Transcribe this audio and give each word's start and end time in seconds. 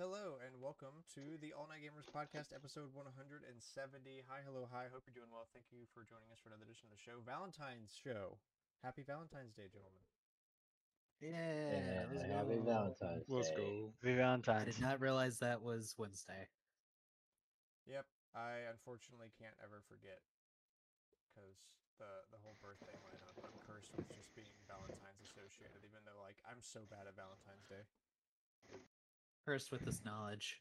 Hello 0.00 0.40
and 0.40 0.56
welcome 0.56 1.04
to 1.12 1.36
the 1.44 1.52
All 1.52 1.68
Night 1.68 1.84
Gamers 1.84 2.08
Podcast, 2.08 2.56
episode 2.56 2.96
170. 2.96 3.44
Hi, 4.24 4.40
hello, 4.40 4.64
hi. 4.64 4.88
Hope 4.88 5.04
you're 5.04 5.12
doing 5.12 5.28
well. 5.28 5.44
Thank 5.52 5.68
you 5.68 5.84
for 5.92 6.00
joining 6.08 6.32
us 6.32 6.40
for 6.40 6.48
another 6.48 6.64
edition 6.64 6.88
of 6.88 6.96
the 6.96 7.02
show, 7.04 7.20
Valentine's 7.20 7.92
Show. 7.92 8.40
Happy 8.80 9.04
Valentine's 9.04 9.52
Day, 9.52 9.68
gentlemen. 9.68 10.00
Yeah, 11.20 12.08
let's 12.08 12.24
happy 12.24 12.56
go. 12.56 12.64
Valentine's 12.64 13.28
Let's 13.28 13.52
Day. 13.52 13.92
go. 13.92 13.92
I 14.48 14.64
Happy 14.64 14.72
did 14.72 14.80
not 14.80 14.96
realize 15.04 15.44
that 15.44 15.60
was 15.60 15.92
Wednesday. 16.00 16.48
Yep, 17.84 18.08
I 18.32 18.64
unfortunately 18.72 19.28
can't 19.36 19.54
ever 19.60 19.84
forget 19.92 20.24
because 21.28 21.60
the 22.00 22.24
the 22.32 22.40
whole 22.40 22.56
birthday 22.64 22.96
line 22.96 23.20
I'm, 23.28 23.44
I'm 23.44 23.58
cursed 23.68 23.92
with 23.92 24.08
just 24.16 24.32
being 24.32 24.56
Valentine's 24.64 25.20
associated, 25.20 25.84
even 25.84 26.00
though 26.08 26.16
like 26.24 26.40
I'm 26.48 26.64
so 26.64 26.88
bad 26.88 27.04
at 27.04 27.12
Valentine's 27.12 27.68
Day. 27.68 27.84
Cursed 29.44 29.72
with 29.72 29.84
this 29.84 30.00
knowledge. 30.04 30.60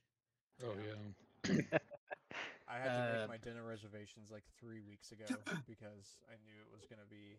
Oh 0.64 0.74
yeah. 0.74 0.98
I 2.68 2.78
had 2.80 2.90
to 2.90 3.02
Uh, 3.02 3.20
make 3.22 3.30
my 3.30 3.38
dinner 3.38 3.64
reservations 3.64 4.32
like 4.32 4.44
three 4.60 4.82
weeks 4.82 5.12
ago 5.12 5.26
because 5.68 6.18
I 6.30 6.36
knew 6.46 6.56
it 6.58 6.72
was 6.72 6.86
gonna 6.90 7.08
be 7.10 7.38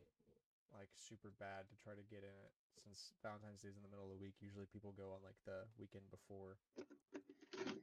like 0.73 0.89
super 0.97 1.33
bad 1.41 1.69
to 1.69 1.75
try 1.83 1.95
to 1.95 2.03
get 2.11 2.21
in 2.23 2.35
it 2.47 2.53
since 2.85 3.13
Valentine's 3.23 3.63
Day 3.63 3.69
is 3.69 3.77
in 3.77 3.83
the 3.83 3.89
middle 3.89 4.05
of 4.05 4.11
the 4.11 4.23
week. 4.23 4.35
Usually 4.41 4.67
people 4.73 4.93
go 4.97 5.13
on 5.15 5.21
like 5.25 5.37
the 5.47 5.65
weekend 5.79 6.05
before. 6.11 6.57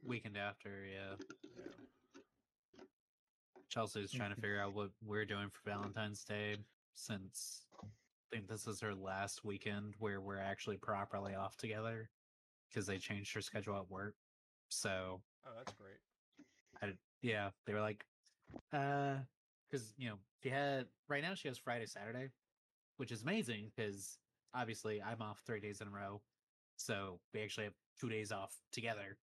Weekend 0.04 0.36
after, 0.36 0.84
yeah. 0.86 1.14
Yeah. 1.56 2.82
Chelsea's 3.68 4.10
trying 4.12 4.34
to 4.34 4.40
figure 4.40 4.60
out 4.60 4.74
what 4.74 4.90
we're 5.04 5.24
doing 5.24 5.48
for 5.48 5.60
Valentine's 5.68 6.24
Day 6.24 6.56
since 6.94 7.66
I 7.82 7.86
think 8.36 8.48
this 8.48 8.66
is 8.66 8.80
her 8.80 8.94
last 8.94 9.44
weekend 9.44 9.94
where 9.98 10.20
we're 10.20 10.38
actually 10.40 10.76
properly 10.76 11.34
off 11.34 11.56
together 11.56 12.10
because 12.70 12.86
they 12.86 12.98
changed 12.98 13.34
her 13.34 13.40
schedule 13.40 13.76
at 13.76 13.90
work. 13.90 14.14
So, 14.68 15.20
Oh, 15.46 15.50
that's 15.56 15.72
great. 15.72 15.98
I, 16.82 16.94
yeah, 17.22 17.50
they 17.66 17.74
were 17.74 17.80
like, 17.80 18.04
uh, 18.72 19.16
because, 19.70 19.94
you 19.96 20.08
know, 20.08 20.16
she 20.42 20.48
had, 20.48 20.86
right 21.08 21.22
now 21.22 21.34
she 21.34 21.48
has 21.48 21.58
Friday, 21.58 21.86
Saturday, 21.86 22.30
which 22.96 23.12
is 23.12 23.22
amazing 23.22 23.70
because 23.74 24.18
obviously 24.54 25.02
I'm 25.02 25.22
off 25.22 25.42
three 25.46 25.60
days 25.60 25.80
in 25.80 25.88
a 25.88 25.90
row. 25.90 26.20
So 26.76 27.20
we 27.34 27.42
actually 27.42 27.64
have 27.64 27.74
two 28.00 28.08
days 28.08 28.32
off 28.32 28.54
together. 28.72 29.18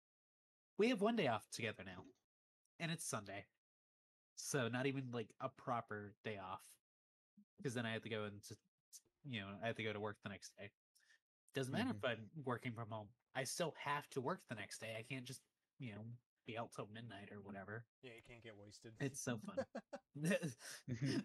We 0.79 0.89
have 0.89 1.01
one 1.01 1.17
day 1.17 1.29
off 1.29 1.49
together 1.53 1.85
now, 1.87 2.03
and 2.81 2.91
it's 2.91 3.05
Sunday. 3.05 3.45
So 4.37 4.69
not 4.69 4.87
even 4.87 5.05
like 5.13 5.29
a 5.41 5.49
proper 5.49 6.15
day 6.25 6.39
off 6.39 6.63
because 7.57 7.75
then 7.75 7.87
I 7.87 7.93
have 7.93 8.03
to 8.03 8.09
go 8.09 8.25
and, 8.25 8.41
you 9.25 9.41
know, 9.41 9.47
I 9.63 9.69
have 9.69 9.77
to 9.77 9.85
go 9.85 9.93
to 9.93 10.01
work 10.01 10.17
the 10.23 10.31
next 10.31 10.51
day. 10.59 10.71
Doesn't 11.55 11.73
matter 11.73 11.91
if 11.91 12.05
I'm 12.05 12.27
working 12.45 12.73
from 12.73 12.91
home. 12.91 13.07
I 13.35 13.45
still 13.45 13.75
have 13.85 14.09
to 14.11 14.21
work 14.21 14.41
the 14.49 14.55
next 14.55 14.81
day. 14.81 14.95
I 14.99 15.03
can't 15.03 15.25
just, 15.25 15.41
you 15.79 15.93
know, 15.93 16.03
be 16.47 16.57
out 16.59 16.71
till 16.75 16.89
midnight 16.93 17.31
or 17.33 17.39
whatever. 17.43 17.85
Yeah, 18.03 18.11
you 18.17 18.23
can't 18.29 18.43
get 18.43 18.55
wasted. 18.57 18.93
It's 19.01 19.21
so 19.21 19.39
fun. 19.45 19.65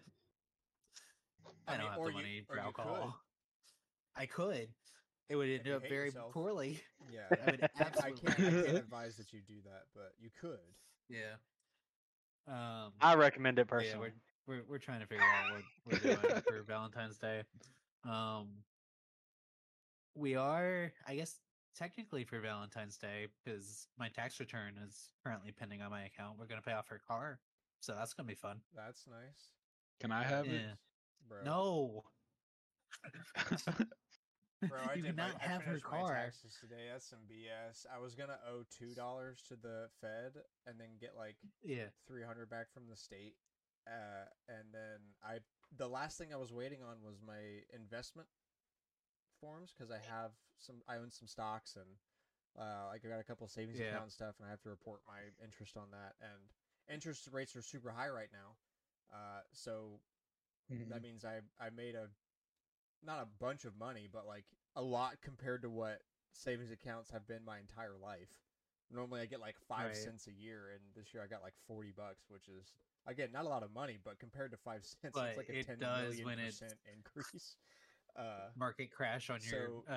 I, 1.68 1.74
I 1.74 1.76
don't 1.76 1.82
mean, 1.84 1.90
have 1.90 1.98
or 1.98 2.04
the 2.06 2.10
you- 2.10 2.16
money 2.16 2.42
for 2.46 2.56
you 2.56 2.62
alcohol. 2.62 3.16
I 4.16 4.26
could. 4.26 4.68
It 5.28 5.36
would 5.36 5.48
end 5.48 5.68
up 5.68 5.82
very 5.88 6.06
yourself. 6.06 6.32
poorly. 6.32 6.80
Yeah, 7.12 7.20
I 7.30 7.50
would 7.52 7.62
I 7.78 7.84
can't. 7.84 8.04
I 8.04 8.10
can't 8.32 8.76
advise 8.76 9.16
that 9.16 9.32
you 9.32 9.40
do 9.46 9.54
that, 9.64 9.84
but 9.94 10.12
you 10.18 10.30
could. 10.40 10.58
Yeah. 11.08 11.34
Um. 12.48 12.92
I 13.00 13.14
recommend 13.14 13.60
it 13.60 13.68
but 13.68 13.76
yeah, 13.84 13.92
personally. 13.92 14.10
we're, 14.46 14.56
we're 14.56 14.62
we're 14.68 14.78
trying 14.78 15.00
to 15.00 15.06
figure 15.06 15.22
out 15.22 15.52
what 15.84 16.02
we're 16.02 16.16
doing 16.16 16.42
for 16.42 16.62
Valentine's 16.66 17.18
Day. 17.18 17.42
Um. 18.04 18.48
We 20.16 20.34
are, 20.34 20.92
I 21.06 21.14
guess, 21.14 21.38
technically 21.74 22.24
for 22.24 22.40
Valentine's 22.40 22.96
Day 22.98 23.28
because 23.44 23.88
my 23.98 24.08
tax 24.08 24.40
return 24.40 24.78
is 24.78 25.12
currently 25.24 25.52
pending 25.52 25.82
on 25.82 25.90
my 25.90 26.04
account. 26.04 26.38
We're 26.38 26.46
gonna 26.46 26.62
pay 26.62 26.72
off 26.72 26.88
her 26.88 26.98
car, 26.98 27.40
so 27.80 27.94
that's 27.94 28.14
gonna 28.14 28.26
be 28.28 28.34
fun. 28.34 28.60
That's 28.74 29.06
nice, 29.06 29.54
Can 30.00 30.12
I 30.12 30.22
have 30.24 30.46
Yeah. 30.46 30.76
bro. 31.28 31.42
No. 31.44 32.04
it? 33.04 33.62
Bro, 34.68 34.78
I 34.90 34.94
you 34.94 35.02
did 35.02 35.16
my, 35.16 35.22
cannot 35.24 35.40
I 35.42 35.46
have 35.46 35.62
her 35.62 35.78
car. 35.80 36.14
taxes 36.14 36.58
today. 36.60 36.88
That's 36.92 37.08
some 37.08 37.20
BS. 37.26 37.86
I 37.90 37.98
was 37.98 38.14
gonna 38.14 38.38
owe 38.46 38.62
two 38.68 38.94
dollars 38.94 39.42
to 39.48 39.56
the 39.56 39.88
Fed 40.02 40.44
and 40.66 40.78
then 40.78 40.98
get 41.00 41.16
like 41.16 41.36
Yeah. 41.62 41.88
three 42.06 42.22
hundred 42.22 42.50
back 42.50 42.70
from 42.70 42.86
the 42.88 42.96
state. 42.96 43.36
Uh, 43.86 44.28
and 44.48 44.74
then 44.74 45.00
I 45.22 45.38
the 45.78 45.88
last 45.88 46.18
thing 46.18 46.34
I 46.34 46.36
was 46.36 46.52
waiting 46.52 46.82
on 46.82 47.02
was 47.02 47.22
my 47.22 47.64
investment 47.72 48.28
forms 49.40 49.72
because 49.76 49.90
I 49.90 49.98
have 49.98 50.32
some 50.58 50.76
I 50.88 50.96
own 50.96 51.10
some 51.10 51.28
stocks 51.28 51.76
and 51.76 51.86
uh, 52.58 52.88
like 52.90 53.02
I 53.04 53.08
got 53.08 53.20
a 53.20 53.24
couple 53.24 53.46
savings 53.48 53.78
Yeah. 53.78 53.84
account 53.90 54.12
stuff 54.12 54.36
and 54.38 54.46
I 54.46 54.50
have 54.50 54.62
to 54.62 54.70
report 54.70 55.00
my 55.06 55.20
interest 55.42 55.76
on 55.76 55.90
that 55.92 56.14
and 56.20 56.40
interest 56.92 57.28
rates 57.32 57.56
are 57.56 57.62
super 57.62 57.90
high 57.90 58.08
right 58.08 58.30
now. 58.32 58.56
Uh, 59.12 59.40
so 59.52 60.00
Mm-hmm. 60.72 60.90
that 60.90 61.02
means 61.02 61.24
I 61.24 61.40
I 61.60 61.70
made 61.70 61.94
a 61.94 62.08
not 63.04 63.22
a 63.22 63.26
bunch 63.40 63.64
of 63.64 63.76
money, 63.78 64.08
but 64.10 64.26
like 64.26 64.44
a 64.76 64.82
lot 64.82 65.20
compared 65.22 65.62
to 65.62 65.70
what 65.70 66.00
savings 66.32 66.70
accounts 66.70 67.10
have 67.10 67.26
been 67.26 67.44
my 67.44 67.58
entire 67.58 67.96
life. 68.00 68.30
Normally 68.92 69.20
I 69.20 69.26
get 69.26 69.40
like 69.40 69.56
five 69.68 69.86
Right. 69.86 69.96
cents 69.96 70.26
a 70.26 70.32
year, 70.32 70.70
and 70.72 70.80
this 70.94 71.14
year 71.14 71.22
I 71.22 71.26
got 71.26 71.42
like 71.42 71.54
forty 71.66 71.92
bucks, 71.92 72.24
which 72.28 72.48
is 72.48 72.74
again 73.06 73.30
not 73.32 73.44
a 73.44 73.48
lot 73.48 73.62
of 73.62 73.72
money, 73.72 73.98
but 74.02 74.18
compared 74.18 74.50
to 74.52 74.56
five 74.58 74.84
cents, 75.02 75.20
But 75.20 75.28
it's 75.28 75.36
like 75.36 75.48
a 75.48 75.54
it 75.54 75.66
ten 75.66 75.78
does 75.78 75.96
million 75.96 76.36
percent 76.38 76.74
increase. 76.96 77.56
Uh, 78.16 78.50
Market 78.56 78.90
crash 78.90 79.30
on 79.30 79.40
your 79.48 79.82
uh, 79.88 79.92
yeah, 79.92 79.96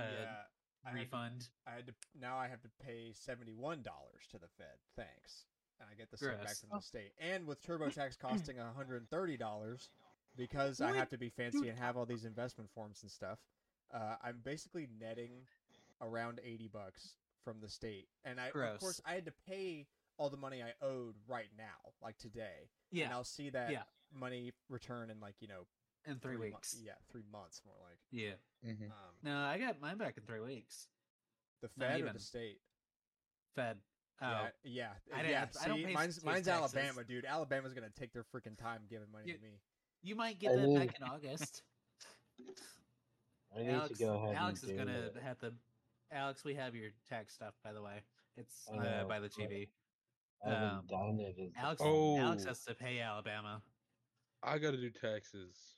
I 0.86 0.90
had, 0.90 0.94
to, 0.96 1.00
refund. 1.00 1.48
I 1.68 1.72
had 1.76 1.88
to 1.88 1.94
now 2.20 2.38
I 2.38 2.48
have 2.48 2.62
to 2.62 2.70
pay 2.86 3.14
seventy 3.14 3.54
one 3.54 3.82
dollars 3.82 4.28
to 4.32 4.38
the 4.38 4.48
Fed. 4.58 4.78
Thanks, 4.96 5.46
and 5.80 5.90
I 5.92 5.96
get 5.96 6.12
the 6.12 6.18
same 6.18 6.30
back 6.30 6.40
Gross. 6.46 6.60
from 6.60 6.70
the 6.78 6.82
state, 6.82 7.12
and 7.20 7.46
with 7.48 7.62
TurboTax 7.64 8.20
costing 8.20 8.58
hundred 8.58 8.98
and 8.98 9.10
thirty 9.10 9.38
dollars 9.38 9.90
because 10.36 10.82
I 10.82 10.94
have 10.94 11.10
to 11.10 11.18
be 11.18 11.30
fancy 11.30 11.70
and 11.70 11.78
have 11.78 11.98
all 11.98 12.06
these 12.06 12.26
investment 12.26 12.70
forms 12.74 13.00
and 13.02 13.12
stuff. 13.12 13.40
Uh, 13.94 14.16
I'm 14.24 14.40
basically 14.44 14.88
netting 15.00 15.32
around 16.02 16.40
eighty 16.44 16.68
bucks 16.68 17.16
from 17.44 17.60
the 17.62 17.70
state, 17.70 18.08
and 18.26 18.40
I 18.40 18.48
of 18.48 18.80
course 18.80 19.02
I 19.06 19.14
had 19.14 19.26
to 19.26 19.34
pay 19.48 19.88
all 20.18 20.30
the 20.30 20.38
money 20.38 20.62
I 20.62 20.74
owed 20.86 21.16
right 21.28 21.50
now, 21.58 21.92
like 22.02 22.18
today, 22.18 22.70
Yeah, 22.92 23.06
and 23.06 23.14
I'll 23.14 23.24
see 23.24 23.50
that 23.50 23.72
yeah. 23.72 23.84
money 24.18 24.54
return 24.70 25.10
in 25.10 25.20
like 25.20 25.36
you 25.40 25.48
know 25.48 25.66
in 26.06 26.20
three 26.20 26.36
mo- 26.38 26.44
weeks. 26.44 26.76
yeah, 26.82 26.94
three 27.12 27.24
months 27.32 27.62
more 27.66 27.76
like. 27.82 27.98
Yeah. 28.12 28.34
Mhm. 28.66 28.92
Um, 28.92 29.16
No, 29.24 29.38
I 29.40 29.58
got 29.58 29.80
mine 29.80 29.98
back 29.98 30.18
in 30.18 30.24
three 30.26 30.40
weeks. 30.42 30.88
the 31.62 31.70
Fed 31.70 32.02
or 32.02 32.12
the 32.12 32.20
state? 32.20 32.60
Fed. 33.56 33.82
Oh, 34.22 34.26
Yeah, 34.26 34.50
yeah, 34.64 35.16
I 35.16 35.24
yeah. 35.24 35.40
have- 35.40 35.56
I 35.62 35.68
don't 35.68 35.78
see, 35.78 35.86
pay 35.86 35.94
mine's 35.94 36.24
mine's. 36.24 36.48
Alabama, 36.48 37.04
dude. 37.04 37.26
Alabama's 37.26 37.74
gonna 37.74 37.90
take 37.90 38.12
their 38.14 38.24
freaking 38.26 38.58
time 38.58 38.86
giving 38.88 39.10
money 39.12 39.30
You- 39.30 39.38
to 39.38 39.42
me. 39.42 39.62
you 40.02 40.16
might 40.16 40.40
get 40.40 40.52
I 40.52 40.56
that 40.58 40.76
back 40.88 40.98
in 41.00 41.04
August. 41.04 41.64
I 43.56 43.60
need 43.62 43.70
Alex, 43.70 43.98
to 43.98 44.04
go 44.06 44.16
ahead 44.16 44.36
Alex 44.36 44.64
and 44.64 44.72
is 44.72 44.78
gonna 44.78 44.92
it. 45.00 45.16
have 45.22 45.40
to. 45.40 45.54
Alex, 46.12 46.44
we 46.44 46.56
have 46.56 46.76
your 46.76 46.92
tax 47.08 47.34
stuff, 47.34 47.54
by 47.64 47.72
the 47.74 47.82
way. 47.82 48.04
It's 48.36 48.68
uh, 48.70 48.76
know, 48.76 49.06
by 49.08 49.20
the 49.20 49.30
TV. 49.30 49.70
Um, 50.44 50.86
done 50.88 51.20
it. 51.20 51.30
is 51.30 51.36
the 51.38 51.52
Alex, 51.56 51.82
problem. 51.82 52.20
Alex 52.22 52.44
Oh. 52.44 52.48
has 52.48 52.64
to 52.66 52.76
pay 52.76 53.00
Alabama. 53.00 53.62
I 54.42 54.58
gotta 54.58 54.78
do 54.78 54.90
taxes. 54.90 55.78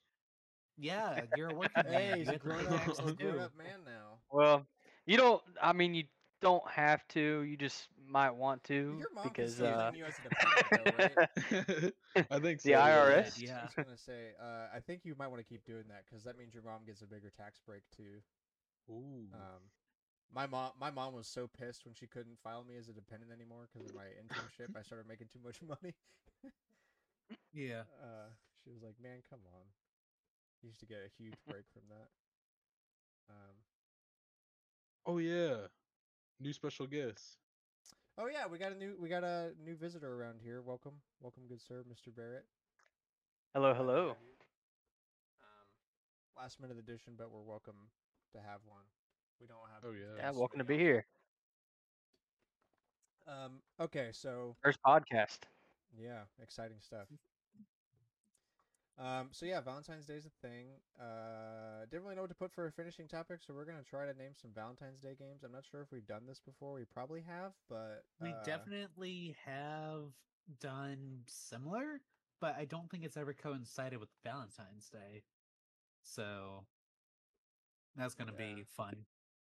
Yeah, 0.77 1.21
you're 1.35 1.49
a 1.49 1.53
working 1.53 1.83
man. 1.89 1.93
Hey, 1.93 2.19
he's 2.19 2.27
a 2.29 2.33
have 2.33 2.41
to 2.41 2.49
pay 2.49 2.65
grown 2.65 2.67
up, 2.67 2.87
a 2.99 3.13
grown 3.13 3.39
up 3.39 3.55
man 3.57 3.83
now. 3.85 4.19
Well, 4.31 4.65
you 5.05 5.17
don't. 5.17 5.41
I 5.61 5.73
mean, 5.73 5.93
you 5.93 6.03
don't 6.41 6.67
have 6.69 7.07
to. 7.09 7.41
You 7.41 7.57
just 7.57 7.87
might 8.07 8.31
want 8.31 8.63
to 8.65 8.97
Your 8.97 9.09
mom 9.13 9.23
because 9.23 9.61
uh, 9.61 9.91
you 9.93 10.05
as 10.05 10.19
a 10.19 10.21
dependent, 10.21 10.67
though, 10.71 10.91
right? 10.97 11.93
I 12.31 12.39
think 12.39 12.61
so. 12.61 12.69
The 12.69 12.71
yeah. 12.71 12.89
IRS? 12.89 13.41
Yeah. 13.41 13.59
I 13.59 13.63
was 13.63 13.75
gonna 13.75 13.97
say, 13.97 14.31
uh, 14.41 14.67
I 14.75 14.79
think 14.79 15.01
you 15.05 15.15
might 15.17 15.27
want 15.27 15.39
to 15.39 15.47
keep 15.47 15.65
doing 15.65 15.85
that 15.89 16.03
because 16.05 16.23
that 16.23 16.37
means 16.37 16.53
your 16.53 16.63
mom 16.63 16.85
gets 16.85 17.01
a 17.01 17.07
bigger 17.07 17.31
tax 17.35 17.59
break 17.65 17.83
too. 17.95 18.21
Ooh. 18.89 19.27
Um, 19.33 19.61
my 20.33 20.47
mom, 20.47 20.71
my 20.79 20.91
mom 20.91 21.13
was 21.13 21.27
so 21.27 21.47
pissed 21.47 21.85
when 21.85 21.93
she 21.93 22.07
couldn't 22.07 22.39
file 22.43 22.63
me 22.63 22.75
as 22.77 22.89
a 22.89 22.93
dependent 22.93 23.31
anymore 23.31 23.67
because 23.71 23.89
of 23.89 23.95
my 23.95 24.05
internship. 24.05 24.75
I 24.77 24.81
started 24.81 25.07
making 25.07 25.27
too 25.31 25.39
much 25.43 25.61
money. 25.67 25.93
Yeah. 27.53 27.83
Uh, 28.01 28.29
she 28.63 28.71
was 28.71 28.81
like, 28.81 28.95
"Man, 29.01 29.21
come 29.29 29.39
on." 29.53 29.63
You 30.65 30.69
used 30.69 30.79
to 30.79 30.87
get 30.87 30.97
a 31.05 31.09
huge 31.21 31.35
break 31.47 31.65
from 31.71 31.83
that. 31.89 32.09
Um, 33.29 33.55
oh 35.05 35.19
yeah. 35.19 35.67
New 36.39 36.53
special 36.53 36.87
guest. 36.87 37.37
oh 38.17 38.27
yeah, 38.27 38.47
we 38.47 38.57
got 38.57 38.71
a 38.71 38.75
new 38.75 38.95
we 38.99 39.07
got 39.09 39.23
a 39.23 39.51
new 39.63 39.75
visitor 39.75 40.11
around 40.15 40.39
here. 40.43 40.61
Welcome, 40.63 40.93
welcome, 41.21 41.43
good 41.47 41.61
sir, 41.61 41.83
Mr. 41.87 42.09
Barrett. 42.15 42.45
hello, 43.53 43.73
hello. 43.73 44.17
Um, 45.41 46.43
last 46.43 46.59
minute 46.59 46.77
addition, 46.79 47.13
but 47.17 47.31
we're 47.31 47.41
welcome 47.41 47.75
to 48.33 48.39
have 48.39 48.61
one. 48.65 48.83
We 49.39 49.47
don't 49.47 49.69
have. 49.73 49.83
Oh, 49.83 49.91
yeah. 49.93 50.17
Yeah, 50.17 50.31
welcome 50.31 50.59
to 50.59 50.65
very 50.65 50.77
be 50.77 50.77
here. 50.83 51.05
Um. 53.27 53.61
Okay, 53.79 54.09
so 54.11 54.55
First 54.63 54.79
podcast. 54.85 55.39
yeah, 55.97 56.23
exciting 56.41 56.77
stuff. 56.81 57.07
Um, 58.97 59.29
so 59.31 59.45
yeah, 59.45 59.59
Valentine's 59.59 60.05
Day's 60.05 60.25
a 60.25 60.29
thing. 60.29 60.67
Uh, 60.99 61.85
didn't 61.85 62.03
really 62.03 62.15
know 62.15 62.21
what 62.21 62.29
to 62.29 62.35
put 62.35 62.51
for 62.53 62.65
a 62.67 62.71
finishing 62.71 63.07
topic, 63.07 63.41
so 63.43 63.53
we're 63.53 63.65
gonna 63.65 63.83
try 63.83 64.05
to 64.05 64.13
name 64.13 64.33
some 64.35 64.51
Valentine's 64.53 65.01
Day 65.01 65.15
games. 65.15 65.43
I'm 65.43 65.51
not 65.51 65.65
sure 65.65 65.81
if 65.81 65.91
we've 65.91 66.05
done 66.07 66.25
this 66.25 66.39
before. 66.39 66.73
We 66.73 66.85
probably 66.85 67.21
have, 67.21 67.53
but 67.67 68.05
We 68.21 68.29
uh, 68.29 68.43
definitely 68.43 69.35
have 69.43 70.13
done 70.59 71.23
similar, 71.27 71.99
but 72.39 72.55
I 72.55 72.65
don't 72.65 72.89
think 72.89 73.03
it's 73.03 73.17
ever 73.17 73.33
coincided 73.33 73.99
with 73.99 74.09
Valentine's 74.23 74.89
Day. 74.89 75.23
So 76.03 76.65
that's 77.95 78.15
gonna 78.15 78.31
Yeah. 78.37 78.55
be 78.55 78.63
fun 78.63 79.05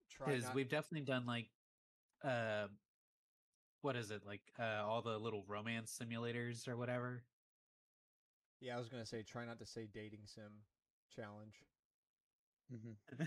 because 0.09 0.43
not- 0.43 0.55
we've 0.55 0.69
definitely 0.69 1.05
done 1.05 1.25
like, 1.25 1.49
uh, 2.21 2.67
what 3.81 3.95
is 3.95 4.11
it 4.11 4.25
like? 4.25 4.41
Uh, 4.59 4.83
all 4.85 5.01
the 5.01 5.17
little 5.17 5.43
romance 5.45 5.97
simulators 5.97 6.67
or 6.67 6.77
whatever. 6.77 7.23
Yeah, 8.61 8.75
I 8.75 8.79
was 8.79 8.89
gonna 8.89 9.05
say 9.05 9.23
try 9.23 9.45
not 9.45 9.59
to 9.59 9.65
say 9.65 9.87
dating 9.93 10.25
sim 10.25 10.51
challenge. 11.15 11.63
hmm 12.69 13.23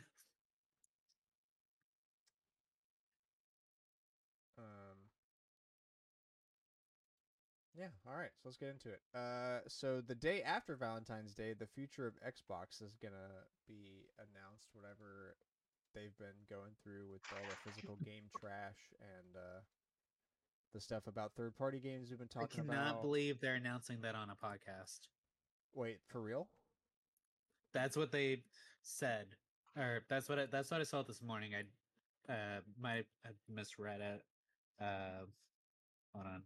Um. 4.58 5.08
Yeah. 7.75 7.88
All 8.06 8.14
right. 8.14 8.31
So 8.43 8.49
let's 8.49 8.58
get 8.58 8.69
into 8.69 8.90
it. 8.90 9.00
Uh, 9.14 9.61
so 9.67 10.02
the 10.06 10.14
day 10.14 10.43
after 10.43 10.76
Valentine's 10.76 11.34
Day, 11.34 11.55
the 11.55 11.67
future 11.67 12.06
of 12.06 12.14
Xbox 12.20 12.82
is 12.82 12.94
gonna 13.02 13.49
be 13.67 14.05
announced. 14.19 14.69
Whatever 14.75 15.37
they've 15.94 16.17
been 16.19 16.37
going 16.49 16.73
through 16.82 17.08
with 17.12 17.23
all 17.32 17.44
the 17.49 17.70
physical 17.70 17.96
game 18.05 18.25
trash 18.40 18.93
and 19.00 19.37
uh, 19.37 19.61
the 20.73 20.81
stuff 20.81 21.06
about 21.06 21.32
third-party 21.37 21.81
games 21.81 22.11
we've 22.11 22.19
been 22.19 22.29
talking 22.29 22.61
about. 22.61 22.73
I 22.73 22.76
cannot 22.76 22.90
about. 22.90 23.02
believe 23.02 23.40
they're 23.40 23.55
announcing 23.55 24.00
that 24.02 24.14
on 24.14 24.31
a 24.31 24.37
podcast. 24.37 25.08
Wait, 25.74 25.98
for 26.06 26.20
real? 26.20 26.48
That's 27.72 27.96
what 27.96 28.12
they 28.12 28.42
said, 28.82 29.26
or 29.76 30.02
that's 30.08 30.28
what 30.28 30.38
I, 30.38 30.46
that's 30.46 30.70
what 30.70 30.80
I 30.80 30.84
saw 30.84 31.02
this 31.02 31.22
morning. 31.22 31.52
I 31.54 32.32
uh 32.32 32.60
might 32.80 33.06
have 33.24 33.34
misread 33.48 34.00
it. 34.00 34.22
Uh, 34.80 35.24
hold 36.14 36.26
on. 36.26 36.42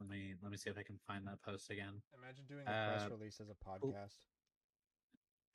Let 0.00 0.08
me 0.10 0.34
let 0.42 0.50
me 0.50 0.56
see 0.56 0.70
if 0.70 0.78
I 0.78 0.82
can 0.82 0.98
find 1.06 1.26
that 1.26 1.42
post 1.42 1.70
again. 1.70 2.00
Imagine 2.22 2.44
doing 2.48 2.62
a 2.62 2.64
press 2.64 3.02
Uh, 3.06 3.10
release 3.10 3.40
as 3.40 3.48
a 3.50 3.54
podcast. 3.68 4.24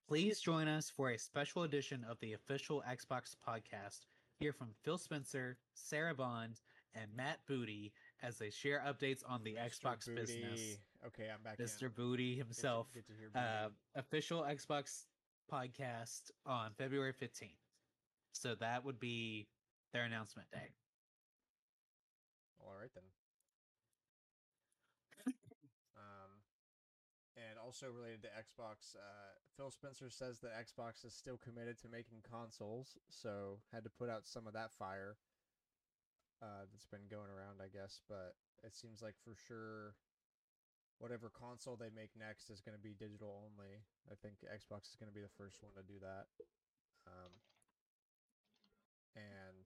Please 0.07 0.39
join 0.39 0.67
us 0.67 0.89
for 0.89 1.11
a 1.11 1.17
special 1.17 1.63
edition 1.63 2.03
of 2.09 2.19
the 2.19 2.33
official 2.33 2.83
Xbox 2.87 3.35
podcast. 3.47 4.01
Hear 4.39 4.51
from 4.51 4.69
Phil 4.83 4.97
Spencer, 4.97 5.57
Sarah 5.73 6.15
Bond, 6.15 6.59
and 6.93 7.05
Matt 7.15 7.39
Booty 7.47 7.93
as 8.21 8.37
they 8.37 8.49
share 8.49 8.83
updates 8.85 9.23
on 9.27 9.43
the 9.43 9.53
Mr. 9.53 9.79
Xbox 9.83 10.15
business. 10.15 10.77
Okay, 11.07 11.29
I'm 11.33 11.41
back. 11.43 11.59
in. 11.59 11.65
Mr. 11.65 11.93
Booty 11.93 12.35
Good 12.35 12.41
to- 12.41 12.45
himself. 12.45 12.93
Good 12.93 13.07
to, 13.07 13.13
hear. 13.13 13.29
Booty. 13.29 13.45
uh, 13.45 13.69
official 13.95 14.43
Xbox 14.43 15.05
podcast 15.51 16.31
on 16.45 16.73
February 16.77 17.13
15th. 17.13 17.57
So 18.33 18.55
that 18.55 18.85
would 18.85 18.99
be 18.99 19.47
their 19.93 20.03
announcement 20.03 20.49
day. 20.51 20.69
All 22.59 22.75
right 22.79 22.91
then. 22.93 23.03
um, 25.97 26.31
and 27.35 27.57
also 27.59 27.87
related 27.89 28.21
to 28.21 28.29
Xbox, 28.29 28.95
uh, 28.95 29.33
Phil 29.57 29.71
Spencer 29.71 30.09
says 30.09 30.39
that 30.39 30.51
Xbox 30.53 31.03
is 31.03 31.13
still 31.13 31.37
committed 31.37 31.77
to 31.79 31.89
making 31.89 32.19
consoles, 32.29 32.97
so 33.09 33.59
had 33.73 33.83
to 33.83 33.89
put 33.89 34.09
out 34.09 34.25
some 34.27 34.47
of 34.47 34.53
that 34.53 34.71
fire. 34.71 35.17
Uh, 36.41 36.65
that's 36.71 36.85
been 36.85 37.05
going 37.09 37.29
around, 37.29 37.61
I 37.61 37.67
guess, 37.67 38.01
but 38.09 38.35
it 38.63 38.75
seems 38.75 39.01
like 39.01 39.13
for 39.23 39.35
sure, 39.35 39.93
whatever 41.01 41.33
console 41.33 41.73
they 41.73 41.89
make 41.89 42.13
next 42.13 42.53
is 42.53 42.61
going 42.61 42.77
to 42.77 42.81
be 42.81 42.93
digital 42.93 43.41
only. 43.41 43.81
I 44.05 44.13
think 44.21 44.45
Xbox 44.45 44.93
is 44.93 44.97
going 45.01 45.09
to 45.09 45.17
be 45.17 45.25
the 45.25 45.33
first 45.33 45.57
one 45.65 45.73
to 45.73 45.81
do 45.81 45.97
that. 46.05 46.29
Um, 47.09 47.33
and 49.17 49.65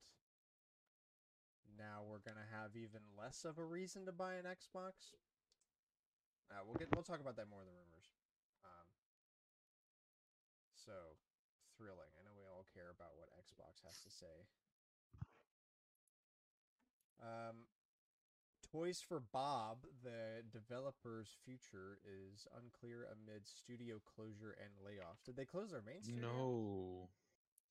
now 1.76 2.02
we're 2.02 2.24
gonna 2.24 2.48
have 2.48 2.72
even 2.74 3.04
less 3.14 3.44
of 3.44 3.60
a 3.60 3.64
reason 3.64 4.08
to 4.08 4.12
buy 4.12 4.40
an 4.40 4.48
Xbox. 4.48 5.12
Uh, 6.48 6.64
we'll 6.64 6.78
get 6.80 6.88
we'll 6.96 7.06
talk 7.06 7.20
about 7.20 7.36
that 7.36 7.52
more 7.52 7.60
in 7.60 7.68
the 7.68 7.76
rumors. 7.76 8.08
Um, 8.64 8.88
so 10.72 11.20
thrilling. 11.76 12.10
I 12.16 12.24
know 12.24 12.32
we 12.32 12.48
all 12.48 12.64
care 12.72 12.88
about 12.88 13.18
what 13.20 13.28
Xbox 13.36 13.84
has 13.84 14.00
to 14.02 14.10
say. 14.10 14.48
Um, 17.20 17.68
Toys 18.72 19.00
for 19.00 19.20
Bob, 19.20 19.78
the 20.02 20.42
developer's 20.52 21.28
future 21.44 21.98
is 22.04 22.46
unclear 22.56 23.06
amid 23.12 23.46
studio 23.46 24.00
closure 24.04 24.56
and 24.60 24.70
layoffs. 24.84 25.22
Did 25.24 25.36
they 25.36 25.44
close 25.44 25.70
their 25.70 25.82
main 25.82 26.02
studio? 26.02 26.20
No. 26.22 27.10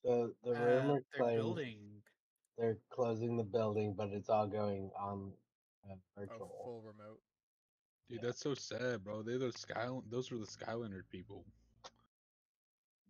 So 0.03 0.35
the 0.43 0.51
Uh, 0.51 0.59
rumor 0.65 0.93
they're 1.11 1.19
claims 1.21 1.41
building. 1.41 2.03
they're 2.57 2.77
closing 2.89 3.35
the 3.37 3.43
building, 3.43 3.93
but 3.93 4.09
it's 4.11 4.29
all 4.29 4.47
going 4.47 4.91
on 4.95 5.37
uh, 5.89 5.95
Oh, 5.95 5.99
virtual. 6.15 6.61
full 6.63 6.81
remote. 6.81 7.21
Dude, 8.07 8.17
Yeah. 8.21 8.27
that's 8.27 8.39
so 8.39 8.53
sad, 8.53 9.03
bro. 9.03 9.21
They're 9.23 9.37
the 9.39 9.51
Sky. 9.51 9.89
Those 10.07 10.31
were 10.31 10.37
the 10.37 10.45
Skylander 10.45 11.07
people. 11.09 11.45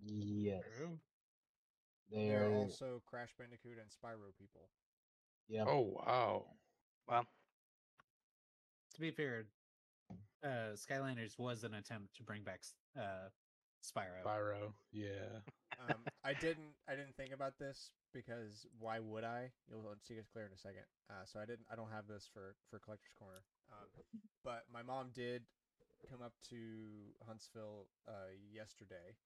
Yes, 0.07 0.63
they 2.09 2.27
They're 2.29 2.51
also 2.53 3.01
Crash 3.01 3.33
Bandicoot 3.37 3.77
and 3.79 3.89
Spyro 3.89 4.35
people. 4.37 4.69
Yeah. 5.47 5.65
Oh 5.67 5.81
wow. 5.81 6.57
Wow. 7.07 7.27
To 8.95 9.01
be 9.01 9.12
fair, 9.12 9.45
uh, 10.44 10.71
Skylanders 10.80 11.38
was 11.38 11.63
an 11.63 11.74
attempt 11.75 12.15
to 12.15 12.24
bring 12.24 12.44
back 12.44 12.59
s- 12.63 12.75
uh, 12.95 13.27
Spyro. 13.83 14.24
Pyro. 14.24 14.74
Yeah. 14.92 15.44
um, 15.80 16.00
I 16.24 16.33
didn't 16.39 16.71
I 16.88 16.95
didn't 16.95 17.15
think 17.18 17.33
about 17.33 17.59
this 17.59 17.92
because 18.13 18.65
why 18.80 19.00
would 19.00 19.24
I? 19.25 19.51
You'll 19.68 19.83
see 20.07 20.15
it 20.15 20.25
clear 20.31 20.45
in 20.45 20.53
a 20.53 20.57
second. 20.57 20.88
Uh, 21.09 21.25
so 21.25 21.39
I 21.39 21.45
didn't 21.45 21.68
I 21.69 21.75
don't 21.75 21.92
have 21.92 22.07
this 22.07 22.30
for 22.31 22.56
for 22.69 22.80
collector's 22.80 23.12
corner. 23.19 23.44
Um, 23.69 23.89
but 24.44 24.63
my 24.71 24.81
mom 24.81 25.12
did 25.13 25.44
come 26.09 26.21
up 26.21 26.33
to 26.50 27.12
Huntsville 27.27 27.88
uh, 28.07 28.31
yesterday 28.53 29.18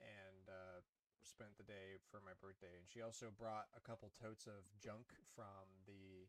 and 0.00 0.48
uh, 0.50 0.82
spent 1.22 1.54
the 1.58 1.62
day 1.62 2.02
for 2.10 2.18
my 2.26 2.32
birthday, 2.42 2.74
and 2.74 2.88
she 2.90 3.02
also 3.02 3.30
brought 3.38 3.70
a 3.76 3.80
couple 3.86 4.10
totes 4.18 4.46
of 4.50 4.66
junk 4.82 5.14
from 5.36 5.70
the 5.86 6.26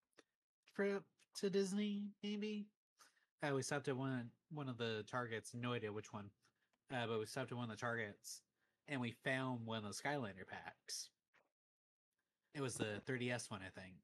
trip 0.76 1.04
to 1.36 1.50
Disney. 1.50 2.12
Maybe 2.24 2.68
uh, 3.44 3.54
we 3.54 3.62
stopped 3.62 3.88
at 3.88 3.96
one 3.98 4.32
one 4.50 4.68
of 4.70 4.78
the 4.78 5.04
Targets. 5.08 5.54
No 5.54 5.74
idea 5.74 5.92
which 5.92 6.14
one, 6.14 6.30
uh, 6.92 7.08
but 7.08 7.20
we 7.20 7.26
stopped 7.26 7.52
at 7.52 7.58
one 7.58 7.70
of 7.70 7.78
the 7.78 7.82
Targets, 7.82 8.42
and 8.88 9.00
we 9.00 9.12
found 9.24 9.66
one 9.66 9.78
of 9.78 9.84
the 9.84 9.90
Skylander 9.90 10.48
packs. 10.50 11.10
It 12.54 12.62
was 12.62 12.76
the 12.76 13.02
3DS 13.08 13.50
one, 13.50 13.62
I 13.66 13.70
think. 13.80 13.96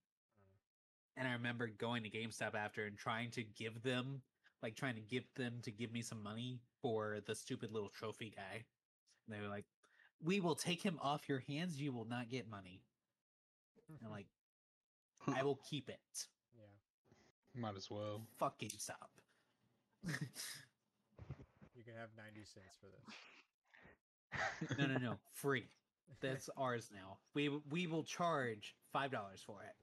And 1.18 1.28
I 1.28 1.34
remember 1.34 1.68
going 1.68 2.04
to 2.04 2.10
GameStop 2.10 2.56
after 2.56 2.86
and 2.86 2.98
trying 2.98 3.32
to 3.32 3.44
give 3.44 3.82
them, 3.84 4.22
like, 4.64 4.76
trying 4.76 4.96
to 4.96 5.02
get 5.02 5.24
them 5.36 5.56
to 5.64 5.72
give 5.72 5.92
me 5.92 6.02
some 6.02 6.24
money 6.24 6.62
for 6.82 7.20
the 7.26 7.36
stupid 7.36 7.72
little 7.72 7.90
trophy 7.90 8.34
guy. 8.36 8.64
And 9.26 9.36
they 9.36 9.42
were 9.42 9.50
like, 9.50 9.66
"We 10.24 10.40
will 10.40 10.56
take 10.56 10.82
him 10.82 11.00
off 11.02 11.28
your 11.28 11.40
hands. 11.40 11.82
You 11.82 11.92
will 11.92 12.06
not 12.06 12.30
get 12.30 12.48
money." 12.48 12.84
And 13.90 13.98
I'm 14.06 14.12
like, 14.12 14.28
"I 15.28 15.44
will 15.44 15.60
keep 15.70 15.90
it." 15.90 16.28
yeah, 16.56 17.62
Might 17.62 17.76
as 17.76 17.90
well. 17.90 18.28
Fuck 18.38 18.60
GameStop. 18.60 19.10
you 21.98 22.04
can 22.04 22.10
have 22.10 22.10
ninety 22.18 22.44
cents 22.46 22.78
for 22.80 22.88
this. 24.70 24.78
no, 24.78 24.86
no, 24.88 24.98
no, 25.00 25.18
free. 25.34 25.66
That's 26.22 26.50
ours 26.58 26.90
now. 26.94 27.18
We 27.34 27.50
we 27.70 27.88
will 27.88 28.04
charge 28.04 28.76
five 28.94 29.12
dollars 29.12 29.42
for 29.46 29.62
it. 29.64 29.76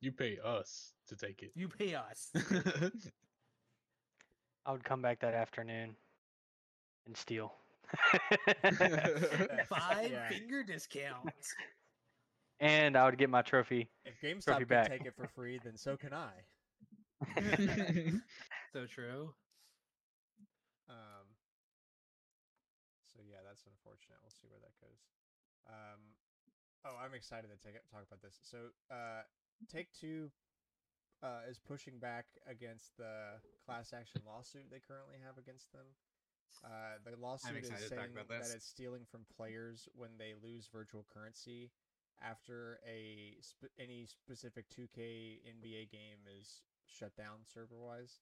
You 0.00 0.12
pay 0.12 0.38
us 0.44 0.92
to 1.08 1.16
take 1.16 1.42
it. 1.42 1.52
You 1.54 1.68
pay 1.68 1.94
us. 1.94 2.30
I 4.66 4.72
would 4.72 4.84
come 4.84 5.00
back 5.02 5.20
that 5.20 5.34
afternoon 5.34 5.94
and 7.06 7.16
steal. 7.16 7.54
Five 9.68 10.10
Yeah. 10.10 10.28
finger 10.28 10.62
discounts. 10.64 11.54
and 12.60 12.96
I 12.96 13.04
would 13.04 13.18
get 13.18 13.28
my 13.30 13.42
trophy. 13.42 13.88
If 14.04 14.20
GameStop 14.22 14.44
Trophy 14.44 14.58
can 14.60 14.68
back. 14.68 14.88
take 14.90 15.04
it 15.06 15.14
for 15.16 15.28
free, 15.28 15.60
then 15.62 15.76
so 15.76 15.96
can 15.96 16.12
I. 16.12 16.32
so 18.72 18.86
true. 18.86 19.34
Um. 20.88 21.26
So 23.14 23.20
yeah, 23.30 23.38
that's 23.64 23.72
unfortunate. 23.80 24.20
We'll 24.20 24.30
see 24.30 24.48
where 24.48 24.60
that 24.60 24.76
goes. 24.80 25.00
Um. 25.66 26.00
Oh, 26.84 27.00
I'm 27.00 27.14
excited 27.16 27.48
to 27.48 27.56
take 27.56 27.80
talk 27.88 28.04
about 28.04 28.20
this. 28.20 28.36
So, 28.44 28.68
uh, 28.92 29.24
Take 29.72 29.88
Two, 29.96 30.28
uh, 31.22 31.48
is 31.48 31.58
pushing 31.58 31.98
back 31.98 32.26
against 32.46 32.96
the 32.98 33.40
class 33.64 33.94
action 33.94 34.20
lawsuit 34.26 34.68
they 34.70 34.80
currently 34.80 35.16
have 35.24 35.38
against 35.38 35.72
them. 35.72 35.86
Uh, 36.62 37.00
the 37.04 37.16
lawsuit 37.16 37.56
is 37.56 37.70
excited 37.70 37.88
to 37.88 37.96
talk 37.96 38.04
saying 38.04 38.14
that 38.28 38.50
it's 38.54 38.66
stealing 38.66 39.04
from 39.06 39.24
players 39.24 39.88
when 39.96 40.18
they 40.18 40.34
lose 40.34 40.68
virtual 40.68 41.04
currency 41.12 41.72
after 42.20 42.78
a 42.86 43.34
sp- 43.40 43.72
any 43.80 44.04
specific 44.06 44.68
2K 44.68 45.40
NBA 45.48 45.90
game 45.90 46.20
is 46.28 46.62
shut 46.86 47.16
down 47.16 47.40
server 47.46 47.80
wise. 47.80 48.20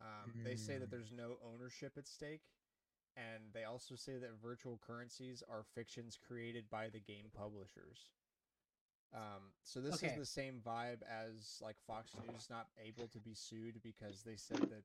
Um, 0.00 0.30
They 0.44 0.54
say 0.56 0.78
that 0.78 0.86
Mm. 0.88 0.90
there's 0.90 1.10
no 1.12 1.38
ownership 1.42 1.98
at 1.98 2.06
stake, 2.06 2.46
and 3.16 3.52
they 3.52 3.64
also 3.64 3.94
say 3.96 4.18
that 4.18 4.30
virtual 4.42 4.78
currencies 4.78 5.42
are 5.48 5.62
fictions 5.74 6.16
created 6.16 6.68
by 6.70 6.88
the 6.88 7.00
game 7.00 7.30
publishers. 7.36 8.10
Um, 9.12 9.52
so 9.64 9.80
this 9.80 9.96
Okay. 9.96 10.08
is 10.12 10.16
the 10.18 10.26
same 10.26 10.60
vibe 10.64 11.02
as 11.02 11.58
like 11.60 11.76
Fox 11.86 12.14
News 12.14 12.48
not 12.48 12.68
able 12.78 13.08
to 13.08 13.18
be 13.18 13.34
sued 13.34 13.82
because 13.82 14.22
they 14.22 14.36
said 14.36 14.60
that 14.70 14.84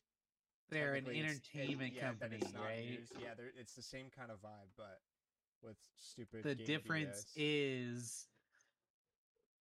They're 0.69 0.95
an 0.95 1.05
it's- 1.05 1.15
it- 1.15 1.29
entertainment 1.29 1.93
yeah, 1.93 2.07
company, 2.07 2.41
right? 2.55 2.89
news. 2.89 3.11
Yeah, 3.19 3.35
it's 3.55 3.75
the 3.75 3.83
same 3.83 4.09
kind 4.09 4.31
of 4.31 4.41
vibe, 4.41 4.69
but 4.75 4.99
with 5.61 5.77
stupid. 5.95 6.43
The 6.43 6.55
difference 6.55 7.25
BS. 7.25 7.33
is 7.35 8.27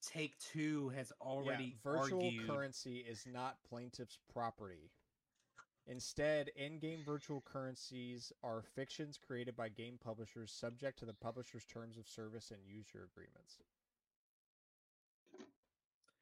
Take 0.00 0.38
Two 0.38 0.90
has 0.90 1.12
already 1.20 1.64
yeah, 1.64 1.76
virtual 1.82 2.24
argued. 2.24 2.46
currency 2.46 2.98
is 3.00 3.26
not 3.26 3.62
plaintiff's 3.64 4.18
property. 4.32 4.90
Instead, 5.86 6.48
in-game 6.56 7.02
virtual 7.04 7.42
currencies 7.42 8.32
are 8.42 8.62
fictions 8.62 9.18
created 9.18 9.54
by 9.54 9.68
game 9.68 9.98
publishers 10.02 10.50
subject 10.50 10.98
to 10.98 11.04
the 11.04 11.12
publisher's 11.12 11.66
terms 11.66 11.98
of 11.98 12.08
service 12.08 12.50
and 12.50 12.60
user 12.66 13.06
agreements. 13.12 13.58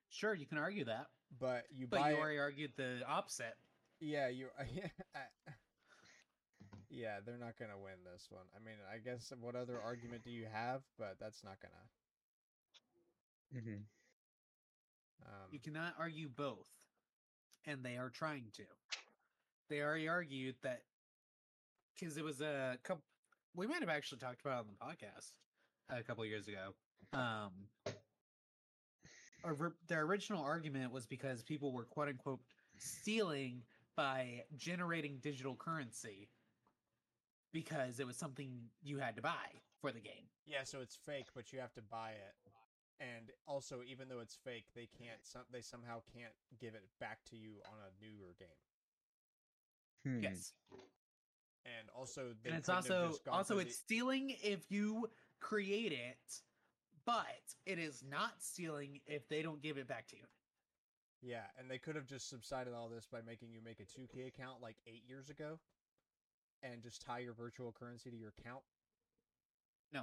Sure, 0.09 0.35
you 0.35 0.47
can 0.47 0.59
argue 0.59 0.85
that, 0.85 1.07
But 1.38 1.66
you 1.71 1.87
but 1.87 2.00
buy 2.00 2.11
you 2.11 2.16
it- 2.16 2.21
already 2.21 2.38
argued 2.38 2.73
the 2.76 3.02
opposite. 3.07 3.57
Yeah, 4.00 4.28
you. 4.28 4.49
yeah, 6.90 7.21
they're 7.25 7.38
not 7.38 7.57
gonna 7.57 7.78
win 7.78 8.02
this 8.04 8.26
one. 8.31 8.47
I 8.54 8.59
mean, 8.59 8.75
I 8.92 8.99
guess 8.99 9.33
what 9.40 9.54
other 9.54 9.81
argument 9.81 10.25
do 10.25 10.31
you 10.31 10.47
have? 10.52 10.83
But 10.99 11.19
that's 11.21 11.45
not 11.45 11.59
gonna. 11.61 11.88
Mhm. 13.64 13.85
Um, 15.25 15.49
You 15.52 15.61
cannot 15.61 15.95
argue 15.99 16.28
both, 16.28 16.69
and 17.64 17.85
they 17.85 17.97
are 17.97 18.11
trying 18.11 18.50
to. 18.57 18.64
They 19.73 19.81
already 19.81 20.07
argued 20.07 20.57
that 20.64 20.83
because 21.99 22.19
it 22.19 22.25
was 22.25 22.43
a 22.43 22.76
couple. 22.85 23.02
We 23.57 23.67
might 23.67 23.81
have 23.81 23.88
actually 23.88 24.19
talked 24.19 24.43
about 24.43 24.59
it 24.59 24.59
on 24.59 24.67
the 24.69 24.85
podcast 24.85 25.33
a 25.88 26.02
couple 26.02 26.26
years 26.26 26.47
ago. 26.47 26.75
Um, 27.14 27.52
their 29.88 30.02
original 30.02 30.45
argument 30.45 30.93
was 30.93 31.07
because 31.07 31.43
people 31.43 31.73
were 31.73 31.85
quote 31.85 32.09
unquote 32.09 32.41
stealing 32.76 33.62
by 33.97 34.43
generating 34.59 35.17
digital 35.23 35.57
currency 35.57 36.29
because 37.55 37.99
it 37.99 38.07
was 38.07 38.19
something 38.19 38.50
you 38.83 38.99
had 38.99 39.17
to 39.17 39.23
buy 39.23 39.57
for 39.81 39.91
the 39.91 40.00
game. 40.00 40.29
yeah, 40.47 40.64
so 40.64 40.83
it's 40.83 40.97
fake, 40.97 41.29
but 41.35 41.50
you 41.50 41.61
have 41.61 41.73
to 41.73 41.83
buy 41.91 42.11
it. 42.11 42.50
And 43.00 43.31
also, 43.47 43.81
even 43.91 44.11
though 44.11 44.21
it's 44.21 44.37
fake, 44.45 44.67
they 44.75 44.87
can't. 44.99 45.21
Some, 45.23 45.43
they 45.50 45.62
somehow 45.62 46.02
can't 46.14 46.35
give 46.61 46.75
it 46.75 46.85
back 47.00 47.21
to 47.31 47.37
you 47.38 47.55
on 47.64 47.79
a 47.81 48.05
newer 48.05 48.35
game. 48.38 48.49
Hmm. 50.04 50.23
Yes. 50.23 50.52
And 51.64 51.88
also, 51.97 52.35
they 52.42 52.50
and 52.50 52.59
it's 52.59 52.68
also 52.68 53.14
also 53.30 53.59
it's 53.59 53.76
the- 53.76 53.82
stealing 53.85 54.30
if 54.42 54.71
you 54.71 55.09
create 55.40 55.92
it 55.92 56.42
but 57.04 57.25
it 57.66 57.78
is 57.80 58.02
not 58.09 58.40
stealing 58.40 59.00
if 59.06 59.28
they 59.28 59.42
don't 59.42 59.61
give 59.61 59.76
it 59.76 59.88
back 59.88 60.06
to 60.09 60.16
you 60.16 60.23
Yeah, 61.21 61.42
and 61.59 61.68
they 61.71 61.78
could 61.78 61.97
have 61.97 62.06
just 62.06 62.28
subsided 62.28 62.75
all 62.75 62.88
this 62.88 63.06
by 63.06 63.21
making 63.23 63.52
you 63.52 63.61
make 63.61 63.80
a 63.80 63.85
2K 63.85 64.26
account 64.28 64.61
like 64.61 64.76
eight 64.87 65.02
years 65.06 65.30
ago, 65.30 65.59
and 66.62 66.82
just 66.82 67.00
tie 67.02 67.18
your 67.21 67.35
virtual 67.35 67.73
currency 67.73 68.11
to 68.11 68.16
your 68.16 68.32
account. 68.38 68.62
No. 69.92 70.02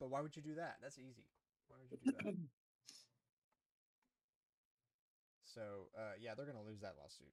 But 0.00 0.10
why 0.10 0.20
would 0.20 0.36
you 0.36 0.42
do 0.42 0.54
that? 0.56 0.76
That's 0.82 0.98
easy. 0.98 1.24
Why 1.68 1.76
would 1.80 1.90
you 1.90 1.98
do 2.12 2.12
that? 2.24 2.34
so, 5.54 5.88
uh, 5.96 6.12
yeah, 6.20 6.34
they're 6.34 6.46
gonna 6.46 6.62
lose 6.62 6.80
that 6.80 6.94
lawsuit. 6.98 7.32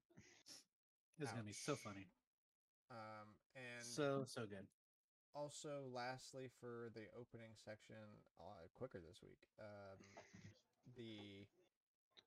It's 1.20 1.32
gonna 1.32 1.44
be 1.44 1.54
so 1.54 1.76
funny 1.76 2.08
Um, 2.92 3.36
and 3.56 3.86
so 3.86 4.24
so 4.26 4.46
good 4.46 4.66
also, 5.36 5.86
lastly, 5.94 6.50
for 6.60 6.90
the 6.94 7.06
opening 7.20 7.54
section, 7.54 7.96
uh, 8.40 8.68
quicker 8.76 9.00
this 9.00 9.22
week, 9.22 9.40
um, 9.60 10.00
the 10.98 11.46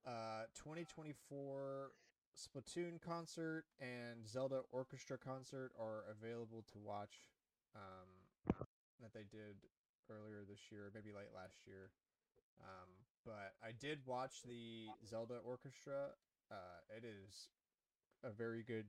uh, 0.07 0.45
2024 0.55 1.91
Splatoon 2.33 3.01
concert 3.01 3.65
and 3.81 4.27
Zelda 4.27 4.63
Orchestra 4.73 5.19
concert 5.19 5.73
are 5.79 6.05
available 6.11 6.65
to 6.73 6.79
watch. 6.79 7.29
Um, 7.75 8.09
that 9.01 9.13
they 9.13 9.27
did 9.31 9.57
earlier 10.11 10.45
this 10.49 10.71
year, 10.71 10.91
maybe 10.95 11.11
late 11.11 11.35
last 11.35 11.67
year. 11.67 11.91
Um, 12.63 12.89
but 13.25 13.55
I 13.63 13.73
did 13.73 13.99
watch 14.07 14.43
the 14.47 14.87
Zelda 15.07 15.39
Orchestra. 15.45 16.15
Uh, 16.51 16.79
it 16.97 17.05
is 17.05 17.49
a 18.23 18.31
very 18.31 18.63
good 18.63 18.87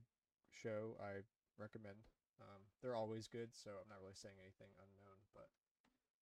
show. 0.50 0.96
I 1.00 1.22
recommend. 1.58 1.98
Um, 2.40 2.62
they're 2.82 2.96
always 2.96 3.28
good, 3.28 3.54
so 3.54 3.70
I'm 3.78 3.88
not 3.88 4.00
really 4.02 4.18
saying 4.18 4.34
anything 4.42 4.74
unknown, 4.78 5.20
but 5.34 5.48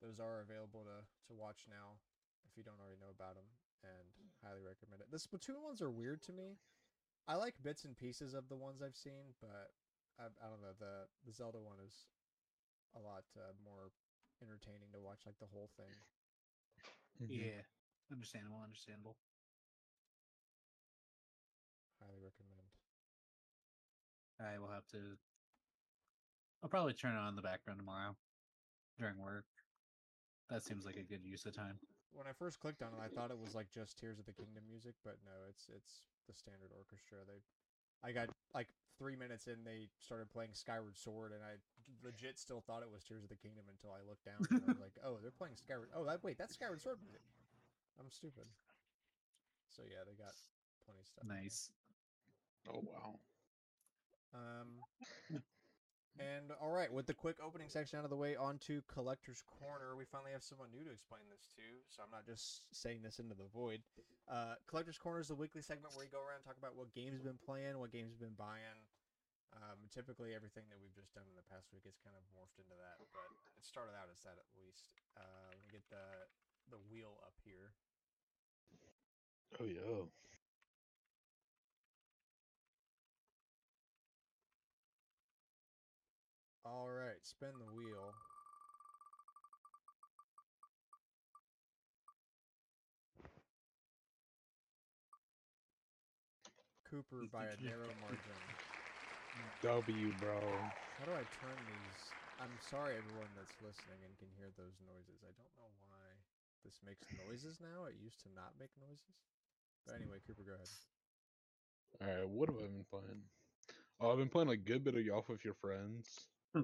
those 0.01 0.21
are 0.21 0.41
available 0.45 0.85
to, 0.85 0.99
to 1.29 1.33
watch 1.33 1.65
now 1.69 1.97
if 2.45 2.57
you 2.57 2.63
don't 2.63 2.77
already 2.81 3.01
know 3.01 3.11
about 3.15 3.35
them, 3.35 3.49
and 3.83 4.07
highly 4.43 4.61
recommend 4.61 5.01
it. 5.01 5.09
The 5.11 5.17
Splatoon 5.19 5.63
ones 5.63 5.81
are 5.81 5.91
weird 5.91 6.23
to 6.25 6.33
me. 6.33 6.59
I 7.27 7.37
like 7.37 7.55
bits 7.63 7.85
and 7.85 7.97
pieces 7.97 8.35
of 8.35 8.49
the 8.49 8.57
ones 8.57 8.83
I've 8.83 8.97
seen, 8.97 9.33
but 9.41 9.71
I, 10.19 10.27
I 10.27 10.47
don't 10.51 10.61
know 10.61 10.75
the 10.79 11.07
the 11.25 11.33
Zelda 11.33 11.59
one 11.61 11.79
is 11.81 12.07
a 12.95 13.01
lot 13.01 13.25
uh, 13.37 13.53
more 13.65 13.91
entertaining 14.43 14.91
to 14.93 15.01
watch, 15.01 15.23
like 15.25 15.39
the 15.39 15.47
whole 15.47 15.71
thing. 15.77 15.95
Mhm. 17.21 17.29
yeah 17.29 17.63
understandable 18.11 18.61
understandable 18.63 19.17
Highly 22.01 22.19
recommend. 22.21 22.52
I 24.43 24.59
will 24.59 24.69
have 24.73 24.87
to 24.89 24.99
i'll 26.63 26.69
probably 26.69 26.93
turn 26.93 27.15
it 27.15 27.19
on 27.19 27.29
in 27.29 27.37
the 27.37 27.43
background 27.43 27.79
tomorrow 27.79 28.17
during 28.99 29.19
work 29.19 29.45
that 30.51 30.63
seems 30.63 30.85
like 30.85 30.97
a 30.97 31.03
good 31.03 31.25
use 31.25 31.47
of 31.47 31.55
time 31.55 31.79
When 32.13 32.29
I 32.29 32.37
first 32.37 32.61
clicked 32.61 32.83
on 32.85 32.93
it, 32.93 33.01
I 33.01 33.09
thought 33.09 33.31
it 33.33 33.41
was 33.41 33.55
like 33.57 33.73
just 33.73 33.97
Tears 33.97 34.19
of 34.21 34.27
the 34.29 34.37
Kingdom 34.37 34.65
music, 34.69 34.93
but 35.01 35.17
no, 35.25 35.33
it's 35.49 35.65
it's 35.73 36.05
the 36.29 36.35
standard 36.37 36.69
orchestra. 36.77 37.25
They, 37.25 37.41
I 38.05 38.13
got 38.13 38.29
like 38.53 38.69
three 39.01 39.17
minutes 39.17 39.49
in, 39.49 39.65
they 39.65 39.89
started 39.97 40.29
playing 40.29 40.53
Skyward 40.53 40.99
Sword, 41.01 41.33
and 41.33 41.41
I 41.41 41.57
legit 42.05 42.37
still 42.39 42.61
thought 42.61 42.85
it 42.85 42.93
was 42.93 43.01
Tears 43.03 43.25
of 43.25 43.31
the 43.33 43.41
Kingdom 43.41 43.65
until 43.73 43.97
I 43.97 44.05
looked 44.05 44.29
down 44.29 44.45
and 44.53 44.61
I 44.61 44.69
was 44.69 44.81
like, 44.81 44.93
oh, 45.01 45.17
they're 45.25 45.33
playing 45.33 45.57
Skyward. 45.57 45.89
Oh, 45.97 46.05
that 46.05 46.21
wait, 46.23 46.37
that's 46.37 46.53
Skyward 46.53 46.85
Sword 46.85 47.01
music. 47.01 47.25
I'm 47.99 48.11
stupid. 48.13 48.45
So 49.73 49.83
yeah, 49.89 50.05
they 50.05 50.13
got 50.21 50.37
plenty 50.85 51.01
of 51.01 51.09
stuff. 51.09 51.25
nice 51.25 51.73
Oh 52.69 52.85
wow. 52.85 53.17
Um, 54.33 54.69
and 56.19 56.53
all 56.61 56.73
right, 56.73 56.93
with 56.93 57.07
the 57.07 57.15
quick 57.15 57.37
opening 57.45 57.69
section 57.69 57.99
out 57.99 58.05
of 58.05 58.11
the 58.11 58.17
way, 58.17 58.37
on 58.37 58.59
to 58.69 58.83
Collector's 58.89 59.43
Corner. 59.45 59.97
We 59.97 60.05
finally 60.05 60.33
have 60.33 60.43
someone 60.43 60.69
new 60.73 60.85
to 60.85 60.93
explain 60.93 61.25
this 61.29 61.49
to, 61.57 61.65
so 61.89 62.03
I'm 62.03 62.13
not 62.13 62.25
just 62.25 62.65
saying 62.73 63.01
this 63.05 63.19
into 63.19 63.35
the 63.35 63.49
void. 63.53 63.81
Uh, 64.29 64.57
Collector's 64.69 64.99
Corner 64.99 65.21
is 65.21 65.29
the 65.29 65.39
weekly 65.39 65.63
segment 65.63 65.93
where 65.93 66.05
we 66.05 66.11
go 66.13 66.21
around 66.21 66.43
and 66.43 66.47
talk 66.49 66.57
about 66.61 66.77
what 66.77 66.93
games 66.97 67.21
have 67.21 67.29
been 67.29 67.41
playing, 67.41 67.77
what 67.81 67.93
games 67.93 68.13
have 68.13 68.21
been 68.21 68.39
buying. 68.39 68.81
Um, 69.53 69.85
typically, 69.93 70.33
everything 70.33 70.65
that 70.73 70.81
we've 70.81 70.97
just 70.97 71.13
done 71.13 71.29
in 71.29 71.37
the 71.37 71.45
past 71.53 71.69
week 71.77 71.85
is 71.85 72.01
kind 72.01 72.17
of 72.17 72.25
morphed 72.33 72.57
into 72.57 72.73
that, 72.81 72.97
but 73.13 73.29
it 73.61 73.65
started 73.69 73.93
out 73.93 74.09
as 74.09 74.25
that 74.25 74.41
at 74.41 74.49
least. 74.57 74.97
Uh, 75.13 75.53
let 75.53 75.61
me 75.61 75.69
get 75.69 75.85
the 75.93 76.25
the 76.73 76.81
wheel 76.89 77.21
up 77.21 77.37
here. 77.45 77.77
Oh 79.61 79.69
yeah. 79.69 80.09
Alright, 86.73 87.21
spin 87.21 87.53
the 87.61 87.69
wheel. 87.77 88.17
Cooper 96.89 97.29
by 97.33 97.45
a 97.45 97.57
narrow 97.61 97.93
margin. 98.01 98.41
W, 99.61 100.17
bro. 100.17 100.41
How 100.97 101.05
do 101.05 101.13
I 101.13 101.29
turn 101.45 101.61
these? 101.69 102.01
I'm 102.41 102.57
sorry, 102.65 102.97
everyone 102.97 103.29
that's 103.37 103.53
listening 103.61 104.01
and 104.09 104.17
can 104.17 104.33
hear 104.41 104.49
those 104.57 104.81
noises. 104.89 105.21
I 105.21 105.33
don't 105.37 105.53
know 105.61 105.69
why 105.93 106.09
this 106.65 106.81
makes 106.89 107.05
noises 107.21 107.61
now. 107.61 107.85
It 107.85 108.01
used 108.01 108.25
to 108.25 108.33
not 108.33 108.57
make 108.57 108.73
noises. 108.81 109.21
But 109.85 110.01
anyway, 110.01 110.25
Cooper, 110.25 110.41
go 110.41 110.57
ahead. 110.57 110.73
All 112.01 112.09
right, 112.09 112.29
what 112.33 112.49
have 112.49 112.57
I 112.57 112.73
been 112.73 112.89
playing? 112.89 113.29
Oh, 114.01 114.11
I've 114.11 114.19
been 114.19 114.33
playing 114.33 114.49
a 114.49 114.57
good 114.57 114.83
bit 114.83 114.97
of 114.97 115.05
Golf 115.05 115.29
with 115.29 115.45
Your 115.45 115.55
Friends. 115.61 116.32
Hmm. 116.55 116.63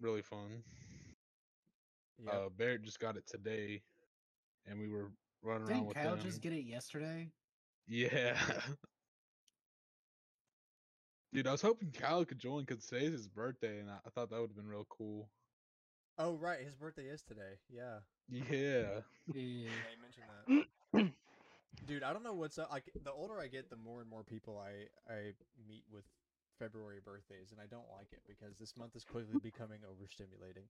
Really 0.00 0.22
fun. 0.22 0.62
Yeah. 2.24 2.32
Uh, 2.32 2.48
Barrett 2.56 2.82
just 2.82 3.00
got 3.00 3.16
it 3.16 3.26
today, 3.26 3.82
and 4.66 4.78
we 4.78 4.88
were 4.88 5.10
running 5.42 5.62
around 5.68 5.68
Didn't 5.68 5.86
with 5.86 5.96
Kyle 5.96 6.14
him. 6.14 6.22
just 6.22 6.40
get 6.40 6.52
it 6.52 6.64
yesterday? 6.64 7.30
Yeah. 7.86 8.36
Dude, 11.32 11.46
I 11.46 11.52
was 11.52 11.62
hoping 11.62 11.90
Kyle 11.90 12.24
could 12.24 12.38
join 12.38 12.64
because 12.64 12.86
today's 12.86 13.12
his 13.12 13.28
birthday, 13.28 13.80
and 13.80 13.90
I, 13.90 13.96
I 14.06 14.10
thought 14.10 14.30
that 14.30 14.40
would 14.40 14.50
have 14.50 14.56
been 14.56 14.68
real 14.68 14.86
cool. 14.88 15.28
oh, 16.18 16.36
right. 16.36 16.60
His 16.60 16.74
birthday 16.74 17.04
is 17.04 17.22
today. 17.22 17.58
Yeah. 17.68 17.98
Yeah. 18.28 18.42
Yeah. 18.50 19.00
Yeah, 19.34 19.42
you 19.42 19.68
mentioned 20.02 20.64
that. 20.92 21.06
Dude, 21.86 22.02
I 22.02 22.12
don't 22.12 22.24
know 22.24 22.32
what's 22.32 22.58
up. 22.58 22.70
Like, 22.72 22.90
the 23.04 23.12
older 23.12 23.38
I 23.40 23.46
get, 23.46 23.70
the 23.70 23.76
more 23.76 24.00
and 24.00 24.08
more 24.08 24.24
people 24.24 24.58
I 24.58 25.12
I 25.12 25.32
meet 25.68 25.84
with 25.92 26.04
February 26.58 27.00
birthdays, 27.04 27.52
and 27.52 27.60
I 27.60 27.66
don't 27.66 27.90
like 27.90 28.12
it 28.12 28.22
because 28.26 28.58
this 28.58 28.76
month 28.76 28.96
is 28.96 29.04
quickly 29.04 29.38
becoming 29.42 29.80
overstimulating. 29.82 30.66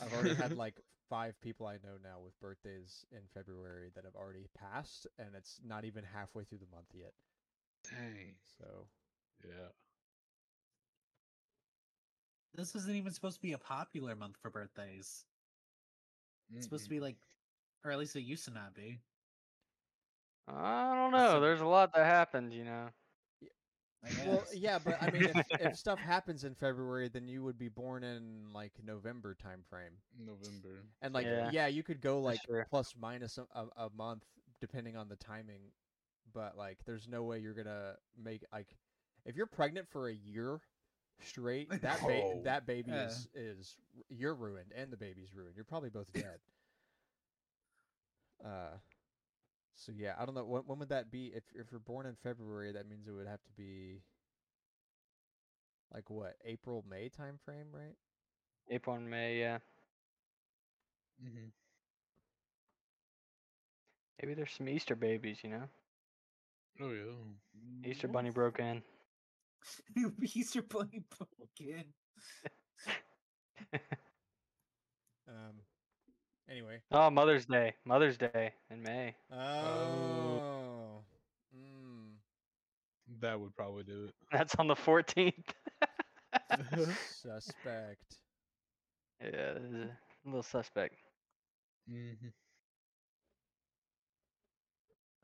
I've 0.00 0.12
already 0.12 0.34
had 0.34 0.52
like 0.56 0.80
five 1.08 1.40
people 1.40 1.66
I 1.66 1.74
know 1.74 1.96
now 2.02 2.20
with 2.24 2.38
birthdays 2.40 3.04
in 3.10 3.20
February 3.34 3.90
that 3.94 4.04
have 4.04 4.14
already 4.14 4.48
passed, 4.56 5.06
and 5.18 5.34
it's 5.34 5.60
not 5.64 5.84
even 5.84 6.04
halfway 6.04 6.44
through 6.44 6.58
the 6.58 6.74
month 6.74 6.88
yet. 6.94 7.12
Dang. 7.84 8.36
So, 8.58 8.88
Yeah. 9.44 9.68
this 12.54 12.74
isn't 12.74 12.94
even 12.96 13.12
supposed 13.12 13.36
to 13.36 13.42
be 13.42 13.52
a 13.52 13.58
popular 13.58 14.14
month 14.14 14.36
for 14.40 14.50
birthdays. 14.50 15.24
It's 16.54 16.64
supposed 16.64 16.84
to 16.84 16.90
be 16.90 17.00
like, 17.00 17.16
or 17.84 17.90
at 17.92 17.98
least 17.98 18.16
it 18.16 18.22
used 18.22 18.44
to 18.44 18.50
not 18.50 18.74
be. 18.74 19.00
I 20.48 20.94
don't 20.94 21.12
know. 21.12 21.40
There's 21.40 21.60
a 21.60 21.66
lot 21.66 21.92
that 21.94 22.04
happens, 22.06 22.54
you 22.54 22.64
know. 22.64 22.90
I 24.04 24.26
well, 24.26 24.44
yeah, 24.52 24.78
but 24.84 25.00
I 25.02 25.10
mean, 25.10 25.24
if, 25.24 25.46
if 25.60 25.76
stuff 25.78 25.98
happens 25.98 26.44
in 26.44 26.54
February, 26.54 27.08
then 27.08 27.28
you 27.28 27.42
would 27.44 27.58
be 27.58 27.68
born 27.68 28.02
in 28.02 28.52
like 28.52 28.72
November 28.84 29.34
time 29.34 29.62
frame. 29.70 29.92
November. 30.18 30.82
And 31.02 31.14
like, 31.14 31.26
yeah, 31.26 31.50
Yeah. 31.52 31.66
you 31.68 31.82
could 31.82 32.00
go 32.00 32.20
like 32.20 32.42
true. 32.42 32.64
plus 32.68 32.94
minus 33.00 33.38
a, 33.38 33.46
a, 33.54 33.84
a 33.86 33.90
month 33.96 34.24
depending 34.60 34.96
on 34.96 35.08
the 35.08 35.16
timing, 35.16 35.60
but 36.32 36.56
like, 36.56 36.78
there's 36.84 37.06
no 37.08 37.22
way 37.22 37.38
you're 37.38 37.54
gonna 37.54 37.94
make 38.20 38.42
like, 38.52 38.76
if 39.24 39.36
you're 39.36 39.46
pregnant 39.46 39.88
for 39.88 40.08
a 40.08 40.14
year 40.14 40.60
straight, 41.24 41.68
that 41.82 42.00
ba- 42.00 42.22
Oh. 42.24 42.40
that 42.44 42.66
baby 42.66 42.90
Yeah. 42.90 43.06
is 43.06 43.28
is 43.34 43.76
you're 44.08 44.34
ruined 44.34 44.72
and 44.76 44.92
the 44.92 44.96
baby's 44.96 45.32
ruined. 45.34 45.54
You're 45.54 45.64
probably 45.64 45.90
both 45.90 46.12
dead. 46.12 46.38
uh, 48.44 48.76
so 49.84 49.92
yeah, 49.96 50.14
I 50.18 50.24
don't 50.24 50.34
know 50.34 50.44
when 50.44 50.62
when 50.62 50.78
would 50.78 50.88
that 50.90 51.10
be? 51.10 51.26
If 51.34 51.44
if 51.54 51.70
you're 51.70 51.80
born 51.80 52.06
in 52.06 52.16
February, 52.16 52.72
that 52.72 52.88
means 52.88 53.06
it 53.06 53.12
would 53.12 53.26
have 53.26 53.42
to 53.44 53.52
be 53.52 54.02
like 55.92 56.10
what 56.10 56.36
April 56.44 56.84
May 56.88 57.08
time 57.08 57.38
frame, 57.44 57.66
right? 57.72 57.96
April 58.70 58.96
and 58.96 59.10
May, 59.10 59.40
yeah. 59.40 59.58
hmm 61.20 61.52
Maybe 64.18 64.32
there's 64.32 64.52
some 64.52 64.70
Easter 64.70 64.96
babies, 64.96 65.44
you 65.44 65.50
know. 65.50 65.68
Oh 66.80 66.90
yeah. 66.92 67.12
Easter 67.84 68.08
Bunny 68.08 68.30
broke 68.30 68.58
in. 68.58 68.82
Easter 70.22 70.62
Bunny 70.62 71.02
broke 71.18 71.60
in. 71.60 71.84
Anyway. 76.52 76.80
Oh, 76.90 77.08
Mother's 77.08 77.46
Day. 77.46 77.72
Mother's 77.86 78.18
Day 78.18 78.52
in 78.70 78.82
May. 78.82 79.14
Oh. 79.32 81.00
Mm. 81.56 82.10
That 83.22 83.40
would 83.40 83.56
probably 83.56 83.84
do 83.84 84.04
it. 84.04 84.14
That's 84.32 84.54
on 84.56 84.68
the 84.68 84.74
14th. 84.74 85.32
Suspect. 87.08 88.16
yeah, 89.22 89.54
this 89.54 89.62
is 89.62 89.74
a 89.74 89.88
little 90.26 90.42
suspect. 90.42 90.96
hmm 91.88 92.12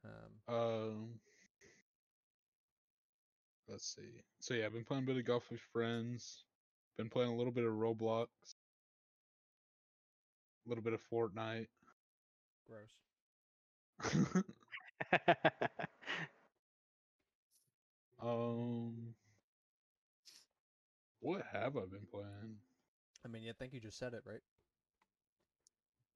Um. 0.05 0.55
Um. 0.55 1.09
Let's 3.69 3.95
see. 3.95 4.23
So 4.41 4.55
yeah, 4.55 4.65
I've 4.65 4.73
been 4.73 4.85
playing 4.85 5.03
a 5.03 5.07
bit 5.07 5.19
of 5.19 5.27
golf 5.27 5.45
with 5.51 5.61
friends. 5.75 6.45
Been 6.97 7.11
playing 7.11 7.31
a 7.31 7.37
little 7.37 7.53
bit 7.53 7.67
of 7.67 7.73
Roblox. 7.75 8.29
A 10.69 10.71
little 10.71 10.85
bit 10.85 10.93
of 10.93 11.01
Fortnite. 11.11 11.67
Gross. 12.69 12.95
um. 18.23 19.15
What 21.21 21.43
have 21.53 21.77
I 21.77 21.85
been 21.87 22.07
playing? 22.11 22.59
I 23.25 23.29
mean, 23.29 23.49
I 23.49 23.53
think 23.53 23.73
you 23.75 23.81
just 23.81 23.99
said 23.99 24.15
it, 24.15 24.25
right? 24.27 24.43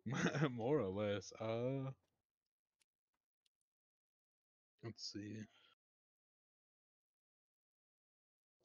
More 0.50 0.78
or 0.80 0.88
less. 0.90 1.32
Uh. 1.40 1.90
Let's 4.84 5.02
see. 5.12 5.46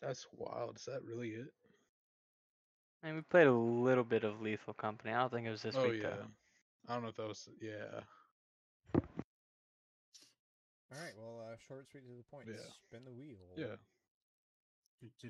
That's 0.02 0.26
wild. 0.32 0.78
Is 0.78 0.86
that 0.86 1.04
really 1.04 1.30
it? 1.32 1.54
And 3.04 3.16
we 3.16 3.22
played 3.22 3.48
a 3.48 3.54
little 3.54 4.04
bit 4.04 4.24
of 4.24 4.42
Lethal 4.42 4.74
Company. 4.74 5.14
I 5.14 5.20
don't 5.20 5.32
think 5.32 5.48
it 5.48 5.52
was 5.52 5.62
this 5.62 5.76
oh 5.78 5.90
week 5.90 6.02
yeah. 6.04 6.10
though. 6.10 6.26
I 6.90 6.94
don't 6.94 7.04
know 7.04 7.10
if 7.10 7.16
that 7.18 7.28
was 7.28 7.50
yeah. 7.62 8.02
All 10.94 11.02
right. 11.02 11.14
Well, 11.18 11.42
uh, 11.52 11.56
short, 11.68 11.86
sweet 11.92 12.06
to 12.06 12.16
the 12.18 12.24
point. 12.32 12.48
Yeah. 12.48 12.64
Spin 12.88 13.04
the 13.06 13.12
wheel. 13.12 13.38
Yeah. 13.56 13.76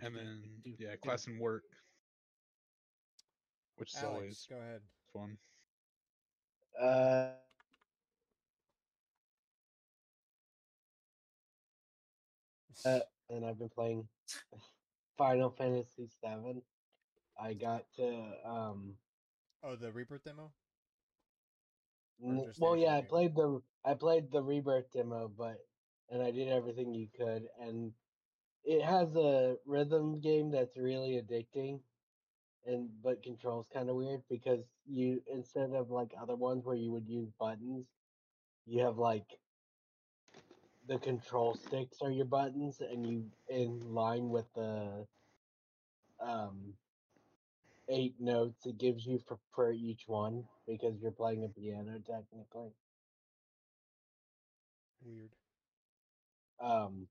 And 0.02 0.16
then 0.16 0.44
yeah, 0.78 0.96
class 1.04 1.28
and 1.28 1.40
work. 1.40 1.64
Which 3.78 3.94
is 3.94 4.04
Alex, 4.04 4.16
always 4.16 4.48
go 4.50 4.56
ahead. 4.56 4.82
fun. 5.14 5.38
Uh, 6.82 7.30
Uh, 12.86 13.00
and 13.32 13.44
I've 13.44 13.58
been 13.58 13.70
playing 13.70 14.08
Final 15.18 15.50
Fantasy 15.50 16.08
VII. 16.24 16.62
I 17.40 17.54
got 17.54 17.86
to 17.98 18.34
um. 18.46 18.98
oh, 19.64 19.76
the 19.76 19.92
rebirth 19.92 20.24
demo. 20.24 20.52
Or 22.22 22.34
n- 22.34 22.46
just 22.46 22.60
well, 22.60 22.76
yeah, 22.76 22.96
I 22.96 23.02
played 23.02 23.36
the 23.36 23.62
I 23.86 23.94
played 23.94 24.32
the 24.32 24.42
rebirth 24.42 24.92
demo, 24.92 25.28
but 25.28 25.58
and 26.10 26.22
I 26.22 26.32
did 26.32 26.48
everything 26.50 26.94
you 26.94 27.08
could, 27.16 27.48
and 27.60 27.94
it 28.64 28.84
has 28.84 29.16
a 29.16 29.58
rhythm 29.66 30.20
game 30.20 30.52
that's 30.52 30.78
really 30.78 31.22
addicting, 31.22 31.80
and 32.66 32.90
but 33.02 33.24
controls 33.24 33.68
kind 33.74 33.90
of 33.90 33.96
weird 33.96 34.24
because 34.30 34.66
you 34.86 35.22
instead 35.32 35.72
of 35.74 35.90
like 35.92 36.14
other 36.20 36.36
ones 36.36 36.66
where 36.66 36.76
you 36.76 36.92
would 36.92 37.08
use 37.08 37.30
buttons, 37.40 37.86
you 38.66 38.84
have 38.84 38.98
like 38.98 39.40
the 40.88 40.98
control 41.00 41.54
sticks 41.56 42.02
are 42.02 42.12
your 42.12 42.26
buttons, 42.26 42.82
and 42.82 43.06
you 43.06 43.32
in 43.48 43.94
line 43.94 44.30
with 44.30 44.46
the 44.56 45.06
um 46.20 46.74
eight 47.90 48.16
notes 48.20 48.66
it 48.66 48.78
gives 48.78 49.06
you 49.06 49.20
for, 49.28 49.40
for 49.54 49.72
each 49.72 50.04
one 50.08 50.44
because 50.68 50.94
you're 51.02 51.12
playing 51.12 51.46
a 51.46 51.60
piano 51.60 52.00
technically. 52.06 52.72
Weird. 55.04 55.30
Um, 56.60 57.08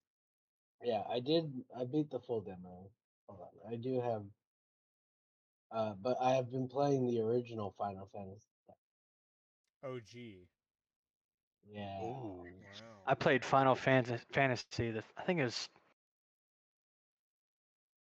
yeah, 0.83 1.03
I 1.11 1.21
did. 1.21 1.53
I 1.79 1.85
beat 1.85 2.11
the 2.11 2.21
full 2.21 2.41
demo. 2.41 2.91
Hold 3.29 3.41
on, 3.41 3.73
I 3.73 3.77
do 3.77 4.01
have. 4.01 4.23
Uh, 5.73 5.95
but 6.01 6.17
I 6.21 6.35
have 6.35 6.51
been 6.51 6.69
playing 6.69 7.07
the 7.07 7.21
original 7.21 7.75
Final 7.77 8.09
Fantasy. 8.13 8.47
OG. 9.85 10.47
Yeah. 11.69 12.01
Wow. 12.01 12.47
I 13.07 13.15
played 13.15 13.45
Final 13.45 13.75
Fantasy. 13.75 14.23
Fantasy 14.33 14.91
the, 14.91 15.03
I 15.17 15.23
think 15.23 15.41
it 15.41 15.45
was. 15.45 15.69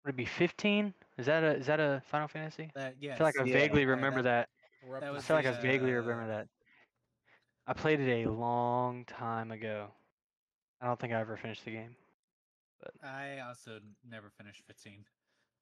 Would 0.07 0.13
it 0.13 0.15
be 0.15 0.25
15? 0.25 0.93
Is 1.17 1.25
that 1.25 1.43
a 1.43 1.57
is 1.57 1.65
that 1.65 1.81
a 1.81 2.01
Final 2.05 2.29
Fantasy? 2.29 2.71
That, 2.75 2.95
yes, 2.97 3.15
I 3.15 3.17
feel 3.17 3.27
like 3.27 3.39
I 3.41 3.43
yeah, 3.43 3.57
vaguely 3.57 3.81
yeah, 3.81 3.91
remember 3.91 4.21
that. 4.21 4.47
We're 4.81 5.01
that 5.01 5.11
to 5.11 5.17
I 5.17 5.19
feel 5.19 5.35
like 5.35 5.45
I 5.45 5.51
vaguely 5.51 5.91
uh, 5.91 5.95
remember 5.95 6.27
that. 6.27 6.47
I 7.67 7.73
played 7.73 7.99
it 7.99 8.25
a 8.25 8.31
long 8.31 9.03
time 9.03 9.51
ago. 9.51 9.91
I 10.79 10.85
don't 10.85 10.97
think 10.97 11.11
I 11.11 11.19
ever 11.19 11.35
finished 11.35 11.65
the 11.65 11.71
game. 11.71 11.97
I 13.03 13.39
also 13.39 13.81
never 14.07 14.29
finished 14.29 14.63
15. 14.65 15.05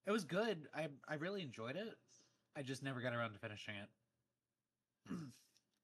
It 0.05 0.11
was 0.11 0.25
good. 0.25 0.67
I 0.75 0.89
I 1.07 1.15
really 1.15 1.41
enjoyed 1.41 1.75
it. 1.75 1.95
I 2.55 2.61
just 2.61 2.83
never 2.83 3.01
got 3.01 3.15
around 3.15 3.33
to 3.33 3.39
finishing 3.39 3.75
it. 3.77 3.89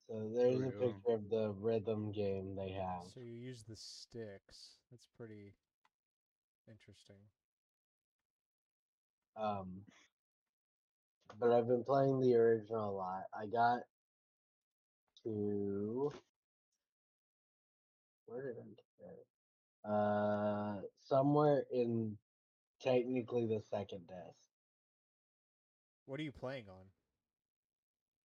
So 0.07 0.29
there's 0.35 0.59
we 0.59 0.65
a 0.65 0.71
go. 0.71 0.93
picture 0.93 1.13
of 1.13 1.29
the 1.29 1.49
rhythm 1.51 2.11
game 2.11 2.55
they 2.55 2.69
have. 2.71 3.07
So 3.13 3.21
you 3.21 3.33
use 3.33 3.63
the 3.63 3.75
sticks. 3.75 4.81
That's 4.91 5.07
pretty 5.17 5.55
interesting. 6.67 7.17
Um, 9.37 9.81
but 11.39 11.51
I've 11.51 11.67
been 11.67 11.83
playing 11.83 12.19
the 12.19 12.35
original 12.35 12.89
a 12.89 12.95
lot. 12.95 13.23
I 13.33 13.45
got 13.47 13.79
to 15.23 16.11
where 18.25 18.43
did 18.43 18.55
I 18.59 18.67
get 18.99 19.11
it? 19.11 19.27
Uh, 19.89 20.81
somewhere 21.07 21.63
in 21.71 22.17
technically 22.81 23.47
the 23.47 23.61
second 23.69 24.07
disc, 24.07 24.49
What 26.05 26.19
are 26.19 26.23
you 26.23 26.31
playing 26.31 26.65
on? 26.69 26.85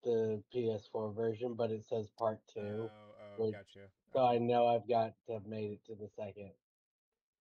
the 0.04 0.42
PS4 0.54 1.16
version, 1.16 1.54
but 1.54 1.70
it 1.70 1.84
says 1.84 2.08
part 2.16 2.38
two. 2.54 2.60
Oh, 2.60 2.90
oh, 2.90 3.44
which- 3.44 3.54
gotcha. 3.54 3.88
So 4.12 4.24
I 4.24 4.38
know 4.38 4.68
I've 4.68 4.88
got 4.88 5.14
to 5.26 5.32
have 5.34 5.46
made 5.46 5.72
it 5.72 5.84
to 5.86 5.96
the 5.96 6.08
second. 6.08 6.52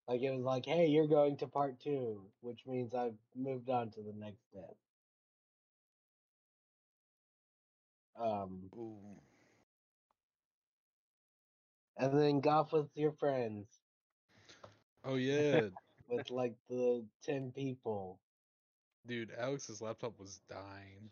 Like 0.07 0.21
it 0.21 0.31
was 0.31 0.43
like, 0.43 0.65
hey, 0.65 0.87
you're 0.87 1.07
going 1.07 1.37
to 1.37 1.47
part 1.47 1.79
two, 1.79 2.31
which 2.41 2.65
means 2.67 2.93
I've 2.93 3.17
moved 3.35 3.69
on 3.69 3.91
to 3.91 4.01
the 4.01 4.13
next 4.13 4.45
step. 4.47 4.75
Um, 8.15 8.71
Ooh. 8.75 9.21
and 11.97 12.17
then 12.17 12.39
golf 12.39 12.71
with 12.71 12.95
your 12.95 13.11
friends 13.11 13.81
Oh 15.03 15.15
yeah, 15.15 15.69
with 16.07 16.29
like 16.29 16.55
the 16.69 17.05
ten 17.21 17.51
people. 17.51 18.19
dude. 19.05 19.31
Alex's 19.31 19.81
laptop 19.81 20.19
was 20.19 20.39
dying. 20.49 21.11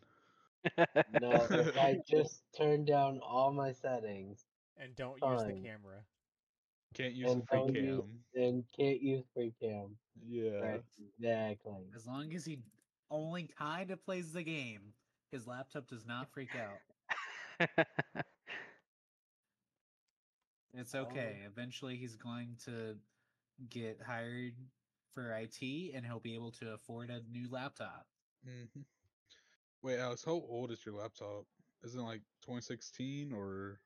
No, 1.07 1.49
I 1.77 1.99
just 2.07 2.43
turned 2.55 2.87
down 2.87 3.19
all 3.21 3.51
my 3.51 3.71
settings 3.71 4.45
And 4.77 4.95
don't 4.95 5.23
use 5.23 5.43
the 5.43 5.53
camera. 5.53 6.05
Can't 6.93 7.13
use 7.13 7.31
And 7.31 7.47
free 7.47 7.57
don't 7.59 7.75
use- 7.75 8.01
cam. 8.01 8.43
and 8.43 8.63
can't 8.71 9.01
use 9.01 9.23
free 9.33 9.53
cam. 9.59 9.97
Yeah. 10.27 10.59
Right, 10.59 10.83
exactly. 11.17 11.91
As 11.95 12.05
long 12.07 12.33
as 12.33 12.45
he 12.45 12.59
only 13.09 13.47
kind 13.47 13.91
of 13.91 14.03
plays 14.03 14.31
the 14.33 14.43
game, 14.43 14.93
his 15.31 15.47
laptop 15.47 15.87
does 15.87 16.05
not 16.05 16.29
freak 16.31 16.49
out. 16.55 16.79
It's 20.75 20.95
okay. 20.95 21.41
Eventually, 21.45 21.97
he's 21.97 22.15
going 22.15 22.57
to 22.65 22.97
get 23.69 24.01
hired 24.01 24.55
for 25.11 25.31
IT, 25.33 25.91
and 25.93 26.05
he'll 26.05 26.19
be 26.19 26.33
able 26.33 26.51
to 26.53 26.73
afford 26.73 27.09
a 27.11 27.21
new 27.31 27.47
laptop. 27.49 28.07
hmm 28.43 28.81
Wait, 29.83 29.99
Alex, 29.99 30.23
how 30.23 30.31
old 30.31 30.71
is 30.71 30.85
your 30.85 30.95
laptop? 30.95 31.45
Isn't 31.83 31.99
it 31.99 32.03
like 32.03 32.21
2016 32.41 33.33
or 33.33 33.81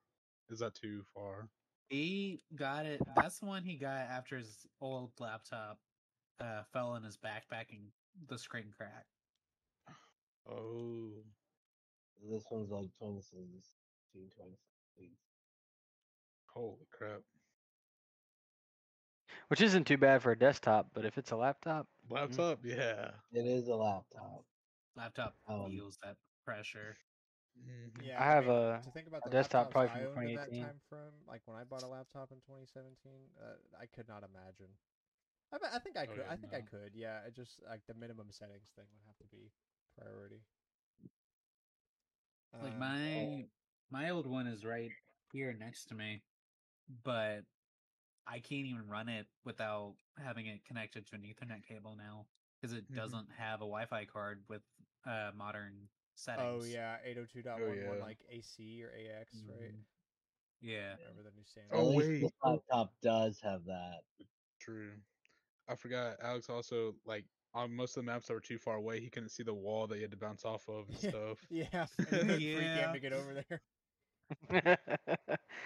is 0.49 0.59
that 0.59 0.75
too 0.75 1.03
far? 1.13 1.49
He 1.89 2.41
got 2.55 2.85
it. 2.85 3.01
That's 3.15 3.39
the 3.39 3.45
one 3.45 3.63
he 3.63 3.75
got 3.75 4.07
after 4.09 4.37
his 4.37 4.65
old 4.81 5.11
laptop 5.19 5.79
uh, 6.39 6.63
fell 6.73 6.95
in 6.95 7.03
his 7.03 7.17
backpack 7.17 7.71
and 7.71 7.87
the 8.27 8.37
screen 8.37 8.73
cracked. 8.75 9.05
Oh, 10.49 11.09
This 12.29 12.43
one's 12.49 12.71
like 12.71 12.89
2016, 12.99 13.61
2016. 14.13 15.09
holy 16.47 16.87
crap! 16.91 17.21
Which 19.49 19.61
isn't 19.61 19.85
too 19.85 19.97
bad 19.97 20.21
for 20.21 20.31
a 20.31 20.37
desktop, 20.39 20.87
but 20.93 21.05
if 21.05 21.17
it's 21.17 21.31
a 21.31 21.35
laptop, 21.35 21.87
Laptop, 22.09 22.59
yeah. 22.63 23.11
It 23.33 23.45
is 23.45 23.67
a 23.67 23.75
laptop. 23.75 24.43
Laptop 24.95 25.35
Um, 25.47 25.69
feels 25.69 25.97
that 26.03 26.15
pressure. 26.45 26.97
Mhm. 27.65 28.03
Yeah, 28.03 28.21
I 28.21 28.35
have 28.35 28.47
mean, 28.47 28.51
a- 28.51 28.83
to 28.83 28.91
think 28.91 29.07
about 29.07 29.23
a 29.23 29.29
the 29.29 29.29
desktop 29.29 29.71
probably 29.71 29.89
from 29.89 30.01
owned 30.01 30.23
in 30.23 30.33
that 30.33 30.53
2018. 30.53 30.63
time 30.63 30.79
frame. 30.89 31.13
Like 31.27 31.41
when 31.45 31.57
I 31.57 31.63
bought 31.63 31.83
a 31.83 31.87
laptop 31.87 32.31
in 32.31 32.39
2017, 32.41 33.29
uh, 33.41 33.57
I 33.79 33.85
could 33.87 34.07
not 34.07 34.23
imagine. 34.23 34.77
I, 35.51 35.57
I 35.75 35.79
think 35.79 35.97
I 35.97 36.05
Oh, 36.07 36.13
could. 36.13 36.23
yeah, 36.23 36.29
I 36.29 36.35
think 36.37 36.53
I 36.53 36.61
could. 36.61 36.93
Yeah, 36.95 37.25
it 37.25 37.33
just 37.35 37.61
like 37.67 37.85
the 37.87 37.93
minimum 37.93 38.31
settings 38.31 38.71
thing 38.75 38.85
would 38.93 39.05
have 39.07 39.17
to 39.19 39.27
be 39.27 39.51
priority. 39.97 40.43
Like 42.61 42.75
Um, 42.75 42.79
my 42.79 43.45
my 43.89 44.09
old 44.09 44.25
one 44.27 44.47
is 44.47 44.65
right 44.65 44.91
here 45.31 45.53
next 45.53 45.85
to 45.87 45.95
me, 45.95 46.23
but 47.03 47.45
I 48.27 48.39
can't 48.39 48.67
even 48.67 48.87
run 48.87 49.09
it 49.09 49.27
without 49.43 49.95
having 50.17 50.47
it 50.47 50.65
connected 50.65 51.05
to 51.07 51.15
an 51.15 51.23
Ethernet 51.23 51.63
cable 51.65 51.95
now 51.95 52.27
because 52.59 52.73
it 52.75 52.85
Mhm. 52.89 52.95
doesn't 52.95 53.31
have 53.37 53.59
a 53.61 53.65
Wi-Fi 53.69 54.05
card 54.05 54.43
with 54.49 54.63
uh, 55.05 55.31
modern 55.35 55.89
settings. 56.17 56.65
Oh 56.65 56.67
yeah, 56.67 56.97
802.11 57.07 57.97
yeah. 57.97 58.03
like 58.03 58.17
AC 58.29 58.83
or 58.83 58.89
AX, 58.89 59.33
right? 59.47 59.71
Mhm. 59.71 59.83
Yeah. 60.61 60.95
Whatever 60.97 61.23
the 61.23 61.31
new 61.35 61.43
standard. 61.45 61.73
At 61.75 61.79
Oh, 61.79 61.89
least 61.89 62.07
wait. 62.09 62.21
this 62.21 62.31
laptop 62.43 62.93
does 63.01 63.39
have 63.41 63.65
that. 63.65 64.01
True. 64.59 64.91
I 65.67 65.75
forgot. 65.75 66.17
Alex 66.21 66.49
also 66.49 66.95
like 67.05 67.25
on 67.53 67.73
most 67.75 67.97
of 67.97 68.03
the 68.05 68.11
maps 68.11 68.27
that 68.27 68.33
were 68.33 68.39
too 68.39 68.57
far 68.57 68.75
away, 68.75 68.99
he 68.99 69.09
couldn't 69.09 69.29
see 69.29 69.43
the 69.43 69.53
wall 69.53 69.87
that 69.87 69.95
he 69.95 70.01
had 70.01 70.11
to 70.11 70.17
bounce 70.17 70.45
off 70.45 70.67
of 70.67 70.87
and 70.89 70.97
stuff. 71.13 71.37
Yeah, 71.49 71.65
and 71.97 72.27
free 72.31 72.55
Yeah. 72.55 72.91
to 72.91 72.99
get 72.99 73.13
over 73.13 73.33
there. 73.33 73.61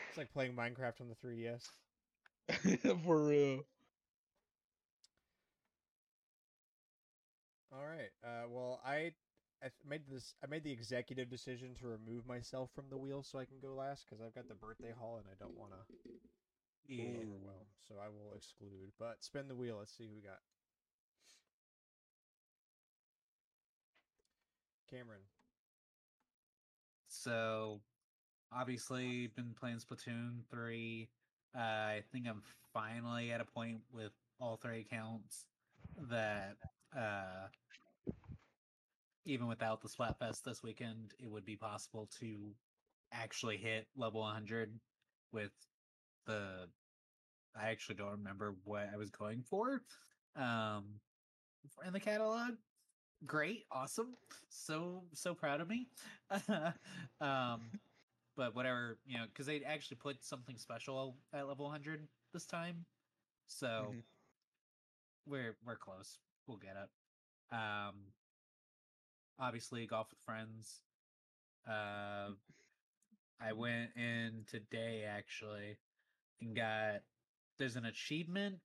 It's 0.10 0.18
like 0.18 0.32
playing 0.34 0.54
Minecraft 0.54 1.02
on 1.02 1.08
the 1.10 1.16
3DS. 1.16 1.68
For 3.06 3.28
real. 3.28 3.66
All 7.74 7.86
right. 7.86 8.10
Uh, 8.24 8.48
well, 8.50 8.82
I, 8.86 9.14
I 9.64 9.70
made 9.88 10.02
this. 10.10 10.34
I 10.44 10.48
made 10.48 10.64
the 10.64 10.72
executive 10.72 11.30
decision 11.30 11.76
to 11.80 11.88
remove 11.88 12.26
myself 12.26 12.72
from 12.74 12.86
the 12.90 12.98
wheel 12.98 13.24
so 13.24 13.40
I 13.40 13.46
can 13.46 13.60
go 13.62 13.76
last 13.76 14.06
because 14.06 14.24
I've 14.24 14.34
got 14.36 14.48
the 14.48 14.56
birthday 14.56 14.92
haul 14.98 15.18
and 15.18 15.26
I 15.28 15.36
don't 15.40 15.58
want 15.58 15.72
to 15.72 15.78
Yeah. 16.88 17.06
overwhelm. 17.06 17.68
So 17.88 17.96
I 18.00 18.10
will 18.10 18.34
exclude. 18.36 18.92
But 19.00 19.24
spin 19.24 19.48
the 19.48 19.56
wheel. 19.56 19.78
Let's 19.78 19.96
see 19.96 20.08
who 20.08 20.16
we 20.16 20.22
got. 20.22 20.40
Cameron. 24.90 25.22
So 27.08 27.82
obviously 28.52 29.28
been 29.28 29.54
playing 29.60 29.78
Splatoon 29.78 30.44
3. 30.50 31.10
Uh, 31.56 31.60
I 31.60 32.04
think 32.12 32.28
I'm 32.28 32.42
finally 32.74 33.32
at 33.32 33.42
a 33.42 33.46
point 33.46 33.82
with 33.94 34.12
all 34.40 34.58
three 34.58 34.82
accounts 34.82 35.46
that 36.10 36.58
uh 36.98 37.48
even 39.26 39.48
without 39.48 39.82
the 39.82 39.90
Splatfest 39.90 40.44
this 40.44 40.64
weekend, 40.64 41.14
it 41.20 41.30
would 41.30 41.46
be 41.46 41.58
possible 41.58 42.08
to 42.20 42.56
actually 43.12 43.58
hit 43.58 43.88
level 43.96 44.22
100 44.22 44.80
with 45.32 45.52
the 46.26 46.70
I 47.56 47.70
actually 47.70 47.96
don't 47.96 48.12
remember 48.12 48.54
what 48.64 48.90
I 48.90 48.98
was 48.98 49.12
going 49.12 49.44
for 49.44 49.86
um 50.36 51.02
in 51.86 51.94
the 51.94 52.00
catalog. 52.00 52.58
Great 53.26 53.66
awesome 53.72 54.18
so 54.50 55.10
so 55.14 55.36
proud 55.36 55.62
of 55.62 55.68
me. 55.68 55.88
Um 57.20 57.80
but 58.36 58.56
whatever 58.56 59.00
you 59.06 59.18
know 59.18 59.28
because 59.28 59.46
they 59.46 59.64
actually 59.64 59.98
put 59.98 60.24
something 60.24 60.58
special 60.58 61.22
at 61.34 61.48
level 61.48 61.66
100 61.66 62.08
this 62.34 62.46
time 62.48 62.86
so 63.48 63.98
Mhm. 63.98 64.04
we're 65.26 65.58
we're 65.66 65.78
close 65.78 66.20
we'll 66.48 66.58
get 66.58 66.76
it. 66.78 66.90
Um 67.56 68.14
obviously 69.40 69.86
golf 69.86 70.08
with 70.10 70.20
friends 70.26 70.82
uh 71.68 72.30
i 73.42 73.54
went 73.54 73.90
in 73.96 74.44
today 74.48 75.04
actually 75.08 75.78
and 76.42 76.56
got 76.56 77.02
there's 77.58 77.76
an 77.76 77.86
achievement 77.86 78.60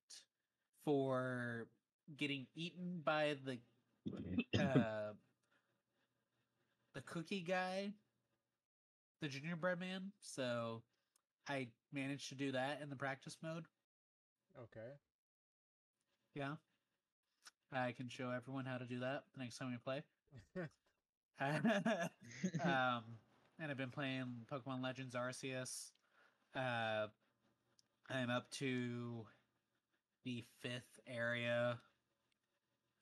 for 0.84 1.66
getting 2.16 2.46
eaten 2.54 3.00
by 3.04 3.36
the 3.44 3.58
uh 4.58 5.12
the 6.94 7.00
cookie 7.02 7.40
guy 7.40 7.92
the 9.20 9.28
gingerbread 9.28 9.78
man 9.80 10.12
so 10.20 10.82
i 11.48 11.66
managed 11.92 12.28
to 12.28 12.34
do 12.34 12.52
that 12.52 12.80
in 12.82 12.90
the 12.90 12.96
practice 12.96 13.36
mode. 13.42 13.64
Okay. 14.58 14.92
yeah. 16.34 16.54
I 17.72 17.92
can 17.92 18.08
show 18.08 18.30
everyone 18.30 18.64
how 18.64 18.78
to 18.78 18.84
do 18.84 19.00
that 19.00 19.24
the 19.34 19.42
next 19.42 19.58
time 19.58 19.70
we 19.70 19.76
play 19.78 20.02
um 21.40 23.02
and 23.58 23.70
i've 23.70 23.76
been 23.76 23.90
playing 23.90 24.46
pokemon 24.50 24.82
legends 24.82 25.14
arceus. 25.14 25.90
Uh 26.54 27.06
i'm 28.10 28.30
up 28.30 28.50
to 28.50 29.26
the 30.24 30.44
fifth 30.60 31.00
area. 31.06 31.78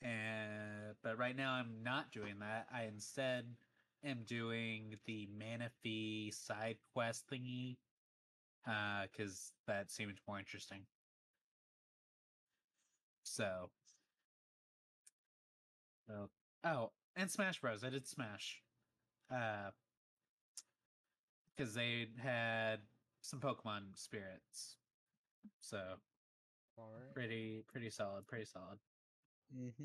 And 0.02 0.94
but 1.02 1.18
right 1.18 1.36
now 1.36 1.52
i'm 1.54 1.82
not 1.82 2.12
doing 2.12 2.38
that. 2.40 2.66
I 2.72 2.84
instead 2.84 3.46
am 4.04 4.24
doing 4.26 4.96
the 5.06 5.28
manaphy 5.38 6.32
side 6.34 6.76
quest 6.92 7.24
thingy 7.30 7.76
uh 8.66 9.06
because 9.10 9.52
that 9.66 9.90
seemed 9.90 10.18
more 10.28 10.38
interesting. 10.38 10.86
So. 13.22 13.70
So 16.06 16.28
oh 16.64 16.90
and 17.16 17.30
smash 17.30 17.60
bros 17.60 17.84
i 17.84 17.90
did 17.90 18.06
smash 18.06 18.62
uh 19.32 19.70
because 21.56 21.74
they 21.74 22.08
had 22.22 22.80
some 23.20 23.40
Pokemon 23.40 23.82
spirits. 23.94 24.76
So 25.60 25.78
right. 26.78 27.14
pretty 27.14 27.64
pretty 27.70 27.90
solid, 27.90 28.26
pretty 28.26 28.44
solid. 28.44 28.78
Mm-hmm. 29.56 29.84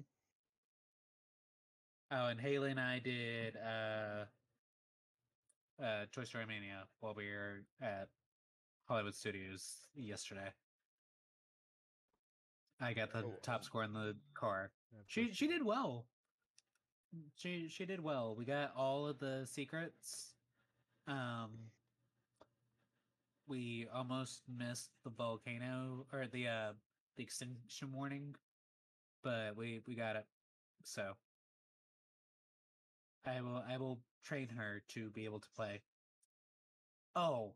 Oh, 2.12 2.28
and 2.28 2.40
Haley 2.40 2.72
and 2.72 2.80
I 2.80 3.00
did 3.00 3.56
uh 3.58 4.26
uh 5.84 6.06
Toy 6.12 6.24
Story 6.24 6.46
Mania 6.46 6.86
while 7.00 7.14
we 7.14 7.28
were 7.28 7.64
at 7.82 8.10
Hollywood 8.88 9.16
Studios 9.16 9.88
yesterday. 9.96 10.50
I 12.82 12.94
got 12.94 13.12
the 13.12 13.20
Oh, 13.20 13.34
top 13.42 13.64
score 13.64 13.84
in 13.84 13.94
the 13.94 14.16
car. 14.34 14.72
She 15.08 15.32
she 15.34 15.48
did 15.48 15.64
well. 15.64 16.08
She 17.36 17.68
she 17.68 17.86
did 17.86 18.04
well. 18.04 18.36
We 18.36 18.46
got 18.46 18.74
all 18.76 19.08
of 19.08 19.20
the 19.20 19.46
secrets. 19.46 20.34
Um 21.08 21.72
we 23.48 23.88
almost 23.94 24.44
missed 24.48 24.92
the 25.04 25.10
volcano 25.10 26.06
or 26.14 26.28
the 26.28 26.48
uh 26.48 26.74
the 27.18 27.24
extinction 27.24 27.92
warning, 27.92 28.36
but 29.24 29.56
we 29.56 29.82
we 29.88 29.96
got 29.96 30.16
it. 30.16 30.26
So 30.84 31.16
I 33.26 33.42
will 33.42 33.64
I 33.68 33.78
will 33.78 34.00
train 34.24 34.50
her 34.50 34.82
to 34.90 35.10
be 35.10 35.26
able 35.26 35.40
to 35.40 35.50
play. 35.56 35.82
Oh. 37.16 37.54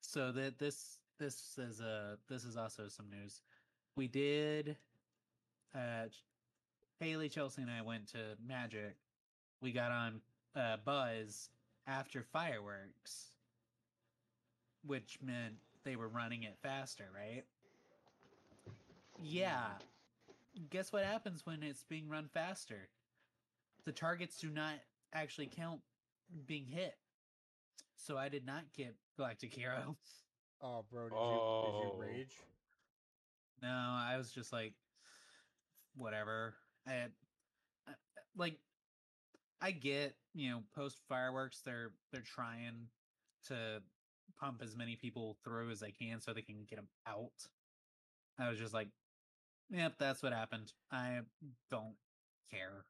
So 0.00 0.32
that 0.32 0.58
this 0.58 0.98
this 1.18 1.58
is 1.58 1.80
uh 1.80 2.16
this 2.28 2.44
is 2.44 2.56
also 2.56 2.88
some 2.88 3.08
news. 3.08 3.40
We 3.96 4.08
did 4.08 4.76
uh 5.74 6.06
Haley, 7.00 7.28
Chelsea, 7.28 7.62
and 7.62 7.70
I 7.70 7.82
went 7.82 8.08
to 8.08 8.18
Magic. 8.46 8.96
We 9.60 9.72
got 9.72 9.90
on 9.92 10.20
uh 10.54 10.76
Buzz 10.84 11.50
after 11.86 12.22
fireworks. 12.22 13.26
Which 14.84 15.18
meant 15.22 15.54
they 15.84 15.96
were 15.96 16.08
running 16.08 16.44
it 16.44 16.56
faster, 16.62 17.04
right? 17.14 17.44
Yeah. 19.22 19.66
Guess 20.70 20.92
what 20.92 21.04
happens 21.04 21.44
when 21.44 21.62
it's 21.62 21.82
being 21.84 22.08
run 22.08 22.28
faster? 22.32 22.88
The 23.84 23.92
targets 23.92 24.38
do 24.38 24.48
not 24.48 24.74
actually 25.12 25.46
count 25.54 25.80
being 26.46 26.66
hit. 26.66 26.94
So 27.96 28.16
I 28.16 28.28
did 28.28 28.46
not 28.46 28.62
get 28.76 28.94
Galactic 29.16 29.54
Hero. 29.54 29.96
Oh, 30.62 30.86
bro, 30.90 31.10
did 31.10 31.14
you 31.14 31.20
Oh. 31.20 31.66
did 31.66 31.84
you 31.84 32.00
rage? 32.00 32.36
No, 33.60 33.68
I 33.68 34.14
was 34.16 34.30
just 34.32 34.54
like, 34.54 34.72
whatever. 35.94 36.54
I, 36.86 36.92
I 37.88 37.92
like, 38.36 38.58
I 39.60 39.70
get 39.70 40.14
you 40.34 40.50
know 40.50 40.62
post 40.74 40.98
fireworks 41.08 41.62
they're 41.64 41.92
they're 42.12 42.20
trying 42.20 42.88
to 43.48 43.82
pump 44.38 44.60
as 44.62 44.76
many 44.76 44.96
people 44.96 45.36
through 45.42 45.70
as 45.70 45.80
they 45.80 45.90
can 45.90 46.20
so 46.20 46.32
they 46.32 46.42
can 46.42 46.66
get 46.68 46.76
them 46.76 46.88
out. 47.06 47.48
I 48.38 48.50
was 48.50 48.58
just 48.58 48.74
like, 48.74 48.88
yep, 49.70 49.94
that's 49.98 50.22
what 50.22 50.32
happened. 50.32 50.72
I 50.92 51.20
don't 51.70 51.94
care. 52.50 52.84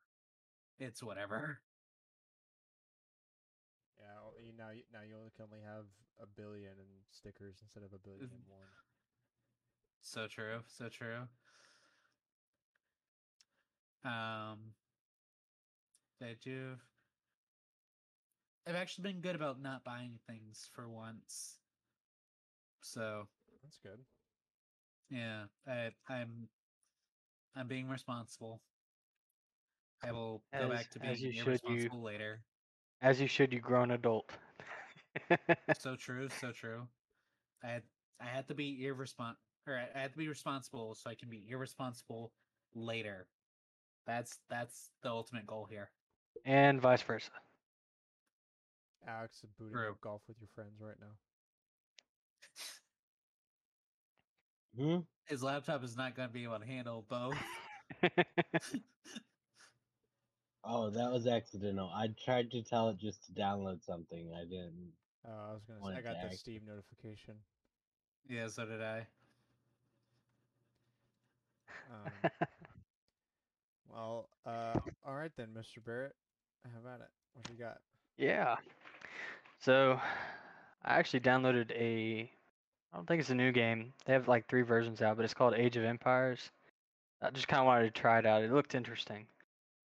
It's 0.78 1.02
whatever. 1.02 1.60
Yeah. 3.98 4.04
well, 4.22 4.34
You 4.44 4.52
now 4.58 4.70
you 4.70 4.82
now 4.92 5.00
you 5.08 5.16
only 5.16 5.30
can 5.36 5.44
only 5.44 5.64
have 5.64 5.86
a 6.20 6.26
billion 6.26 6.72
in 6.72 6.90
stickers 7.10 7.56
instead 7.62 7.82
of 7.82 7.92
a 7.92 7.98
billion 7.98 8.24
and 8.24 8.44
mm. 8.44 8.50
one. 8.50 8.68
So 10.02 10.26
true. 10.26 10.60
So 10.66 10.88
true. 10.88 11.28
Um, 14.06 14.58
did 16.20 16.38
you? 16.44 16.76
I've 18.66 18.76
actually 18.76 19.12
been 19.12 19.20
good 19.20 19.34
about 19.34 19.60
not 19.60 19.84
buying 19.84 20.18
things 20.26 20.68
for 20.74 20.88
once. 20.88 21.58
So 22.82 23.26
That's 23.62 23.78
good. 23.78 23.98
yeah, 25.10 25.44
I, 25.66 25.90
I'm 26.08 26.48
I'm 27.56 27.66
being 27.66 27.88
responsible. 27.88 28.60
I 30.04 30.12
will 30.12 30.42
go 30.56 30.68
back 30.68 30.90
to 30.92 31.00
as 31.04 31.20
being 31.20 31.32
you 31.32 31.32
should, 31.32 31.46
you- 31.46 31.48
irresponsible 31.48 32.02
later. 32.02 32.40
As 33.02 33.20
you 33.20 33.26
should, 33.26 33.52
you 33.52 33.60
grown 33.60 33.90
adult. 33.90 34.30
So 35.80 35.96
true. 35.96 36.28
So 36.28 36.52
true. 36.52 36.82
I 37.62 37.68
had 37.68 37.82
I 38.20 38.26
had 38.26 38.48
to 38.48 38.54
be 38.54 38.82
irrespon 38.84 39.34
or 39.66 39.76
I 39.76 39.88
I 39.94 40.00
had 40.00 40.12
to 40.12 40.18
be 40.18 40.28
responsible 40.28 40.94
so 40.94 41.10
I 41.10 41.14
can 41.14 41.28
be 41.28 41.44
irresponsible 41.50 42.32
later. 42.74 43.26
That's 44.06 44.38
that's 44.48 44.90
the 45.02 45.10
ultimate 45.10 45.46
goal 45.46 45.66
here. 45.70 45.90
and 46.44 46.80
vice 46.80 47.02
versa. 47.02 47.30
Alex 49.08 49.36
is 49.44 49.50
booting 49.58 49.74
True. 49.74 49.90
up 49.90 50.00
golf 50.00 50.22
with 50.28 50.36
your 50.40 50.48
friends 50.54 50.80
right 50.80 50.96
now. 51.00 51.14
Hmm? 54.76 55.00
His 55.26 55.42
laptop 55.42 55.82
is 55.84 55.96
not 55.96 56.14
going 56.16 56.28
to 56.28 56.32
be 56.32 56.44
able 56.44 56.58
to 56.58 56.66
handle 56.66 57.04
both. 57.08 57.36
Oh, 60.68 60.90
that 60.90 61.12
was 61.12 61.28
accidental. 61.28 61.88
I 61.94 62.08
tried 62.24 62.50
to 62.50 62.60
tell 62.60 62.88
it 62.88 62.98
just 62.98 63.24
to 63.26 63.32
download 63.40 63.84
something. 63.84 64.32
I 64.36 64.42
didn't. 64.42 64.90
Uh, 65.24 65.30
I 65.30 65.52
was 65.52 65.62
gonna 65.62 65.78
say 65.80 65.98
I 65.98 66.02
got 66.02 66.20
the 66.20 66.26
act- 66.26 66.38
Steam 66.38 66.62
notification. 66.66 67.34
yeah, 68.28 68.48
so 68.48 68.66
did 68.66 68.82
I. 68.82 69.06
Um, 71.92 72.30
well, 73.96 74.28
uh, 74.46 74.78
all 75.06 75.14
right 75.14 75.32
then, 75.36 75.48
Mr. 75.56 75.84
Barrett. 75.84 76.14
How 76.64 76.80
about 76.80 77.00
it. 77.00 77.08
What 77.34 77.48
you 77.50 77.56
got? 77.56 77.78
yeah. 78.18 78.56
So, 79.60 79.98
I 80.84 80.98
actually 80.98 81.20
downloaded 81.20 81.70
a. 81.72 82.30
I 82.92 82.96
don't 82.96 83.06
think 83.08 83.20
it's 83.20 83.30
a 83.30 83.34
new 83.34 83.52
game. 83.52 83.92
They 84.04 84.12
have 84.12 84.28
like 84.28 84.46
three 84.48 84.62
versions 84.62 85.02
out, 85.02 85.16
but 85.16 85.24
it's 85.24 85.34
called 85.34 85.54
Age 85.54 85.76
of 85.76 85.84
Empires. 85.84 86.50
I 87.22 87.30
just 87.30 87.48
kind 87.48 87.60
of 87.60 87.66
wanted 87.66 87.94
to 87.94 88.00
try 88.00 88.18
it 88.18 88.26
out. 88.26 88.42
It 88.42 88.52
looked 88.52 88.74
interesting. 88.74 89.26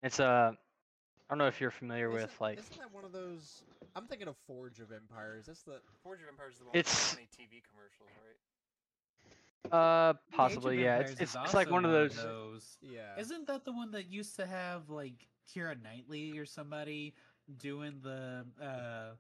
It's 0.04 0.20
uh, 0.20 0.52
I 0.54 0.56
don't 1.30 1.38
know 1.38 1.48
if 1.48 1.62
you're 1.62 1.72
familiar 1.72 2.10
with 2.10 2.24
Isn't- 2.26 2.42
like. 2.42 2.60
Isn't 2.60 2.78
that 2.80 2.94
one 2.94 3.06
of 3.06 3.12
those? 3.12 3.64
I'm 3.96 4.08
thinking 4.08 4.28
of 4.28 4.36
Forge 4.48 4.80
of 4.80 4.92
Empires. 4.92 5.46
That's 5.48 5.64
the 5.64 5.80
Forge 6.04 6.22
of 6.22 6.28
Empires. 6.30 6.54
Is 6.56 6.60
the 6.60 6.66
one 6.66 6.76
It's- 6.76 7.12
with 7.12 7.20
many 7.20 7.28
TV 7.32 7.62
commercials, 7.70 8.10
right? 8.24 8.38
Uh, 9.70 10.14
possibly, 10.32 10.82
yeah. 10.82 11.00
It's 11.00 11.20
it's, 11.20 11.36
it's 11.36 11.54
like 11.54 11.70
one 11.70 11.86
of 11.86 11.92
those. 11.92 12.16
those. 12.16 12.78
Yeah. 12.82 13.20
Isn't 13.20 13.48
that 13.48 13.66
the 13.66 13.72
one 13.72 13.92
that 13.92 14.08
used 14.08 14.36
to 14.38 14.46
have 14.46 14.90
like 14.90 15.28
Kira 15.48 15.80
Knightley 15.82 16.38
or 16.38 16.46
somebody 16.46 17.16
doing 17.58 18.00
the 18.02 18.46
uh 18.62 19.16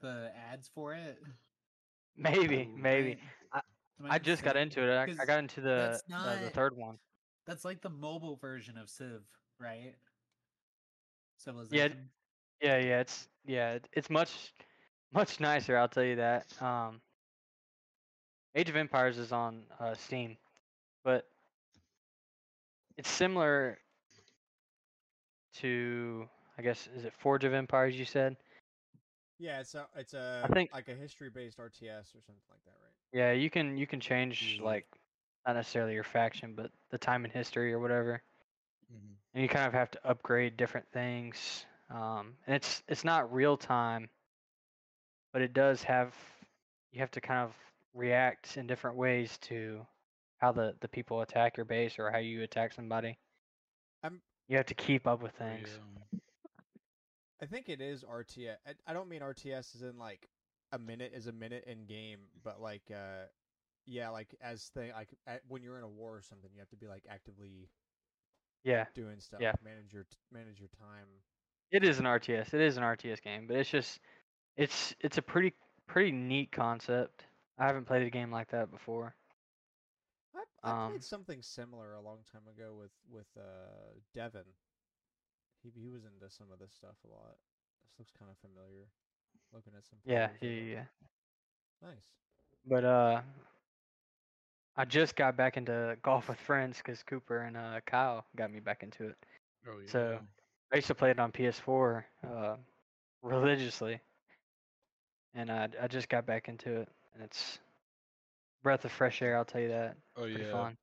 the 0.00 0.32
ads 0.34 0.68
for 0.68 0.94
it? 0.94 1.22
Maybe, 2.16 2.66
maybe. 2.66 3.20
I- 3.52 3.62
I 4.02 4.18
just 4.18 4.42
got 4.42 4.56
into 4.56 4.82
it. 4.82 4.90
I, 4.92 5.02
I 5.02 5.06
'Cause 5.06 5.16
got 5.24 5.38
into 5.38 5.60
the 5.60 6.02
that's 6.02 6.02
uh, 6.12 6.40
the 6.42 6.50
third 6.50 6.76
one. 6.76 6.98
That's 7.46 7.64
like 7.64 7.80
the 7.80 7.90
mobile 7.90 8.36
version 8.36 8.76
of 8.76 8.90
Civ, 8.90 9.22
right? 9.60 9.94
Civilization. 11.38 12.10
Yeah, 12.60 12.78
yeah. 12.78 12.84
yeah. 12.86 13.00
It's 13.00 13.28
yeah. 13.44 13.78
It's 13.92 14.10
much 14.10 14.52
much 15.12 15.38
nicer. 15.38 15.76
I'll 15.76 15.88
tell 15.88 16.04
you 16.04 16.16
that. 16.16 16.60
Um, 16.60 17.03
Age 18.54 18.68
of 18.68 18.76
Empires 18.76 19.18
is 19.18 19.32
on 19.32 19.62
uh, 19.80 19.94
Steam, 19.94 20.36
but 21.04 21.26
it's 22.96 23.10
similar 23.10 23.78
to 25.56 26.28
I 26.58 26.62
guess 26.62 26.88
is 26.96 27.04
it 27.04 27.12
Forge 27.18 27.44
of 27.44 27.52
Empires? 27.52 27.96
You 27.98 28.04
said. 28.04 28.36
Yeah, 29.38 29.60
it's 29.60 29.74
a 29.74 29.86
it's 29.96 30.14
a 30.14 30.42
I 30.48 30.52
think- 30.52 30.72
like 30.72 30.88
a 30.88 30.94
history 30.94 31.30
based 31.30 31.58
RTS 31.58 32.14
or 32.14 32.22
something 32.24 32.42
like 32.50 32.64
that, 32.64 32.76
right? 32.80 32.92
Yeah, 33.12 33.32
you 33.32 33.50
can 33.50 33.76
you 33.76 33.86
can 33.86 34.00
change 34.00 34.56
Yeah. 34.58 34.64
like 34.66 34.86
not 35.46 35.56
necessarily 35.56 35.94
your 35.94 36.04
faction, 36.04 36.54
but 36.54 36.70
the 36.90 36.98
time 36.98 37.24
in 37.24 37.30
history 37.30 37.72
or 37.72 37.78
whatever. 37.78 38.22
Mm-hmm. 38.92 39.14
and 39.32 39.42
you 39.42 39.48
kind 39.48 39.66
of 39.66 39.72
have 39.72 39.90
to 39.92 39.98
upgrade 40.08 40.56
different 40.58 40.86
things. 40.92 41.64
Um, 41.90 42.34
and 42.46 42.54
it's 42.54 42.82
it's 42.88 43.02
not 43.04 43.32
real 43.32 43.56
time, 43.56 44.08
but 45.32 45.42
it 45.42 45.52
does 45.52 45.82
have 45.82 46.14
you 46.92 47.00
have 47.00 47.10
to 47.12 47.20
kind 47.20 47.40
of 47.40 47.52
react 47.94 48.56
in 48.56 48.66
different 48.66 48.96
ways 48.96 49.38
to 49.38 49.86
how 50.38 50.52
the 50.52 50.76
the 50.80 50.88
people 50.88 51.22
attack 51.22 51.56
your 51.56 51.66
base 51.66 51.98
or 51.98 52.10
how 52.10 52.18
you 52.18 52.42
attack 52.42 52.72
somebody. 52.72 53.18
I'm- 54.02 54.22
you 54.48 54.56
have 54.56 54.66
to 54.66 54.74
keep 54.74 55.06
up 55.06 55.22
with 55.22 55.32
things. 55.34 55.68
I 57.40 57.46
think 57.46 57.68
it 57.68 57.80
is 57.80 58.04
RTS. 58.04 58.56
I, 58.66 58.72
I 58.86 58.92
don't 58.94 59.08
mean 59.08 59.22
RTS 59.22 59.74
as 59.74 59.82
in 59.82 59.98
like 59.98 60.28
a 60.72 60.78
minute 60.78 61.12
is 61.14 61.26
a 61.26 61.32
minute 61.32 61.64
in 61.66 61.86
game, 61.86 62.20
but 62.42 62.60
like 62.60 62.82
uh 62.90 63.26
yeah, 63.86 64.10
like 64.10 64.34
as 64.40 64.64
thing 64.74 64.92
like 64.92 65.08
at, 65.26 65.42
when 65.48 65.62
you're 65.62 65.78
in 65.78 65.84
a 65.84 65.88
war 65.88 66.16
or 66.16 66.22
something, 66.22 66.50
you 66.52 66.60
have 66.60 66.70
to 66.70 66.76
be 66.76 66.86
like 66.86 67.04
actively 67.08 67.68
Yeah, 68.64 68.86
doing 68.94 69.20
stuff, 69.20 69.40
Yeah. 69.40 69.52
manage 69.62 69.92
your 69.92 70.06
manage 70.32 70.58
your 70.60 70.68
time. 70.78 71.08
it 71.70 71.84
is 71.84 71.98
an 71.98 72.06
RTS. 72.06 72.54
It 72.54 72.60
is 72.60 72.76
an 72.76 72.82
RTS 72.84 73.20
game, 73.22 73.46
but 73.46 73.56
it's 73.56 73.70
just 73.70 74.00
it's 74.56 74.94
it's 75.00 75.18
a 75.18 75.22
pretty 75.22 75.52
pretty 75.86 76.12
neat 76.12 76.52
concept. 76.52 77.24
I 77.58 77.66
haven't 77.66 77.84
played 77.86 78.02
a 78.06 78.10
game 78.10 78.30
like 78.30 78.48
that 78.50 78.70
before. 78.70 79.14
I 80.34 80.44
I 80.62 80.70
Um, 80.70 80.90
played 80.90 81.04
something 81.04 81.42
similar 81.42 81.92
a 81.92 82.00
long 82.00 82.24
time 82.24 82.46
ago 82.48 82.74
with 82.74 82.92
with 83.08 83.28
uh 83.36 84.00
Devin. 84.12 84.54
He 85.62 85.70
he 85.70 85.90
was 85.90 86.04
into 86.04 86.28
some 86.30 86.50
of 86.50 86.58
this 86.58 86.72
stuff 86.72 86.96
a 87.04 87.08
lot. 87.08 87.38
This 87.82 87.98
looks 87.98 88.12
kind 88.12 88.30
of 88.30 88.38
familiar. 88.38 88.88
Looking 89.52 89.74
at 89.76 89.84
some. 89.84 89.98
Yeah, 90.04 90.30
yeah, 90.40 90.50
yeah. 90.50 90.84
Nice. 91.82 92.14
But 92.66 92.84
uh, 92.84 93.22
I 94.76 94.84
just 94.84 95.16
got 95.16 95.36
back 95.36 95.56
into 95.56 95.96
golf 96.02 96.28
with 96.28 96.38
friends 96.38 96.78
because 96.78 97.02
Cooper 97.02 97.40
and 97.40 97.56
uh, 97.56 97.80
Kyle 97.86 98.24
got 98.36 98.50
me 98.50 98.60
back 98.60 98.82
into 98.82 99.08
it. 99.08 99.16
Oh 99.66 99.78
yeah. 99.78 99.88
So 99.90 100.18
I 100.72 100.76
used 100.76 100.88
to 100.88 100.94
play 100.94 101.10
it 101.10 101.18
on 101.18 101.32
PS4 101.32 102.06
uh, 102.26 102.56
religiously, 103.22 104.00
and 105.34 105.50
I 105.50 105.68
I 105.80 105.86
just 105.88 106.08
got 106.08 106.26
back 106.26 106.48
into 106.48 106.80
it, 106.82 106.88
and 107.14 107.22
it's 107.22 107.58
breath 108.62 108.84
of 108.84 108.92
fresh 108.92 109.22
air. 109.22 109.36
I'll 109.36 109.44
tell 109.44 109.60
you 109.60 109.68
that. 109.68 109.96
oh 110.16 110.22
Pretty 110.22 110.42
yeah. 110.44 110.50
fun. 110.52 110.76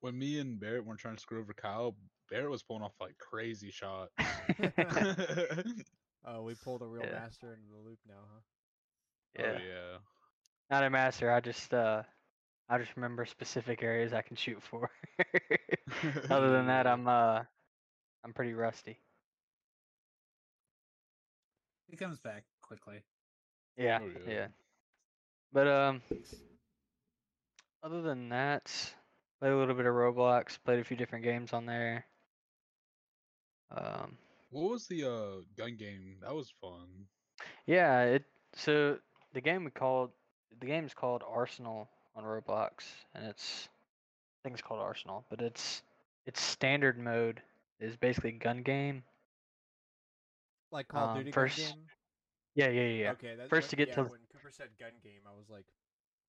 When 0.00 0.18
me 0.18 0.38
and 0.38 0.60
Barrett 0.60 0.84
were 0.86 0.96
trying 0.96 1.16
to 1.16 1.20
screw 1.20 1.40
over 1.40 1.52
Kyle, 1.54 1.96
Barrett 2.30 2.50
was 2.50 2.62
pulling 2.62 2.82
off 2.82 2.94
like 3.00 3.16
crazy 3.18 3.70
shots. 3.70 4.12
Oh, 6.26 6.42
we 6.42 6.54
pulled 6.56 6.82
a 6.82 6.86
real 6.86 7.04
Yeah. 7.06 7.20
master 7.20 7.54
into 7.54 7.68
the 7.70 7.78
loop 7.88 7.98
now, 8.06 8.14
huh? 8.34 8.40
yeah. 9.38 9.52
Oh 9.56 9.62
yeah. 9.66 9.98
Not 10.68 10.84
a 10.84 10.90
master. 10.90 11.30
I 11.30 11.40
just 11.40 11.72
uh, 11.72 12.02
I 12.68 12.76
just 12.78 12.94
remember 12.96 13.24
specific 13.24 13.82
areas 13.82 14.12
I 14.12 14.20
can 14.22 14.36
shoot 14.36 14.60
for. 14.62 14.90
Other 16.28 16.50
than 16.52 16.66
that, 16.66 16.86
I'm 16.86 17.06
uh, 17.08 17.44
I'm 18.24 18.32
pretty 18.34 18.52
rusty. 18.52 18.98
He 21.88 21.96
comes 21.96 22.18
back 22.20 22.44
quickly. 22.62 23.02
Yeah, 23.76 24.00
Oh, 24.02 24.06
yeah. 24.26 24.32
yeah. 24.32 24.46
But 25.52 25.66
um, 25.66 26.02
other 27.82 28.02
than 28.02 28.28
that, 28.30 28.70
played 29.40 29.52
a 29.52 29.56
little 29.56 29.74
bit 29.74 29.86
of 29.86 29.94
Roblox. 29.94 30.58
Played 30.64 30.80
a 30.80 30.84
few 30.84 30.96
different 30.96 31.24
games 31.24 31.52
on 31.52 31.66
there. 31.66 32.04
Um, 33.70 34.16
What 34.50 34.70
was 34.70 34.86
the 34.86 35.04
uh 35.04 35.42
gun 35.56 35.76
game? 35.76 36.16
That 36.22 36.34
was 36.34 36.52
fun. 36.60 36.86
yeah. 37.66 38.02
It 38.04 38.24
so 38.54 38.98
the 39.32 39.40
game 39.40 39.64
we 39.64 39.70
called 39.70 40.10
the 40.60 40.66
game's 40.66 40.94
called 40.94 41.22
Arsenal 41.28 41.88
on 42.16 42.24
Roblox, 42.24 42.84
and 43.14 43.26
it's 43.26 43.68
I 43.68 44.48
think 44.48 44.54
it's 44.54 44.66
called 44.66 44.80
Arsenal, 44.80 45.24
but 45.30 45.40
it's 45.40 45.82
its 46.26 46.40
standard 46.40 46.98
mode 46.98 47.40
is 47.80 47.96
basically 47.96 48.32
gun 48.32 48.62
game. 48.62 49.02
Like 50.72 50.88
Call 50.88 51.04
of 51.04 51.10
Um, 51.10 51.16
Duty 51.18 51.32
first- 51.32 51.58
gun 51.58 51.66
game. 51.78 51.86
Yeah, 52.54 52.68
yeah, 52.70 52.82
yeah. 52.82 53.02
yeah. 53.02 53.10
Okay. 53.12 53.34
That's 53.36 53.48
First 53.50 53.70
to 53.70 53.76
get 53.76 53.88
yeah, 53.88 53.94
to- 53.96 54.10
when 54.48 54.66
Cooper 54.66 54.80
said 54.80 55.00
gun 55.00 55.12
game, 55.20 55.42
I 55.42 55.50
was 55.50 55.50
like, 55.50 55.74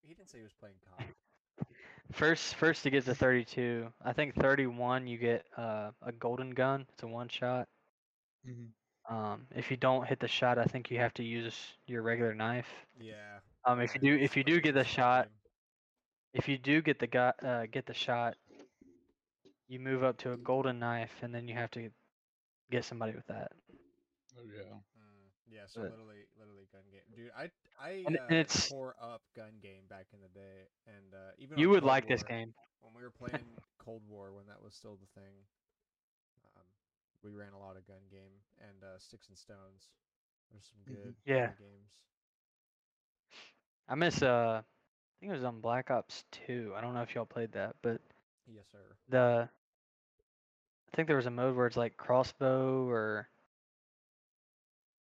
he 0.02 0.14
didn't 0.14 0.30
say 0.30 0.40
he 0.40 0.44
was 0.44 0.54
playing 0.54 0.80
COD. 0.84 1.16
First, 2.12 2.56
first 2.56 2.84
to 2.84 2.92
get 2.92 3.06
to 3.06 3.16
32. 3.16 3.94
I 4.02 4.14
think 4.14 4.36
31 4.36 5.08
you 5.08 5.18
get 5.18 5.46
uh, 5.58 5.92
a 6.02 6.12
golden 6.12 6.52
gun. 6.52 6.88
It's 6.94 7.04
a 7.04 7.08
one 7.08 7.30
shot. 7.30 7.68
hmm 8.46 8.74
Um, 9.10 9.48
if 9.56 9.72
you 9.72 9.78
don't 9.78 10.08
hit 10.08 10.20
the 10.20 10.28
shot, 10.28 10.58
I 10.60 10.66
think 10.66 10.92
you 10.92 11.00
have 11.00 11.14
to 11.16 11.24
use 11.24 11.78
your 11.88 12.02
regular 12.04 12.34
knife. 12.34 12.86
Yeah. 13.00 13.40
Um, 13.66 13.82
if 13.82 13.94
you 13.96 14.02
do, 14.02 14.16
if 14.18 14.36
you 14.38 14.44
do 14.44 14.60
get 14.62 14.74
the 14.76 14.84
shot, 14.84 15.30
if 16.34 16.48
you 16.48 16.58
do 16.58 16.82
get 16.82 17.00
the 17.00 17.08
got, 17.08 17.44
uh, 17.44 17.66
get 17.68 17.86
the 17.86 17.94
shot, 17.94 18.38
you 19.68 19.80
move 19.80 20.04
up 20.04 20.18
to 20.18 20.34
a 20.34 20.38
golden 20.38 20.80
knife, 20.80 21.24
and 21.24 21.34
then 21.34 21.48
you 21.48 21.56
have 21.56 21.72
to 21.72 21.92
get 22.72 22.84
somebody 22.86 23.14
with 23.14 23.28
that. 23.28 23.52
Oh 24.38 24.44
yeah. 24.46 24.80
Yeah, 25.52 25.66
so 25.68 25.82
literally, 25.82 26.26
literally 26.38 26.68
gun 26.72 26.84
game, 26.92 27.02
dude. 27.16 27.32
I 27.36 27.50
I 27.80 28.04
And- 28.06 28.18
uh, 28.18 28.24
and 28.30 28.34
it's- 28.38 28.70
tore 28.70 28.96
up 29.02 29.22
gun 29.36 29.60
game 29.62 29.88
back 29.90 30.08
in 30.14 30.22
the 30.22 30.28
day, 30.30 30.68
and 30.86 31.14
uh, 31.14 31.32
even 31.38 31.58
You 31.58 31.70
would 31.70 31.82
Cold 31.82 31.88
like 31.88 32.08
this 32.08 32.24
game. 32.24 32.54
when 32.82 32.94
we 32.94 33.02
were 33.02 33.10
playing 33.22 33.58
Cold 33.80 34.04
War 34.08 34.32
when 34.34 34.46
that 34.48 34.62
was 34.62 34.76
still 34.76 34.96
the 34.98 35.08
thing. 35.20 35.34
Um, 36.56 36.66
we 37.24 37.32
ran 37.32 37.54
a 37.54 37.60
lot 37.60 37.78
of 37.78 37.86
gun 37.88 38.02
game 38.12 38.32
and 38.60 38.84
uh, 38.84 39.00
sticks 39.00 39.28
and 39.30 39.38
stones. 39.38 39.90
There's 40.52 40.66
some 40.66 40.82
Mhm. 40.86 41.04
good 41.06 41.16
Yeah. 41.26 41.54
games. 41.58 41.90
I 43.88 43.96
miss. 43.96 44.22
Uh, 44.22 44.62
I 44.62 45.20
think 45.20 45.32
it 45.32 45.36
was 45.36 45.44
on 45.44 45.62
Black 45.62 45.90
Ops 45.92 46.24
2. 46.32 46.74
I 46.76 46.82
don't 46.82 46.94
know 46.94 47.02
if 47.02 47.14
y'all 47.16 47.26
played 47.26 47.52
that, 47.54 47.76
but 47.82 48.02
Yes, 48.48 48.68
sir. 48.72 48.98
the 49.10 49.50
I 50.92 50.96
think 50.96 51.08
there 51.08 51.18
was 51.18 51.26
a 51.28 51.32
mode 51.32 51.56
where 51.56 51.68
it's 51.68 51.78
like 51.78 51.98
crossbow 51.98 52.88
or 52.88 53.30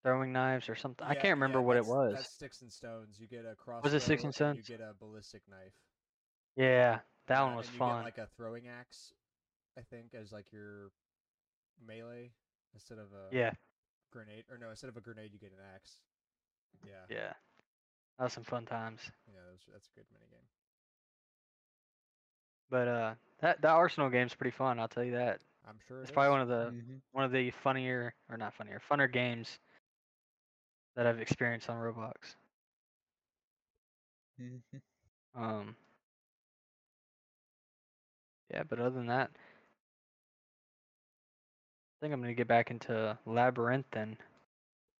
throwing 0.02 0.32
knives 0.32 0.68
or 0.68 0.74
something. 0.74 1.06
I 1.06 1.14
Yeah, 1.14 1.20
can't 1.22 1.34
remember 1.36 1.58
yeah, 1.60 1.64
what 1.64 1.76
it 1.76 1.84
that's- 1.84 1.96
was. 1.96 2.14
That's 2.14 2.28
sticks 2.30 2.62
and 2.62 2.72
stones. 2.72 3.18
You 3.20 3.26
get 3.26 3.44
a 3.46 3.54
crossbow. 3.54 3.84
Was 3.86 3.94
it 3.94 4.00
sticks 4.00 4.24
and 4.24 4.34
and 4.40 4.56
You 4.56 4.62
stones? 4.62 4.68
get 4.68 4.80
a 4.80 4.94
ballistic 4.94 5.42
knife. 5.48 5.74
Yeah, 6.56 7.00
that 7.26 7.40
one 7.42 7.54
was 7.56 7.66
and 7.66 7.74
you 7.74 7.78
fun. 7.78 7.98
Get 8.00 8.04
like 8.04 8.18
a 8.18 8.26
throwing 8.36 8.68
axe, 8.68 9.12
I 9.78 9.82
think, 9.82 10.14
as 10.14 10.32
like 10.32 10.52
your 10.52 10.90
melee 11.86 12.32
instead 12.74 12.98
of 12.98 13.06
a 13.12 13.34
yeah, 13.34 13.52
grenade. 14.10 14.44
Or 14.50 14.58
no, 14.58 14.70
instead 14.70 14.88
of 14.88 14.96
a 14.96 15.00
grenade, 15.00 15.32
you 15.32 15.38
get 15.38 15.52
an 15.52 15.64
axe. 15.74 15.98
Yeah. 16.86 16.92
yeah. 17.08 17.32
That 18.18 18.24
was 18.24 18.32
some 18.32 18.44
fun 18.44 18.66
times. 18.66 19.00
Yeah, 19.28 19.40
that's, 19.50 19.64
that's 19.72 19.88
a 19.88 19.92
good 19.98 20.06
minigame. 20.12 20.46
But 22.70 22.88
uh 22.88 23.14
that 23.40 23.60
that 23.62 23.70
Arsenal 23.70 24.10
game's 24.10 24.34
pretty 24.34 24.56
fun, 24.56 24.78
I'll 24.78 24.88
tell 24.88 25.04
you 25.04 25.12
that. 25.12 25.40
I'm 25.66 25.78
sure 25.86 26.00
It's 26.00 26.10
it 26.10 26.14
probably 26.14 26.28
is. 26.28 26.32
one 26.32 26.40
of 26.42 26.48
the 26.48 26.70
Mhm. 26.82 27.00
one 27.12 27.24
of 27.24 27.32
the 27.32 27.50
funnier 27.50 28.14
or 28.28 28.36
not 28.36 28.54
funnier, 28.54 28.80
funner 28.90 29.10
games 29.10 29.58
that 30.94 31.06
I've 31.06 31.20
experienced 31.20 31.68
on 31.70 31.76
Roblox. 31.76 32.36
Mhm. 34.38 34.82
Um 35.34 35.76
Yeah, 38.50 38.64
but 38.64 38.78
other 38.80 38.90
than 38.90 39.06
that 39.06 39.30
I 42.02 42.04
think 42.04 42.14
I'm 42.14 42.20
gonna 42.20 42.34
get 42.34 42.48
back 42.48 42.70
into 42.70 43.16
Labyrinthine. 43.26 44.18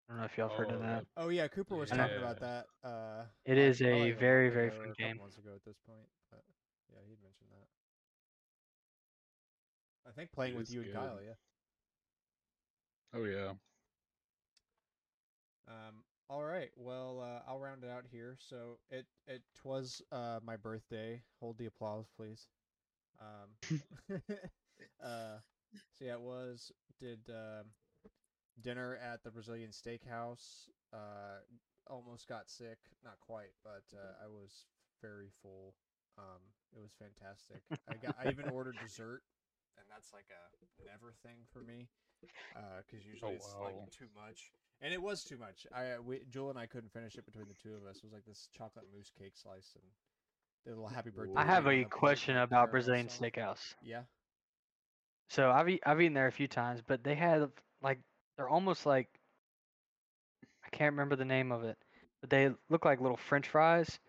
I 0.09 0.13
don't 0.13 0.19
know 0.19 0.25
if 0.25 0.37
y'all 0.39 0.49
have 0.49 0.59
heard 0.59 0.71
of 0.71 0.81
Oh, 0.81 0.83
that. 0.83 1.05
Oh 1.17 1.29
yeah, 1.31 1.49
Cooper 1.49 1.77
was 1.77 1.91
talking 1.91 2.19
about 2.19 2.39
that. 2.41 2.67
Uh, 2.85 3.25
It 3.45 3.59
like, 3.59 3.59
is 3.59 3.83
a 3.83 3.89
probably 3.91 4.13
very, 4.13 4.51
very 4.51 4.71
fun 4.71 4.95
game. 4.99 5.19
Months 5.19 5.39
ago 5.39 5.51
at 5.55 5.65
this 5.65 5.77
point, 5.87 6.07
but 6.31 6.43
yeah, 6.93 7.01
he'd 7.09 7.23
mentioned 7.23 7.51
that. 7.51 7.67
I 10.09 10.13
think 10.13 10.33
playing 10.33 10.57
with 10.57 10.71
you 10.71 10.83
and. 10.83 10.93
Kyle, 10.93 11.19
yeah. 11.25 11.35
Oh 13.15 13.25
yeah. 13.25 13.53
Um, 15.73 16.05
all 16.29 16.45
right. 16.45 16.71
Well, 16.77 17.21
uh, 17.21 17.51
I'll 17.51 17.59
round 17.59 17.85
it 17.85 17.91
out 17.91 18.05
here. 18.11 18.37
So 18.39 18.79
it 18.91 19.07
it 19.27 19.43
was 19.65 20.03
uh, 20.13 20.41
my 20.45 20.57
birthday. 20.57 21.23
Hold 21.41 21.59
the 21.59 21.67
applause, 21.67 22.07
please. 22.17 22.49
Um, 23.21 24.19
uh, 25.05 25.39
so 25.95 26.05
yeah, 26.05 26.15
it 26.15 26.21
was. 26.21 26.73
Did 27.01 27.21
um, 27.31 27.67
dinner 28.61 28.99
at 29.03 29.23
the 29.25 29.31
Brazilian 29.31 29.71
Steakhouse. 29.71 30.69
Uh, 30.93 31.41
almost 31.89 32.29
got 32.29 32.49
sick. 32.49 32.79
Not 33.05 33.19
quite, 33.21 33.53
but 33.65 33.85
uh, 33.95 34.25
I 34.25 34.29
was 34.29 34.67
very 35.01 35.31
full. 35.43 35.75
Um, 36.19 36.41
it 36.77 36.81
was 36.81 36.93
fantastic. 36.99 37.63
I 37.89 37.95
got. 37.95 38.17
I 38.23 38.31
even 38.31 38.49
ordered 38.51 38.77
dessert, 38.83 39.23
and 39.77 39.87
that's 39.91 40.13
like 40.13 40.27
a 40.31 40.87
never 40.87 41.13
thing 41.23 41.45
for 41.53 41.61
me. 41.61 41.89
Because 42.21 43.05
usually 43.07 43.33
it's 43.33 43.55
wow. 43.59 43.65
like 43.65 43.91
too 43.91 44.09
much. 44.15 44.53
And 44.83 44.93
it 44.93 45.01
was 45.01 45.25
too 45.25 45.37
much. 45.39 45.67
I 45.73 45.93
uh, 45.93 46.03
we, 46.05 46.21
Jewel 46.29 46.51
and 46.51 46.59
I 46.59 46.67
couldn't 46.67 46.93
finish 46.93 47.17
it 47.17 47.25
between 47.25 47.47
the 47.47 47.55
two 47.55 47.75
of 47.75 47.87
us. 47.89 47.99
It 47.99 48.05
was 48.05 48.13
like 48.13 48.25
this 48.27 48.49
chocolate 48.57 48.87
mousse 48.95 49.13
cake 49.17 49.35
slice 49.37 49.75
and 49.75 49.85
the 50.65 50.71
little 50.71 50.89
happy 50.89 51.11
birthday. 51.11 51.37
I 51.37 51.45
have 51.45 51.67
a 51.67 51.85
question 51.85 52.35
with 52.35 52.43
about 52.45 52.71
Brazilian 52.73 53.09
sauce. 53.09 53.19
Steakhouse. 53.19 53.75
Yeah. 53.85 54.03
So 55.29 55.51
I've 55.51 55.69
eat, 55.69 55.83
I've 55.87 56.01
eaten 56.01 56.15
there 56.15 56.27
a 56.27 56.33
few 56.33 56.49
times, 56.49 56.83
but 56.87 57.05
they 57.05 57.15
have 57.15 57.51
like 57.81 58.01
they're 58.37 58.49
almost 58.49 58.87
like 58.87 59.09
I 60.65 60.69
can't 60.71 60.93
remember 60.93 61.17
the 61.17 61.25
name 61.25 61.53
of 61.53 61.65
it, 61.65 61.79
but 62.21 62.31
they 62.31 62.51
look 62.69 62.85
like 62.85 63.01
little 63.01 63.17
French 63.17 63.49
fries, 63.49 64.01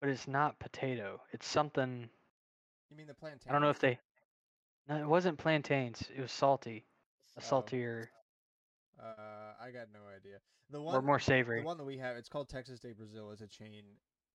but 0.00 0.10
it's 0.10 0.28
not 0.28 0.58
potato. 0.58 1.20
It's 1.32 1.46
something 1.46 2.08
You 2.90 2.96
mean 2.96 3.06
the 3.06 3.14
plantain? 3.14 3.48
I 3.48 3.52
don't 3.52 3.62
know 3.62 3.70
if 3.70 3.80
they. 3.80 3.98
No, 4.88 4.96
it 4.96 5.06
wasn't 5.06 5.38
plantains. 5.38 6.08
It 6.14 6.20
was 6.20 6.32
salty, 6.32 6.86
a 7.36 7.40
Oh. 7.40 7.44
saltier 7.44 8.10
Uh, 9.00 9.52
I 9.60 9.70
got 9.70 9.88
no 9.92 10.00
idea. 10.14 10.38
The 10.70 10.80
one 10.80 10.94
or 10.94 11.02
more 11.02 11.18
savory. 11.18 11.60
The 11.60 11.66
one 11.66 11.78
that 11.78 11.84
we 11.84 11.98
have, 11.98 12.16
it's 12.16 12.28
called 12.28 12.48
Texas 12.48 12.80
de 12.80 12.92
Brazil. 12.92 13.30
It's 13.30 13.40
a 13.42 13.46
chain, 13.46 13.84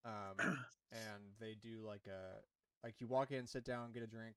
um, 0.06 0.38
and 0.92 1.22
they 1.40 1.56
do 1.62 1.82
like 1.86 2.08
a 2.08 2.40
like 2.84 2.96
you 3.00 3.08
walk 3.08 3.32
in, 3.32 3.46
sit 3.48 3.66
down, 3.66 3.92
get 3.92 4.04
a 4.04 4.08
drink, 4.08 4.36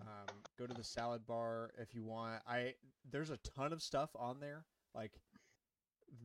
um, 0.00 0.28
go 0.58 0.66
to 0.66 0.74
the 0.74 0.84
salad 0.84 1.26
bar 1.26 1.70
if 1.78 1.94
you 1.94 2.04
want. 2.04 2.42
I 2.46 2.74
there's 3.10 3.30
a 3.30 3.38
ton 3.56 3.72
of 3.72 3.82
stuff 3.82 4.10
on 4.16 4.40
there. 4.40 4.64
Like 4.94 5.12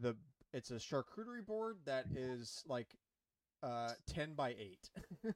the 0.01 0.15
it's 0.53 0.71
a 0.71 0.75
charcuterie 0.75 1.45
board 1.45 1.77
that 1.85 2.05
is 2.15 2.63
like 2.67 2.95
uh 3.63 3.91
ten 4.07 4.33
by 4.33 4.55
eight. 4.59 4.89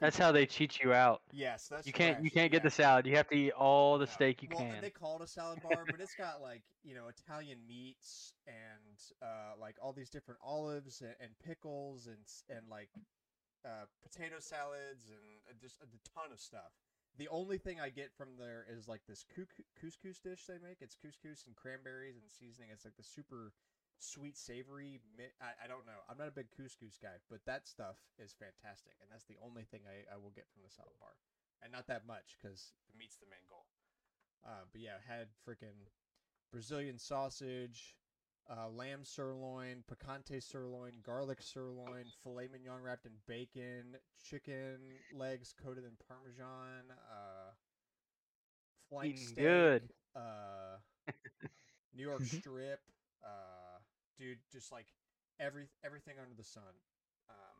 That's 0.00 0.16
how 0.16 0.32
they 0.32 0.46
cheat 0.46 0.80
you 0.80 0.92
out. 0.92 1.20
yes, 1.32 1.68
that's 1.68 1.86
You 1.86 1.92
can't 1.92 2.24
you 2.24 2.30
can't 2.30 2.50
get 2.50 2.62
the 2.62 2.70
salad. 2.70 3.06
You 3.06 3.16
have 3.16 3.28
to 3.28 3.34
eat 3.36 3.52
all 3.52 3.98
the 3.98 4.06
Yeah. 4.06 4.12
steak 4.12 4.42
you 4.42 4.48
well, 4.50 4.58
can. 4.58 4.80
They 4.80 4.90
call 4.90 5.16
it 5.16 5.22
a 5.22 5.26
salad 5.26 5.60
bar, 5.62 5.84
but 5.90 6.00
it's 6.00 6.14
got 6.14 6.40
like 6.40 6.62
you 6.82 6.94
know 6.94 7.08
Italian 7.08 7.58
meats 7.66 8.32
and 8.46 8.98
uh, 9.22 9.56
like 9.60 9.76
all 9.82 9.92
these 9.92 10.10
different 10.10 10.40
olives 10.42 11.02
and, 11.02 11.14
and 11.20 11.30
pickles 11.44 12.06
and 12.06 12.18
and 12.48 12.68
like 12.68 12.88
uh, 13.64 13.84
potato 14.02 14.36
salads 14.40 15.10
and 15.10 15.18
uh, 15.48 15.52
just 15.60 15.76
a 15.82 15.86
ton 16.14 16.32
of 16.32 16.40
stuff. 16.40 16.72
The 17.18 17.28
only 17.28 17.58
thing 17.58 17.80
I 17.80 17.90
get 17.90 18.14
from 18.16 18.36
there 18.38 18.64
is 18.70 18.88
like 18.88 19.02
this 19.06 19.24
cou- 19.34 19.46
couscous 19.80 20.18
dish 20.22 20.46
they 20.46 20.58
make. 20.66 20.78
It's 20.80 20.94
couscous 20.96 21.46
and 21.46 21.54
cranberries 21.56 22.16
and 22.16 22.30
seasoning. 22.30 22.70
It's 22.72 22.84
like 22.84 22.96
the 22.96 23.02
super 23.02 23.52
sweet 24.02 24.36
savory. 24.36 25.00
I, 25.40 25.64
I 25.64 25.68
don't 25.68 25.86
know. 25.86 26.00
I'm 26.08 26.18
not 26.18 26.28
a 26.28 26.34
big 26.34 26.48
couscous 26.56 26.98
guy, 27.00 27.20
but 27.30 27.44
that 27.46 27.68
stuff 27.68 27.96
is 28.18 28.34
fantastic, 28.34 28.94
and 29.00 29.10
that's 29.10 29.24
the 29.26 29.38
only 29.44 29.64
thing 29.64 29.82
I, 29.86 30.12
I 30.12 30.18
will 30.18 30.32
get 30.34 30.48
from 30.52 30.62
the 30.64 30.70
salad 30.72 30.96
bar, 31.00 31.14
and 31.62 31.72
not 31.72 31.86
that 31.88 32.06
much 32.06 32.36
because 32.40 32.72
the 32.90 32.98
meat's 32.98 33.16
the 33.16 33.30
main 33.30 33.44
goal. 33.48 33.66
Uh, 34.44 34.64
but 34.72 34.80
yeah, 34.80 34.98
had 35.06 35.28
freaking 35.46 35.88
Brazilian 36.52 36.98
sausage, 36.98 37.96
uh, 38.50 38.68
lamb 38.68 39.04
sirloin, 39.04 39.84
picante 39.90 40.42
sirloin, 40.42 40.92
garlic 41.04 41.42
sirloin, 41.42 42.06
filet 42.22 42.48
mignon 42.52 42.82
wrapped 42.82 43.06
in 43.06 43.12
bacon, 43.26 43.96
chicken 44.22 44.78
legs 45.12 45.54
coated 45.62 45.84
in 45.84 45.92
parmesan, 46.08 46.90
uh, 46.90 47.52
flank 48.88 49.16
Eating 49.16 49.26
steak, 49.26 49.44
good. 49.44 49.92
uh, 50.16 50.78
New 51.94 52.02
York 52.02 52.24
strip, 52.26 52.80
dude, 54.20 54.38
just 54.52 54.70
like 54.70 54.86
every 55.40 55.66
everything 55.84 56.14
under 56.20 56.34
the 56.36 56.44
sun. 56.44 56.76
Um, 57.28 57.58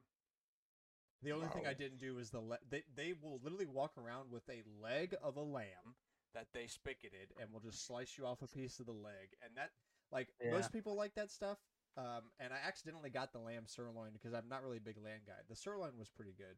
the 1.23 1.33
only 1.33 1.49
thing 1.49 1.67
I 1.67 1.75
didn't 1.75 1.99
do 1.99 2.15
was 2.15 2.31
the 2.31 2.41
le- 2.41 2.59
they 2.69 2.83
they 2.95 3.15
will 3.21 3.41
literally 3.43 3.67
walk 3.67 3.93
around 3.99 4.31
with 4.31 4.49
a 4.49 4.63
leg 4.83 5.15
of 5.23 5.37
a 5.37 5.43
lamb 5.43 5.97
that 6.35 6.47
they 6.55 6.65
spicketed 6.65 7.33
and 7.41 7.51
will 7.53 7.61
just 7.61 7.87
slice 7.87 8.17
you 8.17 8.25
off 8.27 8.43
a 8.43 8.47
piece 8.47 8.79
of 8.79 8.87
the 8.87 8.93
leg 8.93 9.35
and 9.43 9.57
that 9.57 9.71
like 10.13 10.29
Yeah. 10.41 10.53
most 10.53 10.73
people 10.73 10.95
like 10.95 11.15
that 11.15 11.31
stuff. 11.31 11.59
Um, 11.97 12.31
and 12.39 12.53
I 12.53 12.59
accidentally 12.65 13.11
got 13.11 13.33
the 13.33 13.41
lamb 13.41 13.67
sirloin 13.67 14.13
because 14.13 14.33
I'm 14.33 14.49
not 14.49 14.63
really 14.63 14.77
a 14.77 14.81
big 14.81 14.97
lamb 15.03 15.21
guy. 15.27 15.43
The 15.49 15.57
sirloin 15.57 15.99
was 15.99 16.09
pretty 16.09 16.33
good, 16.39 16.57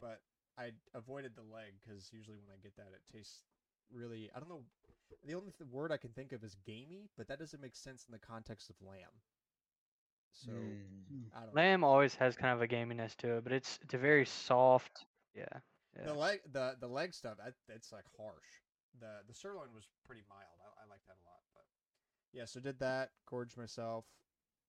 but 0.00 0.20
I 0.58 0.72
avoided 0.94 1.34
the 1.34 1.42
leg 1.42 1.72
because 1.82 2.12
usually 2.12 2.36
when 2.36 2.52
I 2.52 2.58
get 2.62 2.76
that, 2.76 2.92
it 2.92 3.00
tastes 3.10 3.42
really. 3.90 4.30
I 4.34 4.38
don't 4.38 4.48
know. 4.50 4.64
The 5.24 5.34
only 5.34 5.52
th- 5.52 5.68
word 5.70 5.92
I 5.92 5.96
can 5.96 6.10
think 6.10 6.32
of 6.32 6.44
is 6.44 6.54
gamey, 6.66 7.08
but 7.16 7.26
that 7.28 7.38
doesn't 7.38 7.60
make 7.60 7.74
sense 7.74 8.04
in 8.06 8.12
the 8.12 8.18
context 8.18 8.68
of 8.70 8.76
lamb. 8.82 9.22
So 10.32 10.52
Mm. 10.52 11.30
I 11.34 11.40
don't. 11.40 11.54
know. 11.54 11.60
Lamb 11.60 11.84
always 11.84 12.14
has 12.16 12.36
kind 12.36 12.52
of 12.54 12.62
a 12.62 12.68
gaminess 12.68 13.16
to 13.16 13.38
it, 13.38 13.44
but 13.44 13.52
it's 13.52 13.78
it's 13.82 13.94
a 13.94 13.98
very 13.98 14.26
soft. 14.26 15.06
Yeah. 15.34 15.60
The 16.04 16.14
leg, 16.14 16.40
the 16.52 16.76
the 16.78 16.88
leg 16.88 17.14
stuff, 17.14 17.38
that, 17.38 17.54
it's 17.68 17.92
like 17.92 18.04
harsh. 18.16 18.60
The 19.00 19.22
the 19.26 19.34
sirloin 19.34 19.72
was 19.74 19.88
pretty 20.06 20.22
mild. 20.28 20.60
I, 20.60 20.84
I 20.84 20.88
like 20.88 21.00
that 21.06 21.16
a 21.16 21.24
lot. 21.24 21.40
But 21.54 21.64
yeah, 22.32 22.44
so 22.44 22.60
did 22.60 22.78
that. 22.80 23.10
Gorged 23.26 23.56
myself. 23.56 24.04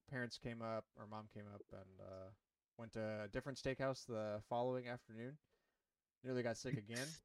Parents 0.09 0.37
came 0.37 0.61
up, 0.61 0.85
or 0.97 1.05
mom 1.05 1.27
came 1.33 1.45
up, 1.53 1.63
and 1.71 1.99
uh, 1.99 2.29
went 2.77 2.93
to 2.93 3.23
a 3.25 3.27
different 3.27 3.57
steakhouse 3.57 4.05
the 4.05 4.41
following 4.49 4.87
afternoon. 4.87 5.37
Nearly 6.23 6.43
got 6.43 6.57
sick 6.57 6.77
again. 6.77 7.07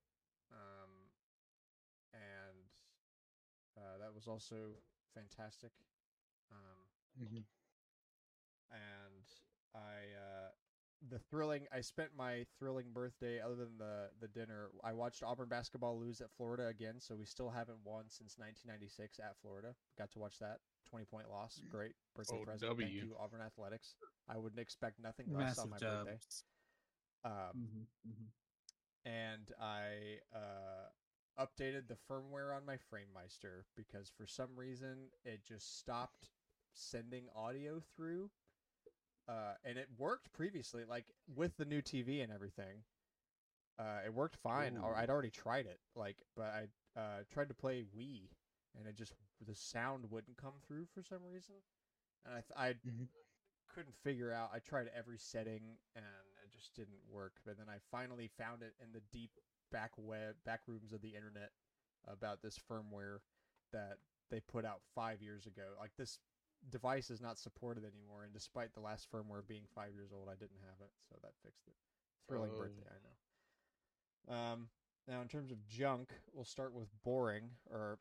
Um, 0.53 1.09
and 2.13 2.69
uh, 3.79 3.97
that 4.05 4.15
was 4.15 4.29
also 4.29 4.77
fantastic. 5.15 5.71
Um, 6.51 7.25
Mhm. 7.25 7.45
And 8.73 9.25
I 9.75 10.17
uh 10.17 10.49
the 11.11 11.19
thrilling 11.19 11.67
I 11.73 11.81
spent 11.81 12.11
my 12.17 12.45
thrilling 12.59 12.93
birthday 12.93 13.41
other 13.41 13.57
than 13.57 13.79
the 13.79 14.11
the 14.21 14.29
dinner 14.29 14.71
I 14.85 14.93
watched 14.93 15.23
Auburn 15.23 15.49
basketball 15.49 15.99
lose 15.99 16.21
at 16.21 16.31
Florida 16.37 16.67
again 16.69 17.01
so 17.01 17.17
we 17.17 17.25
still 17.27 17.51
haven't 17.51 17.79
won 17.85 18.05
since 18.09 18.39
1996 18.39 19.19
at 19.19 19.35
Florida 19.43 19.75
got 19.99 20.11
to 20.13 20.19
watch 20.21 20.39
that 20.39 20.59
20 20.91 21.05
point 21.07 21.29
loss 21.31 21.61
great 21.71 21.95
birthday 22.15 22.39
Oh, 22.39 22.45
present 22.45 22.79
thank 22.79 22.95
you 22.95 23.17
Auburn 23.19 23.41
athletics 23.41 23.95
I 24.29 24.39
wouldn't 24.39 24.61
expect 24.61 25.01
nothing 25.01 25.27
less 25.35 25.59
on 25.59 25.71
my 25.71 25.79
dubs. 25.79 26.07
birthday 26.07 26.19
um 27.25 27.53
Mhm, 27.57 27.87
mhm. 28.07 28.27
and 29.05 29.53
I 29.61 30.21
uh, 30.35 30.89
updated 31.39 31.89
the 31.89 31.97
firmware 32.09 32.55
on 32.57 32.65
my 32.65 32.77
FrameMeister 32.77 33.65
because 33.77 34.09
for 34.11 34.27
some 34.27 34.57
reason 34.57 35.11
it 35.25 35.43
just 35.45 35.79
stopped 35.79 36.31
sending 36.75 37.29
audio 37.35 37.81
through. 37.97 38.31
Uh, 39.29 39.55
and 39.65 39.79
it 39.79 39.89
worked 39.99 40.33
previously, 40.33 40.85
like 40.89 41.07
with 41.35 41.57
the 41.57 41.65
new 41.65 41.81
TV 41.81 42.21
and 42.23 42.33
everything. 42.33 42.85
Uh, 43.79 44.01
it 44.05 44.13
worked 44.13 44.37
fine. 44.37 44.77
Ooh. 44.77 44.95
I'd 44.95 45.11
already 45.11 45.31
tried 45.31 45.67
it, 45.67 45.81
like, 45.97 46.23
but 46.37 46.47
I 46.47 47.01
uh, 47.01 47.23
tried 47.33 47.49
to 47.49 47.55
play 47.55 47.85
Wii, 47.97 48.29
and 48.79 48.87
it 48.87 48.97
just 48.97 49.15
the 49.47 49.55
sound 49.55 50.11
wouldn't 50.11 50.37
come 50.37 50.55
through 50.67 50.87
for 50.95 51.03
some 51.03 51.25
reason. 51.25 51.55
And 52.27 52.35
I 52.35 52.41
th- 52.41 52.57
I 52.57 52.75
Mhm. 52.89 53.09
couldn't 53.69 53.97
figure 53.97 54.33
out. 54.33 54.51
I 54.53 54.59
tried 54.61 54.89
every 54.89 55.19
setting 55.19 55.79
and 55.97 56.05
it 56.45 56.51
just 56.53 56.75
didn't 56.75 57.01
work. 57.09 57.41
But 57.45 57.57
then 57.57 57.69
I 57.69 57.79
finally 57.91 58.29
found 58.29 58.63
it 58.63 58.75
in 58.81 58.93
the 58.93 59.01
deep 59.11 59.41
back 59.71 59.93
web 59.97 60.37
back 60.45 60.61
rooms 60.69 60.93
of 60.93 61.01
the 61.01 61.15
internet 61.17 61.53
about 62.07 62.43
this 62.43 62.59
firmware 62.59 63.21
that 63.73 63.99
they 64.31 64.41
put 64.41 64.65
out 64.65 64.83
five 64.95 65.23
years 65.23 65.47
ago. 65.47 65.75
Like 65.79 65.97
this 65.97 66.19
device 66.71 67.11
is 67.11 67.21
not 67.21 67.39
supported 67.39 67.85
anymore, 67.85 68.25
and 68.25 68.33
despite 68.33 68.73
the 68.75 68.81
last 68.81 69.11
firmware 69.11 69.47
being 69.47 69.65
five 69.75 69.93
years 69.95 70.11
old, 70.13 70.29
I 70.29 70.35
didn't 70.35 70.61
have 70.67 70.81
it, 70.81 70.91
so 71.09 71.17
that 71.23 71.33
fixed 71.45 71.67
it. 71.69 71.75
Thrilling 72.29 72.53
Oh. 72.55 72.59
birthday, 72.59 72.87
I 72.89 72.99
know. 74.35 74.37
Um, 74.37 74.69
now 75.09 75.21
in 75.21 75.29
terms 75.29 75.51
of 75.51 75.67
junk, 75.67 76.11
we'll 76.33 76.45
start 76.45 76.73
with 76.75 76.89
boring, 77.03 77.51
or 77.71 77.99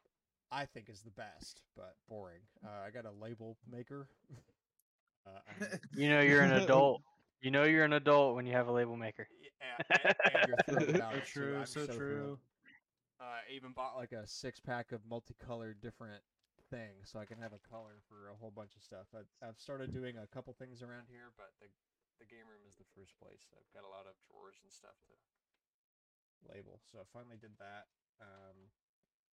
I 0.51 0.66
think 0.66 0.89
is 0.89 1.01
the 1.01 1.12
best, 1.12 1.62
but 1.76 1.95
boring. 2.07 2.41
Uh, 2.64 2.86
I 2.86 2.91
got 2.91 3.05
a 3.05 3.12
label 3.12 3.57
maker. 3.70 4.07
uh, 5.26 5.30
I'm- 5.47 5.80
You 5.93 6.09
know 6.09 6.22
you're 6.22 6.41
an 6.43 6.51
adult. 6.64 7.01
You 7.41 7.49
know 7.51 7.64
you're 7.64 7.86
an 7.86 7.93
adult 7.93 8.36
when 8.36 8.45
you 8.45 8.53
have 8.53 8.68
a 8.68 8.72
label 8.72 8.95
maker. 8.95 9.28
Yeah, 9.59 9.99
and, 10.03 10.16
and 10.36 10.47
you're 10.47 10.57
thrilled 10.86 10.95
So 10.97 11.20
true, 11.26 11.57
I'm 11.57 11.66
so 11.66 11.88
true. 11.88 12.39
Uh, 13.20 13.24
I 13.24 13.39
even 13.51 13.72
bought 13.72 13.95
like 13.95 14.12
a 14.12 14.28
six 14.28 14.59
pack 14.59 14.91
of 14.91 15.01
multicolored 15.09 15.82
different 15.82 16.22
things 16.72 17.11
so 17.11 17.19
I 17.19 17.28
can 17.28 17.38
have 17.43 17.51
a 17.51 17.59
color 17.67 17.99
for 18.07 18.32
a 18.32 18.39
whole 18.39 18.55
bunch 18.55 18.80
of 18.80 18.82
stuff. 18.82 19.11
I, 19.11 19.28
I've 19.43 19.59
started 19.59 19.91
doing 19.91 20.15
a 20.15 20.26
couple 20.32 20.55
things 20.55 20.80
around 20.80 21.11
here, 21.11 21.36
but 21.36 21.51
the 21.59 21.67
the 22.24 22.30
game 22.30 22.45
room 22.47 22.63
is 22.69 22.78
the 22.78 22.88
first 22.95 23.17
place. 23.19 23.49
I've 23.51 23.74
got 23.76 23.84
a 23.84 23.91
lot 23.91 24.05
of 24.05 24.13
drawers 24.30 24.55
and 24.63 24.72
stuff 24.72 24.95
to 25.09 25.13
label, 26.47 26.80
so 26.88 27.01
I 27.01 27.05
finally 27.11 27.36
did 27.36 27.57
that. 27.59 27.91
Um, 28.22 28.72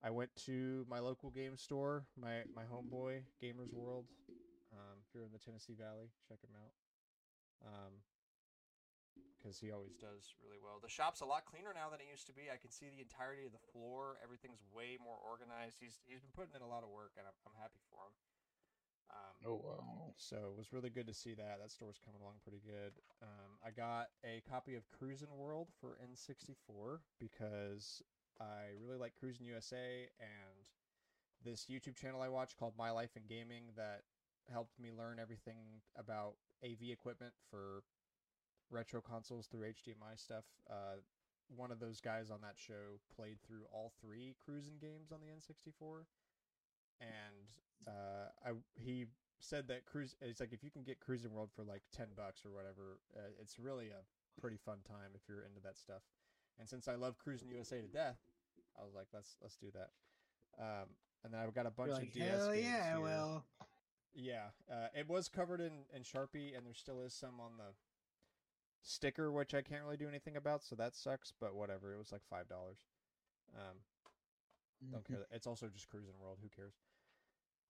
I 0.03 0.11
went 0.11 0.35
to 0.47 0.87
my 0.89 0.99
local 0.99 1.31
game 1.31 1.57
store, 1.57 2.07
my 2.19 2.43
my 2.57 2.67
homeboy 2.67 3.23
Gamers 3.39 3.73
World. 3.73 4.07
Um, 4.73 5.01
if 5.05 5.15
you're 5.15 5.25
in 5.25 5.33
the 5.33 5.39
Tennessee 5.39 5.77
Valley, 5.79 6.11
check 6.29 6.39
him 6.43 6.57
out. 6.57 6.75
Um, 7.65 7.93
because 9.39 9.63
he 9.63 9.71
always 9.71 9.95
does 9.95 10.35
really 10.43 10.59
well. 10.59 10.83
The 10.83 10.91
shop's 10.91 11.23
a 11.23 11.29
lot 11.29 11.47
cleaner 11.47 11.71
now 11.71 11.89
than 11.89 12.03
it 12.03 12.11
used 12.11 12.27
to 12.27 12.35
be. 12.35 12.51
I 12.51 12.59
can 12.59 12.75
see 12.75 12.91
the 12.91 13.01
entirety 13.01 13.47
of 13.47 13.55
the 13.55 13.63
floor. 13.71 14.19
Everything's 14.19 14.61
way 14.75 14.99
more 14.99 15.17
organized. 15.23 15.79
He's 15.79 16.03
he's 16.05 16.21
been 16.21 16.35
putting 16.35 16.59
in 16.59 16.63
a 16.63 16.69
lot 16.69 16.83
of 16.83 16.91
work, 16.91 17.15
and 17.17 17.25
I'm 17.25 17.39
I'm 17.47 17.57
happy 17.57 17.79
for 17.87 18.11
him. 18.11 18.15
Um, 19.09 19.35
Oh 19.47 19.61
wow. 19.65 20.13
so 20.19 20.37
it 20.53 20.57
was 20.59 20.73
really 20.73 20.91
good 20.91 21.07
to 21.07 21.15
see 21.15 21.33
that. 21.35 21.59
That 21.63 21.71
store's 21.71 21.99
coming 22.05 22.21
along 22.21 22.43
pretty 22.43 22.61
good. 22.61 22.93
Um, 23.23 23.57
I 23.65 23.71
got 23.71 24.09
a 24.25 24.43
copy 24.45 24.75
of 24.75 24.85
Cruis'n 24.91 25.33
World 25.33 25.69
for 25.81 25.97
N64 26.05 27.01
because 27.19 28.03
I 28.41 28.77
really 28.85 28.99
like 28.99 29.15
Cruis'n 29.17 29.47
USA 29.47 30.09
and 30.21 30.69
this 31.45 31.67
YouTube 31.71 31.97
channel 31.97 32.21
I 32.21 32.29
watch 32.29 32.57
called 32.59 32.75
My 32.77 32.91
Life 32.91 33.17
in 33.17 33.23
Gaming 33.29 33.73
that 33.77 34.03
helped 34.53 34.79
me 34.79 34.91
learn 34.93 35.19
everything 35.19 35.81
about 35.97 36.35
AV 36.65 36.91
equipment 36.91 37.33
for 37.51 37.83
retro 38.71 39.01
consoles 39.01 39.47
through 39.47 39.67
HDMI 39.69 40.17
stuff. 40.17 40.45
Uh, 40.71 41.01
one 41.57 41.71
of 41.71 41.81
those 41.81 42.01
guys 42.01 42.31
on 42.31 42.41
that 42.43 42.55
show 42.57 43.01
played 43.17 43.39
through 43.47 43.63
all 43.73 43.93
three 44.03 44.35
cruising 44.45 44.75
games 44.81 45.13
on 45.13 45.19
the 45.21 45.29
N64 45.29 46.05
and 47.01 47.87
uh, 47.87 48.29
I 48.45 48.51
he 48.75 49.07
said 49.41 49.69
that 49.69 49.87
cruise 49.87 50.15
it's 50.21 50.41
like 50.41 50.53
if 50.53 50.65
you 50.65 50.71
can 50.71 50.83
get 50.83 50.99
cruising 51.01 51.33
world 51.33 51.51
for 51.55 51.63
like 51.63 51.83
10 51.97 52.09
bucks 52.17 52.45
or 52.45 52.51
whatever 52.51 52.99
uh, 53.17 53.31
it's 53.41 53.59
really 53.59 53.89
a 53.89 54.41
pretty 54.41 54.57
fun 54.57 54.79
time 54.87 55.11
if 55.15 55.23
you're 55.29 55.43
into 55.45 55.61
that 55.63 55.77
stuff 55.79 56.03
and 56.59 56.69
since 56.69 56.89
i 56.89 56.97
love 56.97 57.17
cruising 57.19 57.49
usa 57.51 57.81
to 57.81 57.87
death 57.87 58.19
i 58.81 58.85
was 58.85 58.95
like 58.95 59.07
let's 59.15 59.37
let's 59.41 59.57
do 59.57 59.69
that 59.73 59.91
um, 60.61 60.89
and 61.25 61.33
then 61.33 61.41
i've 61.41 61.55
got 61.55 61.67
a 61.67 61.71
bunch 61.71 61.89
You're 61.89 61.97
of 61.99 62.03
like, 62.03 62.13
ds 62.13 62.29
hell 62.29 62.55
yeah, 62.55 62.99
well. 62.99 63.45
yeah 64.13 64.47
uh, 64.71 64.89
it 64.93 65.09
was 65.09 65.29
covered 65.29 65.61
in 65.61 65.85
in 65.95 66.03
sharpie 66.03 66.57
and 66.57 66.67
there 66.67 66.75
still 66.75 67.01
is 67.01 67.15
some 67.15 67.39
on 67.41 67.53
the 67.59 67.73
sticker 68.83 69.31
which 69.33 69.55
i 69.55 69.63
can't 69.63 69.83
really 69.85 69.97
do 69.97 70.09
anything 70.09 70.37
about 70.37 70.63
so 70.63 70.75
that 70.77 70.95
sucks 70.95 71.33
but 71.41 71.55
whatever 71.55 71.95
it 71.95 71.99
was 71.99 72.13
like 72.13 72.23
five 72.31 72.49
dollars 72.49 72.79
um, 73.57 73.77
don't 74.93 75.05
Mm-hmm. 75.05 75.15
care. 75.15 75.27
It's 75.33 75.47
also 75.47 75.69
just 75.69 75.89
cruising 75.89 76.15
world. 76.21 76.39
Who 76.43 76.49
cares? 76.49 76.75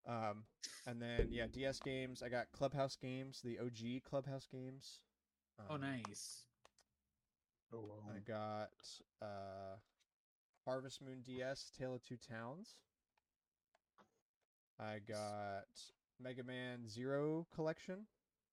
Um, 0.06 0.44
and 0.86 1.00
then 1.00 1.28
yeah, 1.30 1.46
DS 1.52 1.80
games. 1.80 2.22
I 2.22 2.28
got 2.28 2.52
Clubhouse 2.52 2.96
games, 2.96 3.40
the 3.42 3.58
OG 3.58 4.02
Clubhouse 4.08 4.46
games. 4.50 5.00
Oh, 5.68 5.74
Um, 5.74 5.80
nice. 5.80 6.44
Oh 7.72 7.80
wow. 7.80 8.14
I 8.14 8.20
got 8.20 8.70
uh, 9.22 9.76
Harvest 10.64 11.02
Moon 11.02 11.22
DS, 11.22 11.70
Tale 11.76 11.94
of 11.94 12.02
Two 12.02 12.16
Towns. 12.16 12.76
I 14.78 14.98
got 15.06 15.66
Mega 16.20 16.42
Man 16.44 16.88
Zero 16.88 17.46
Collection, 17.54 18.06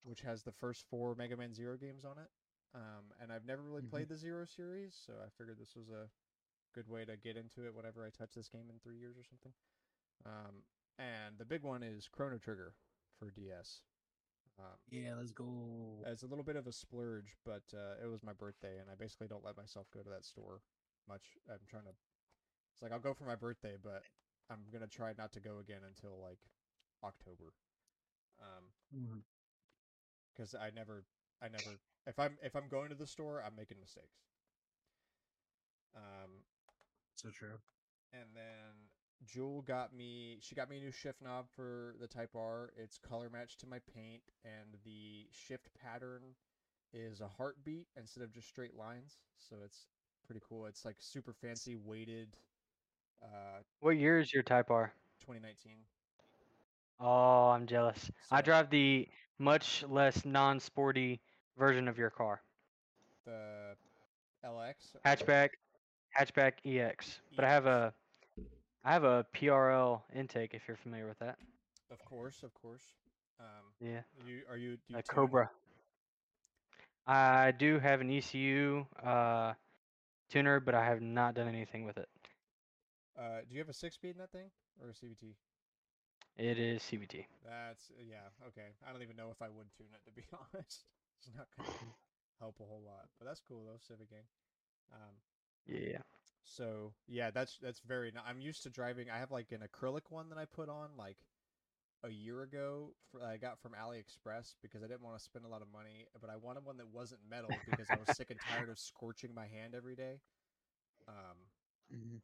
which 0.04 0.22
has 0.22 0.42
the 0.42 0.52
first 0.52 0.84
four 0.90 1.14
Mega 1.14 1.36
Man 1.36 1.54
Zero 1.54 1.76
games 1.76 2.04
on 2.04 2.18
it. 2.18 2.28
Um, 2.74 3.12
and 3.20 3.32
I've 3.32 3.44
never 3.44 3.62
really 3.62 3.82
Mhm. 3.82 3.90
played 3.90 4.08
the 4.08 4.16
Zero 4.16 4.44
series, 4.44 4.94
so 4.94 5.14
I 5.24 5.30
figured 5.30 5.58
this 5.58 5.74
was 5.74 5.88
a 5.88 6.10
good 6.72 6.88
way 6.88 7.04
to 7.04 7.16
get 7.16 7.36
into 7.36 7.66
it 7.66 7.74
whenever 7.74 8.04
I 8.04 8.10
touch 8.10 8.34
this 8.34 8.48
game 8.48 8.68
in 8.70 8.78
three 8.80 8.98
years 8.98 9.16
or 9.16 9.24
something. 9.24 9.54
Um, 10.24 10.66
and 10.98 11.38
the 11.38 11.44
big 11.44 11.62
one 11.62 11.82
is 11.82 12.08
Chrono 12.08 12.38
Trigger 12.38 12.74
for 13.18 13.30
DS. 13.30 13.82
Um, 14.58 14.78
Yeah, 14.88 15.14
let's 15.16 15.32
go. 15.32 16.02
it's 16.06 16.22
a 16.22 16.26
little 16.26 16.44
bit 16.44 16.56
of 16.56 16.66
a 16.66 16.72
splurge, 16.72 17.36
but 17.44 17.72
uh, 17.74 17.96
it 18.02 18.06
was 18.06 18.22
my 18.22 18.32
birthday, 18.32 18.78
and 18.78 18.90
I 18.90 18.94
basically 18.94 19.28
don't 19.28 19.44
let 19.44 19.56
myself 19.56 19.90
go 19.90 20.02
to 20.02 20.10
that 20.10 20.24
store 20.24 20.62
much. 21.06 21.38
I'm 21.48 21.64
trying 21.66 21.84
to. 21.84 21.96
It's 22.72 22.82
like 22.82 22.92
I'll 22.92 22.98
go 23.00 23.14
for 23.14 23.24
my 23.24 23.36
birthday, 23.36 23.76
but 23.76 24.02
I'm 24.50 24.68
gonna 24.70 24.86
try 24.86 25.12
not 25.16 25.32
to 25.32 25.40
go 25.40 25.58
again 25.58 25.82
until 25.84 26.18
like 26.20 26.40
October. 27.02 27.54
Um, 28.40 28.74
because 30.32 30.54
I 30.54 30.70
never, 30.70 31.06
I 31.42 31.48
never. 31.48 31.80
If 32.06 32.18
I'm 32.18 32.38
if 32.42 32.54
I'm 32.56 32.68
going 32.68 32.88
to 32.90 32.94
the 32.94 33.06
store, 33.06 33.42
I'm 33.44 33.54
making 33.56 33.78
mistakes. 33.80 34.18
Um, 35.94 36.42
So 37.14 37.30
true. 37.30 37.58
and 38.12 38.24
then 38.34 38.88
Jewel 39.24 39.62
got 39.62 39.92
me. 39.94 40.38
She 40.40 40.54
got 40.54 40.68
me 40.70 40.78
a 40.78 40.80
new 40.80 40.90
shift 40.92 41.22
knob 41.22 41.46
for 41.54 41.94
the 42.00 42.06
Type 42.06 42.34
R. 42.34 42.70
It's 42.76 42.98
color 42.98 43.28
matched 43.30 43.60
to 43.60 43.66
my 43.66 43.78
paint, 43.94 44.22
and 44.44 44.76
the 44.84 45.26
shift 45.32 45.68
pattern 45.82 46.34
is 46.92 47.20
a 47.20 47.28
heartbeat 47.28 47.86
instead 47.96 48.22
of 48.22 48.32
just 48.32 48.48
straight 48.48 48.76
lines. 48.76 49.18
So 49.38 49.56
it's 49.64 49.86
pretty 50.26 50.40
cool. 50.48 50.66
It's 50.66 50.84
like 50.84 50.96
super 51.00 51.32
fancy 51.32 51.76
weighted. 51.76 52.36
Uh, 53.22 53.62
What 53.80 53.96
year 53.96 54.18
is 54.18 54.32
your 54.32 54.42
Type 54.42 54.70
R? 54.70 54.92
2019. 55.20 55.84
Oh, 57.00 57.48
I'm 57.50 57.66
jealous. 57.66 58.10
I 58.30 58.38
So- 58.40 58.42
drive 58.44 58.70
the 58.70 59.08
much 59.38 59.82
less 59.84 60.24
non-sporty 60.24 61.20
version 61.58 61.88
of 61.88 61.98
your 61.98 62.10
car, 62.10 62.42
The 63.24 63.76
LX 64.44 64.94
or- 64.94 65.00
hatchback, 65.04 65.50
hatchback 66.16 66.54
EX. 66.64 67.20
But 67.34 67.44
I 67.44 67.50
have 67.50 67.66
a, 67.66 67.94
I 68.84 68.92
have 68.92 69.04
a 69.04 69.26
PRL 69.34 70.02
intake 70.14 70.54
if 70.54 70.66
you're 70.68 70.76
familiar 70.78 71.06
with 71.06 71.18
that. 71.18 71.38
Of 71.90 72.02
course, 72.04 72.42
of 72.42 72.54
course. 72.54 72.82
Um, 73.38 73.46
Yeah, 73.80 74.02
you 74.24 74.42
are 74.48 74.56
you 74.56 74.76
do 74.76 74.82
you 74.88 74.96
a 74.98 75.02
tune? 75.02 75.14
Cobra. 75.14 75.50
I 77.06 77.52
do 77.52 77.78
have 77.78 78.00
an 78.00 78.10
ECU 78.10 78.86
uh, 79.02 79.52
tuner, 80.30 80.58
but 80.60 80.74
I 80.74 80.84
have 80.84 81.00
not 81.02 81.34
done 81.34 81.46
anything 81.46 81.84
with 81.84 81.98
it. 81.98 82.08
Uh, 83.16 83.40
do 83.48 83.54
you 83.54 83.60
have 83.60 83.68
a 83.68 83.72
six 83.74 83.94
speed 83.94 84.10
in 84.12 84.18
that 84.18 84.32
thing 84.32 84.50
or 84.82 84.88
a 84.88 84.92
CVT? 84.92 85.34
It 86.36 86.58
is 86.58 86.82
CVT. 86.82 87.26
That's 87.44 87.90
uh, 87.90 88.02
yeah 88.02 88.28
okay. 88.48 88.74
I 88.86 88.92
don't 88.92 89.02
even 89.02 89.16
know 89.16 89.30
if 89.30 89.42
I 89.42 89.48
would 89.48 89.72
tune 89.72 89.92
it 89.94 90.04
to 90.04 90.12
be 90.12 90.24
honest. 90.32 90.86
It's 91.18 91.30
not 91.36 91.48
gonna 91.56 91.68
help 92.40 92.60
a 92.60 92.64
whole 92.64 92.82
lot, 92.84 93.08
but 93.18 93.26
that's 93.26 93.40
cool 93.40 93.64
though. 93.66 93.78
Civic 93.78 94.10
gang. 94.10 94.26
Um, 94.92 95.16
Yeah. 95.66 96.02
so 96.44 96.92
yeah, 97.06 97.30
that's 97.30 97.58
that's 97.58 97.80
very. 97.80 98.12
I'm 98.24 98.40
used 98.40 98.62
to 98.64 98.70
driving. 98.70 99.10
I 99.10 99.18
have 99.18 99.30
like 99.30 99.52
an 99.52 99.60
acrylic 99.60 100.10
one 100.10 100.28
that 100.30 100.38
I 100.38 100.44
put 100.44 100.68
on 100.68 100.96
like 100.96 101.18
a 102.04 102.10
year 102.10 102.42
ago. 102.42 102.94
For, 103.10 103.22
I 103.22 103.36
got 103.36 103.58
from 103.58 103.72
AliExpress 103.72 104.56
because 104.62 104.82
I 104.82 104.86
didn't 104.86 105.02
want 105.02 105.18
to 105.18 105.24
spend 105.24 105.44
a 105.44 105.48
lot 105.48 105.62
of 105.62 105.68
money, 105.72 106.06
but 106.20 106.30
I 106.30 106.36
wanted 106.36 106.64
one 106.64 106.76
that 106.78 106.88
wasn't 106.88 107.20
metal 107.28 107.62
because 107.64 107.90
I 107.90 107.96
was 107.96 108.10
sick 108.10 108.30
and 108.30 108.40
tired 108.40 108.68
of 108.70 108.78
scorching 108.78 109.34
my 109.34 109.46
hand 109.46 109.74
every 109.74 109.96
day. 109.96 110.20
Um, 111.08 111.36
Mhm. 111.90 112.20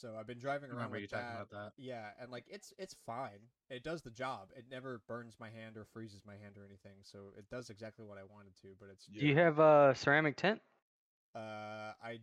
So 0.00 0.14
I've 0.18 0.26
been 0.26 0.38
driving 0.38 0.70
around 0.70 0.76
remember 0.78 0.96
you 0.98 1.02
with 1.02 1.10
talking 1.10 1.26
that. 1.26 1.48
about 1.48 1.50
that. 1.50 1.72
Yeah, 1.82 2.08
and 2.20 2.30
like 2.30 2.44
it's 2.48 2.72
it's 2.78 2.94
fine. 3.06 3.40
It 3.70 3.82
does 3.82 4.02
the 4.02 4.10
job. 4.10 4.48
It 4.56 4.64
never 4.70 5.00
burns 5.08 5.36
my 5.40 5.48
hand 5.50 5.76
or 5.76 5.84
freezes 5.84 6.20
my 6.26 6.34
hand 6.34 6.56
or 6.58 6.64
anything. 6.64 6.98
So 7.02 7.18
it 7.38 7.48
does 7.50 7.70
exactly 7.70 8.04
what 8.04 8.18
I 8.18 8.24
wanted 8.24 8.56
to. 8.62 8.68
But 8.78 8.88
it's 8.92 9.06
Do 9.06 9.26
you 9.26 9.36
have 9.36 9.58
a 9.58 9.94
ceramic 9.96 10.36
tint? 10.36 10.60
uh 11.34 11.92
I 12.02 12.18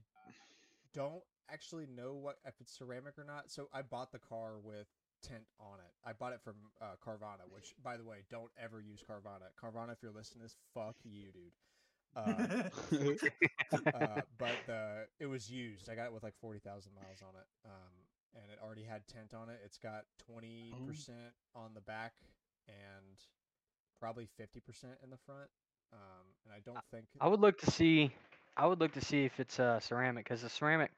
don't 0.93 1.23
actually 1.51 1.87
know 1.87 2.13
what 2.13 2.37
if 2.45 2.53
it's 2.59 2.77
ceramic 2.77 3.17
or 3.17 3.23
not. 3.23 3.51
So 3.51 3.69
I 3.73 3.81
bought 3.81 4.11
the 4.11 4.19
car 4.19 4.59
with 4.63 4.87
tint 5.21 5.43
on 5.59 5.79
it. 5.79 5.93
I 6.05 6.13
bought 6.13 6.33
it 6.33 6.41
from 6.41 6.55
uh, 6.81 6.95
Carvana, 7.05 7.45
which 7.49 7.75
by 7.83 7.97
the 7.97 8.03
way, 8.03 8.23
don't 8.29 8.51
ever 8.61 8.81
use 8.81 9.03
Carvana. 9.07 9.51
Carvana, 9.61 9.91
if 9.93 9.99
you're 10.01 10.11
listening 10.11 10.41
to 10.41 10.45
this, 10.45 10.55
fuck 10.73 10.95
you, 11.03 11.31
dude. 11.31 11.53
Uh, 12.15 12.69
uh, 13.93 14.21
but 14.37 14.59
the 14.65 15.05
it 15.19 15.27
was 15.27 15.49
used. 15.49 15.89
I 15.89 15.95
got 15.95 16.05
it 16.05 16.13
with 16.13 16.23
like 16.23 16.35
forty 16.39 16.59
thousand 16.59 16.93
miles 16.95 17.21
on 17.21 17.35
it, 17.39 17.47
um, 17.65 17.93
and 18.35 18.51
it 18.51 18.59
already 18.63 18.83
had 18.83 19.07
tent 19.07 19.33
on 19.33 19.49
it. 19.49 19.59
It's 19.65 19.77
got 19.77 20.05
twenty 20.17 20.81
percent 20.85 21.33
on 21.55 21.71
the 21.73 21.81
back 21.81 22.13
and 22.67 23.17
probably 23.99 24.27
fifty 24.37 24.59
percent 24.59 24.93
in 25.03 25.09
the 25.09 25.17
front. 25.25 25.49
Um, 25.93 26.25
and 26.45 26.53
I 26.53 26.59
don't 26.65 26.83
think 26.91 27.05
I 27.19 27.27
would 27.27 27.41
look 27.41 27.59
to 27.59 27.71
see. 27.71 28.11
I 28.57 28.67
would 28.67 28.79
look 28.79 28.93
to 28.93 29.01
see 29.01 29.25
if 29.25 29.39
it's 29.39 29.59
uh, 29.59 29.79
ceramic 29.79 30.25
because 30.25 30.41
the 30.41 30.49
ceramic. 30.49 30.91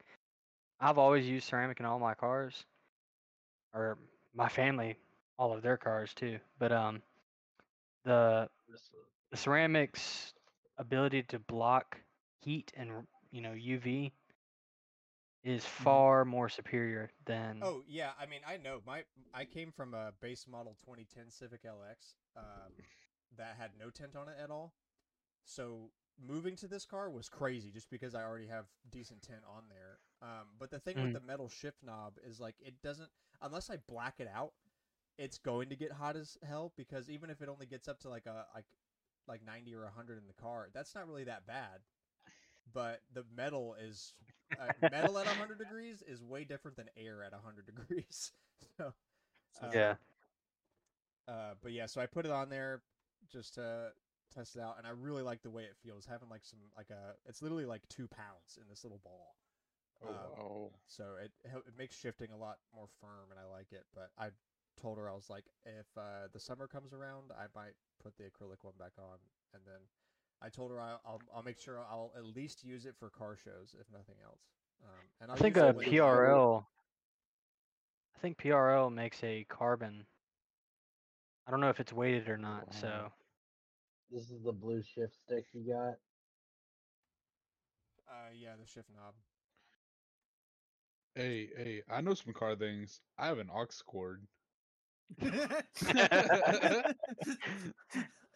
I've 0.80 0.98
always 0.98 1.26
used 1.26 1.48
ceramic 1.48 1.80
in 1.80 1.86
all 1.86 1.98
my 1.98 2.14
cars, 2.14 2.64
or 3.74 3.98
my 4.34 4.48
family, 4.48 4.96
all 5.38 5.52
of 5.52 5.62
their 5.62 5.76
cars 5.78 6.14
too. 6.14 6.38
But 6.58 6.72
um, 6.72 7.02
the 8.04 8.48
the 9.30 9.38
ceramic's 9.38 10.33
ability 10.78 11.22
to 11.24 11.38
block 11.38 12.00
heat 12.40 12.72
and 12.76 12.90
you 13.30 13.40
know 13.40 13.50
UV 13.52 14.12
is 15.42 15.64
far 15.64 16.24
more 16.24 16.48
superior 16.48 17.10
than. 17.26 17.60
Oh 17.62 17.82
yeah, 17.86 18.10
I 18.18 18.26
mean 18.26 18.40
I 18.46 18.56
know 18.56 18.80
my 18.86 19.04
I 19.34 19.44
came 19.44 19.70
from 19.70 19.94
a 19.94 20.12
base 20.20 20.46
model 20.50 20.76
2010 20.80 21.30
Civic 21.30 21.64
LX 21.64 22.14
um, 22.36 22.72
that 23.36 23.56
had 23.58 23.70
no 23.78 23.90
tent 23.90 24.16
on 24.16 24.28
it 24.28 24.36
at 24.42 24.50
all. 24.50 24.72
So 25.44 25.90
moving 26.26 26.56
to 26.56 26.68
this 26.68 26.86
car 26.86 27.10
was 27.10 27.28
crazy 27.28 27.70
just 27.70 27.90
because 27.90 28.14
I 28.14 28.22
already 28.22 28.46
have 28.46 28.66
decent 28.90 29.22
tint 29.22 29.42
on 29.48 29.64
there. 29.68 29.98
Um, 30.22 30.46
but 30.58 30.70
the 30.70 30.78
thing 30.78 31.02
with 31.02 31.12
the 31.12 31.20
metal 31.20 31.48
shift 31.48 31.78
knob 31.84 32.14
is 32.26 32.40
like 32.40 32.54
it 32.60 32.74
doesn't 32.82 33.10
unless 33.42 33.68
I 33.68 33.76
black 33.88 34.14
it 34.18 34.30
out, 34.34 34.52
it's 35.18 35.38
going 35.38 35.68
to 35.68 35.76
get 35.76 35.92
hot 35.92 36.16
as 36.16 36.38
hell 36.42 36.72
because 36.76 37.10
even 37.10 37.28
if 37.28 37.42
it 37.42 37.48
only 37.48 37.66
gets 37.66 37.88
up 37.88 38.00
to 38.00 38.08
like 38.08 38.26
a 38.26 38.46
like 38.54 38.64
like 39.28 39.44
90 39.44 39.74
or 39.74 39.84
100 39.84 40.18
in 40.18 40.26
the 40.26 40.42
car, 40.42 40.68
that's 40.72 40.94
not 40.94 41.06
really 41.08 41.24
that 41.24 41.46
bad. 41.46 41.80
But 42.72 43.02
the 43.12 43.24
metal 43.36 43.74
is 43.80 44.14
uh, 44.58 44.70
metal 44.90 45.18
at 45.18 45.26
100 45.26 45.58
degrees 45.58 46.02
is 46.06 46.22
way 46.22 46.44
different 46.44 46.76
than 46.76 46.88
air 46.96 47.22
at 47.24 47.32
100 47.32 47.66
degrees. 47.66 48.32
so, 48.78 48.94
uh, 49.62 49.68
yeah. 49.72 49.96
Uh, 51.26 51.54
but 51.62 51.72
yeah, 51.72 51.86
so 51.86 52.00
I 52.00 52.06
put 52.06 52.26
it 52.26 52.32
on 52.32 52.48
there 52.48 52.82
just 53.30 53.54
to 53.54 53.92
test 54.34 54.56
it 54.56 54.62
out, 54.62 54.76
and 54.78 54.86
I 54.86 54.90
really 54.90 55.22
like 55.22 55.42
the 55.42 55.50
way 55.50 55.64
it 55.64 55.76
feels. 55.82 56.06
Having 56.06 56.28
like 56.28 56.44
some 56.44 56.58
like 56.76 56.90
a, 56.90 57.14
it's 57.26 57.42
literally 57.42 57.64
like 57.66 57.82
two 57.88 58.08
pounds 58.08 58.58
in 58.60 58.68
this 58.68 58.84
little 58.84 59.00
ball. 59.02 59.36
Oh, 60.02 60.06
Um, 60.08 60.32
wow. 60.36 60.70
So 60.86 61.04
it 61.22 61.32
it 61.44 61.74
makes 61.78 61.96
shifting 61.98 62.30
a 62.32 62.36
lot 62.36 62.58
more 62.74 62.88
firm, 63.00 63.30
and 63.30 63.40
I 63.40 63.44
like 63.50 63.72
it. 63.72 63.84
But 63.94 64.10
I 64.18 64.28
told 64.80 64.98
her 64.98 65.08
I 65.08 65.14
was 65.14 65.30
like, 65.30 65.44
if 65.64 65.86
uh, 65.96 66.28
the 66.32 66.40
summer 66.40 66.66
comes 66.66 66.92
around, 66.92 67.32
I 67.32 67.46
might 67.54 67.74
put 68.02 68.16
the 68.16 68.24
acrylic 68.24 68.62
one 68.62 68.74
back 68.78 68.92
on, 68.98 69.18
and 69.52 69.62
then 69.66 69.80
I 70.42 70.48
told 70.48 70.70
her 70.70 70.80
I'll 70.80 71.00
I'll, 71.06 71.20
I'll 71.34 71.42
make 71.42 71.58
sure 71.60 71.78
I'll 71.78 72.12
at 72.16 72.24
least 72.24 72.64
use 72.64 72.84
it 72.86 72.94
for 72.98 73.10
car 73.10 73.36
shows, 73.36 73.74
if 73.80 73.90
nothing 73.92 74.16
else. 74.24 74.42
Um, 74.82 74.90
and 75.20 75.30
I 75.30 75.34
I'll 75.34 75.38
think 75.38 75.56
a 75.56 75.72
PRL. 75.72 76.64
I 78.16 78.18
think 78.20 78.38
PRL 78.38 78.92
makes 78.92 79.22
a 79.22 79.44
carbon. 79.48 80.06
I 81.46 81.50
don't 81.50 81.60
know 81.60 81.68
if 81.68 81.80
it's 81.80 81.92
weighted 81.92 82.28
or 82.28 82.38
not. 82.38 82.72
So 82.74 83.12
This 84.10 84.30
is 84.30 84.42
the 84.42 84.52
blue 84.52 84.82
shift 84.82 85.14
stick 85.26 85.44
you 85.52 85.72
got. 85.72 85.94
Uh, 88.08 88.30
yeah, 88.34 88.52
the 88.60 88.66
shift 88.66 88.88
knob. 88.94 89.14
Hey, 91.14 91.48
hey, 91.56 91.82
I 91.88 92.00
know 92.00 92.14
some 92.14 92.32
car 92.32 92.56
things. 92.56 93.00
I 93.18 93.26
have 93.26 93.38
an 93.38 93.50
aux 93.50 93.66
cord. 93.86 94.26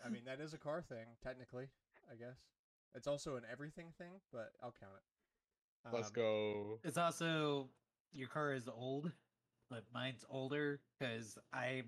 I 0.04 0.08
mean, 0.10 0.22
that 0.26 0.40
is 0.40 0.54
a 0.54 0.58
car 0.58 0.82
thing, 0.82 1.06
technically. 1.22 1.68
I 2.10 2.14
guess 2.14 2.36
it's 2.94 3.06
also 3.06 3.36
an 3.36 3.42
everything 3.50 3.92
thing, 3.98 4.12
but 4.32 4.52
I'll 4.62 4.74
count 4.78 4.92
it. 4.96 5.92
Let's 5.92 6.08
Um, 6.08 6.14
go. 6.14 6.78
It's 6.84 6.98
also 6.98 7.70
your 8.12 8.28
car 8.28 8.52
is 8.52 8.68
old, 8.68 9.12
but 9.70 9.84
mine's 9.92 10.24
older 10.28 10.80
because 10.98 11.38
I 11.52 11.82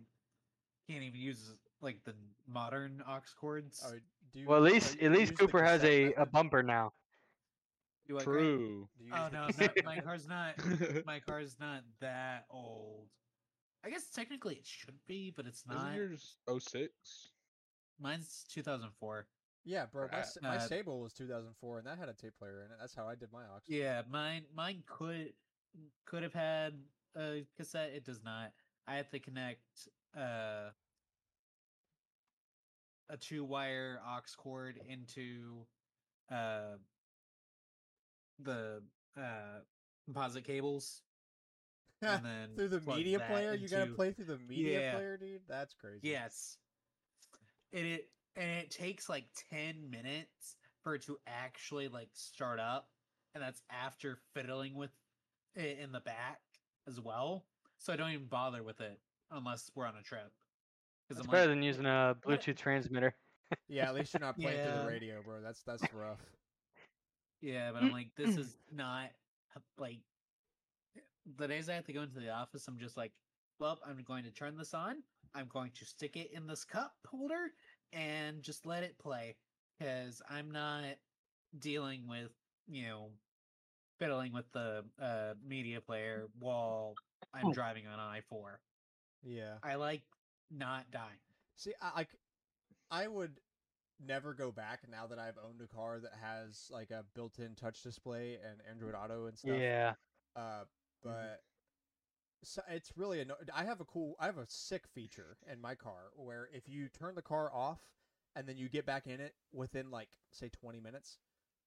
can't 0.89 1.03
even 1.03 1.21
use 1.21 1.55
like 1.81 2.05
the 2.05 2.15
modern 2.47 3.03
aux 3.07 3.21
cords. 3.41 3.83
Oh, 3.87 3.99
do 4.33 4.41
you, 4.41 4.47
well, 4.47 4.65
at 4.65 4.73
least 4.73 4.99
at 5.01 5.13
least 5.13 5.37
Cooper 5.39 5.63
has 5.63 5.81
cassette 5.81 6.15
a, 6.17 6.23
a 6.23 6.27
bumper 6.27 6.63
now. 6.63 6.93
Do 8.07 8.19
I, 8.19 8.23
True. 8.23 8.89
Do 8.99 9.05
you 9.05 9.13
Oh 9.15 9.29
no, 9.33 9.49
not, 9.59 9.85
my 9.85 10.01
car's 10.01 10.27
not. 10.29 10.55
My 11.07 11.21
car's 11.21 11.57
not 11.61 11.83
that 12.01 12.47
old. 12.51 13.09
I 13.85 13.91
guess 13.91 14.11
technically 14.11 14.57
it 14.57 14.67
should 14.67 14.99
be, 15.07 15.31
but 15.31 15.47
it's 15.47 15.67
not. 15.67 15.77
Isn't 15.77 15.95
yours 15.95 16.39
06? 16.59 17.33
Mine's 17.99 18.45
2004. 18.49 19.27
Yeah, 19.65 19.87
bro. 19.87 20.07
My, 20.09 20.13
Right. 20.17 20.21
s- 20.21 20.39
my 20.43 20.57
Uh, 20.57 20.59
Sable 20.61 21.01
was 21.01 21.13
2004, 21.15 21.79
and 21.79 21.87
that 21.87 21.99
had 21.99 22.09
a 22.09 22.15
tape 22.15 22.37
player 22.39 22.65
in 22.65 22.71
it. 22.73 22.79
That's 22.79 22.95
how 22.95 23.07
I 23.09 23.15
did 23.15 23.31
my 23.33 23.45
aux. 23.47 23.61
Yeah, 23.67 24.03
mine 24.09 24.47
mine 24.55 24.83
could 24.87 25.35
could 26.05 26.23
have 26.23 26.33
had 26.33 26.73
a 27.17 27.47
cassette. 27.57 27.93
It 27.93 28.05
does 28.05 28.23
not. 28.23 28.53
I 28.87 28.97
have 28.97 29.11
to 29.11 29.19
connect 29.21 29.89
uh, 30.17 30.71
a 33.09 33.17
two 33.19 33.45
wire 33.45 34.01
aux 34.05 34.23
cord 34.37 34.79
into 34.79 35.67
uh, 36.31 36.79
the 38.39 38.83
uh, 39.17 39.61
composite 40.07 40.45
cables 40.45 41.03
and 42.03 42.25
then 42.25 42.49
through 42.57 42.69
the 42.69 42.81
media 42.81 43.19
that 43.19 43.29
player. 43.29 43.55
You 43.55 43.69
gotta 43.69 43.93
play 43.93 44.13
through 44.13 44.27
the 44.27 44.39
media 44.49 44.81
Yeah. 44.81 44.95
player, 44.95 45.17
dude. 45.17 45.43
That's 45.49 45.75
crazy. 45.75 46.01
Yes. 46.03 46.59
And 47.73 47.87
it 47.87 48.09
and 48.37 48.51
it 48.51 48.71
takes 48.71 49.09
like 49.09 49.27
10 49.51 49.91
minutes 49.91 50.57
for 50.83 50.95
it 50.95 51.03
to 51.03 51.19
actually 51.27 51.89
like 51.89 52.09
start 52.15 52.59
up 52.59 52.89
and 53.35 53.43
that's 53.43 53.63
after 53.71 54.19
fiddling 54.35 54.75
with 54.75 54.91
it 55.55 55.79
in 55.79 55.93
the 55.93 56.01
back 56.01 56.41
as 56.87 57.01
well. 57.01 57.45
So 57.79 57.93
I 57.93 57.97
don't 57.97 58.11
even 58.11 58.27
bother 58.27 58.63
with 58.63 58.81
it 58.81 58.99
unless 59.31 59.71
we're 59.75 59.87
on 59.87 59.95
a 59.97 60.03
trip. 60.03 60.31
It's 61.09 61.19
I'm 61.19 61.27
better 61.27 61.43
like, 61.43 61.49
than 61.51 61.63
using 61.63 61.87
a 61.87 62.17
what? 62.23 62.41
Bluetooth 62.41 62.57
transmitter. 62.57 63.15
Yeah, 63.69 63.89
at 63.89 63.97
least 63.97 64.15
you're 64.15 64.21
not 64.21 64.39
playing 64.39 64.65
through 64.65 64.83
the 64.83 64.87
radio, 64.87 65.23
bro. 65.25 65.41
That's 65.43 65.61
that's 65.65 65.83
rough. 65.93 66.21
yeah, 67.41 67.73
but 67.73 67.83
I'm 67.83 67.91
mm. 67.91 67.95
like 67.95 68.11
this 68.17 68.37
is 68.37 68.57
not 68.73 69.11
like 69.77 69.99
the 71.37 71.49
days 71.49 71.69
I 71.69 71.75
have 71.75 71.87
to 71.87 71.93
go 71.93 72.03
into 72.03 72.21
the 72.21 72.31
office 72.31 72.67
I'm 72.69 72.79
just 72.79 72.97
like, 72.97 73.13
well, 73.59 73.79
I'm 73.87 74.03
going 74.07 74.25
to 74.25 74.31
turn 74.31 74.57
this 74.57 74.75
on. 74.75 75.03
I'm 75.35 75.49
going 75.53 75.71
to 75.79 75.85
stick 75.85 76.17
it 76.17 76.31
in 76.33 76.47
this 76.47 76.65
cup 76.65 76.95
holder 77.07 77.53
and 77.93 78.43
just 78.43 78.67
let 78.67 78.83
it 78.83 78.99
play 78.99 79.37
because 79.79 80.23
I'm 80.29 80.51
not 80.51 80.97
dealing 81.59 82.07
with 82.09 82.31
you 82.69 82.87
know 82.87 83.11
fiddling 83.99 84.33
with 84.33 84.51
the 84.53 84.85
uh, 85.01 85.35
media 85.47 85.81
player 85.81 86.29
while 86.39 86.95
I'm 87.35 87.53
driving 87.53 87.87
on 87.87 88.01
I 88.01 88.21
four. 88.29 88.61
Yeah. 89.23 89.55
I 89.63 89.75
like 89.75 90.03
not 90.51 90.91
dying. 90.91 91.21
See, 91.57 91.73
I 91.81 91.91
like, 91.95 92.09
I 92.91 93.07
would 93.07 93.39
never 94.05 94.33
go 94.33 94.51
back 94.51 94.81
now 94.91 95.07
that 95.07 95.19
I've 95.19 95.37
owned 95.47 95.61
a 95.61 95.67
car 95.67 96.01
that 96.01 96.13
has 96.23 96.69
like 96.71 96.91
a 96.91 97.05
built-in 97.15 97.55
touch 97.55 97.83
display 97.83 98.39
and 98.43 98.61
Android 98.69 98.95
Auto 98.95 99.27
and 99.27 99.39
stuff. 99.39 99.59
Yeah. 99.59 99.93
Uh, 100.35 100.63
but 101.03 101.43
so 102.43 102.63
it's 102.69 102.93
really 102.97 103.21
anno- 103.21 103.37
I 103.55 103.65
have 103.65 103.81
a 103.81 103.85
cool, 103.85 104.17
I 104.19 104.27
have 104.27 104.39
a 104.39 104.47
sick 104.49 104.87
feature 104.87 105.37
in 105.51 105.61
my 105.61 105.75
car 105.75 106.11
where 106.17 106.49
if 106.53 106.69
you 106.69 106.89
turn 106.89 107.15
the 107.15 107.23
car 107.23 107.53
off 107.53 107.81
and 108.35 108.49
then 108.49 108.57
you 108.57 108.69
get 108.69 108.87
back 108.87 109.07
in 109.07 109.21
it 109.21 109.35
within 109.53 109.91
like 109.91 110.09
say 110.31 110.49
20 110.49 110.81
minutes, 110.81 111.19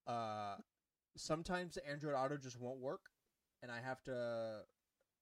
uh, 0.07 0.55
sometimes 1.15 1.77
Android 1.77 2.15
Auto 2.15 2.37
just 2.37 2.59
won't 2.59 2.79
work, 2.79 3.01
and 3.61 3.71
I 3.71 3.79
have 3.81 4.03
to 4.03 4.61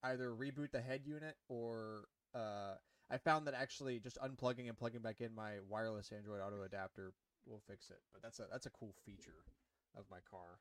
either 0.04 0.30
reboot 0.30 0.72
the 0.72 0.82
head 0.82 1.02
unit 1.06 1.36
or 1.50 2.06
uh, 2.34 2.76
I 3.10 3.18
found 3.18 3.46
that 3.48 3.54
actually 3.54 4.00
just 4.00 4.18
unplugging 4.20 4.68
and 4.70 4.78
plugging 4.78 5.02
back 5.02 5.22
in 5.22 5.36
my 5.36 5.56
wireless 5.70 6.12
Android 6.12 6.40
Auto 6.42 6.64
adapter 6.64 7.14
will 7.46 7.62
fix 7.68 7.90
it. 7.90 8.00
But 8.14 8.22
that's 8.22 8.40
a 8.40 8.46
that's 8.52 8.66
a 8.66 8.72
cool 8.72 8.94
feature 9.06 9.44
of 9.98 10.06
my 10.10 10.20
car. 10.30 10.60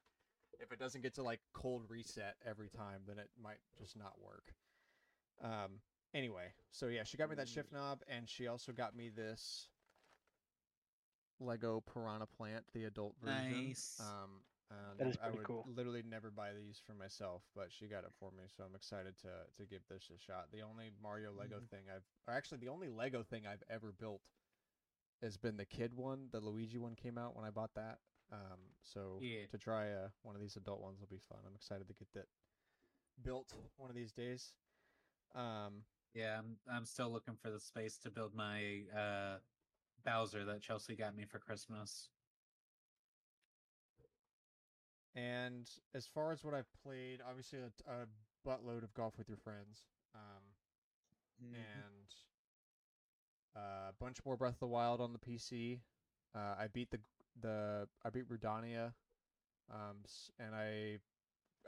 If 0.61 0.73
it 0.73 0.79
doesn't 0.79 1.01
get 1.03 1.15
to 1.15 1.23
like 1.23 1.41
cold 1.53 1.83
reset 1.89 2.37
every 2.45 2.69
time, 2.69 3.01
then 3.07 3.19
it 3.19 3.31
might 3.43 3.59
just 3.79 3.97
not 3.97 4.15
work. 4.23 4.53
Um. 5.43 5.81
Anyway, 6.13 6.53
so 6.73 6.89
yeah, 6.89 7.05
she 7.05 7.17
got 7.17 7.31
me 7.31 7.37
that 7.37 7.49
shift 7.49 7.73
knob, 7.73 8.01
and 8.09 8.29
she 8.29 8.49
also 8.49 8.73
got 8.73 8.97
me 8.97 9.11
this 9.11 9.69
Lego 11.39 11.81
Piranha 11.81 12.27
Plant, 12.27 12.65
the 12.75 12.85
adult 12.85 13.15
version. 13.23 13.67
Nice. 13.69 14.01
Um. 14.01 14.31
That 14.99 15.09
is 15.09 15.17
nev- 15.17 15.25
I 15.25 15.31
would 15.37 15.45
cool. 15.47 15.67
literally 15.75 16.03
never 16.09 16.31
buy 16.31 16.53
these 16.53 16.81
for 16.87 16.95
myself, 16.95 17.43
but 17.57 17.73
she 17.73 17.87
got 17.87 18.05
it 18.05 18.13
for 18.21 18.31
me, 18.31 18.45
so 18.57 18.63
I'm 18.65 18.75
excited 18.77 19.15
to 19.23 19.29
to 19.57 19.67
give 19.69 19.81
this 19.89 20.11
a 20.15 20.19
shot. 20.19 20.47
The 20.53 20.61
only 20.63 20.91
Mario 21.03 21.33
Lego 21.33 21.57
Mm-hmm. 21.57 21.75
thing 21.75 21.85
I've, 21.95 22.05
or 22.29 22.35
actually 22.35 22.59
the 22.59 22.69
only 22.69 22.89
Lego 22.89 23.23
thing 23.23 23.47
I've 23.47 23.63
ever 23.69 23.93
built, 23.99 24.21
has 25.23 25.37
been 25.37 25.57
the 25.57 25.65
kid 25.65 25.95
one. 25.97 26.29
The 26.31 26.41
Luigi 26.41 26.79
one 26.79 26.95
came 26.95 27.19
out 27.19 27.35
when 27.35 27.45
I 27.45 27.51
bought 27.51 27.75
that. 27.75 27.99
Um, 28.33 28.59
so 28.83 29.18
Yeah. 29.20 29.47
to 29.51 29.59
try 29.59 29.91
uh, 29.93 30.09
one 30.22 30.35
of 30.37 30.41
these 30.41 30.57
adult 30.57 30.81
ones 30.81 31.01
will 31.01 31.09
be 31.09 31.18
fun. 31.18 31.39
I'm 31.47 31.55
excited 31.55 31.89
to 31.89 31.95
get 31.95 32.12
that 32.14 32.26
built 33.22 33.53
one 33.76 33.91
of 33.91 33.97
these 33.97 34.12
days. 34.12 34.55
Um, 35.35 35.85
Yeah, 36.14 36.39
I'm 36.39 36.59
I'm 36.70 36.85
still 36.87 37.11
looking 37.11 37.37
for 37.37 37.51
the 37.51 37.61
space 37.61 37.97
to 37.99 38.11
build 38.11 38.35
my 38.35 38.83
uh 38.97 39.39
Bowser 40.05 40.45
that 40.47 40.62
Chelsea 40.62 40.97
got 40.97 41.14
me 41.14 41.24
for 41.26 41.39
Christmas. 41.39 42.09
and 45.14 45.68
as 45.95 46.07
far 46.07 46.33
as 46.33 46.45
what 46.45 46.55
I've 46.55 46.72
played, 46.85 47.20
obviously 47.28 47.59
a, 47.59 47.91
a 47.91 48.07
buttload 48.47 48.83
of 48.85 48.95
golf 48.95 49.18
with 49.18 49.28
your 49.28 49.37
friends. 49.39 49.87
Um, 50.14 50.43
Mhm. 51.43 51.55
and 51.55 52.14
uh, 53.57 53.91
a 53.91 53.93
bunch 53.99 54.24
more 54.24 54.37
Breath 54.37 54.55
of 54.55 54.61
the 54.61 54.66
Wild 54.68 55.01
on 55.01 55.12
the 55.12 55.18
PC. 55.18 55.81
Uh, 56.35 56.55
I 56.59 56.68
beat 56.68 56.91
the 56.91 57.01
the 57.43 57.88
I 58.05 58.11
beat 58.11 58.28
Rudania, 58.28 58.93
um, 59.72 59.99
and 60.38 60.55
I 60.55 60.99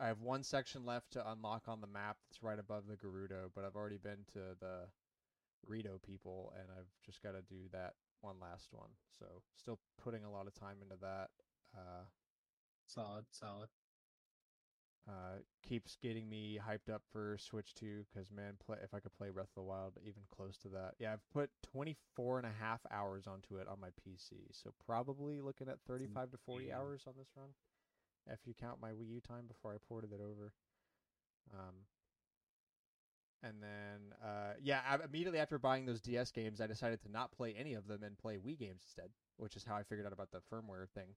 I 0.00 0.08
have 0.08 0.20
one 0.20 0.42
section 0.42 0.86
left 0.86 1.12
to 1.12 1.30
unlock 1.32 1.68
on 1.68 1.80
the 1.80 1.86
map 1.86 2.16
that's 2.28 2.42
right 2.42 2.58
above 2.58 2.84
the 2.88 2.96
Gerudo, 2.96 3.50
but 3.54 3.64
I've 3.64 3.76
already 3.76 3.98
been 3.98 4.24
to 4.34 4.56
the 4.60 4.86
Rito 5.66 6.00
people, 6.06 6.52
and 6.58 6.68
I've 6.78 6.90
just 7.04 7.22
got 7.22 7.32
to 7.32 7.42
do 7.42 7.68
that 7.72 7.94
one 8.20 8.36
last 8.40 8.68
one. 8.72 8.90
So 9.18 9.26
still 9.56 9.78
putting 10.02 10.24
a 10.24 10.30
lot 10.30 10.46
of 10.46 10.54
time 10.54 10.76
into 10.82 10.96
that. 11.02 11.30
Uh, 11.76 12.04
Solid, 12.86 13.24
solid. 13.30 13.68
Uh, 15.08 15.38
keeps 15.62 15.96
getting 16.00 16.28
me 16.28 16.58
hyped 16.64 16.92
up 16.92 17.02
for 17.12 17.36
Switch 17.38 17.74
2 17.74 18.04
because 18.12 18.30
man, 18.30 18.54
play 18.64 18.78
if 18.82 18.94
I 18.94 19.00
could 19.00 19.12
play 19.12 19.30
Breath 19.30 19.48
of 19.48 19.54
the 19.56 19.62
Wild 19.62 19.98
even 20.04 20.22
close 20.34 20.56
to 20.58 20.68
that. 20.68 20.94
Yeah, 20.98 21.12
I've 21.12 21.28
put 21.32 21.50
24 21.72 22.38
and 22.38 22.46
a 22.46 22.52
half 22.60 22.80
hours 22.90 23.26
onto 23.26 23.56
it 23.56 23.66
on 23.68 23.80
my 23.80 23.88
PC, 23.88 24.46
so 24.52 24.70
probably 24.86 25.40
looking 25.40 25.68
at 25.68 25.78
35 25.86 26.30
to 26.32 26.38
40 26.46 26.64
insane. 26.64 26.76
hours 26.76 27.04
on 27.06 27.14
this 27.18 27.28
run, 27.36 27.48
if 28.30 28.40
you 28.46 28.54
count 28.54 28.80
my 28.80 28.90
Wii 28.90 29.08
U 29.08 29.20
time 29.20 29.46
before 29.48 29.74
I 29.74 29.78
ported 29.88 30.12
it 30.12 30.20
over. 30.20 30.52
Um, 31.52 31.74
and 33.42 33.60
then 33.60 34.14
uh, 34.24 34.54
yeah, 34.62 34.80
I, 34.88 35.04
immediately 35.04 35.40
after 35.40 35.58
buying 35.58 35.84
those 35.84 36.00
DS 36.00 36.30
games, 36.30 36.60
I 36.60 36.66
decided 36.68 37.02
to 37.02 37.10
not 37.10 37.32
play 37.32 37.54
any 37.58 37.74
of 37.74 37.88
them 37.88 38.04
and 38.04 38.16
play 38.16 38.36
Wii 38.36 38.58
games 38.58 38.82
instead, 38.84 39.10
which 39.36 39.56
is 39.56 39.64
how 39.64 39.74
I 39.74 39.82
figured 39.82 40.06
out 40.06 40.12
about 40.12 40.30
the 40.30 40.40
firmware 40.52 40.88
thing. 40.94 41.14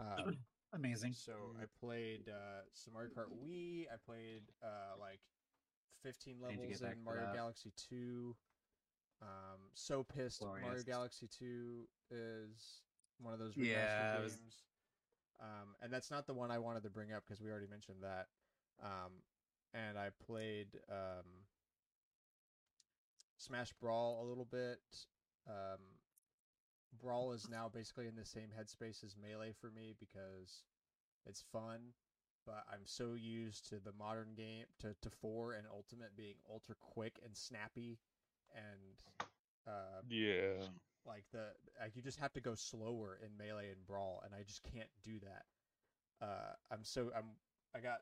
Uh, 0.00 0.32
Amazing. 0.72 1.14
so 1.14 1.32
I 1.60 1.64
played 1.80 2.28
uh, 2.28 2.62
some 2.74 2.92
Mario 2.94 3.10
Kart 3.10 3.28
Wii. 3.42 3.86
I 3.92 3.96
played 4.04 4.42
uh, 4.62 4.98
like 5.00 5.20
15 6.02 6.36
I 6.46 6.50
need 6.50 6.56
to 6.56 6.60
levels 6.62 6.82
in 6.82 7.04
Mario. 7.04 7.30
Galaxy 7.34 7.72
2. 7.88 8.36
Um, 9.22 9.28
so 9.74 10.04
pissed 10.04 10.42
Mario 10.42 10.82
Galaxy 10.86 11.26
2 11.38 11.88
is 12.10 12.82
one 13.20 13.32
of 13.32 13.40
those 13.40 13.56
Yeah, 13.56 14.20
was- 14.20 14.32
games. 14.36 14.62
Um, 15.40 15.76
and 15.80 15.92
that's 15.92 16.10
not 16.10 16.26
the 16.26 16.34
one 16.34 16.50
I 16.50 16.58
wanted 16.58 16.82
to 16.82 16.90
bring 16.90 17.12
up 17.12 17.22
because 17.24 17.40
we 17.40 17.48
already 17.50 17.68
mentioned 17.68 17.98
that. 18.02 18.26
Um, 18.82 19.22
and 19.72 19.96
I 19.96 20.08
played 20.26 20.66
um, 20.90 21.24
Smash 23.36 23.72
Brawl 23.80 24.20
a 24.22 24.24
little 24.26 24.44
bit. 24.44 24.80
Um, 25.46 25.78
Brawl 26.92 27.32
is 27.32 27.48
now 27.48 27.68
basically 27.72 28.06
in 28.06 28.16
the 28.16 28.24
same 28.24 28.48
headspace 28.58 29.04
as 29.04 29.14
Melee 29.20 29.52
for 29.60 29.70
me 29.70 29.94
because 29.98 30.64
it's 31.26 31.42
fun, 31.52 31.92
but 32.46 32.64
I'm 32.72 32.84
so 32.84 33.14
used 33.14 33.68
to 33.68 33.76
the 33.76 33.92
modern 33.98 34.34
game 34.36 34.64
to, 34.80 34.94
to 35.02 35.10
four 35.10 35.52
and 35.52 35.66
Ultimate 35.72 36.16
being 36.16 36.34
ultra 36.50 36.74
quick 36.80 37.20
and 37.24 37.36
snappy 37.36 37.98
and 38.54 39.26
uh, 39.66 40.00
Yeah. 40.08 40.64
like 41.06 41.24
the 41.32 41.48
like 41.80 41.94
you 41.96 42.02
just 42.02 42.18
have 42.18 42.32
to 42.32 42.40
go 42.40 42.54
slower 42.54 43.18
in 43.22 43.36
melee 43.36 43.68
and 43.70 43.86
brawl 43.86 44.22
and 44.24 44.34
i 44.34 44.42
just 44.42 44.62
can't 44.62 44.88
do 45.02 45.18
that 45.20 45.44
uh 46.26 46.52
i'm 46.70 46.82
so 46.82 47.10
i'm 47.16 47.24
i 47.74 47.80
got 47.80 47.98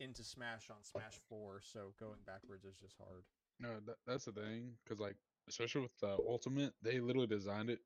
into 0.00 0.22
smash 0.22 0.70
on 0.70 0.76
smash 0.82 1.18
4 1.28 1.60
so 1.62 1.92
going 1.98 2.18
backwards 2.26 2.64
is 2.64 2.76
just 2.76 2.96
hard 2.98 3.24
No, 3.60 3.80
that, 3.86 3.96
that's 4.06 4.24
the 4.24 4.32
thing, 4.32 4.72
because 4.84 5.00
like 5.00 5.16
especially 5.48 5.82
with 5.82 5.96
the 6.00 6.16
ultimate, 6.28 6.72
they 6.82 7.00
literally 7.00 7.26
designed 7.26 7.70
it 7.70 7.80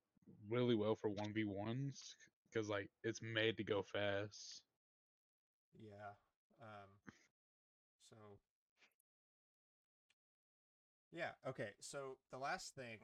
really 0.48 0.74
well 0.74 0.94
for 0.94 1.08
one 1.08 1.32
v 1.32 1.44
ones, 1.44 2.16
because 2.50 2.68
like 2.68 2.88
it's 3.04 3.20
made 3.22 3.56
to 3.56 3.64
go 3.64 3.82
fast. 3.82 4.62
yeah 5.80 6.14
um 6.60 6.90
so 8.08 8.16
yeah 11.12 11.30
okay 11.46 11.70
so 11.80 12.16
the 12.32 12.38
last 12.38 12.74
thing 12.74 12.98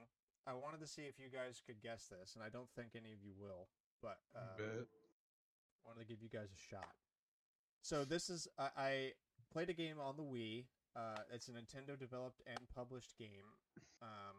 i 0.46 0.52
wanted 0.52 0.80
to 0.80 0.86
see 0.86 1.02
if 1.02 1.20
you 1.20 1.28
guys 1.30 1.62
could 1.64 1.80
guess 1.80 2.06
this 2.10 2.34
and 2.34 2.42
i 2.42 2.48
don't 2.48 2.68
think 2.74 2.88
any 2.96 3.12
of 3.12 3.22
you 3.22 3.32
will 3.38 3.68
but 4.02 4.18
um, 4.36 4.58
Bet. 4.58 4.86
wanted 5.86 6.00
to 6.00 6.06
give 6.06 6.22
you 6.22 6.28
guys 6.28 6.48
a 6.52 6.60
shot. 6.60 6.92
So 7.80 8.04
this 8.04 8.28
is 8.28 8.46
I, 8.58 8.68
I 8.76 9.12
played 9.52 9.70
a 9.70 9.72
game 9.72 9.96
on 9.98 10.16
the 10.16 10.22
Wii. 10.22 10.64
Uh, 10.94 11.24
it's 11.32 11.48
a 11.48 11.52
Nintendo 11.52 11.98
developed 11.98 12.42
and 12.46 12.58
published 12.74 13.16
game 13.18 13.56
um, 14.02 14.36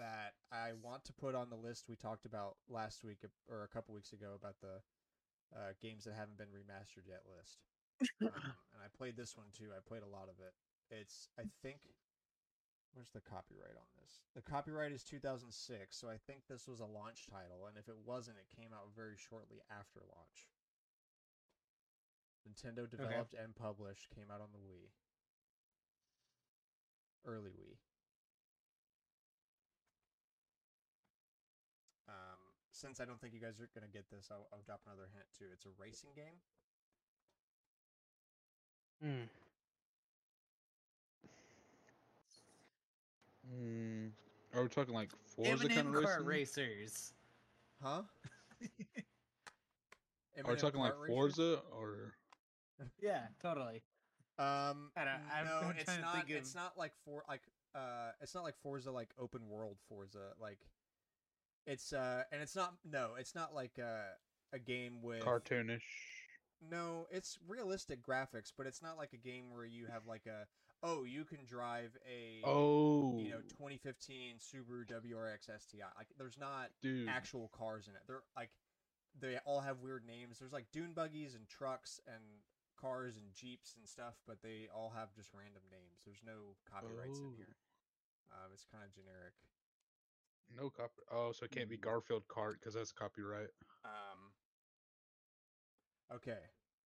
that 0.00 0.40
I 0.48 0.72
want 0.80 1.04
to 1.04 1.12
put 1.12 1.36
on 1.36 1.52
the 1.52 1.60
list 1.60 1.84
we 1.88 1.94
talked 1.94 2.24
about 2.24 2.56
last 2.68 3.04
week 3.04 3.20
or 3.48 3.62
a 3.62 3.68
couple 3.68 3.94
weeks 3.94 4.12
ago 4.12 4.32
about 4.34 4.56
the 4.64 4.80
uh, 5.52 5.76
games 5.80 6.04
that 6.04 6.16
haven't 6.16 6.40
been 6.40 6.50
remastered 6.50 7.04
yet 7.04 7.22
list. 7.28 7.60
Um, 8.24 8.32
and 8.72 8.80
I 8.80 8.88
played 8.96 9.16
this 9.16 9.36
one 9.36 9.52
too. 9.52 9.76
I 9.76 9.84
played 9.84 10.02
a 10.02 10.08
lot 10.08 10.32
of 10.32 10.40
it. 10.40 10.56
It's 10.88 11.28
I 11.38 11.44
think 11.62 11.84
where's 12.96 13.12
the 13.12 13.20
copyright 13.20 13.76
on 13.76 13.88
this? 14.00 14.24
The 14.34 14.42
copyright 14.42 14.90
is 14.90 15.04
2006, 15.04 15.52
so 15.92 16.08
I 16.08 16.16
think 16.26 16.48
this 16.48 16.66
was 16.66 16.80
a 16.80 16.88
launch 16.88 17.28
title, 17.28 17.68
and 17.68 17.76
if 17.76 17.86
it 17.86 18.00
wasn't, 18.02 18.40
it 18.40 18.48
came 18.50 18.72
out 18.72 18.90
very 18.96 19.14
shortly 19.20 19.60
after 19.70 20.00
launch. 20.00 20.48
Nintendo 22.48 22.88
developed 22.88 23.36
and 23.36 23.54
published, 23.54 24.08
came 24.10 24.32
out 24.32 24.40
on 24.40 24.48
the 24.50 24.58
Wii. 24.64 24.90
Early 27.24 27.52
Wii. 27.52 27.76
Since 32.80 32.98
I 32.98 33.04
don't 33.04 33.20
think 33.20 33.34
you 33.34 33.40
guys 33.40 33.60
are 33.60 33.68
gonna 33.74 33.92
get 33.92 34.08
this, 34.10 34.28
I'll, 34.30 34.46
I'll 34.52 34.62
drop 34.64 34.80
another 34.86 35.08
hint 35.12 35.26
too. 35.38 35.44
It's 35.52 35.66
a 35.66 35.68
racing 35.78 36.10
game. 36.16 36.38
Hmm. 39.02 39.24
Mm, 43.54 44.10
are 44.54 44.62
we 44.62 44.68
talking 44.68 44.94
like 44.94 45.10
Forza 45.36 45.68
kind 45.68 45.80
M&M 45.80 45.94
of 45.96 46.04
kart 46.04 46.24
racing? 46.24 46.64
racers. 46.64 47.12
Huh? 47.82 48.02
Are 50.44 50.52
we 50.52 50.56
talking 50.56 50.80
like 50.80 50.92
Kart 50.94 51.00
Racers? 51.00 51.14
Forza 51.14 51.60
or? 51.76 52.14
yeah, 53.02 53.22
totally. 53.42 53.82
Um, 54.38 54.90
I 54.96 55.04
don't- 55.04 55.30
I'm- 55.30 55.46
no, 55.46 55.60
I'm 55.68 55.74
it's 55.76 55.98
not. 56.00 56.14
think 56.14 56.30
It's 56.30 56.50
of- 56.50 56.54
not 56.56 56.78
like 56.78 56.92
for 57.04 57.24
like 57.28 57.42
uh, 57.74 58.12
it's 58.22 58.34
not 58.34 58.42
like 58.44 58.54
Forza 58.62 58.90
like 58.90 59.10
open 59.18 59.46
world 59.48 59.76
Forza 59.88 60.32
like. 60.40 60.58
It's 61.70 61.92
uh, 61.92 62.24
and 62.32 62.42
it's 62.42 62.56
not 62.56 62.74
no, 62.84 63.10
it's 63.16 63.34
not 63.34 63.54
like 63.54 63.78
uh, 63.78 64.10
a 64.52 64.58
game 64.58 65.02
with 65.02 65.22
Cartoonish. 65.22 65.86
No, 66.68 67.06
it's 67.10 67.38
realistic 67.48 68.02
graphics, 68.04 68.52
but 68.56 68.66
it's 68.66 68.82
not 68.82 68.98
like 68.98 69.12
a 69.12 69.16
game 69.16 69.44
where 69.54 69.64
you 69.64 69.86
have 69.86 70.06
like 70.06 70.26
a 70.26 70.46
oh 70.82 71.04
you 71.04 71.24
can 71.24 71.38
drive 71.46 71.96
a 72.10 72.42
Oh, 72.44 73.14
you 73.22 73.30
know 73.30 73.40
2015 73.48 74.36
Subaru 74.42 74.84
WRX 74.84 75.44
STI. 75.46 75.86
Like 75.96 76.08
there's 76.18 76.36
not 76.38 76.70
dude. 76.82 77.08
actual 77.08 77.50
cars 77.56 77.86
in 77.86 77.94
it. 77.94 78.02
They're 78.08 78.24
like 78.36 78.50
they 79.20 79.38
all 79.46 79.60
have 79.60 79.78
weird 79.78 80.02
names. 80.04 80.38
There's 80.40 80.52
like 80.52 80.66
dune 80.72 80.92
buggies 80.92 81.34
and 81.36 81.46
trucks 81.48 82.00
and 82.06 82.22
cars 82.80 83.14
and 83.16 83.32
jeeps 83.32 83.74
and 83.78 83.86
stuff, 83.88 84.14
but 84.26 84.42
they 84.42 84.66
all 84.74 84.92
have 84.96 85.14
just 85.14 85.30
random 85.32 85.62
names. 85.70 86.02
There's 86.04 86.22
no 86.26 86.56
copyrights 86.66 87.20
in 87.20 87.26
Oh. 87.30 87.36
here. 87.36 87.54
Um, 88.32 88.50
it's 88.52 88.66
kind 88.70 88.82
of 88.84 88.90
generic. 88.94 89.34
No 90.56 90.70
copy. 90.70 91.02
Oh, 91.12 91.32
so 91.32 91.44
it 91.44 91.50
can't 91.52 91.68
be 91.68 91.76
Mm. 91.76 91.82
Garfield 91.82 92.26
Kart 92.28 92.54
because 92.54 92.74
that's 92.74 92.92
copyright. 92.92 93.50
Um, 93.84 94.32
okay, 96.14 96.38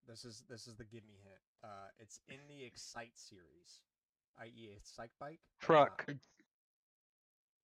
this 0.07 0.25
is 0.25 0.43
this 0.49 0.67
is 0.67 0.77
the 0.77 0.85
give 0.85 1.05
me 1.07 1.15
hint. 1.23 1.41
Uh, 1.63 1.89
it's 1.99 2.21
in 2.29 2.39
the 2.49 2.63
Excite 2.65 3.17
series, 3.17 3.81
i.e., 4.39 4.71
Excitebike. 4.79 5.39
Truck. 5.61 6.05
Uh, 6.09 6.13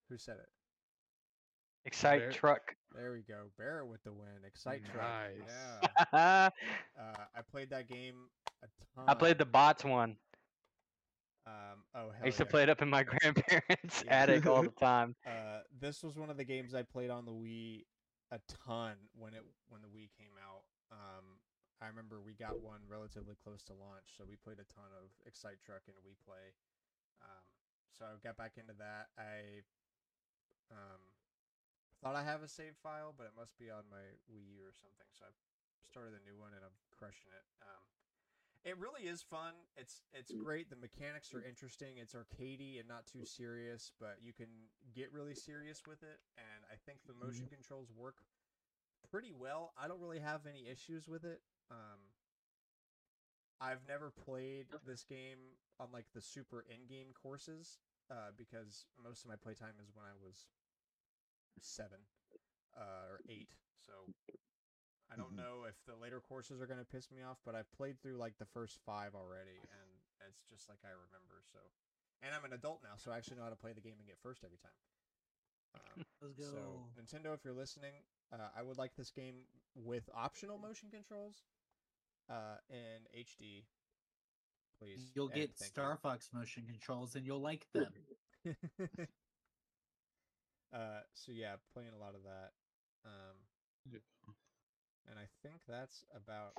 who 0.08 0.16
said 0.16 0.38
it? 0.38 0.48
Excite 1.84 2.20
Bear- 2.20 2.32
truck. 2.32 2.74
There 2.94 3.12
we 3.12 3.22
go. 3.22 3.50
Barrett 3.56 3.86
with 3.86 4.02
the 4.04 4.12
win. 4.12 4.28
Excite 4.46 4.82
truck. 4.84 5.02
Nice. 5.02 5.48
Yeah. 5.48 6.08
I 6.12 6.50
Uh, 7.00 7.24
I 7.34 7.40
played 7.50 7.70
that 7.70 7.88
game 7.88 8.28
a 8.62 8.66
ton. 8.94 9.04
I 9.08 9.14
played 9.14 9.38
the 9.38 9.46
bots 9.46 9.84
one. 9.84 10.16
Um, 11.50 11.82
oh 11.94 12.10
hell 12.14 12.22
I 12.22 12.26
used 12.26 12.38
to 12.38 12.46
play 12.46 12.62
it 12.62 12.68
up 12.68 12.80
in 12.82 12.88
my 12.88 13.02
grandparents' 13.10 14.04
Yeah. 14.06 14.22
attic 14.22 14.46
all 14.46 14.62
the 14.62 14.70
time. 14.78 15.16
Uh, 15.26 15.66
this 15.80 16.02
was 16.02 16.16
one 16.16 16.30
of 16.30 16.36
the 16.36 16.44
games 16.44 16.74
I 16.74 16.82
played 16.82 17.10
on 17.10 17.24
the 17.24 17.32
Wii 17.34 17.82
a 18.30 18.38
ton 18.46 18.94
when 19.18 19.34
it 19.34 19.42
when 19.68 19.82
the 19.82 19.90
Wii 19.90 20.06
came 20.14 20.38
out. 20.38 20.62
Um, 20.94 21.42
I 21.82 21.88
remember 21.90 22.20
we 22.22 22.34
got 22.38 22.62
one 22.62 22.86
relatively 22.86 23.34
close 23.34 23.64
to 23.66 23.74
launch, 23.74 24.14
so 24.14 24.22
we 24.22 24.36
played 24.36 24.62
a 24.62 24.68
ton 24.70 24.94
of 24.94 25.10
Excite 25.26 25.58
Truck 25.66 25.82
and 25.90 25.96
Wii 26.06 26.14
Play. 26.22 26.54
Um, 27.18 27.46
so 27.90 28.06
I 28.06 28.14
got 28.22 28.36
back 28.36 28.54
into 28.54 28.74
that. 28.78 29.10
I 29.18 29.66
um, 30.70 31.02
thought 32.02 32.14
I 32.14 32.22
have 32.22 32.42
a 32.42 32.48
save 32.48 32.78
file, 32.78 33.12
but 33.16 33.26
it 33.26 33.34
must 33.34 33.58
be 33.58 33.70
on 33.70 33.82
my 33.90 34.04
Wii 34.30 34.46
U 34.54 34.62
or 34.62 34.74
something. 34.76 35.08
So 35.18 35.26
I 35.26 35.32
started 35.90 36.14
a 36.14 36.22
new 36.22 36.38
one 36.38 36.54
and 36.54 36.62
I'm 36.62 36.76
crushing 36.94 37.32
it. 37.34 37.46
Um, 37.64 37.82
it 38.64 38.76
really 38.78 39.08
is 39.08 39.22
fun. 39.22 39.54
It's 39.76 40.02
it's 40.12 40.32
great. 40.32 40.68
The 40.68 40.76
mechanics 40.76 41.32
are 41.32 41.42
interesting. 41.42 41.96
It's 41.96 42.14
arcadey 42.14 42.78
and 42.78 42.88
not 42.88 43.06
too 43.06 43.24
serious, 43.24 43.92
but 43.98 44.18
you 44.22 44.32
can 44.32 44.48
get 44.94 45.12
really 45.12 45.34
serious 45.34 45.82
with 45.86 46.02
it. 46.02 46.20
And 46.36 46.64
I 46.70 46.76
think 46.84 47.00
the 47.06 47.14
motion 47.14 47.46
controls 47.48 47.88
work 47.96 48.16
pretty 49.10 49.32
well. 49.32 49.72
I 49.80 49.88
don't 49.88 50.00
really 50.00 50.20
have 50.20 50.46
any 50.46 50.68
issues 50.70 51.08
with 51.08 51.24
it. 51.24 51.40
Um, 51.70 52.00
I've 53.60 53.80
never 53.88 54.10
played 54.10 54.66
this 54.86 55.04
game 55.04 55.38
on 55.78 55.88
like 55.92 56.06
the 56.14 56.20
super 56.20 56.64
in-game 56.68 57.12
courses 57.14 57.78
uh, 58.10 58.32
because 58.36 58.86
most 59.02 59.24
of 59.24 59.28
my 59.28 59.36
playtime 59.36 59.76
is 59.80 59.90
when 59.94 60.04
I 60.04 60.16
was 60.22 60.46
seven 61.60 61.98
uh, 62.76 63.08
or 63.08 63.20
eight. 63.28 63.48
So 63.78 63.92
I 65.10 65.16
don't 65.16 65.32
Mhm. 65.32 65.36
know 65.36 65.64
if 65.64 65.74
the 65.86 65.96
later 65.96 66.20
courses 66.20 66.60
are 66.60 66.66
going 66.66 66.78
to 66.78 66.84
piss 66.84 67.10
me 67.10 67.22
off, 67.22 67.38
but 67.44 67.54
I've 67.54 67.70
played 67.72 68.00
through 68.00 68.16
like 68.16 68.38
the 68.38 68.46
first 68.46 68.78
five 68.86 69.14
already, 69.14 69.58
and 69.58 70.00
it's 70.28 70.44
just 70.48 70.68
like 70.68 70.78
I 70.84 70.90
remember. 70.90 71.42
So, 71.52 71.58
and 72.22 72.34
I'm 72.34 72.44
an 72.44 72.52
adult 72.52 72.82
now, 72.82 72.96
so 72.96 73.10
I 73.10 73.16
actually 73.18 73.36
know 73.38 73.44
how 73.44 73.50
to 73.50 73.56
play 73.56 73.72
the 73.72 73.80
game 73.80 73.98
and 73.98 74.06
get 74.06 74.18
first 74.22 74.44
every 74.44 74.58
time. 74.58 74.72
Um, 75.74 76.04
Let's 76.22 76.34
go. 76.34 76.44
so 76.44 76.86
Nintendo, 77.00 77.34
if 77.34 77.44
you're 77.44 77.54
listening, 77.54 78.04
uh, 78.32 78.50
I 78.56 78.62
would 78.62 78.78
like 78.78 78.94
this 78.96 79.10
game 79.10 79.46
with 79.74 80.08
optional 80.14 80.58
motion 80.58 80.90
controls, 80.90 81.42
uh, 82.28 82.58
in 82.68 83.06
HD. 83.14 83.66
Please, 84.78 85.10
You'll 85.14 85.28
get 85.28 85.58
Star 85.58 85.96
Fox 85.96 86.32
motion 86.32 86.64
controls 86.66 87.14
and 87.14 87.26
you'll 87.26 87.40
like 87.40 87.66
them. 87.72 87.92
uh, 90.72 91.00
so 91.12 91.32
yeah, 91.32 91.56
playing 91.74 91.90
a 91.94 91.98
lot 91.98 92.14
of 92.14 92.22
that. 92.24 92.52
Um, 93.04 93.36
Yeah. 93.90 93.98
And 95.10 95.18
I 95.18 95.26
think 95.42 95.66
that's 95.66 96.04
about 96.14 96.54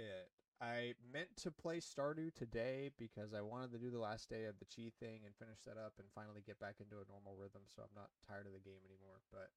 it. 0.00 0.32
I 0.60 0.94
meant 1.12 1.36
to 1.44 1.50
play 1.52 1.80
Stardew 1.80 2.32
today 2.34 2.90
because 2.98 3.32
I 3.32 3.40
wanted 3.40 3.72
to 3.72 3.78
do 3.78 3.90
the 3.90 4.00
last 4.00 4.28
day 4.28 4.44
of 4.44 4.56
the 4.58 4.64
Chi 4.68 4.92
thing 5.00 5.24
and 5.24 5.36
finish 5.36 5.60
that 5.64 5.76
up 5.76 5.94
and 5.98 6.08
finally 6.14 6.40
get 6.44 6.58
back 6.58 6.76
into 6.80 6.96
a 6.96 7.08
normal 7.08 7.36
rhythm, 7.36 7.62
so 7.68 7.82
I'm 7.82 7.94
not 7.96 8.10
tired 8.28 8.46
of 8.46 8.52
the 8.52 8.60
game 8.60 8.80
anymore. 8.84 9.20
But 9.32 9.52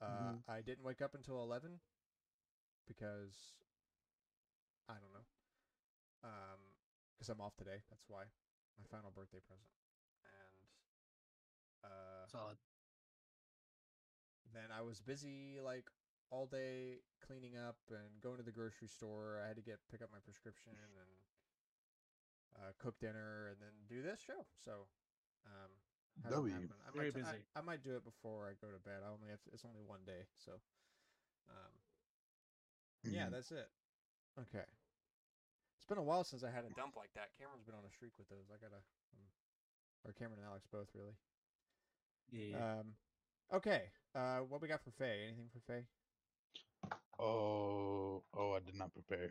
uh, 0.00 0.32
Mhm. 0.36 0.44
I 0.48 0.60
didn't 0.60 0.84
wake 0.84 1.00
up 1.02 1.14
until 1.14 1.42
11 1.42 1.80
because 2.86 3.56
I 4.88 4.94
don't 5.00 5.12
know. 5.12 5.26
Um, 6.24 6.60
because 7.16 7.28
I'm 7.28 7.40
off 7.40 7.56
today. 7.56 7.82
That's 7.90 8.04
why 8.08 8.24
my 8.78 8.84
final 8.90 9.10
birthday 9.10 9.40
present. 9.40 9.68
And 10.24 11.90
uh, 11.92 12.26
Solid. 12.28 12.56
then 14.52 14.70
I 14.70 14.82
was 14.82 15.00
busy 15.00 15.60
like 15.60 15.90
all 16.30 16.46
day 16.46 17.00
cleaning 17.26 17.56
up 17.56 17.76
and 17.90 18.20
going 18.22 18.36
to 18.38 18.42
the 18.42 18.52
grocery 18.52 18.88
store. 18.88 19.40
I 19.44 19.48
had 19.48 19.56
to 19.56 19.62
get 19.62 19.78
pick 19.90 20.02
up 20.02 20.10
my 20.12 20.18
prescription 20.24 20.72
and 20.76 21.10
uh, 22.56 22.70
cook 22.78 22.98
dinner 23.00 23.48
and 23.50 23.58
then 23.60 23.74
do 23.88 24.02
this 24.02 24.20
show. 24.20 24.46
So 24.64 24.86
um, 25.46 25.70
hasn't 26.22 26.34
W. 26.38 26.52
happened. 26.54 26.80
I 26.86 26.90
Very 26.94 27.10
might, 27.10 27.14
t- 27.14 27.20
I- 27.26 27.32
busy. 27.32 27.44
I, 27.56 27.60
might 27.62 27.82
do 27.82 27.96
it 27.96 28.04
before 28.04 28.46
I 28.48 28.54
go 28.60 28.70
to 28.72 28.78
bed. 28.82 29.02
I 29.04 29.10
only 29.10 29.28
have 29.30 29.42
to, 29.44 29.50
it's 29.52 29.64
only 29.64 29.82
one 29.82 30.00
day, 30.06 30.26
so 30.38 30.52
um, 31.50 31.72
yeah, 33.04 33.26
Mhm. 33.26 33.32
that's 33.32 33.50
it. 33.52 33.68
Okay. 34.38 34.64
It's 35.76 35.84
been 35.86 35.98
a 35.98 36.02
while 36.02 36.24
since 36.24 36.42
I 36.42 36.50
had 36.50 36.64
a 36.64 36.70
dump 36.72 36.96
like 36.96 37.12
that. 37.14 37.36
Cameron's 37.38 37.64
been 37.64 37.74
on 37.74 37.84
a 37.84 37.90
streak 37.92 38.16
with 38.16 38.28
those. 38.28 38.48
I 38.48 38.56
gotta, 38.56 38.80
um, 39.12 39.28
or 40.04 40.12
Cameron 40.12 40.40
and 40.40 40.48
Alex 40.48 40.66
both 40.70 40.88
really. 40.94 41.16
Yeah. 42.32 42.80
Um, 42.80 42.96
okay. 43.52 43.92
Uh, 44.14 44.38
what 44.48 44.62
we 44.62 44.68
got 44.68 44.80
for 44.82 44.90
Faye? 44.92 45.24
Anything 45.28 45.50
for 45.52 45.60
Faye? 45.60 45.84
Oh, 47.18 48.22
oh, 48.36 48.52
I 48.52 48.60
did 48.64 48.74
not 48.74 48.92
prepare. 48.92 49.30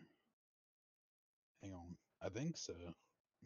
Hang 1.62 1.74
on. 1.74 1.96
I 2.22 2.30
think 2.30 2.58
so. 2.58 2.74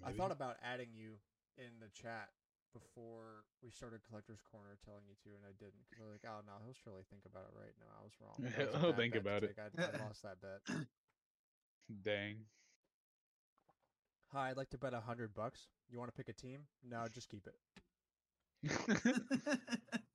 I 0.05 0.11
thought 0.11 0.31
about 0.31 0.57
adding 0.63 0.89
you 0.93 1.17
in 1.57 1.79
the 1.79 1.89
chat 1.89 2.29
before 2.73 3.45
we 3.63 3.71
started 3.71 4.01
Collector's 4.07 4.41
Corner, 4.51 4.77
telling 4.85 5.03
you 5.09 5.15
to, 5.23 5.29
and 5.35 5.45
I 5.45 5.53
didn't. 5.57 5.81
Because 5.89 6.03
I 6.03 6.05
was 6.05 6.13
like, 6.21 6.29
oh 6.29 6.41
no, 6.45 6.53
he'll 6.63 6.77
surely 6.83 7.03
think 7.09 7.25
about 7.25 7.49
it 7.49 7.55
right. 7.57 7.73
now. 7.81 7.91
I 7.97 8.03
was 8.05 8.13
wrong. 8.21 8.37
That 8.37 8.73
was 8.73 8.81
he'll 8.81 8.93
think 8.93 9.15
about 9.15 9.43
it. 9.43 9.57
I, 9.57 9.69
I 9.81 10.03
lost 10.05 10.21
that 10.23 10.37
bet. 10.41 10.61
Dang. 12.03 12.45
Hi, 14.33 14.51
I'd 14.51 14.57
like 14.57 14.69
to 14.71 14.77
bet 14.77 14.93
a 14.93 14.99
hundred 14.99 15.33
bucks. 15.33 15.67
You 15.89 15.97
want 15.99 16.13
to 16.13 16.17
pick 16.17 16.29
a 16.29 16.33
team? 16.33 16.67
No, 16.83 17.07
just 17.11 17.29
keep 17.29 17.47
it. 17.47 17.55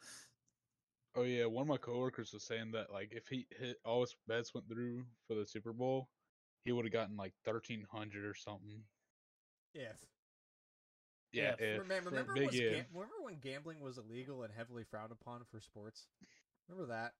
oh 1.15 1.23
yeah, 1.23 1.47
one 1.47 1.63
of 1.63 1.69
my 1.69 1.77
coworkers 1.77 2.33
was 2.33 2.45
saying 2.45 2.73
that 2.73 2.91
like 2.91 3.13
if 3.13 3.29
he 3.29 3.47
hit 3.51 3.79
all 3.85 4.01
his 4.01 4.17
bets 4.27 4.55
went 4.55 4.69
through 4.69 5.05
for 5.27 5.35
the 5.35 5.47
Super 5.47 5.73
Bowl, 5.73 6.09
he 6.65 6.73
would 6.73 6.85
have 6.85 6.93
gotten 6.93 7.17
like 7.17 7.35
thirteen 7.45 7.87
hundred 7.91 8.25
or 8.25 8.35
something. 8.35 8.85
If 9.75 10.07
Yeah, 11.33 11.55
If. 11.55 11.61
if, 11.61 11.79
remember, 11.81 12.11
remember, 12.11 12.35
big 12.35 12.47
was 12.47 12.55
if. 12.61 12.87
remember 12.93 13.23
when 13.23 13.41
gambling 13.41 13.81
was 13.81 13.99
illegal 13.99 14.43
and 14.43 14.53
heavily 14.53 14.85
frowned 14.85 15.13
upon 15.13 15.45
for 15.45 15.61
sports? 15.61 16.07
Remember 16.69 16.93
that? 16.93 17.13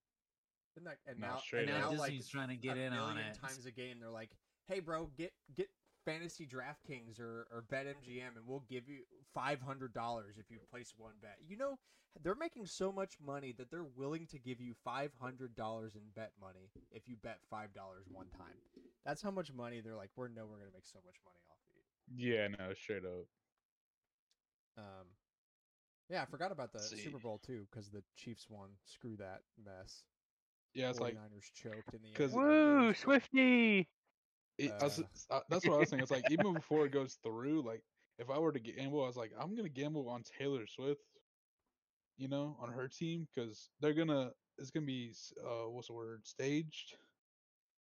Isn't 0.75 0.85
that 0.85 0.97
and 1.07 1.19
No, 1.19 1.27
now, 1.27 1.41
and 1.51 1.59
and 1.59 1.67
now 1.67 1.91
now 1.91 1.97
like 1.99 2.11
Disney's 2.11 2.29
trying 2.29 2.49
to 2.49 2.55
get 2.55 2.77
in 2.77 2.93
on 2.93 3.17
it. 3.17 3.35
times 3.35 3.65
a 3.65 3.71
game, 3.71 3.99
they're 3.99 4.09
like, 4.09 4.31
"Hey, 4.67 4.79
bro, 4.79 5.05
get 5.17 5.33
get 5.55 5.69
fantasy 6.05 6.45
DraftKings 6.45 7.19
or 7.19 7.47
or 7.51 7.63
BetMGM, 7.71 8.35
and 8.35 8.45
we'll 8.47 8.63
give 8.69 8.87
you 8.87 8.99
five 9.33 9.61
hundred 9.61 9.93
dollars 9.93 10.35
if 10.37 10.49
you 10.51 10.57
place 10.71 10.93
one 10.97 11.13
bet. 11.21 11.37
You 11.47 11.57
know, 11.57 11.79
they're 12.23 12.35
making 12.35 12.65
so 12.67 12.91
much 12.91 13.15
money 13.25 13.53
that 13.57 13.69
they're 13.71 13.83
willing 13.95 14.27
to 14.27 14.39
give 14.39 14.59
you 14.61 14.73
five 14.83 15.11
hundred 15.19 15.55
dollars 15.55 15.95
in 15.95 16.01
bet 16.15 16.31
money 16.39 16.69
if 16.91 17.07
you 17.07 17.15
bet 17.21 17.39
five 17.49 17.73
dollars 17.73 18.05
one 18.11 18.27
time. 18.37 18.57
That's 19.05 19.21
how 19.21 19.31
much 19.31 19.51
money 19.53 19.81
they're 19.81 19.95
like. 19.95 20.11
We're 20.15 20.27
no, 20.29 20.45
we're 20.45 20.57
gonna 20.59 20.71
make 20.73 20.85
so 20.85 20.99
much 21.05 21.15
money 21.25 21.39
off 21.49 21.57
of 21.67 22.15
you. 22.17 22.31
Yeah, 22.33 22.47
no, 22.47 22.73
straight 22.73 23.05
up. 23.05 23.25
Um, 24.77 25.07
yeah, 26.09 26.21
I 26.21 26.25
forgot 26.25 26.51
about 26.51 26.73
the 26.73 26.79
See. 26.79 26.97
Super 26.97 27.19
Bowl 27.19 27.39
too 27.45 27.65
because 27.69 27.89
the 27.89 28.03
Chiefs 28.15 28.47
won. 28.49 28.69
Screw 28.85 29.15
that 29.17 29.41
mess. 29.63 30.03
Yeah, 30.73 30.89
it's 30.89 30.99
like 30.99 31.15
49ers 31.15 31.51
choked 31.53 31.93
in 31.93 32.01
the 32.01 32.07
end. 32.07 32.15
'cause- 32.15 32.33
Woo, 32.33 32.93
Swifty! 32.95 33.87
It, 34.57 34.75
I 34.79 34.83
was, 34.85 34.99
Uh, 34.99 35.03
uh, 35.29 35.39
that's 35.49 35.65
what 35.65 35.75
I 35.75 35.79
was 35.79 35.89
saying. 35.89 36.01
It's 36.01 36.11
like 36.11 36.29
even 36.29 36.53
before 36.55 36.85
it 36.85 36.91
goes 36.91 37.17
through, 37.23 37.63
like 37.63 37.83
if 38.19 38.29
I 38.29 38.37
were 38.39 38.51
to 38.51 38.59
gamble, 38.59 39.03
I 39.03 39.07
was 39.07 39.17
like, 39.17 39.31
I'm 39.39 39.55
gonna 39.55 39.69
gamble 39.69 40.09
on 40.09 40.23
Taylor 40.23 40.67
Swift, 40.67 41.01
you 42.17 42.27
know, 42.27 42.55
on 42.59 42.71
her 42.71 42.87
team 42.87 43.27
because 43.33 43.69
they're 43.79 43.93
gonna 43.93 44.31
it's 44.57 44.71
gonna 44.71 44.85
be 44.85 45.13
uh 45.43 45.69
what's 45.69 45.87
the 45.87 45.93
word 45.93 46.25
staged. 46.25 46.95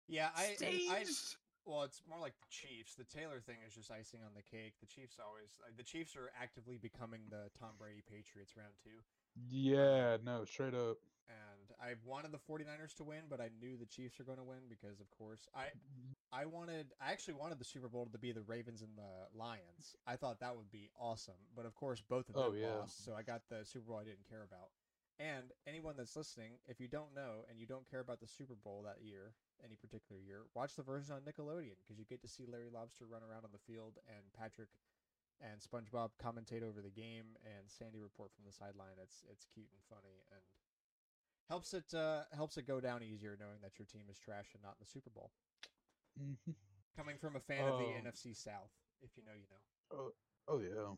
Yeah, 0.07 0.29
I, 0.35 0.41
I, 0.41 0.45
I 0.89 1.03
Staged. 1.03 1.37
Well, 1.65 1.83
it's 1.83 2.01
more 2.09 2.19
like 2.19 2.33
the 2.39 2.47
Chiefs. 2.49 2.95
The 2.95 3.03
Taylor 3.05 3.39
thing 3.39 3.57
is 3.65 3.73
just 3.75 3.91
icing 3.91 4.21
on 4.25 4.33
the 4.35 4.41
cake. 4.41 4.73
The 4.79 4.87
Chiefs 4.87 5.17
always 5.23 5.59
like 5.63 5.77
the 5.77 5.83
Chiefs 5.83 6.15
are 6.15 6.31
actively 6.39 6.77
becoming 6.77 7.21
the 7.29 7.49
Tom 7.57 7.71
Brady 7.77 8.03
Patriots 8.09 8.55
round 8.57 8.73
two. 8.83 9.03
Yeah, 9.49 10.17
no, 10.23 10.45
straight 10.45 10.73
up. 10.73 10.97
I 11.81 11.93
wanted 12.05 12.31
the 12.31 12.37
49ers 12.37 12.93
to 12.97 13.03
win, 13.03 13.23
but 13.29 13.41
I 13.41 13.49
knew 13.59 13.75
the 13.75 13.87
Chiefs 13.87 14.19
are 14.19 14.23
going 14.23 14.37
to 14.37 14.43
win 14.43 14.69
because 14.69 14.99
of 14.99 15.09
course 15.09 15.47
I 15.55 15.65
I 16.31 16.45
wanted 16.45 16.93
I 17.01 17.11
actually 17.11 17.33
wanted 17.35 17.57
the 17.59 17.65
Super 17.65 17.89
Bowl 17.89 18.05
to 18.11 18.17
be 18.19 18.31
the 18.31 18.43
Ravens 18.43 18.81
and 18.81 18.95
the 18.95 19.37
Lions. 19.37 19.95
I 20.05 20.15
thought 20.15 20.39
that 20.41 20.55
would 20.55 20.71
be 20.71 20.89
awesome. 20.99 21.41
But 21.55 21.65
of 21.65 21.73
course 21.75 22.01
both 22.01 22.29
of 22.29 22.35
them 22.35 22.43
Oh, 22.49 22.53
yeah. 22.53 22.75
lost, 22.85 23.03
so 23.03 23.13
I 23.15 23.23
got 23.23 23.41
the 23.49 23.65
Super 23.65 23.87
Bowl 23.89 23.97
I 23.97 24.03
didn't 24.05 24.29
care 24.29 24.43
about. 24.43 24.69
And 25.19 25.51
anyone 25.67 25.95
that's 25.97 26.15
listening, 26.15 26.57
if 26.67 26.79
you 26.79 26.87
don't 26.87 27.13
know 27.13 27.45
and 27.49 27.59
you 27.59 27.65
don't 27.65 27.89
care 27.89 27.99
about 27.99 28.19
the 28.21 28.27
Super 28.27 28.55
Bowl 28.55 28.83
that 28.85 29.01
year, 29.05 29.33
any 29.63 29.75
particular 29.75 30.21
year, 30.21 30.45
watch 30.55 30.75
the 30.75 30.81
version 30.83 31.13
on 31.13 31.21
Nickelodeon 31.21 31.77
because 31.81 31.97
you 31.99 32.05
get 32.05 32.21
to 32.21 32.27
see 32.27 32.45
Larry 32.49 32.69
Lobster 32.73 33.05
run 33.05 33.21
around 33.21 33.45
on 33.45 33.51
the 33.53 33.61
field 33.71 33.97
and 34.09 34.25
Patrick 34.37 34.69
and 35.41 35.61
SpongeBob 35.61 36.13
commentate 36.21 36.61
over 36.61 36.81
the 36.81 36.93
game 36.93 37.37
and 37.45 37.65
Sandy 37.69 37.97
report 37.99 38.29
from 38.33 38.45
the 38.45 38.53
sideline. 38.53 38.97
It's 39.01 39.25
it's 39.29 39.45
cute 39.45 39.69
and 39.73 39.81
funny 39.89 40.21
and 40.33 40.41
helps 41.49 41.73
it 41.73 41.93
uh, 41.93 42.23
helps 42.33 42.57
it 42.57 42.63
go 42.63 42.79
down 42.79 43.03
easier 43.03 43.37
knowing 43.39 43.59
that 43.61 43.77
your 43.79 43.85
team 43.85 44.03
is 44.09 44.17
trash 44.19 44.53
and 44.53 44.63
not 44.63 44.71
in 44.71 44.77
the 44.79 44.85
Super 44.85 45.09
Bowl. 45.09 45.31
Mhm. 46.19 46.55
Coming 46.95 47.17
from 47.17 47.35
a 47.35 47.39
fan 47.39 47.67
of 47.67 47.79
the 47.79 47.85
Um, 47.85 48.05
NFC 48.05 48.35
South, 48.35 48.71
if 49.01 49.15
you 49.17 49.23
know, 49.23 49.33
you 49.33 49.47
know. 49.47 49.61
Oh 49.91 50.11
oh 50.47 50.59
yeah. 50.59 50.95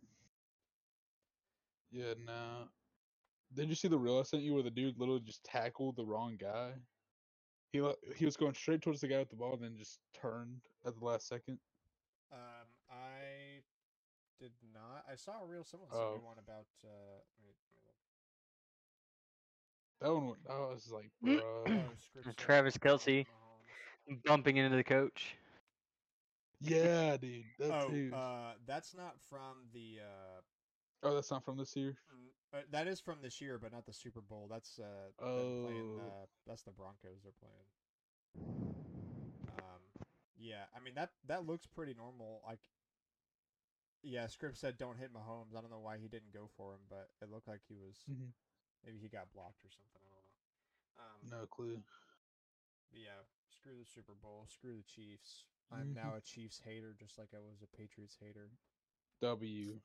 Yeah, 1.92 2.14
nah. 2.18 2.68
Did 3.54 3.70
you 3.70 3.76
see 3.76 3.88
the 3.88 3.98
reel 4.00 4.20
I 4.20 4.24
sent 4.24 4.42
you 4.44 4.54
where 4.54 4.64
the 4.64 4.72
dude 4.72 4.98
literally 4.98 5.22
just 5.22 5.44
tackled 5.44 5.96
the 5.96 6.06
wrong 6.06 6.38
guy? 6.38 6.74
He 7.72 7.82
le- 7.82 7.96
he 8.16 8.26
was 8.26 8.36
going 8.38 8.54
straight 8.56 8.82
towards 8.82 9.02
the 9.02 9.08
guy 9.08 9.20
with 9.20 9.30
the 9.30 9.36
ball, 9.36 9.54
and 9.54 9.64
then 9.64 9.78
just 9.78 10.02
turned 10.14 10.62
at 10.86 10.96
the 10.96 11.06
last 11.06 11.28
second. 11.28 11.60
Um, 12.32 12.68
I 12.90 13.64
did 14.40 14.54
not. 14.74 15.06
I 15.08 15.16
saw 15.16 15.42
a 15.44 15.46
real 15.46 15.64
someone 15.64 15.90
sent 15.92 16.02
me 16.02 16.18
Oh. 16.18 16.26
one 16.26 16.40
about. 16.40 16.68
Uh, 16.84 17.22
wait, 17.38 17.56
let 17.62 17.72
me 17.72 17.78
look. 17.86 18.03
That 20.04 20.14
one, 20.14 20.38
I 20.50 20.60
was 20.60 20.92
like, 20.92 21.12
bruh. 21.26 21.42
Oh, 21.68 21.96
script 21.98 22.28
said 22.28 22.38
Travis 22.38 22.78
Kelce 22.78 23.26
Bumping 24.26 24.58
into 24.58 24.76
the 24.76 24.84
coach. 24.84 25.38
yeah, 26.62 27.18
dude. 27.18 27.46
That 27.60 27.72
Oh, 27.72 27.90
too. 27.90 28.12
uh, 28.14 28.56
that's 28.68 28.94
not 28.94 29.22
from 29.30 29.70
the. 29.74 30.02
Uh, 30.02 30.42
oh, 31.04 31.16
that's 31.16 31.32
not 31.32 31.44
from 31.44 31.58
this 31.58 31.76
year. 31.78 31.96
mm, 32.14 32.30
uh, 32.54 32.64
that 32.72 32.88
is 32.88 33.00
from 33.00 33.22
this 33.22 33.42
year, 33.42 33.58
but 33.58 33.72
not 33.72 33.86
the 33.86 33.94
Super 33.94 34.22
Bowl. 34.22 34.48
That's 34.52 34.80
uh, 34.80 35.12
them 35.20 35.64
playing. 35.64 36.00
Oh. 36.00 36.02
Uh, 36.02 36.26
that's 36.46 36.64
the 36.64 36.72
Broncos 36.72 37.24
they're 37.24 37.32
playing. 37.40 38.76
Um, 39.58 40.06
yeah, 40.38 40.66
I 40.76 40.80
mean 40.82 40.96
that 40.96 41.12
that 41.28 41.46
looks 41.46 41.66
pretty 41.66 41.94
normal. 41.94 42.42
Like, 42.46 42.60
yeah, 44.04 44.28
script 44.28 44.58
said 44.58 44.78
don't 44.78 44.98
hit 44.98 45.14
Mahomes. 45.14 45.56
I 45.58 45.62
don't 45.62 45.72
know 45.72 45.80
why 45.80 45.98
he 45.98 46.10
didn't 46.10 46.34
go 46.34 46.50
for 46.58 46.74
him, 46.74 46.82
but 46.90 47.10
it 47.22 47.30
looked 47.32 47.48
like 47.48 47.62
he 47.68 47.76
was. 47.76 48.04
Mhm. 48.12 48.34
Maybe 48.86 48.98
he 49.00 49.08
got 49.10 49.32
blocked 49.34 49.64
or 49.64 49.72
something. 49.72 50.02
I 50.04 50.12
don't 50.12 51.32
know. 51.32 51.38
Um, 51.38 51.40
No 51.42 51.48
clue. 51.48 51.82
But 52.92 53.00
yeah, 53.02 53.24
screw 53.50 53.74
the 53.80 53.86
Super 53.86 54.14
Bowl, 54.22 54.46
screw 54.50 54.76
the 54.76 54.84
Chiefs. 54.84 55.46
I'm 55.72 55.94
now 55.94 56.12
Mhm. 56.12 56.18
a 56.18 56.22
Chiefs 56.22 56.60
hater, 56.60 56.94
just 56.94 57.18
like 57.18 57.34
I 57.34 57.40
was 57.40 57.62
a 57.64 57.68
Patriots 57.68 58.16
hater. 58.20 58.52
W. 59.22 59.82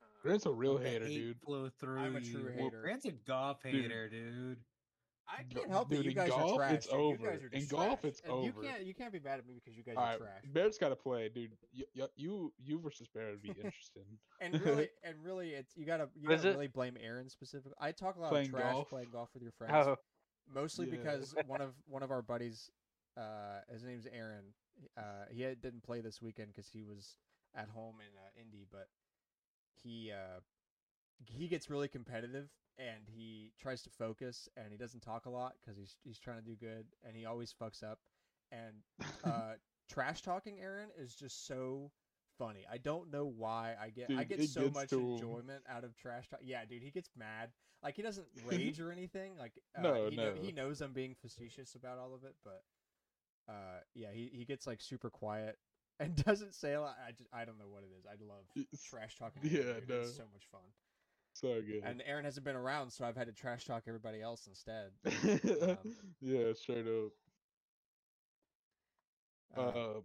Uh, 0.00 0.04
Grant's 0.22 0.46
a 0.46 0.52
real 0.52 0.78
hater, 0.78 1.06
dude. 1.06 1.40
Flow 1.40 1.68
through 1.68 2.00
I'm 2.00 2.16
a 2.16 2.20
true 2.20 2.46
Well, 2.56 2.64
hater. 2.64 2.80
Grant's 2.82 3.04
a 3.04 3.12
golf 3.12 3.62
Dude. 3.62 3.74
hater, 3.82 4.08
dude. 4.08 4.64
I 5.28 5.42
can't 5.44 5.70
help 5.70 5.90
it. 5.92 5.96
dude, 5.96 6.04
You 6.04 6.10
in 6.10 6.16
guys 6.16 6.28
golf, 6.30 6.52
are 6.52 6.56
trash. 6.56 6.72
it's 6.74 6.86
dude. 6.86 6.94
You 6.98 7.04
over. 7.06 7.30
guys 7.30 7.42
are 7.42 7.46
In 7.52 7.60
just 7.60 7.70
golf, 7.70 8.00
trash. 8.00 8.10
it's 8.10 8.20
And 8.24 8.44
You 8.44 8.50
over. 8.50 8.62
can't. 8.62 8.82
You 8.84 8.94
can't 8.94 9.12
be 9.12 9.20
mad 9.20 9.38
at 9.38 9.46
me 9.46 9.54
because 9.54 9.76
you 9.76 9.82
guys 9.84 9.94
All 9.96 10.04
are 10.04 10.08
right, 10.10 10.18
trash. 10.18 10.42
Bears 10.52 10.78
got 10.78 10.88
to 10.90 10.96
play, 10.96 11.28
dude. 11.28 11.52
You, 11.72 11.84
you, 12.16 12.52
you 12.62 12.80
versus 12.80 13.08
Bear 13.14 13.30
would 13.30 13.42
be 13.42 13.48
interesting. 13.62 14.04
And 14.40 14.60
really, 14.60 14.88
and 15.04 15.16
really, 15.24 15.50
it's 15.50 15.76
you 15.76 15.86
gotta 15.86 16.08
you 16.14 16.28
gotta 16.28 16.50
really 16.50 16.66
blame 16.68 16.96
Aaron 17.02 17.28
specifically. 17.28 17.74
I 17.80 17.92
talk 17.92 18.16
a 18.16 18.20
lot 18.20 18.30
Playing 18.30 18.48
of 18.48 18.52
trash 18.54 18.72
golf? 18.72 18.88
playing 18.90 19.08
golf 19.12 19.30
with 19.34 19.42
your 19.42 19.52
friends. 19.52 19.72
Oh, 19.74 19.96
mostly 20.52 20.86
Yeah. 20.86 20.96
because 20.96 21.34
one 21.46 21.60
of 21.62 21.72
one 21.86 22.02
of 22.02 22.10
our 22.10 22.22
buddies, 22.22 22.70
uh, 23.16 23.60
his 23.72 23.84
name's 23.84 24.06
Aaron. 24.12 24.44
Uh, 24.96 25.26
he 25.30 25.42
had, 25.42 25.60
didn't 25.60 25.82
play 25.82 26.00
this 26.00 26.20
weekend 26.20 26.48
because 26.48 26.68
he 26.68 26.82
was 26.82 27.16
at 27.54 27.68
home 27.68 27.96
in 28.00 28.08
uh, 28.18 28.40
Indy, 28.40 28.66
but 28.70 28.88
he 29.82 30.10
uh, 30.12 30.40
he 31.26 31.48
gets 31.48 31.70
really 31.70 31.88
competitive 31.88 32.48
and 32.78 33.04
he 33.06 33.52
tries 33.60 33.82
to 33.82 33.90
focus 33.90 34.48
and 34.56 34.66
he 34.70 34.76
doesn't 34.78 35.00
talk 35.00 35.26
a 35.26 35.30
lot 35.30 35.54
because 35.60 35.76
he's 35.78 35.96
he's 36.04 36.18
trying 36.18 36.38
to 36.38 36.44
do 36.44 36.54
good 36.56 36.86
and 37.06 37.16
he 37.16 37.24
always 37.24 37.54
fucks 37.60 37.82
up 37.82 37.98
and 38.50 38.74
uh, 39.24 39.52
trash 39.90 40.22
talking 40.22 40.58
Aaron 40.60 40.88
is 40.98 41.14
just 41.14 41.46
so 41.46 41.90
funny. 42.38 42.64
I 42.70 42.78
don't 42.78 43.10
know 43.12 43.24
why 43.24 43.74
I 43.80 43.90
get 43.90 44.10
I 44.16 44.24
get 44.24 44.42
so 44.48 44.70
much 44.74 44.90
to 44.90 44.98
enjoyment 44.98 45.62
out 45.68 45.84
of 45.84 45.96
trash 45.96 46.28
talk. 46.28 46.40
Yeah, 46.42 46.64
dude, 46.68 46.82
he 46.82 46.90
gets 46.90 47.10
mad. 47.16 47.50
Like 47.82 47.96
he 47.96 48.02
doesn't 48.02 48.26
rage 48.46 48.80
or 48.80 48.92
anything. 48.92 49.32
Like 49.38 49.52
uh, 49.76 49.82
No, 49.82 50.08
he, 50.08 50.16
know, 50.16 50.34
no. 50.34 50.40
he 50.40 50.52
knows 50.52 50.80
I'm 50.80 50.92
being 50.92 51.14
facetious 51.20 51.74
about 51.74 51.98
all 51.98 52.14
of 52.14 52.24
it, 52.24 52.34
but 52.44 52.62
uh, 53.48 53.80
yeah, 53.94 54.08
he, 54.12 54.30
he 54.32 54.44
gets 54.44 54.66
like 54.66 54.80
super 54.80 55.10
quiet 55.10 55.58
and 55.98 56.14
doesn't 56.24 56.54
say 56.54 56.74
a 56.74 56.80
lot. 56.80 56.96
I 57.06 57.12
just 57.12 57.28
I 57.32 57.44
don't 57.44 57.58
know 57.58 57.68
what 57.68 57.82
it 57.82 57.90
is. 57.98 58.06
I 58.06 58.14
love 58.24 58.66
trash 58.84 59.16
talking. 59.16 59.42
yeah, 59.44 59.80
dude. 59.86 59.90
It's 59.90 60.16
so 60.16 60.24
much 60.32 60.46
fun. 60.50 60.60
So 61.34 61.60
good. 61.62 61.82
And 61.84 62.02
Aaron 62.06 62.24
hasn't 62.24 62.44
been 62.44 62.56
around, 62.56 62.90
so 62.90 63.04
I've 63.04 63.16
had 63.16 63.26
to 63.26 63.32
trash 63.32 63.64
talk 63.64 63.84
everybody 63.86 64.20
else 64.22 64.46
instead. 64.46 64.90
um, 65.04 65.78
yeah, 66.20 66.52
straight 66.54 66.86
up. 66.86 67.12
Uh, 69.56 69.60
Uh, 69.60 70.00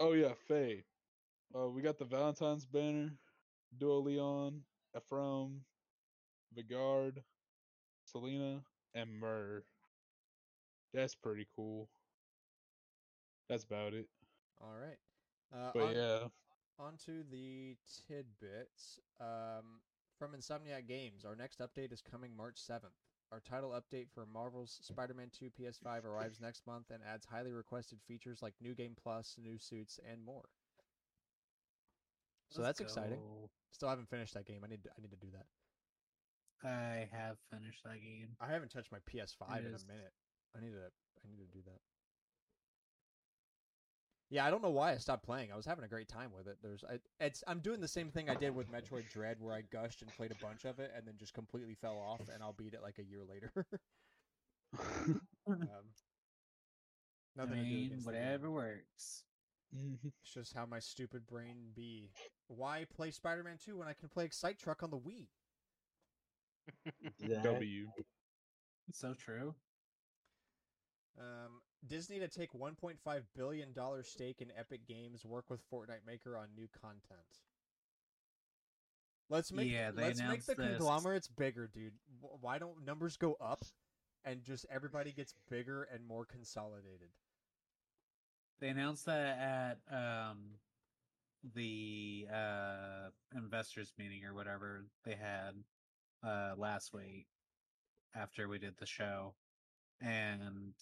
oh 0.00 0.12
yeah, 0.12 0.32
Faye. 0.48 0.84
Uh, 1.54 1.68
we 1.68 1.82
got 1.82 1.98
the 1.98 2.04
Valentine's 2.04 2.66
banner. 2.66 3.10
Duo 3.78 3.98
Lyon, 3.98 4.62
Ephraim, 4.96 5.60
Vigarde, 6.54 7.22
Selena, 8.04 8.60
and 8.94 9.10
Myrrh. 9.20 9.64
That's 10.94 11.14
pretty 11.14 11.46
cool. 11.54 11.88
That's 13.48 13.64
about 13.64 13.92
it. 13.94 14.06
all 14.60 14.74
right. 14.74 14.98
Uh, 15.54 15.70
But 15.74 15.82
on, 15.82 15.94
yeah, 15.94 16.18
on 16.78 16.96
to 17.06 17.22
the 17.30 17.76
tidbits. 18.08 18.98
Um, 19.20 19.80
from 20.18 20.32
Insomniac 20.32 20.86
Games, 20.88 21.24
our 21.24 21.36
next 21.36 21.60
update 21.60 21.92
is 21.92 22.02
coming 22.02 22.36
March 22.36 22.56
7th. 22.56 22.96
Our 23.32 23.40
title 23.40 23.70
update 23.70 24.06
for 24.14 24.24
Marvel's 24.32 24.78
Spider-Man 24.82 25.30
2 25.36 25.50
PS5 25.60 26.04
arrives 26.06 26.40
next 26.40 26.66
month 26.66 26.86
and 26.90 27.00
adds 27.02 27.26
highly 27.26 27.52
requested 27.52 27.98
features 28.06 28.40
like 28.40 28.54
New 28.60 28.74
Game 28.74 28.94
Plus, 29.00 29.36
new 29.42 29.58
suits, 29.58 29.98
and 30.10 30.24
more. 30.24 30.44
So 32.50 32.62
Let's 32.62 32.78
that's 32.78 32.92
exciting. 32.92 33.18
go. 33.18 33.50
Still 33.72 33.88
haven't 33.88 34.08
finished 34.08 34.34
that 34.34 34.46
game. 34.46 34.60
I 34.64 34.68
need 34.68 34.84
to, 34.84 34.90
I 34.96 35.00
need 35.02 35.10
to 35.10 35.16
do 35.16 35.26
that. 35.32 35.46
I 36.66 37.08
have 37.12 37.36
finished 37.50 37.82
that 37.84 38.00
game. 38.00 38.28
I 38.40 38.46
haven't 38.50 38.70
touched 38.70 38.92
my 38.92 38.98
PS5 39.10 39.58
It 39.58 39.66
in 39.66 39.74
is- 39.74 39.82
a 39.82 39.86
minute. 39.86 40.12
I 40.56 40.60
need 40.60 40.70
to 40.72 40.86
I 40.86 41.28
need 41.28 41.38
to 41.44 41.52
do 41.52 41.62
that. 41.66 41.80
Yeah, 44.28 44.44
I 44.44 44.50
don't 44.50 44.62
know 44.62 44.70
why 44.70 44.92
I 44.92 44.96
stopped 44.96 45.24
playing. 45.24 45.52
I 45.52 45.56
was 45.56 45.66
having 45.66 45.84
a 45.84 45.88
great 45.88 46.08
time 46.08 46.32
with 46.36 46.48
it. 46.48 46.58
There's 46.62 46.82
I, 46.84 46.98
it's 47.20 47.44
I'm 47.46 47.60
doing 47.60 47.80
the 47.80 47.88
same 47.88 48.10
thing 48.10 48.28
I 48.28 48.34
did 48.34 48.54
with 48.54 48.70
Metroid 48.72 49.08
Dread 49.08 49.36
where 49.40 49.54
I 49.54 49.62
gushed 49.62 50.02
and 50.02 50.10
played 50.16 50.32
a 50.32 50.44
bunch 50.44 50.64
of 50.64 50.80
it 50.80 50.92
and 50.96 51.06
then 51.06 51.14
just 51.16 51.32
completely 51.32 51.74
fell 51.74 51.98
off 51.98 52.28
and 52.32 52.42
I'll 52.42 52.52
beat 52.52 52.74
it 52.74 52.82
like 52.82 52.98
a 52.98 53.04
year 53.04 53.22
later. 53.24 53.52
um, 55.46 55.92
I 57.38 57.46
nothing 57.46 57.58
to 57.58 57.64
do 57.64 57.76
mean, 57.76 57.86
against 57.86 58.08
the 58.08 58.12
game. 58.16 58.22
whatever 58.22 58.50
works. 58.50 59.24
Mhm. 59.74 60.12
It's 60.22 60.32
just 60.32 60.54
how 60.54 60.66
my 60.66 60.78
stupid 60.80 61.26
brain 61.26 61.72
be. 61.74 62.10
Why 62.48 62.84
play 62.84 63.10
Spider-Man 63.10 63.58
2 63.64 63.76
when 63.76 63.88
I 63.88 63.92
can 63.94 64.08
play 64.08 64.24
Excite 64.24 64.58
Truck 64.58 64.82
on 64.82 64.90
the 64.90 64.98
Wii? 64.98 65.28
That- 67.20 67.42
W. 67.42 67.92
It's 68.88 68.98
so 68.98 69.14
true. 69.14 69.54
Um, 71.18 71.62
Disney 71.88 72.18
to 72.18 72.28
take 72.28 72.52
1.5 72.52 73.22
billion 73.36 73.72
dollar 73.72 74.02
stake 74.02 74.40
in 74.40 74.48
Epic 74.56 74.86
Games, 74.86 75.24
work 75.24 75.44
with 75.48 75.60
Fortnite 75.70 76.06
Maker 76.06 76.36
on 76.36 76.48
new 76.56 76.68
content. 76.80 77.40
Let's 79.28 79.52
make 79.52 79.70
Yeah, 79.70 79.90
let's 79.94 80.20
make 80.20 80.44
the 80.46 80.54
this. 80.54 80.76
conglomerates 80.78 81.28
bigger, 81.28 81.66
dude. 81.72 81.94
Why 82.40 82.58
don't 82.58 82.84
numbers 82.84 83.16
go 83.16 83.36
up 83.40 83.64
and 84.24 84.42
just 84.42 84.66
everybody 84.70 85.12
gets 85.12 85.34
bigger 85.50 85.84
and 85.84 86.06
more 86.06 86.24
consolidated? 86.24 87.08
They 88.60 88.68
announced 88.68 89.06
that 89.06 89.38
at 89.90 89.94
um 89.94 90.38
the 91.54 92.26
uh 92.32 93.10
investors 93.36 93.92
meeting 93.98 94.24
or 94.24 94.34
whatever 94.34 94.84
they 95.04 95.14
had 95.14 95.52
uh 96.24 96.54
last 96.56 96.92
week 96.92 97.26
after 98.14 98.48
we 98.48 98.58
did 98.58 98.76
the 98.78 98.86
show. 98.86 99.34
And 100.00 100.74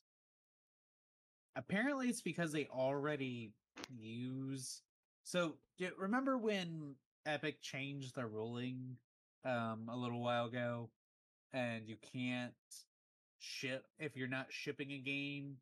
apparently 1.56 2.08
it's 2.08 2.22
because 2.22 2.52
they 2.52 2.66
already 2.66 3.52
use 3.88 4.82
so 5.24 5.54
remember 5.96 6.36
when 6.38 6.96
Epic 7.26 7.60
changed 7.62 8.14
the 8.14 8.26
ruling 8.26 8.96
um 9.44 9.88
a 9.88 9.96
little 9.96 10.20
while 10.22 10.46
ago 10.46 10.90
and 11.52 11.88
you 11.88 11.96
can't 11.96 12.54
ship 13.38 13.84
if 13.98 14.16
you're 14.16 14.28
not 14.28 14.46
shipping 14.52 14.92
a 14.92 14.98
game 14.98 15.56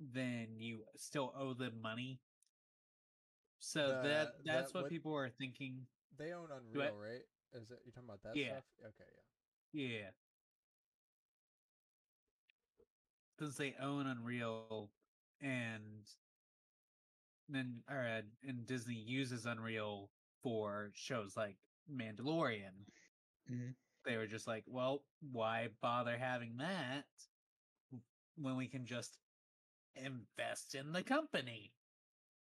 then 0.00 0.48
you 0.58 0.84
still 0.96 1.32
owe 1.34 1.54
them 1.54 1.80
money. 1.80 2.20
So 3.60 3.88
The- 4.02 4.08
that 4.08 4.44
that's 4.44 4.72
the- 4.72 4.78
what 4.78 4.82
what- 4.84 4.90
people 4.90 5.14
are 5.14 5.30
thinking. 5.30 5.86
They 6.18 6.32
own 6.32 6.50
I- 6.52 6.56
Unreal, 6.58 6.96
right? 6.96 7.22
Is 7.52 7.70
it 7.70 7.78
you're 7.84 7.92
talking 7.92 8.08
about 8.08 8.22
that 8.22 8.36
Yeah. 8.36 8.60
stuff? 8.60 8.64
Okay, 8.84 9.10
yeah. 9.72 9.88
Yeah. 9.88 10.10
Since 13.38 13.56
they 13.56 13.74
own 13.74 14.06
Unreal 14.06 14.90
and 15.40 16.04
then 17.48 17.82
or 17.88 17.98
uh, 17.98 18.22
and 18.46 18.66
Disney 18.66 18.94
uses 18.94 19.46
Unreal 19.46 20.10
for 20.42 20.90
shows 20.94 21.36
like 21.36 21.56
Mandalorian. 21.90 22.86
Mhm. 23.50 23.74
They 24.04 24.16
were 24.16 24.26
just 24.26 24.46
like, 24.46 24.64
well, 24.66 25.04
why 25.20 25.68
bother 25.80 26.16
having 26.16 26.56
that 26.58 27.06
when 28.36 28.56
we 28.56 28.68
can 28.68 28.86
just 28.86 29.18
invest 29.96 30.74
in 30.74 30.92
the 30.92 31.02
company 31.02 31.72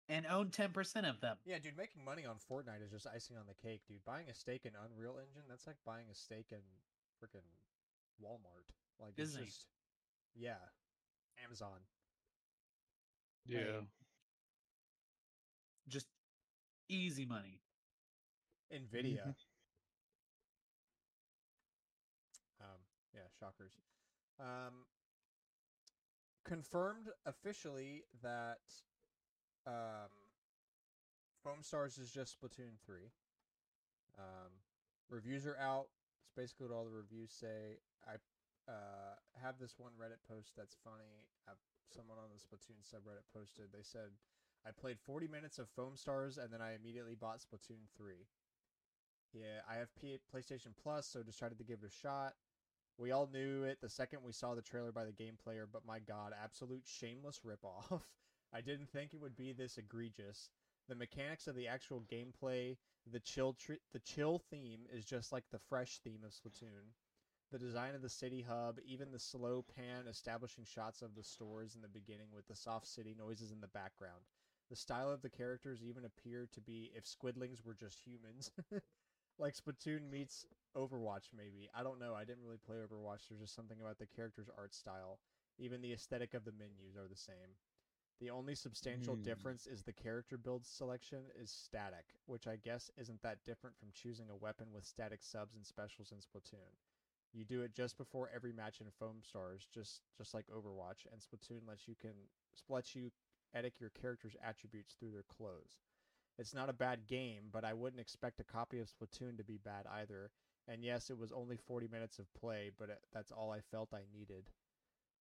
and 0.08 0.26
own 0.26 0.50
10% 0.50 1.08
of 1.08 1.20
them? 1.20 1.36
Yeah, 1.44 1.58
dude, 1.58 1.76
making 1.76 2.04
money 2.04 2.24
on 2.24 2.36
Fortnite 2.50 2.82
is 2.84 2.90
just 2.90 3.06
icing 3.06 3.36
on 3.36 3.46
the 3.46 3.54
cake, 3.54 3.82
dude. 3.86 4.04
Buying 4.04 4.28
a 4.28 4.34
stake 4.34 4.64
in 4.64 4.72
Unreal 4.74 5.18
Engine, 5.18 5.42
that's 5.48 5.66
like 5.66 5.76
buying 5.84 6.06
a 6.10 6.14
stake 6.14 6.50
in 6.50 6.62
freaking 7.22 7.46
Walmart. 8.22 8.66
Like 8.98 9.14
Disney. 9.14 9.42
it's 9.42 9.54
just 9.54 9.66
Yeah. 10.34 10.58
Amazon. 11.44 11.78
Yeah. 13.46 13.58
Right. 13.58 13.88
Just 15.88 16.06
easy 16.88 17.26
money. 17.26 17.60
Nvidia. 18.72 19.22
Mhm. 19.22 19.34
Um, 22.60 22.80
yeah, 23.14 23.28
shockers. 23.38 23.78
Um, 24.40 24.86
confirmed 26.44 27.08
officially 27.26 28.04
that 28.22 28.60
um, 29.66 30.10
Foam 31.42 31.62
Stars 31.62 31.98
is 31.98 32.10
just 32.10 32.40
Splatoon 32.40 32.78
3. 32.84 33.12
Um, 34.18 34.52
reviews 35.08 35.46
are 35.46 35.56
out. 35.58 35.88
It's 36.22 36.32
basically 36.36 36.68
what 36.68 36.74
all 36.76 36.84
the 36.84 36.90
reviews 36.90 37.32
say. 37.32 37.78
I 38.06 38.14
uh, 38.70 39.16
have 39.42 39.58
this 39.58 39.74
one 39.78 39.92
Reddit 40.00 40.22
post 40.28 40.52
that's 40.56 40.76
funny. 40.84 41.28
Uh, 41.48 41.52
someone 41.92 42.18
on 42.18 42.30
the 42.32 42.40
Splatoon 42.40 42.82
subreddit 42.82 43.24
posted. 43.32 43.66
They 43.72 43.82
said, 43.82 44.10
I 44.66 44.70
played 44.70 44.98
40 44.98 45.28
minutes 45.28 45.58
of 45.58 45.68
Foam 45.68 45.96
Stars 45.96 46.38
and 46.38 46.52
then 46.52 46.60
I 46.60 46.74
immediately 46.74 47.14
bought 47.14 47.40
Splatoon 47.40 47.88
3. 47.96 48.14
Yeah, 49.32 49.60
I 49.68 49.76
have 49.76 49.94
P- 50.00 50.20
PlayStation 50.34 50.72
Plus, 50.80 51.06
so 51.06 51.22
decided 51.22 51.58
to 51.58 51.64
give 51.64 51.80
it 51.82 51.88
a 51.88 51.90
shot. 51.90 52.34
We 52.96 53.10
all 53.10 53.28
knew 53.32 53.64
it 53.64 53.80
the 53.80 53.88
second 53.88 54.20
we 54.22 54.32
saw 54.32 54.54
the 54.54 54.62
trailer 54.62 54.92
by 54.92 55.04
the 55.04 55.12
game 55.12 55.36
player, 55.42 55.68
but 55.70 55.84
my 55.84 55.98
god, 55.98 56.32
absolute 56.42 56.84
shameless 56.86 57.40
ripoff. 57.44 58.00
I 58.52 58.60
didn't 58.60 58.90
think 58.90 59.12
it 59.12 59.20
would 59.20 59.36
be 59.36 59.52
this 59.52 59.78
egregious. 59.78 60.50
The 60.88 60.94
mechanics 60.94 61.48
of 61.48 61.56
the 61.56 61.66
actual 61.66 62.04
gameplay, 62.12 62.76
the 63.10 63.18
chill 63.18 63.56
the 63.92 63.98
chill 63.98 64.38
theme 64.38 64.86
is 64.92 65.04
just 65.04 65.32
like 65.32 65.44
the 65.50 65.58
fresh 65.58 65.98
theme 65.98 66.20
of 66.24 66.32
Splatoon. 66.32 66.92
The 67.50 67.58
design 67.58 67.94
of 67.94 68.02
the 68.02 68.08
city 68.10 68.42
hub, 68.42 68.78
even 68.84 69.10
the 69.12 69.18
slow 69.18 69.62
pan 69.62 70.06
establishing 70.08 70.64
shots 70.64 71.02
of 71.02 71.14
the 71.14 71.22
stores 71.22 71.74
in 71.74 71.82
the 71.82 71.88
beginning 71.88 72.28
with 72.32 72.46
the 72.48 72.56
soft 72.56 72.86
city 72.86 73.14
noises 73.16 73.50
in 73.52 73.60
the 73.60 73.68
background. 73.68 74.24
The 74.68 74.76
style 74.76 75.10
of 75.10 75.22
the 75.22 75.30
characters 75.30 75.82
even 75.82 76.04
appear 76.04 76.46
to 76.52 76.60
be 76.60 76.90
if 76.94 77.04
squidlings 77.04 77.64
were 77.64 77.74
just 77.74 78.00
humans. 78.00 78.50
like 79.38 79.54
Splatoon 79.54 80.10
meets 80.10 80.46
Overwatch, 80.76 81.30
maybe. 81.36 81.68
I 81.74 81.82
don't 81.82 81.98
know. 82.00 82.14
I 82.14 82.24
didn't 82.24 82.42
really 82.44 82.58
play 82.58 82.76
Overwatch. 82.76 83.28
There's 83.28 83.40
just 83.40 83.54
something 83.54 83.80
about 83.80 83.98
the 83.98 84.06
character's 84.06 84.50
art 84.56 84.74
style. 84.74 85.20
Even 85.58 85.80
the 85.82 85.92
aesthetic 85.92 86.34
of 86.34 86.44
the 86.44 86.52
menus 86.52 86.96
are 86.96 87.08
the 87.08 87.16
same. 87.16 87.56
The 88.20 88.30
only 88.30 88.54
substantial 88.54 89.16
Hmm. 89.16 89.22
difference 89.24 89.66
is 89.66 89.82
the 89.82 89.92
character 89.92 90.36
build 90.38 90.66
selection 90.66 91.30
is 91.34 91.50
static, 91.50 92.06
which 92.26 92.46
I 92.46 92.56
guess 92.56 92.90
isn't 92.96 93.22
that 93.22 93.44
different 93.44 93.76
from 93.76 93.92
choosing 93.92 94.30
a 94.30 94.36
weapon 94.36 94.72
with 94.72 94.84
static 94.86 95.22
subs 95.22 95.54
and 95.54 95.66
specials 95.66 96.12
in 96.12 96.18
Splatoon. 96.18 96.76
You 97.34 97.44
do 97.44 97.62
it 97.62 97.74
just 97.74 97.98
before 97.98 98.30
every 98.34 98.52
match 98.52 98.80
in 98.80 98.86
Foam 98.98 99.18
Stars, 99.22 99.66
just 99.74 100.00
just 100.16 100.32
like 100.32 100.46
Overwatch, 100.46 101.04
and 101.12 101.20
Splatoon 101.20 101.68
lets 101.68 101.86
you 101.86 101.94
can 102.00 102.14
lets 102.68 102.94
you 102.94 103.10
edit 103.54 103.74
your 103.80 103.90
character's 103.90 104.36
attributes 104.42 104.94
through 104.94 105.10
their 105.10 105.24
clothes. 105.24 105.80
It's 106.38 106.54
not 106.54 106.70
a 106.70 106.74
bad 106.74 107.06
game, 107.06 107.44
but 107.52 107.64
I 107.64 107.74
wouldn't 107.74 108.00
expect 108.00 108.40
a 108.40 108.44
copy 108.44 108.78
of 108.80 108.88
Splatoon 108.88 109.36
to 109.38 109.44
be 109.44 109.58
bad 109.58 109.86
either. 109.86 110.30
And 110.68 110.84
yes, 110.84 111.10
it 111.10 111.18
was 111.18 111.32
only 111.32 111.56
40 111.56 111.88
minutes 111.88 112.18
of 112.18 112.32
play, 112.34 112.70
but 112.78 112.90
it, 112.90 112.98
that's 113.12 113.32
all 113.32 113.52
I 113.52 113.60
felt 113.60 113.94
I 113.94 114.04
needed. 114.12 114.50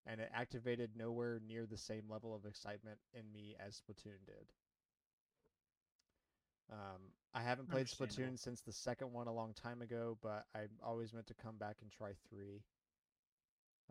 And 0.06 0.22
it 0.22 0.32
activated 0.34 0.92
nowhere 0.98 1.42
near 1.48 1.66
the 1.66 1.78
same 1.78 2.10
level 2.10 2.36
of 2.36 2.46
excitement 2.46 3.00
in 3.14 3.32
me 3.34 3.56
as 3.60 3.82
Splatoon 3.82 4.26
did. 4.26 4.48
Um, 6.72 7.02
I 7.34 7.42
haven't 7.42 7.70
played 7.70 7.88
Splatoon 7.88 8.38
since 8.38 8.62
the 8.62 8.72
second 8.72 9.12
one 9.12 9.28
a 9.28 9.34
long 9.34 9.54
time 9.54 9.82
ago, 9.82 10.18
but 10.22 10.46
I 10.56 10.68
always 10.84 11.14
meant 11.14 11.28
to 11.28 11.34
come 11.34 11.58
back 11.58 11.78
and 11.82 11.92
try 11.92 12.12
three. 12.30 12.62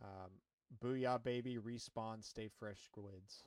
Um, 0.02 0.30
Booyah 0.82 1.22
baby, 1.22 1.58
respawn, 1.58 2.24
stay 2.24 2.48
fresh 2.58 2.78
squids. 2.84 3.44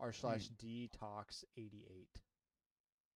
R 0.00 0.12
slash 0.12 0.48
detox 0.62 1.44
eighty 1.56 1.84
eight. 1.90 2.22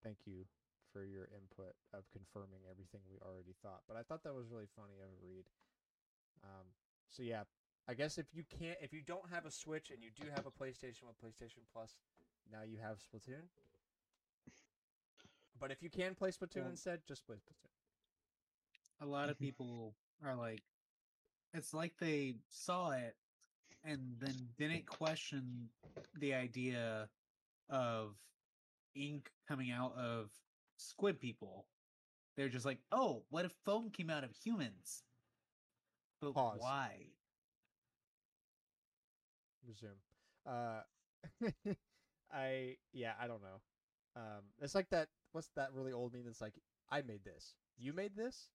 Thank 0.02 0.18
you 0.26 0.44
for 0.92 1.04
your 1.04 1.28
input 1.32 1.74
of 1.94 2.04
confirming 2.10 2.60
everything 2.70 3.00
we 3.08 3.18
already 3.24 3.54
thought. 3.62 3.82
But 3.88 3.96
I 3.96 4.02
thought 4.02 4.24
that 4.24 4.34
was 4.34 4.50
really 4.50 4.68
funny 4.76 4.98
of 5.00 5.08
a 5.08 5.24
read. 5.24 5.44
Um, 6.44 6.66
so 7.08 7.22
yeah, 7.22 7.44
I 7.88 7.94
guess 7.94 8.18
if 8.18 8.26
you 8.34 8.42
can't, 8.58 8.78
if 8.82 8.92
you 8.92 9.00
don't 9.00 9.30
have 9.30 9.46
a 9.46 9.50
Switch 9.50 9.90
and 9.90 10.02
you 10.02 10.10
do 10.10 10.28
have 10.34 10.44
a 10.46 10.50
PlayStation 10.50 11.06
with 11.06 11.16
PlayStation 11.22 11.62
Plus, 11.72 11.94
now 12.50 12.62
you 12.66 12.78
have 12.82 12.98
Splatoon. 12.98 13.46
But 15.62 15.70
if 15.70 15.80
you 15.80 15.90
can 15.90 16.16
play 16.16 16.30
Splatoon 16.30 16.68
instead, 16.68 17.02
just 17.06 17.24
play 17.24 17.36
Splatoon. 17.36 17.70
A 19.00 19.06
lot 19.06 19.30
of 19.30 19.38
people 19.46 19.94
are 20.26 20.34
like, 20.34 20.60
it's 21.54 21.72
like 21.72 21.92
they 22.00 22.34
saw 22.50 22.90
it 22.90 23.14
and 23.84 24.16
then 24.20 24.34
didn't 24.58 24.86
question 24.86 25.68
the 26.18 26.34
idea 26.34 27.08
of 27.70 28.16
ink 28.96 29.30
coming 29.46 29.70
out 29.70 29.94
of 29.96 30.30
squid 30.78 31.20
people. 31.20 31.66
They're 32.36 32.48
just 32.48 32.66
like, 32.66 32.78
oh, 32.90 33.22
what 33.30 33.44
if 33.44 33.52
foam 33.64 33.90
came 33.90 34.10
out 34.10 34.24
of 34.24 34.30
humans? 34.34 35.04
But 36.20 36.34
Pause. 36.34 36.58
why? 36.58 36.90
resume. 39.68 39.92
Uh, 40.44 40.80
I 42.32 42.76
yeah, 42.92 43.12
I 43.20 43.28
don't 43.28 43.42
know. 43.42 43.60
Um, 44.16 44.42
it's 44.60 44.74
like 44.74 44.90
that. 44.90 45.08
What's 45.32 45.50
that 45.56 45.72
really 45.72 45.92
old 45.92 46.12
meme? 46.12 46.24
That's 46.24 46.40
like, 46.40 46.54
I 46.90 47.02
made 47.02 47.24
this. 47.24 47.54
You 47.78 47.92
made 47.92 48.16
this. 48.16 48.48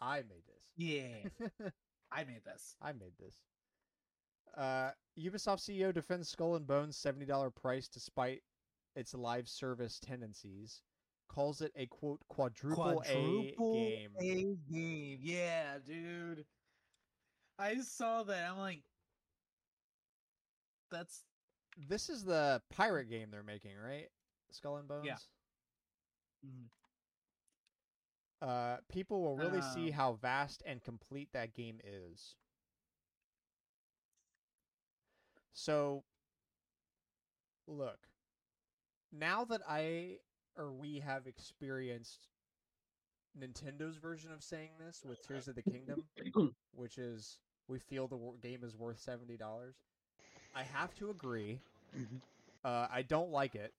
I 0.00 0.16
made 0.18 0.44
this. 0.46 0.64
Yeah. 0.76 1.68
I 2.12 2.24
made 2.24 2.44
this. 2.44 2.76
I 2.80 2.92
made 2.92 3.12
this. 3.18 3.34
Uh, 4.56 4.90
Ubisoft 5.18 5.58
CEO 5.60 5.92
defends 5.92 6.28
Skull 6.28 6.54
and 6.56 6.66
Bones 6.66 6.96
seventy 6.96 7.26
dollar 7.26 7.50
price 7.50 7.88
despite 7.88 8.42
its 8.94 9.14
live 9.14 9.48
service 9.48 9.98
tendencies. 9.98 10.82
Calls 11.28 11.60
it 11.60 11.72
a 11.74 11.86
quote 11.86 12.20
quadruple, 12.28 13.00
Quadruple 13.02 13.74
A 13.74 13.78
game. 13.78 14.10
A 14.20 14.72
game. 14.72 15.18
Yeah, 15.22 15.78
dude. 15.84 16.44
I 17.58 17.76
saw 17.80 18.22
that. 18.24 18.50
I'm 18.50 18.58
like, 18.58 18.82
that's 20.90 21.24
This 21.88 22.08
is 22.08 22.24
the 22.24 22.62
pirate 22.70 23.08
game 23.08 23.28
they're 23.30 23.42
making, 23.42 23.72
right? 23.84 24.08
Skull 24.50 24.76
and 24.76 24.86
Bones. 24.86 25.06
Yeah. 25.06 25.16
Mm, 26.44 26.68
Uh, 28.42 28.78
people 28.88 29.22
will 29.22 29.36
really 29.36 29.62
see 29.62 29.90
Um, 29.90 29.92
how 29.92 30.14
vast 30.14 30.62
and 30.66 30.82
complete 30.82 31.32
that 31.32 31.54
game 31.54 31.80
is. 31.84 32.36
So, 35.54 36.04
look, 37.68 38.08
now 39.12 39.44
that 39.44 39.62
I 39.68 40.18
or 40.56 40.72
we 40.72 41.00
have 41.00 41.26
experienced 41.26 42.28
Nintendo's 43.38 43.96
version 43.98 44.32
of 44.32 44.42
saying 44.42 44.78
this 44.78 45.04
with 45.04 45.22
Tears 45.22 45.48
of 45.48 45.56
the 45.56 45.62
Kingdom, 45.62 46.08
which 46.72 46.98
is 46.98 47.40
we 47.68 47.78
feel 47.78 48.08
the 48.08 48.18
game 48.40 48.64
is 48.64 48.76
worth 48.76 48.98
seventy 49.00 49.36
dollars. 49.36 49.76
I 50.54 50.64
have 50.64 50.94
to 50.96 51.10
agree. 51.10 51.62
Mhm. 51.94 52.22
Uh, 52.64 52.88
I 52.90 53.02
don't 53.02 53.30
like 53.30 53.54
it 53.56 53.74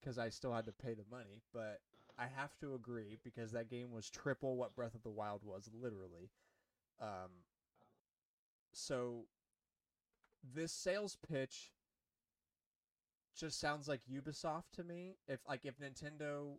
because 0.00 0.18
I 0.18 0.30
still 0.30 0.52
had 0.54 0.66
to 0.66 0.72
pay 0.72 0.94
the 0.94 1.04
money, 1.10 1.42
but 1.52 1.80
I 2.18 2.26
have 2.34 2.56
to 2.60 2.74
agree 2.74 3.18
because 3.24 3.52
that 3.52 3.68
game 3.68 3.92
was 3.92 4.10
triple 4.10 4.56
what 4.56 4.74
Breath 4.74 4.94
of 4.94 5.02
the 5.02 5.10
Wild 5.10 5.42
was, 5.44 5.68
literally. 5.72 6.30
Um, 7.00 7.30
so 8.72 9.24
this 10.54 10.72
sales 10.72 11.16
pitch 11.28 11.72
just 13.36 13.60
sounds 13.60 13.88
like 13.88 14.00
Ubisoft 14.12 14.72
to 14.74 14.84
me. 14.84 15.16
If 15.28 15.40
like 15.48 15.64
if 15.64 15.78
Nintendo 15.78 16.56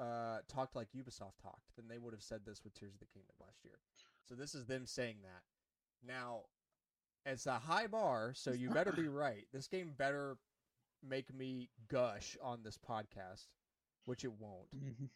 uh 0.00 0.38
talked 0.48 0.74
like 0.74 0.88
Ubisoft 0.96 1.38
talked, 1.42 1.76
then 1.76 1.86
they 1.88 1.98
would 1.98 2.12
have 2.12 2.22
said 2.22 2.40
this 2.44 2.62
with 2.64 2.74
Tears 2.74 2.94
of 2.94 3.00
the 3.00 3.06
Kingdom 3.06 3.34
last 3.40 3.64
year. 3.64 3.78
So 4.28 4.34
this 4.34 4.54
is 4.54 4.66
them 4.66 4.86
saying 4.86 5.16
that. 5.22 5.42
Now, 6.06 6.42
it's 7.24 7.46
a 7.46 7.58
high 7.58 7.86
bar, 7.86 8.32
so 8.34 8.52
you 8.52 8.70
better 8.70 8.92
be 8.92 9.08
right. 9.08 9.46
This 9.52 9.68
game 9.68 9.92
better 9.96 10.36
make 11.06 11.32
me 11.34 11.68
gush 11.88 12.36
on 12.42 12.62
this 12.62 12.78
podcast, 12.78 13.46
which 14.04 14.24
it 14.24 14.32
won't. 14.32 14.70
Mhm. 14.74 15.10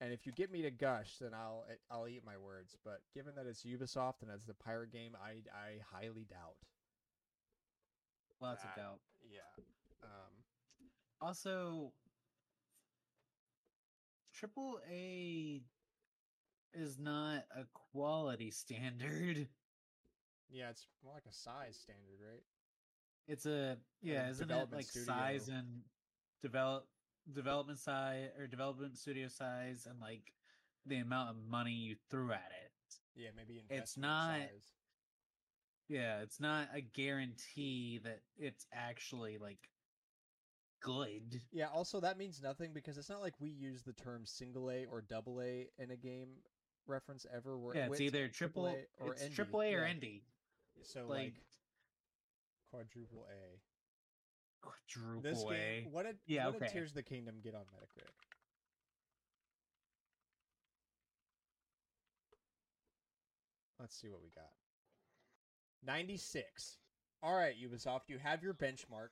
And 0.00 0.12
if 0.12 0.26
you 0.26 0.32
get 0.32 0.50
me 0.50 0.62
to 0.62 0.70
gush, 0.70 1.18
then 1.18 1.32
I'll 1.32 1.64
eh, 1.68 1.76
I'll 1.88 2.08
eat 2.08 2.24
my 2.24 2.36
words. 2.36 2.76
But 2.82 3.02
given 3.14 3.36
that 3.36 3.46
it's 3.46 3.64
Ubisoft 3.64 4.22
and 4.22 4.30
it's 4.30 4.44
the 4.46 4.54
pirate 4.54 4.90
game, 4.90 5.16
I 5.16 5.42
I 5.52 5.78
highly 5.78 6.24
doubt. 6.24 6.56
Lots 8.40 8.64
of 8.64 8.74
doubt. 8.74 9.00
Yeah. 9.22 9.64
Um. 10.02 10.44
Also, 11.20 11.94
triple 14.32 14.80
A 14.90 15.62
is 16.72 16.98
not 16.98 17.44
a 17.54 17.64
quality 17.92 18.50
standard. 18.50 19.48
Yeah, 20.48 20.70
it's 20.70 20.88
more 21.04 21.14
like 21.14 21.26
a 21.26 21.32
size 21.32 21.76
standard, 21.76 22.20
right? 22.20 22.42
It's 23.28 23.46
a 23.46 23.78
yeah, 24.00 24.28
isn't 24.30 24.50
it 24.50 24.72
like 24.72 24.86
studio. 24.86 25.06
size 25.06 25.48
and 25.48 25.84
develop 26.42 26.88
development 27.30 27.78
size 27.78 28.28
or 28.38 28.46
development 28.46 28.96
studio 28.98 29.28
size 29.28 29.86
and 29.88 30.00
like 30.00 30.32
the 30.86 30.96
amount 30.98 31.30
of 31.30 31.36
money 31.48 31.72
you 31.72 31.96
threw 32.10 32.32
at 32.32 32.50
it. 32.64 32.72
Yeah, 33.14 33.28
maybe 33.36 33.62
It's 33.70 33.96
not- 33.96 34.38
size. 34.40 34.66
Yeah, 35.88 36.20
it's 36.22 36.40
not 36.40 36.68
a 36.72 36.80
guarantee 36.80 37.98
that 38.04 38.22
it's 38.38 38.66
actually 38.72 39.36
like 39.38 39.68
good. 40.80 41.40
Yeah. 41.52 41.68
Also, 41.68 42.00
that 42.00 42.16
means 42.18 42.40
nothing 42.42 42.72
because 42.72 42.96
it's 42.98 43.10
not 43.10 43.20
like 43.20 43.34
we 43.40 43.50
use 43.50 43.82
the 43.82 43.92
term 43.92 44.24
single 44.24 44.70
A 44.70 44.86
or 44.86 45.02
double 45.02 45.40
A 45.42 45.68
in 45.78 45.90
a 45.90 45.96
game 45.96 46.28
reference 46.86 47.26
ever. 47.32 47.58
Where 47.58 47.76
Yeah, 47.76 47.86
it's 47.86 48.00
either 48.00 48.28
triple 48.28 48.66
A 48.66 48.86
or 48.98 49.12
it's 49.12 49.22
indie. 49.24 49.34
triple 49.34 49.60
A 49.62 49.74
or 49.74 49.86
Yeah. 49.86 49.94
indie. 49.94 50.22
So 50.82 51.06
like, 51.06 51.34
like- 51.34 51.34
quadruple 52.70 53.26
A. 53.30 53.60
Quadruple 54.62 55.22
This 55.22 55.44
game. 55.44 55.88
What 55.90 56.06
did 56.06 56.16
Yeah, 56.26 56.46
what 56.46 56.54
did 56.54 56.62
okay. 56.62 56.72
Tears 56.72 56.90
of 56.90 56.94
the 56.96 57.02
Kingdom 57.02 57.36
get 57.42 57.54
on 57.54 57.62
Metacritic? 57.62 58.14
Let's 63.78 64.00
see 64.00 64.08
what 64.08 64.22
we 64.22 64.30
got. 64.30 64.50
96. 65.84 66.78
All 67.22 67.34
right, 67.34 67.54
Ubisoft, 67.60 68.02
you 68.08 68.18
have 68.18 68.42
your 68.42 68.54
benchmark. 68.54 69.10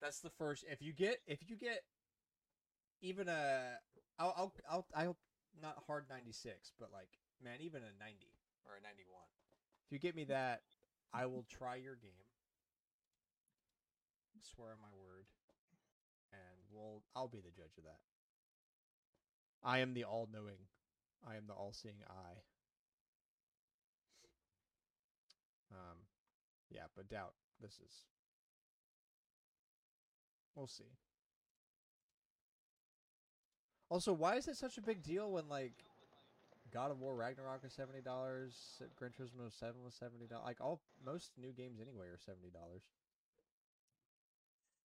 That's 0.00 0.18
the 0.18 0.30
first. 0.30 0.64
If 0.68 0.82
you 0.82 0.92
get 0.92 1.18
if 1.26 1.38
you 1.48 1.56
get 1.56 1.82
even 3.00 3.28
a 3.28 3.78
I'll 4.18 4.34
I'll 4.36 4.52
I'll 4.68 4.86
I'll 4.94 5.16
not 5.60 5.78
hard 5.86 6.06
96, 6.10 6.72
but 6.80 6.90
like 6.92 7.08
man, 7.42 7.58
even 7.60 7.82
a 7.82 7.92
90 8.02 8.26
or 8.66 8.74
a 8.76 8.82
91. 8.82 9.20
If 9.86 9.92
you 9.92 9.98
get 9.98 10.16
me 10.16 10.24
that, 10.24 10.62
I 11.12 11.26
will 11.26 11.44
try 11.48 11.76
your 11.76 11.94
game. 11.94 12.31
Swear 14.42 14.70
on 14.70 14.82
my 14.82 14.92
word. 14.94 15.26
And 16.32 16.58
we'll 16.70 17.02
I'll 17.14 17.28
be 17.28 17.40
the 17.40 17.50
judge 17.50 17.78
of 17.78 17.84
that. 17.84 18.00
I 19.64 19.78
am 19.78 19.94
the 19.94 20.04
all-knowing. 20.04 20.68
I 21.26 21.36
am 21.36 21.46
the 21.46 21.54
all-seeing 21.54 22.02
eye. 22.08 22.42
Um 25.70 25.98
yeah, 26.70 26.88
but 26.96 27.08
doubt 27.08 27.34
this 27.60 27.74
is 27.74 28.06
We'll 30.54 30.66
see. 30.66 30.84
Also, 33.88 34.12
why 34.12 34.36
is 34.36 34.48
it 34.48 34.56
such 34.56 34.78
a 34.78 34.82
big 34.82 35.02
deal 35.02 35.32
when 35.32 35.48
like 35.48 35.84
God 36.72 36.90
of 36.90 37.00
War 37.00 37.14
Ragnarok 37.14 37.64
is 37.64 37.72
seventy 37.72 38.00
dollars, 38.00 38.80
Gran 38.96 39.12
Turismo 39.12 39.52
Seven 39.52 39.82
was 39.84 39.94
seventy 39.94 40.26
dollars. 40.26 40.44
Like 40.46 40.60
all 40.60 40.80
most 41.04 41.32
new 41.38 41.52
games 41.52 41.78
anyway 41.80 42.06
are 42.06 42.18
seventy 42.18 42.50
dollars. 42.50 42.82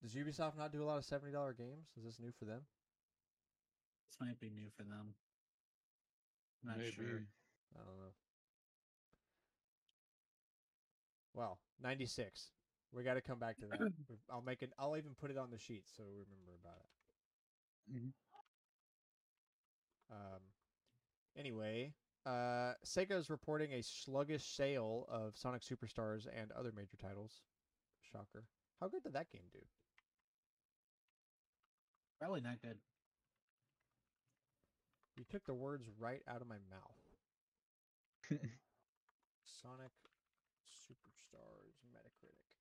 Does 0.02 0.14
Ubisoft 0.14 0.58
not 0.58 0.72
do 0.72 0.84
a 0.84 0.86
lot 0.86 0.98
of 0.98 1.06
seventy 1.06 1.32
dollar 1.32 1.54
games? 1.54 1.88
Is 1.98 2.04
this 2.04 2.20
new 2.20 2.32
for 2.38 2.46
them? 2.46 2.62
This 4.10 4.18
might 4.22 4.40
be 4.40 4.50
new 4.50 4.70
for 4.76 4.84
them. 4.84 5.14
I'm 6.64 6.70
Not 6.70 6.78
Maybe. 6.78 6.92
sure. 6.92 7.28
I 7.76 7.80
don't 7.80 7.98
know. 7.98 8.14
Well, 11.34 11.60
ninety 11.82 12.06
six. 12.06 12.52
We 12.92 13.04
got 13.04 13.16
to 13.16 13.22
come 13.22 13.38
back 13.40 13.58
to 13.60 13.66
that. 13.68 13.80
I'll 14.32 14.42
make 14.42 14.62
it. 14.62 14.72
I'll 14.80 14.98
even 14.98 15.14
put 15.20 15.30
it 15.32 15.38
on 15.38 15.50
the 15.52 15.58
sheet 15.58 15.84
so 15.96 16.04
we 16.04 16.20
remember 16.20 16.54
about 16.64 16.80
it. 16.80 17.94
Mhm. 17.94 18.14
Um. 20.12 20.42
Anyway, 21.36 21.94
uh, 22.26 22.74
Sega 22.86 23.12
is 23.12 23.30
reporting 23.30 23.74
a 23.74 23.84
sluggish 23.84 24.44
sale 24.46 25.06
of 25.10 25.38
Sonic 25.38 25.62
Superstars 25.62 26.26
and 26.34 26.52
other 26.54 26.72
major 26.76 26.98
titles. 26.98 27.42
Shocker. 28.12 28.46
How 28.80 28.88
good 28.88 29.04
did 29.04 29.14
that 29.14 29.30
game 29.30 29.50
do? 29.52 29.60
Probably 32.20 32.42
not 32.42 32.62
good. 32.62 32.78
You 35.18 35.24
took 35.30 35.46
the 35.46 35.54
words 35.54 35.88
right 36.00 36.22
out 36.28 36.42
of 36.42 36.48
my 36.48 36.58
mouth. 36.70 37.02
Sonic 39.62 39.92
Superstars 40.66 41.78
Metacritic. 41.94 42.52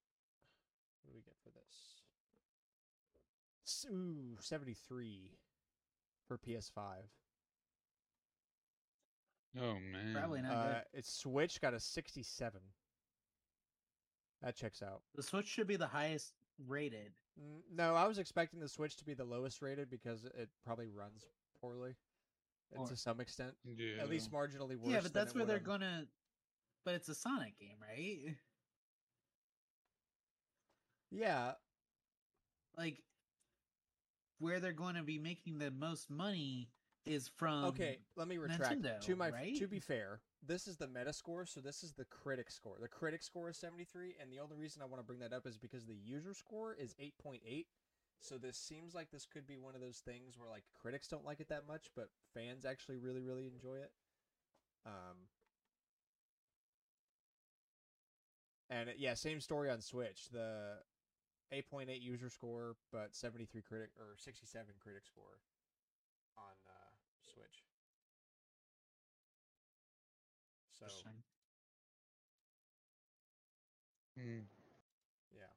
What 1.03 1.11
do 1.11 1.15
we 1.15 1.21
get 1.21 1.35
for 1.43 1.49
this? 1.49 2.01
S- 3.65 3.85
Ooh, 3.91 4.37
73 4.39 5.31
for 6.27 6.37
PS5. 6.37 6.81
Oh 9.59 9.73
man. 9.91 10.13
Probably 10.13 10.41
not 10.41 10.51
Uh, 10.51 10.67
good. 10.67 10.83
its 10.99 11.11
Switch 11.11 11.59
got 11.61 11.73
a 11.73 11.79
67. 11.79 12.61
That 14.41 14.55
checks 14.55 14.81
out. 14.83 15.01
The 15.15 15.23
Switch 15.23 15.47
should 15.47 15.67
be 15.67 15.77
the 15.77 15.87
highest 15.87 16.33
rated. 16.67 17.11
N- 17.37 17.63
No, 17.71 17.95
I 17.95 18.07
was 18.07 18.17
expecting 18.17 18.59
the 18.59 18.67
Switch 18.67 18.95
to 18.97 19.05
be 19.05 19.13
the 19.13 19.23
lowest 19.25 19.61
rated 19.61 19.89
because 19.89 20.25
it 20.25 20.49
probably 20.63 20.87
runs 20.89 21.25
poorly, 21.61 21.95
uh, 22.75 22.79
Or- 22.81 22.87
to 22.87 22.95
some 22.95 23.19
extent, 23.19 23.55
Yeah. 23.63 23.97
at 24.01 24.09
least 24.09 24.31
marginally 24.31 24.75
worse. 24.77 24.91
yeah, 24.91 25.01
but 25.01 25.13
that's 25.13 25.33
where 25.35 25.45
they're 25.45 25.57
on- 25.57 25.63
gonna. 25.63 26.07
But 26.83 26.95
it's 26.95 27.09
a 27.09 27.15
Sonic 27.15 27.57
game, 27.59 27.79
right? 27.81 28.37
Yeah, 31.11 31.53
Like, 32.75 33.03
where 34.39 34.59
they're 34.59 34.73
going 34.73 34.95
to 34.95 35.03
be 35.03 35.17
making 35.17 35.57
the 35.57 35.71
most 35.71 36.09
money 36.09 36.69
is 37.05 37.27
from. 37.27 37.65
okay. 37.65 38.05
Let 38.15 38.27
me 38.27 38.37
retract. 38.37 39.03
to 39.03 39.15
my 39.15 39.29
right? 39.31 39.55
to 39.57 39.67
be 39.67 39.79
fair, 39.79 40.21
this 40.45 40.67
is 40.67 40.77
the 40.77 40.87
Metascore, 40.87 41.47
so 41.47 41.59
this 41.59 41.83
is 41.83 41.93
the 41.93 42.05
critic 42.05 42.51
score. 42.51 42.77
The 42.79 42.87
critic 42.87 43.23
score 43.23 43.49
is 43.49 43.57
73, 43.57 44.15
and 44.21 44.31
the 44.31 44.39
only 44.39 44.55
reason 44.55 44.81
I 44.81 44.85
want 44.85 44.99
to 44.99 45.05
bring 45.05 45.19
that 45.19 45.33
up 45.33 45.45
is 45.45 45.57
because 45.57 45.85
the 45.85 45.95
user 45.95 46.33
score 46.33 46.73
is 46.73 46.95
8.8. 47.01 47.65
So 48.19 48.37
this 48.37 48.57
seems 48.57 48.95
like 48.95 49.11
this 49.11 49.25
could 49.25 49.45
be 49.45 49.57
one 49.57 49.75
of 49.75 49.81
those 49.81 49.99
things 49.99 50.37
where 50.37 50.49
like 50.49 50.63
critics 50.81 51.07
don't 51.07 51.25
like 51.25 51.39
it 51.39 51.49
that 51.49 51.67
much, 51.67 51.91
but 51.95 52.09
fans 52.33 52.65
actually 52.65 52.97
really 52.97 53.21
really 53.21 53.45
enjoy 53.45 53.75
it. 53.75 53.91
Um, 54.85 55.27
and 58.69 58.89
yeah, 58.97 59.13
same 59.13 59.39
story 59.39 59.69
on 59.69 59.81
Switch. 59.81 60.29
The 60.31 60.79
8.8 61.53 62.01
user 62.01 62.29
score, 62.29 62.75
but 62.91 63.15
73 63.15 63.61
critic 63.61 63.89
or 63.99 64.15
67 64.17 64.65
critic 64.81 65.03
score 65.05 65.39
on 66.37 66.55
uh, 66.67 66.91
Switch. 67.33 67.63
So 70.79 70.85
Mm. 74.17 74.45
yeah. 75.31 75.53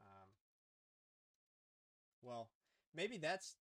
Um. 0.00 0.28
Well, 2.22 2.48
maybe 2.94 3.18
that's 3.18 3.56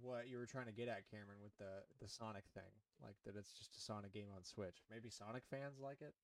what 0.00 0.28
you 0.28 0.38
were 0.38 0.46
trying 0.46 0.66
to 0.66 0.72
get 0.72 0.88
at, 0.88 1.06
Cameron, 1.10 1.38
with 1.42 1.56
the 1.58 1.84
the 2.00 2.08
Sonic 2.08 2.44
thing, 2.54 2.72
like 3.02 3.16
that 3.24 3.36
it's 3.36 3.52
just 3.52 3.76
a 3.76 3.80
Sonic 3.80 4.12
game 4.12 4.28
on 4.34 4.44
Switch. 4.44 4.82
Maybe 4.90 5.10
Sonic 5.10 5.44
fans 5.50 5.78
like 5.78 6.00
it, 6.00 6.14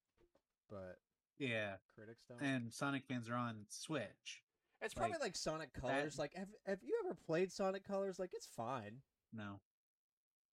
but 0.70 0.98
Yeah, 1.38 1.76
critics 1.94 2.24
don't. 2.28 2.40
and 2.40 2.72
Sonic 2.72 3.04
fans 3.04 3.28
are 3.28 3.34
on 3.36 3.66
Switch. 3.68 4.42
it's 4.80 4.94
probably 4.94 5.12
like, 5.12 5.20
like 5.20 5.36
Sonic 5.36 5.72
Colors. 5.74 6.18
Like, 6.18 6.34
have 6.34 6.48
have 6.66 6.82
you 6.82 6.98
ever 7.04 7.14
played 7.14 7.52
Sonic 7.52 7.84
Colors? 7.84 8.18
Like, 8.18 8.30
it's 8.32 8.46
fine. 8.46 9.02
No, 9.32 9.60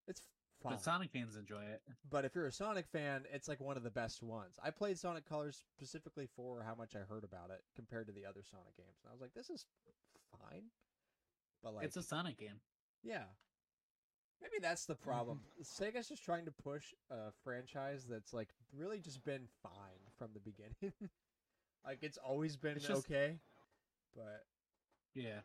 It's 0.08 0.22
fine. 0.62 0.74
but 0.74 0.82
Sonic 0.82 1.12
fans 1.12 1.36
enjoy 1.36 1.64
it. 1.64 1.82
But 2.10 2.26
if 2.26 2.36
you're 2.36 2.48
a 2.48 2.52
Sonic 2.52 2.88
fan, 2.88 3.24
it's 3.32 3.48
like 3.48 3.60
one 3.60 3.78
of 3.78 3.84
the 3.84 3.90
best 3.90 4.22
ones. 4.24 4.58
I 4.64 4.70
played 4.72 4.98
Sonic 4.98 5.28
Colors 5.28 5.64
specifically 5.76 6.28
for 6.36 6.64
how 6.64 6.76
much 6.76 6.96
I 6.96 7.00
heard 7.00 7.24
about 7.24 7.50
it 7.52 7.62
compared 7.76 8.08
to 8.08 8.14
the 8.14 8.26
other 8.26 8.42
Sonic 8.44 8.76
games, 8.78 9.00
and 9.04 9.10
I 9.10 9.14
was 9.14 9.22
like, 9.22 9.34
this 9.34 9.50
is 9.50 9.66
fine. 10.32 10.64
But 11.64 11.76
like, 11.76 11.86
it's 11.86 11.98
a 11.98 12.04
Sonic 12.04 12.38
game. 12.38 12.60
yeah, 13.04 13.24
maybe 14.42 14.56
that's 14.62 14.86
the 14.86 14.96
problem. 14.96 15.42
Sega's 15.64 16.08
just 16.08 16.24
trying 16.24 16.46
to 16.46 16.52
push 16.52 16.94
a 17.12 17.32
franchise 17.44 18.06
that's 18.10 18.34
like 18.34 18.50
really 18.78 19.00
just 19.00 19.24
been 19.26 19.48
fine 19.62 20.02
from 20.18 20.30
the 20.34 20.40
beginning. 20.40 20.94
like 21.86 22.00
it's 22.02 22.18
always 22.18 22.56
been 22.58 22.78
It's 22.78 22.88
just- 22.88 23.06
okay, 23.06 23.40
but 24.16 24.46
Yeah, 25.14 25.42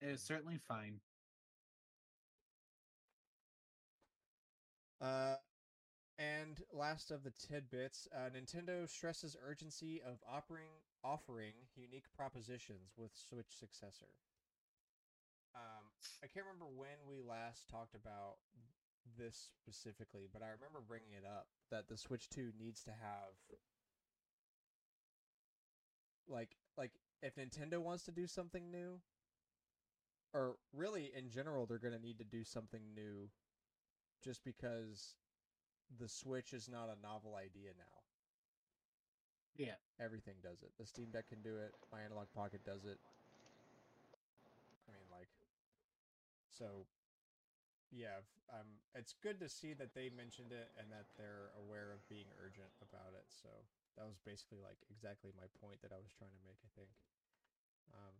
it's 0.00 0.22
certainly 0.22 0.58
fine. 0.68 1.00
Uh, 5.00 5.36
and 6.18 6.60
last 6.72 7.10
of 7.10 7.24
the 7.24 7.30
tidbits, 7.30 8.06
uh, 8.14 8.28
Nintendo 8.28 8.88
stresses 8.88 9.36
urgency 9.46 10.02
of 10.06 10.18
offering 10.28 10.68
offering 11.02 11.54
unique 11.74 12.04
propositions 12.14 12.92
with 12.96 13.10
Switch 13.14 13.56
successor. 13.58 14.12
Um, 15.54 15.88
I 16.22 16.26
can't 16.26 16.44
remember 16.44 16.66
when 16.66 17.08
we 17.08 17.22
last 17.26 17.68
talked 17.70 17.94
about 17.94 18.36
this 19.18 19.48
specifically, 19.56 20.28
but 20.30 20.42
I 20.42 20.52
remember 20.52 20.80
bringing 20.86 21.16
it 21.16 21.24
up 21.24 21.46
that 21.70 21.88
the 21.88 21.96
Switch 21.96 22.28
2 22.28 22.52
needs 22.58 22.82
to 22.84 22.90
have 22.90 23.32
like 26.28 26.56
like 26.76 26.92
if 27.22 27.36
Nintendo 27.36 27.78
wants 27.78 28.04
to 28.04 28.12
do 28.12 28.26
something 28.26 28.70
new 28.70 29.00
or 30.32 30.56
really 30.72 31.10
in 31.16 31.28
general 31.28 31.66
they're 31.66 31.78
going 31.78 31.94
to 31.94 32.00
need 32.00 32.18
to 32.18 32.24
do 32.24 32.44
something 32.44 32.82
new 32.94 33.28
just 34.22 34.44
because 34.44 35.14
the 35.98 36.08
Switch 36.08 36.52
is 36.52 36.68
not 36.68 36.88
a 36.88 37.00
novel 37.02 37.34
idea 37.34 37.70
now. 37.78 37.96
Yeah, 39.56 39.76
Everything 40.00 40.40
does 40.40 40.64
it. 40.64 40.72
The 40.80 40.88
Steam 40.88 41.12
Deck 41.12 41.28
can 41.28 41.44
do 41.44 41.60
it. 41.60 41.76
My 41.92 42.00
Analog 42.00 42.32
Pocket 42.32 42.64
does 42.64 42.88
it. 42.88 42.96
I 44.88 44.96
mean, 44.96 45.04
like, 45.12 45.28
so, 46.48 46.88
yeah. 47.92 48.24
Um, 48.48 48.80
it's 48.96 49.12
good 49.20 49.38
to 49.44 49.48
see 49.52 49.76
that 49.76 49.92
they 49.92 50.08
mentioned 50.08 50.56
it 50.56 50.72
and 50.80 50.88
that 50.88 51.04
they're 51.20 51.52
aware 51.60 51.92
of 51.92 52.00
being 52.08 52.32
urgent 52.40 52.72
about 52.80 53.12
it. 53.12 53.28
So 53.28 53.52
that 54.00 54.08
was 54.08 54.16
basically 54.24 54.64
like 54.64 54.80
exactly 54.88 55.36
my 55.36 55.46
point 55.60 55.84
that 55.84 55.92
I 55.92 56.00
was 56.00 56.10
trying 56.16 56.32
to 56.32 56.42
make. 56.48 56.56
I 56.64 56.70
think. 56.72 56.90
Um, 57.92 58.16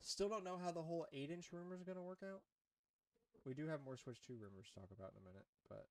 still 0.00 0.30
don't 0.30 0.46
know 0.46 0.62
how 0.62 0.70
the 0.70 0.86
whole 0.86 1.10
eight-inch 1.12 1.50
rumor 1.50 1.74
is 1.74 1.82
gonna 1.82 2.06
work 2.06 2.22
out. 2.22 2.46
We 3.44 3.52
do 3.52 3.68
have 3.68 3.84
more 3.84 3.96
Switch 3.96 4.20
2 4.26 4.40
rumors 4.40 4.72
to 4.72 4.80
talk 4.80 4.88
about 4.90 5.12
in 5.12 5.20
a 5.20 5.26
minute, 5.28 5.44
but 5.68 5.86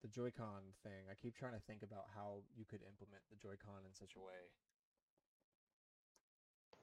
the 0.00 0.08
Joy-Con 0.08 0.72
thing, 0.82 1.04
I 1.10 1.14
keep 1.14 1.36
trying 1.36 1.52
to 1.52 1.60
think 1.60 1.82
about 1.82 2.08
how 2.16 2.40
you 2.56 2.64
could 2.64 2.80
implement 2.88 3.20
the 3.28 3.36
Joy-Con 3.36 3.84
in 3.84 3.92
such 3.92 4.16
a 4.16 4.20
way. 4.20 4.48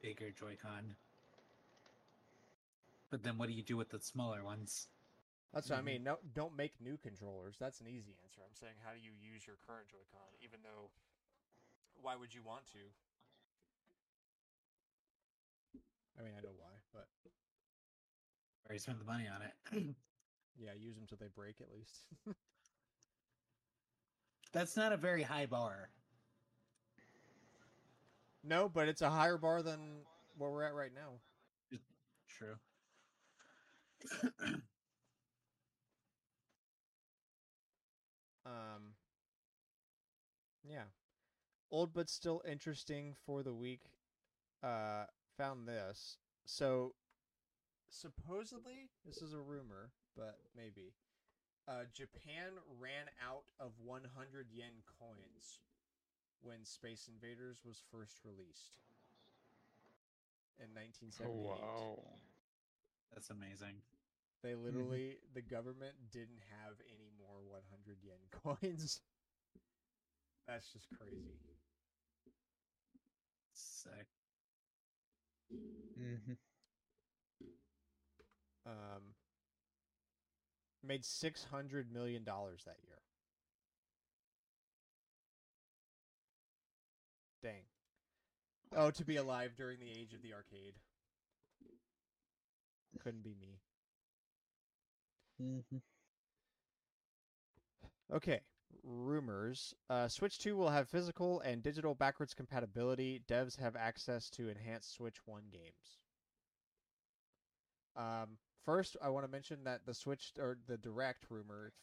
bigger 0.02 0.32
Joy-Con. 0.32 0.98
But 3.10 3.24
then, 3.24 3.38
what 3.38 3.48
do 3.48 3.56
you 3.56 3.64
do 3.64 3.78
with 3.78 3.90
the 3.90 4.00
smaller 4.00 4.44
ones? 4.44 4.90
That's 5.54 5.70
what 5.70 5.80
I 5.80 5.82
Mhm. 5.82 5.86
mean. 5.86 6.04
No, 6.04 6.20
don't 6.34 6.56
make 6.56 6.82
new 6.82 6.98
controllers. 6.98 7.58
That's 7.58 7.80
an 7.80 7.88
easy 7.88 8.18
answer. 8.24 8.44
I'm 8.44 8.56
saying, 8.56 8.76
how 8.84 8.94
do 8.94 9.00
you 9.00 9.14
use 9.14 9.48
your 9.48 9.56
current 9.58 9.88
Joy-Con? 9.88 10.36
Even 10.42 10.62
though, 10.62 10.92
why 12.02 12.16
would 12.18 12.34
you 12.34 12.44
want 12.44 12.68
to? 12.74 12.92
I 16.20 16.24
mean, 16.24 16.36
I 16.36 16.42
know 16.42 16.54
why, 16.58 16.82
but 16.92 17.08
Or 18.70 18.74
you 18.74 18.80
spend 18.80 19.00
the 19.00 19.06
money 19.06 19.28
on 19.28 19.42
it? 19.42 19.96
yeah, 20.60 20.72
use 20.78 20.96
them 20.96 21.06
till 21.08 21.18
they 21.20 21.28
break 21.36 21.56
at 21.62 21.72
least. 21.72 22.08
That's 24.54 24.78
not 24.78 24.94
a 24.94 24.98
very 24.98 25.24
high 25.24 25.46
bar. 25.48 25.90
no, 28.44 28.70
but 28.70 28.88
it's 28.88 29.02
a 29.02 29.10
higher 29.10 29.38
bar 29.38 29.62
than 29.64 30.06
where 30.38 30.52
we're 30.52 30.64
at 30.64 30.74
right 30.76 30.92
now. 30.94 31.80
True. 32.28 32.56
Um, 38.46 38.96
yeah, 40.64 40.86
old 41.72 41.94
but 41.94 42.10
still 42.10 42.42
interesting 42.50 43.16
for 43.26 43.44
the 43.44 43.54
week. 43.54 43.82
Uh, 44.64 45.06
found 45.38 45.68
this. 45.68 46.18
So, 46.46 46.94
supposedly, 47.94 48.90
this 49.06 49.22
is 49.22 49.34
a 49.34 49.40
rumor, 49.40 49.92
but 50.16 50.40
maybe. 50.56 50.94
Uh, 51.68 51.86
Japan 51.94 52.60
ran 52.80 53.08
out 53.24 53.46
of 53.60 53.72
100 53.80 54.48
yen 54.52 54.84
coins 55.00 55.62
when 56.42 56.66
Space 56.66 57.08
Invaders 57.08 57.62
was 57.64 57.82
first 57.92 58.20
released 58.26 58.76
in 60.60 60.74
1978. 60.74 61.24
Oh 61.26 61.98
wow. 62.02 62.20
That's 63.14 63.30
amazing. 63.30 63.82
They 64.44 64.56
literally, 64.56 65.18
the 65.34 65.42
government 65.42 65.96
didn't 66.12 66.42
have 66.64 66.76
any 66.90 67.10
more 67.18 67.42
100 67.48 67.98
yen 68.04 68.20
coins. 68.44 69.02
That's 70.48 70.72
just 70.72 70.90
crazy. 70.92 71.38
Sick. 73.54 74.08
hmm 75.96 76.34
Um, 78.66 79.16
made 80.84 81.04
600 81.04 81.92
million 81.92 82.24
dollars 82.24 82.64
that 82.66 82.78
year. 82.84 83.00
Dang. 87.42 87.66
Oh, 88.76 88.92
to 88.92 89.06
be 89.06 89.16
alive 89.16 89.56
during 89.56 89.80
the 89.80 89.90
age 89.90 90.14
of 90.14 90.22
the 90.22 90.34
arcade. 90.34 90.76
Couldn't 93.00 93.22
be 93.24 93.36
me. 93.36 93.60
hmm 95.40 95.78
Okay, 98.10 98.40
rumors. 98.82 99.74
Uh, 99.90 100.08
Switch 100.08 100.40
2 100.40 100.56
will 100.56 100.70
have 100.70 100.88
physical 100.88 101.42
and 101.42 101.62
digital 101.62 101.96
backwards 101.96 102.34
compatibility. 102.34 103.22
Devs 103.28 103.58
have 103.58 103.76
access 103.76 104.30
to 104.32 104.48
enhanced 104.48 104.94
Switch 104.94 105.18
1 105.28 105.50
games. 105.52 106.00
Um, 107.96 108.38
first, 108.66 108.98
I 109.02 109.10
want 109.10 109.26
to 109.26 109.32
mention 109.32 109.64
that 109.66 109.86
the 109.86 109.94
Switch 109.94 110.32
or 110.40 110.58
the 110.68 110.78
Direct 110.78 111.26
rumor 111.30 111.74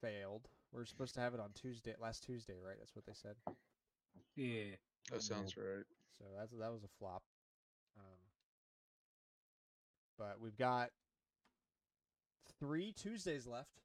failed. 0.00 0.48
We're 0.72 0.84
supposed 0.84 1.14
to 1.14 1.20
have 1.20 1.34
it 1.34 1.40
on 1.40 1.50
Tuesday, 1.54 1.94
last 2.00 2.24
Tuesday, 2.24 2.54
right? 2.64 2.76
That's 2.78 2.94
what 2.94 3.04
they 3.06 3.12
said. 3.14 3.36
Yeah. 4.36 4.76
That 5.10 5.22
sounds 5.22 5.56
right. 5.56 5.84
So 6.18 6.24
that's 6.38 6.52
that 6.52 6.72
was 6.72 6.84
a 6.84 6.88
flop. 6.98 7.22
Um, 7.98 8.18
but 10.18 10.40
we've 10.40 10.56
got 10.56 10.90
three 12.60 12.92
Tuesdays 12.92 13.46
left, 13.46 13.80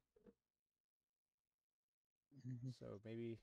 Mhm. 2.46 2.74
so 2.78 3.00
maybe 3.04 3.38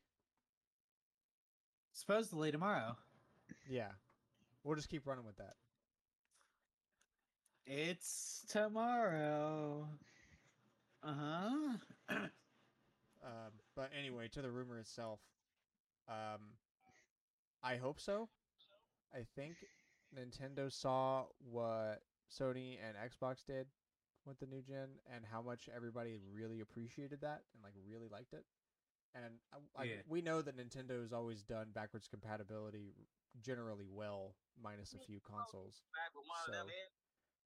Supposedly 1.91 2.51
tomorrow. 2.51 2.97
yeah, 3.67 3.91
we'll 4.63 4.75
just 4.75 4.89
keep 4.89 5.05
running 5.05 5.25
with 5.25 5.37
that. 5.37 5.55
It's 7.65 8.45
tomorrow. 8.49 9.87
Uh 11.01 11.13
huh. 11.13 12.17
Um, 13.23 13.51
but 13.75 13.89
anyway, 13.97 14.27
to 14.29 14.41
the 14.41 14.51
rumor 14.51 14.77
itself, 14.79 15.19
um, 16.09 16.41
I 17.63 17.77
hope 17.77 17.99
so. 17.99 18.29
I 19.13 19.23
think 19.35 19.55
Nintendo 20.13 20.71
saw 20.71 21.25
what 21.39 22.01
Sony 22.29 22.77
and 22.83 22.97
Xbox 22.97 23.45
did 23.45 23.67
with 24.25 24.39
the 24.39 24.45
new 24.47 24.61
gen 24.61 24.89
and 25.13 25.23
how 25.25 25.41
much 25.41 25.69
everybody 25.73 26.19
really 26.33 26.59
appreciated 26.59 27.21
that 27.21 27.43
and 27.53 27.63
like 27.63 27.73
really 27.87 28.07
liked 28.09 28.33
it. 28.33 28.43
And 29.15 29.39
I, 29.53 29.81
I, 29.81 29.83
Yeah. 29.85 30.01
we 30.07 30.21
know 30.21 30.41
that 30.41 30.57
Nintendo 30.57 31.01
has 31.01 31.13
always 31.13 31.43
done 31.43 31.71
backwards 31.73 32.07
compatibility 32.07 32.95
generally 33.41 33.87
well, 33.87 34.35
minus 34.61 34.93
a 34.93 34.99
few 34.99 35.19
consoles. 35.19 35.83
So, 36.45 36.51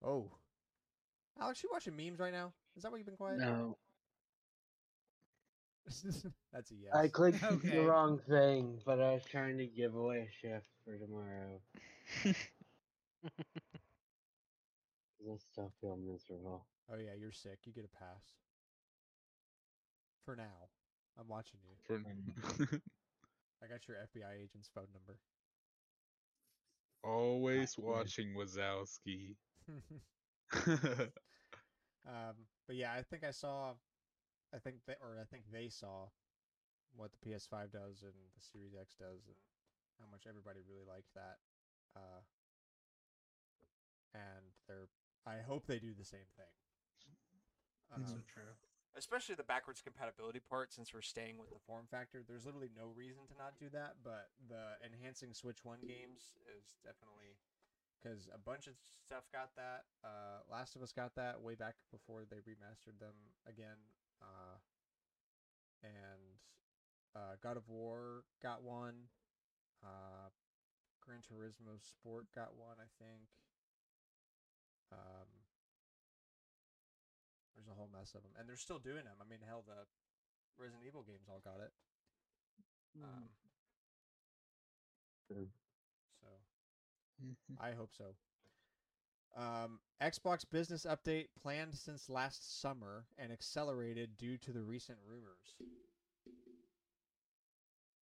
oh, 0.03 0.31
Alex, 1.39 1.63
you 1.63 1.69
watching 1.71 1.95
memes 1.95 2.19
right 2.19 2.33
now? 2.33 2.51
Is 2.75 2.83
that 2.83 2.91
why 2.91 2.97
you've 2.97 3.07
been 3.07 3.15
quiet? 3.15 3.39
No, 3.39 3.77
That's 6.53 6.71
a 6.71 6.75
yes. 6.75 6.93
I 6.93 7.07
clicked 7.07 7.43
Okay. 7.43 7.69
the 7.69 7.81
wrong 7.83 8.19
thing, 8.29 8.79
but 8.85 8.99
I 8.99 9.13
was 9.13 9.23
trying 9.29 9.57
to 9.57 9.65
give 9.65 9.95
away 9.95 10.27
a 10.27 10.31
shift 10.41 10.67
for 10.83 10.97
tomorrow. 10.97 11.61
I 12.25 12.33
still 15.51 15.71
feel 15.81 15.97
miserable. 15.97 16.65
Oh 16.91 16.97
yeah, 16.97 17.11
you're 17.19 17.31
sick. 17.31 17.59
You 17.65 17.73
get 17.73 17.85
a 17.85 17.97
pass. 17.97 18.23
For 20.25 20.35
now, 20.35 20.69
I'm 21.19 21.27
watching 21.27 21.59
you. 21.63 21.75
For 21.85 22.01
I 23.63 23.67
got 23.67 23.87
your 23.87 23.97
FBI 23.97 24.43
agent's 24.43 24.69
phone 24.73 24.87
number. 24.93 25.17
always 27.03 27.75
watching 27.77 28.35
Wazowski. 28.35 29.35
um, 32.07 32.35
but 32.67 32.75
yeah, 32.75 32.93
I 32.93 33.03
think 33.03 33.23
I 33.23 33.31
saw, 33.31 33.73
I 34.53 34.59
think 34.59 34.77
that, 34.87 34.97
or 35.01 35.19
I 35.19 35.25
think 35.25 35.43
they 35.51 35.69
saw 35.69 36.07
what 36.95 37.11
the 37.11 37.19
PS5 37.19 37.71
does 37.71 38.01
and 38.03 38.15
the 38.35 38.41
Series 38.41 38.73
X 38.79 38.95
does, 38.95 39.27
and 39.27 39.35
how 39.99 40.05
much 40.11 40.23
everybody 40.27 40.61
really 40.63 40.87
liked 40.87 41.13
that. 41.15 41.37
Uh, 41.95 42.21
and 44.13 44.55
they're, 44.67 44.87
I 45.25 45.41
hope 45.45 45.67
they 45.67 45.79
do 45.79 45.93
the 45.93 46.05
same 46.05 46.27
thing. 46.37 46.53
So 48.05 48.13
Um, 48.13 48.23
true. 48.27 48.55
especially 48.95 49.35
the 49.35 49.43
backwards 49.43 49.81
compatibility 49.81 50.39
part 50.39 50.73
since 50.73 50.93
we're 50.93 51.01
staying 51.01 51.37
with 51.37 51.49
the 51.49 51.59
form 51.65 51.87
factor 51.87 52.21
there's 52.27 52.45
literally 52.45 52.69
no 52.75 52.89
reason 52.89 53.25
to 53.27 53.35
not 53.37 53.57
do 53.59 53.69
that 53.69 53.95
but 54.03 54.29
the 54.49 54.75
enhancing 54.83 55.33
switch 55.33 55.63
1 55.63 55.79
games 55.87 56.35
is 56.57 56.75
definitely 56.83 57.37
because 57.97 58.29
a 58.33 58.37
bunch 58.37 58.67
of 58.67 58.73
stuff 59.05 59.25
got 59.33 59.49
that 59.55 59.85
uh 60.03 60.39
last 60.49 60.75
of 60.75 60.81
us 60.81 60.91
got 60.91 61.15
that 61.15 61.41
way 61.41 61.55
back 61.55 61.75
before 61.91 62.23
they 62.29 62.37
remastered 62.37 62.99
them 62.99 63.15
again 63.47 63.77
uh 64.21 64.57
and 65.83 66.37
uh 67.15 67.35
god 67.41 67.57
of 67.57 67.67
war 67.67 68.23
got 68.41 68.63
one 68.63 69.09
uh 69.83 70.29
gran 71.01 71.19
turismo 71.19 71.81
sport 71.81 72.25
got 72.33 72.55
one 72.55 72.77
i 72.79 72.89
think 73.01 73.27
um 74.91 75.27
there's 77.57 77.73
a 77.73 77.73
whole 77.73 77.89
mess 77.89 78.13
of 78.13 78.21
them, 78.21 78.37
and 78.37 78.45
they're 78.45 78.55
still 78.55 78.77
doing 78.77 79.01
them. 79.01 79.17
I 79.17 79.25
mean, 79.25 79.41
hell, 79.41 79.65
the 79.65 79.89
Resident 80.61 80.85
Evil 80.85 81.01
games 81.01 81.25
all 81.25 81.41
got 81.41 81.57
it. 81.57 81.73
Um, 83.01 83.33
True. 85.25 85.49
so 85.49 85.66
I 87.59 87.71
hope 87.71 87.89
so. 87.97 88.15
Um, 89.35 89.79
Xbox 90.01 90.43
business 90.49 90.85
update 90.85 91.27
planned 91.41 91.75
since 91.75 92.09
last 92.09 92.61
summer 92.61 93.05
and 93.17 93.31
accelerated 93.31 94.17
due 94.17 94.37
to 94.39 94.51
the 94.51 94.61
recent 94.63 94.97
rumors. 95.07 95.55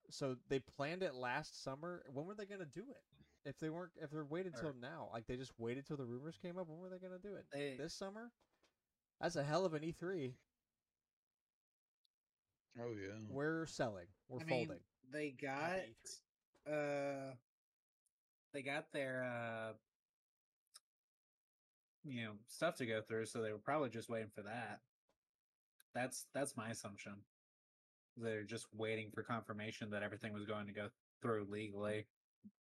So 0.09 0.37
they 0.49 0.59
planned 0.59 1.03
it 1.03 1.15
last 1.15 1.63
summer. 1.63 2.03
When 2.13 2.25
were 2.25 2.35
they 2.35 2.45
gonna 2.45 2.65
do 2.65 2.83
it? 2.89 3.01
If 3.49 3.59
they 3.59 3.69
weren't, 3.69 3.91
if 4.01 4.11
they're 4.11 4.23
waited 4.25 4.55
till 4.55 4.69
Or- 4.69 4.73
now, 4.79 5.09
like 5.13 5.27
they 5.27 5.35
just 5.35 5.51
waited 5.59 5.85
till 5.85 5.97
the 5.97 6.05
rumors 6.05 6.37
came 6.41 6.57
up, 6.57 6.67
when 6.67 6.79
were 6.79 6.89
they 6.89 6.99
gonna 6.99 7.19
do 7.19 7.35
it? 7.35 7.45
They 7.51 7.75
This 7.77 7.93
summer? 7.93 8.31
That's 9.19 9.35
a 9.35 9.43
hell 9.43 9.65
of 9.65 9.73
an 9.73 9.83
E3. 9.83 10.33
oh 12.79 12.91
yeah. 12.91 13.17
We're 13.29 13.65
selling. 13.65 14.07
We're 14.27 14.41
I 14.41 14.43
mean, 14.45 14.67
folding. 14.67 14.83
they 15.11 15.31
got 15.31 15.79
uh 16.71 17.33
they 18.55 18.61
got 18.61 18.85
their 18.93 19.23
uh 19.25 19.73
you 22.05 22.23
know 22.23 22.31
stuff 22.47 22.75
to 22.77 22.85
go 22.85 23.01
through 23.01 23.25
so 23.25 23.41
they 23.41 23.51
were 23.51 23.57
probably 23.57 23.89
just 23.89 24.09
waiting 24.09 24.31
for 24.33 24.43
that. 24.43 24.79
That's 25.93 26.25
that's 26.33 26.55
my 26.55 26.69
assumption. 26.69 27.13
They're 28.17 28.43
just 28.43 28.67
waiting 28.73 29.11
for 29.13 29.23
confirmation 29.23 29.89
that 29.91 30.03
everything 30.03 30.31
was 30.33 30.45
going 30.45 30.67
to 30.67 30.73
go 30.73 30.87
through 31.21 31.47
legally 31.49 32.05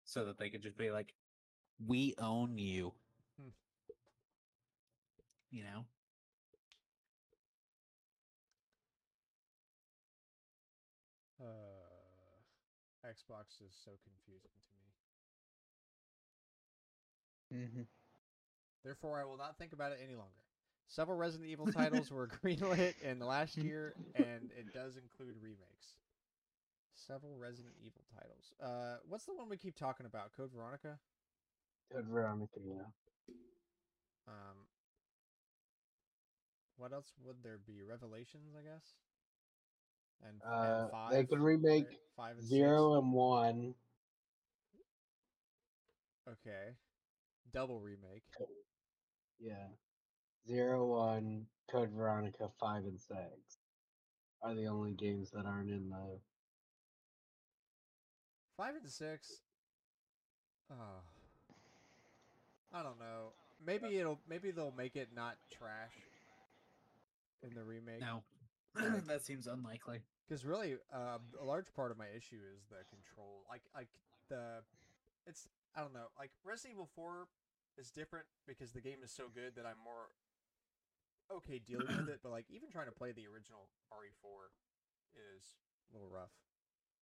so 0.03 0.25
that 0.25 0.37
they 0.37 0.49
could 0.49 0.61
just 0.61 0.77
be 0.77 0.91
like 0.91 1.13
we 1.85 2.13
own 2.19 2.57
you. 2.57 2.93
Hmm. 3.39 3.49
you 5.51 5.63
know? 5.63 5.85
Uh, 11.39 11.75
Xbox 13.07 13.61
is 13.61 13.75
so 13.83 13.91
confusing 14.03 14.51
to 14.69 14.74
me. 17.51 17.57
hmm 17.65 17.81
Therefore, 18.83 19.19
I 19.19 19.25
will 19.25 19.37
not 19.37 19.57
think 19.57 19.73
about 19.73 19.91
it 19.91 19.99
any 20.03 20.15
longer. 20.15 20.31
Several 20.87 21.17
Resident 21.17 21.49
Evil 21.49 21.65
titles 21.65 22.11
were 22.11 22.27
greenlit 22.43 22.93
in 23.01 23.17
the 23.17 23.25
last 23.25 23.57
year, 23.57 23.95
and 24.13 24.51
it 24.57 24.71
does 24.73 24.97
include 24.97 25.35
remakes. 25.41 25.97
Several 26.93 27.35
Resident 27.37 27.73
Evil 27.83 28.03
titles. 28.13 28.53
Uh, 28.61 28.97
what's 29.07 29.25
the 29.25 29.33
one 29.33 29.49
we 29.49 29.57
keep 29.57 29.75
talking 29.75 30.05
about? 30.05 30.31
Code 30.37 30.51
Veronica. 30.55 30.99
Code 31.91 32.05
Veronica, 32.05 32.59
yeah. 32.63 32.83
Um, 34.27 34.67
what 36.77 36.93
else 36.93 37.13
would 37.25 37.37
there 37.43 37.59
be? 37.65 37.81
Revelations, 37.81 38.53
I 38.57 38.61
guess. 38.63 38.93
And, 40.27 40.41
Uh, 40.43 40.81
and 40.81 40.91
five. 40.91 41.11
they 41.11 41.23
could 41.25 41.39
remake 41.39 41.87
five 42.15 42.37
and 42.37 42.45
Zero 42.45 42.97
and 42.97 43.11
one. 43.13 43.75
Okay. 46.27 46.75
Double 47.53 47.79
remake. 47.79 48.23
Yeah. 49.39 49.67
Zero, 50.47 50.85
one, 50.85 51.45
Code 51.71 51.89
Veronica, 51.89 52.49
five 52.59 52.83
and 52.83 52.99
six 52.99 53.57
are 54.41 54.53
the 54.53 54.67
only 54.67 54.91
games 54.91 55.31
that 55.31 55.45
aren't 55.45 55.69
in 55.69 55.89
the. 55.89 56.19
Five 58.57 58.75
and 58.75 58.89
six. 58.89 59.41
Oh. 60.71 61.01
I 62.73 62.83
don't 62.83 62.99
know. 62.99 63.33
Maybe 63.65 63.97
it'll. 63.97 64.19
Maybe 64.29 64.51
they'll 64.51 64.73
make 64.77 64.95
it 64.95 65.09
not 65.15 65.35
trash. 65.51 65.93
In 67.43 67.53
the 67.53 67.63
remake. 67.63 68.01
no 68.01 68.23
that 69.07 69.23
seems 69.23 69.47
unlikely 69.47 69.99
Because 70.27 70.45
really, 70.45 70.77
uh, 70.93 71.17
a 71.39 71.45
large 71.45 71.73
part 71.75 71.91
of 71.91 71.97
my 71.97 72.07
issue 72.15 72.39
is 72.55 72.63
the 72.69 72.83
control. 72.89 73.43
Like, 73.49 73.61
like 73.75 73.87
the, 74.29 74.63
it's 75.27 75.47
I 75.75 75.81
don't 75.81 75.93
know. 75.93 76.07
Like 76.17 76.31
Resident 76.43 76.73
Evil 76.75 76.89
Four 76.95 77.27
is 77.77 77.91
different 77.91 78.25
because 78.47 78.71
the 78.71 78.81
game 78.81 79.03
is 79.03 79.11
so 79.11 79.27
good 79.33 79.55
that 79.55 79.65
I'm 79.65 79.79
more 79.83 80.15
okay 81.31 81.59
dealing 81.59 81.91
with 81.97 82.07
it. 82.09 82.19
But 82.23 82.31
like, 82.31 82.45
even 82.49 82.69
trying 82.71 82.87
to 82.87 82.95
play 82.95 83.11
the 83.11 83.27
original 83.27 83.69
RE4 83.91 84.51
is 85.15 85.59
a 85.89 85.93
little 85.93 86.09
rough, 86.09 86.31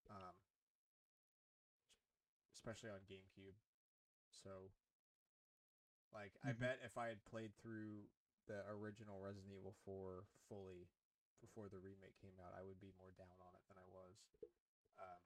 um, 0.10 0.34
especially 2.56 2.90
on 2.90 3.02
GameCube. 3.06 3.58
So, 4.32 4.72
like, 6.14 6.34
I 6.44 6.54
Mhm. 6.54 6.60
bet 6.60 6.80
if 6.84 6.98
I 6.98 7.08
had 7.08 7.24
played 7.26 7.56
through 7.62 8.10
the 8.48 8.66
original 8.70 9.20
Resident 9.20 9.54
Evil 9.54 9.74
4 9.86 10.26
fully 10.50 10.90
before 11.42 11.70
the 11.70 11.80
remake 11.80 12.18
came 12.18 12.40
out, 12.40 12.54
I 12.54 12.64
would 12.64 12.80
be 12.80 12.92
more 12.98 13.12
down 13.12 13.38
on 13.40 13.54
it 13.56 13.66
than 13.68 13.78
I 13.78 13.86
was. 13.86 14.18
Um, 14.98 15.22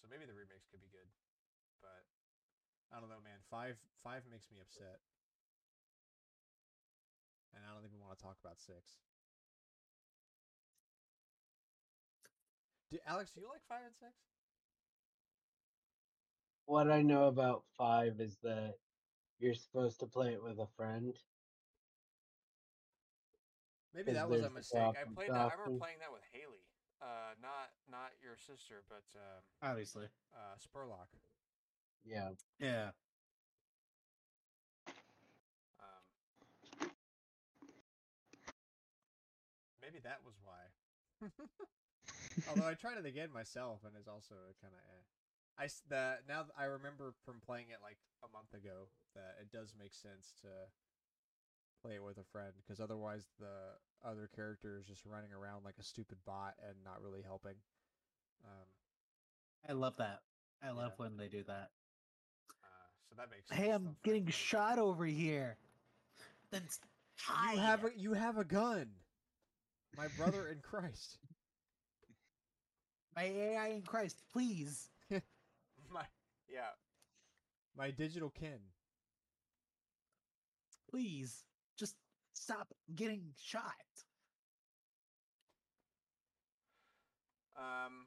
so 0.00 0.06
maybe 0.08 0.24
the 0.26 0.34
remakes 0.34 0.66
could 0.68 0.80
be 0.80 0.88
good, 0.88 1.08
but 1.80 2.04
I 2.94 3.00
don't 3.00 3.08
know, 3.08 3.22
man. 3.22 3.38
Five 3.50 3.76
five 4.02 4.22
makes 4.30 4.50
me 4.50 4.58
upset, 4.60 5.00
and 7.54 7.62
I 7.66 7.74
don't 7.74 7.84
even 7.84 7.98
want 8.00 8.18
to 8.18 8.22
talk 8.22 8.36
about 8.42 8.58
six. 8.58 8.98
Do, 12.90 12.98
Alex, 13.06 13.32
do 13.32 13.40
you 13.40 13.48
like 13.48 13.62
five 13.68 13.82
and 13.84 13.94
six? 13.94 14.14
What 16.66 16.90
I 16.90 17.02
know 17.02 17.26
about 17.26 17.62
five 17.76 18.20
is 18.20 18.38
that 18.42 18.74
you're 19.38 19.54
supposed 19.54 20.00
to 20.00 20.06
play 20.06 20.32
it 20.32 20.42
with 20.42 20.58
a 20.58 20.66
friend. 20.76 21.14
Maybe 23.94 24.12
that 24.12 24.28
was 24.28 24.42
a 24.42 24.50
mistake. 24.50 24.80
I 24.80 25.08
played 25.14 25.30
that. 25.30 25.50
I 25.50 25.54
remember 25.56 25.78
playing 25.78 25.98
that 26.00 26.12
with 26.12 26.22
Haley. 26.32 26.62
Uh, 27.00 27.36
not 27.40 27.72
not 27.90 28.12
your 28.22 28.36
sister, 28.36 28.82
but 28.88 29.04
um, 29.16 29.42
obviously 29.62 30.06
uh, 30.34 30.56
Spurlock. 30.56 31.08
Yeah. 32.06 32.30
yeah 32.58 32.90
Um, 35.80 36.02
maybe 39.82 39.98
that 40.04 40.20
was 40.24 40.34
why. 40.42 40.72
Although 42.48 42.68
I 42.68 42.74
tried 42.74 42.98
it 42.98 43.06
again 43.06 43.32
myself, 43.32 43.80
and 43.84 43.94
it's 43.96 44.08
also 44.08 44.34
kind 44.60 44.74
of 44.74 44.80
eh. 44.92 45.04
I 45.58 45.64
s- 45.64 45.82
the 45.88 46.18
now 46.28 46.46
I 46.58 46.64
remember 46.64 47.14
from 47.24 47.40
playing 47.44 47.70
it 47.70 47.78
like 47.82 47.98
a 48.22 48.28
month 48.32 48.52
ago 48.54 48.88
that 49.14 49.36
it 49.40 49.50
does 49.50 49.74
make 49.78 49.94
sense 49.94 50.32
to 50.42 50.48
play 51.82 51.94
it 51.96 52.02
with 52.04 52.18
a 52.18 52.24
friend 52.32 52.52
because 52.56 52.80
otherwise 52.80 53.28
the 53.38 53.76
other 54.04 54.28
character 54.34 54.78
is 54.78 54.86
just 54.86 55.04
running 55.06 55.32
around 55.32 55.64
like 55.64 55.76
a 55.78 55.84
stupid 55.84 56.18
bot 56.26 56.54
and 56.66 56.76
not 56.84 57.02
really 57.02 57.22
helping. 57.22 57.56
Um, 58.44 58.66
i 59.68 59.72
love 59.72 59.96
that 59.98 60.20
i 60.62 60.70
love 60.70 60.92
Yeah. 60.98 61.04
when 61.06 61.16
they 61.16 61.28
do 61.28 61.42
that 61.44 61.70
so 63.08 63.14
that 63.16 63.28
makes. 63.30 63.50
hey 63.50 63.70
i'm 63.70 63.96
getting 64.02 64.22
frankly. 64.24 64.32
shot 64.32 64.78
over 64.78 65.04
here 65.04 65.56
then 66.50 66.62
s- 66.66 66.80
You 67.54 67.58
have 67.60 67.84
a 67.84 67.88
you 67.96 68.12
have 68.14 68.38
a 68.38 68.44
gun, 68.44 68.86
my 69.96 70.06
brother 70.18 70.48
in 70.48 70.58
Christ. 70.60 71.18
my 73.16 73.24
ai 73.24 73.68
in 73.68 73.82
christ 73.82 74.22
please 74.32 74.90
my 75.10 76.04
yeah, 76.48 76.70
my 77.76 77.90
digital 77.90 78.30
kin. 78.30 78.58
please 80.90 81.44
just 81.78 81.96
stop 82.34 82.68
getting 82.94 83.32
shot 83.42 83.72
Um, 87.56 88.06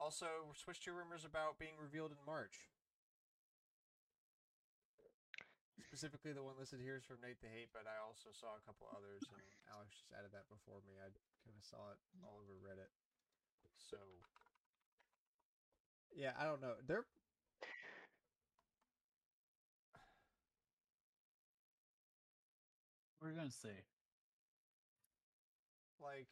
also, 0.00 0.26
Switch 0.54 0.80
2 0.80 0.92
rumors 0.92 1.24
about 1.26 1.58
being 1.58 1.74
revealed 1.78 2.10
in 2.10 2.16
March. 2.24 2.56
Specifically, 5.98 6.30
the 6.30 6.46
one 6.46 6.54
listed 6.54 6.78
here 6.78 6.94
is 6.94 7.02
from 7.02 7.18
Nate 7.26 7.42
the 7.42 7.50
Hate, 7.50 7.74
but 7.74 7.82
I 7.82 7.98
also 7.98 8.30
saw 8.30 8.54
a 8.54 8.62
couple 8.62 8.86
others, 8.94 9.18
and 9.34 9.42
Alex 9.66 9.98
just 9.98 10.14
added 10.14 10.30
that 10.30 10.46
before 10.46 10.78
me. 10.86 10.94
I 10.94 11.10
kind 11.42 11.58
of 11.58 11.66
saw 11.66 11.90
it 11.90 11.98
all 12.22 12.38
over 12.38 12.54
Reddit. 12.62 12.86
So, 13.82 13.98
yeah, 16.14 16.38
I 16.38 16.46
don't 16.46 16.62
know. 16.62 16.78
They're 16.86 17.02
What 23.18 23.26
are 23.26 23.30
we 23.32 23.34
gonna 23.34 23.50
say? 23.50 23.82
like 25.98 26.30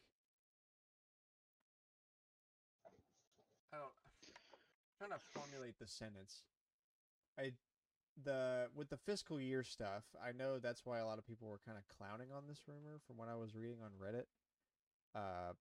I 3.75 3.83
don't 3.83 3.91
I'm 3.91 4.95
trying 4.95 5.11
to 5.11 5.19
formulate 5.35 5.75
the 5.75 5.91
sentence. 5.91 6.47
I 7.37 7.51
the 8.23 8.67
with 8.75 8.89
the 8.89 8.97
fiscal 8.97 9.39
year 9.39 9.63
stuff, 9.63 10.03
I 10.23 10.31
know 10.31 10.59
that's 10.59 10.85
why 10.85 10.99
a 10.99 11.05
lot 11.05 11.17
of 11.17 11.27
people 11.27 11.47
were 11.47 11.61
kind 11.65 11.77
of 11.77 11.83
clowning 11.87 12.29
on 12.35 12.43
this 12.47 12.61
rumor 12.67 12.99
from 13.05 13.17
what 13.17 13.29
I 13.29 13.35
was 13.35 13.55
reading 13.55 13.77
on 13.83 13.91
Reddit. 14.01 14.25
Uh 15.15 15.53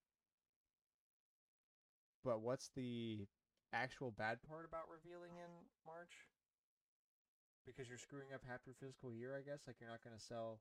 but 2.25 2.41
what's 2.41 2.71
the 2.75 3.27
actual 3.73 4.11
bad 4.11 4.43
part 4.43 4.65
about 4.67 4.91
revealing 4.91 5.37
in 5.37 5.51
March? 5.87 6.27
Because 7.65 7.89
you're 7.89 7.99
screwing 7.99 8.35
up 8.35 8.43
half 8.49 8.67
your 8.67 8.75
fiscal 8.75 9.13
year, 9.13 9.37
I 9.37 9.43
guess. 9.43 9.63
Like 9.67 9.77
you're 9.81 9.91
not 9.91 10.03
going 10.03 10.17
to 10.17 10.23
sell 10.23 10.59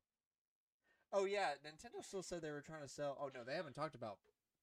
Oh 1.13 1.25
yeah, 1.25 1.51
Nintendo 1.63 2.03
still 2.03 2.23
said 2.23 2.41
they 2.41 2.51
were 2.51 2.61
trying 2.61 2.81
to 2.81 2.89
sell. 2.89 3.17
Oh 3.21 3.29
no, 3.33 3.43
they 3.45 3.55
haven't 3.55 3.73
talked 3.73 3.95
about 3.95 4.17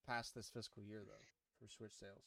past 0.07 0.35
this 0.35 0.51
fiscal 0.51 0.83
year 0.83 1.03
though 1.07 1.25
for 1.59 1.69
Switch 1.69 1.93
sales. 1.93 2.25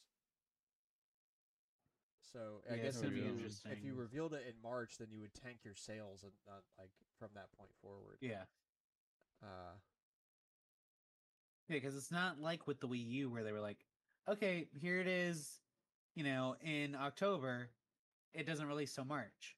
So 2.32 2.62
I 2.70 2.74
Yeah, 2.74 2.82
guess 2.82 3.02
if 3.02 3.12
you, 3.14 3.38
if 3.70 3.84
you 3.84 3.94
revealed 3.94 4.34
it 4.34 4.44
in 4.48 4.54
March, 4.62 4.98
then 4.98 5.08
you 5.10 5.20
would 5.20 5.34
tank 5.34 5.58
your 5.64 5.74
sales 5.74 6.22
and 6.22 6.32
not 6.46 6.62
like 6.78 6.90
from 7.18 7.28
that 7.34 7.52
point 7.56 7.70
forward. 7.80 8.18
Yeah, 8.20 8.44
Uh, 9.42 9.74
yeah, 11.68 11.76
because 11.76 11.96
it's 11.96 12.10
not 12.10 12.40
like 12.40 12.66
with 12.66 12.80
the 12.80 12.88
Wii 12.88 13.06
U 13.06 13.30
where 13.30 13.44
they 13.44 13.52
were 13.52 13.60
like, 13.60 13.78
okay, 14.28 14.68
here 14.72 15.00
it 15.00 15.06
is, 15.08 15.60
you 16.14 16.24
know, 16.24 16.56
in 16.60 16.94
October. 16.94 17.70
It 18.34 18.46
doesn't 18.46 18.66
release 18.66 18.94
till 18.94 19.04
March. 19.04 19.56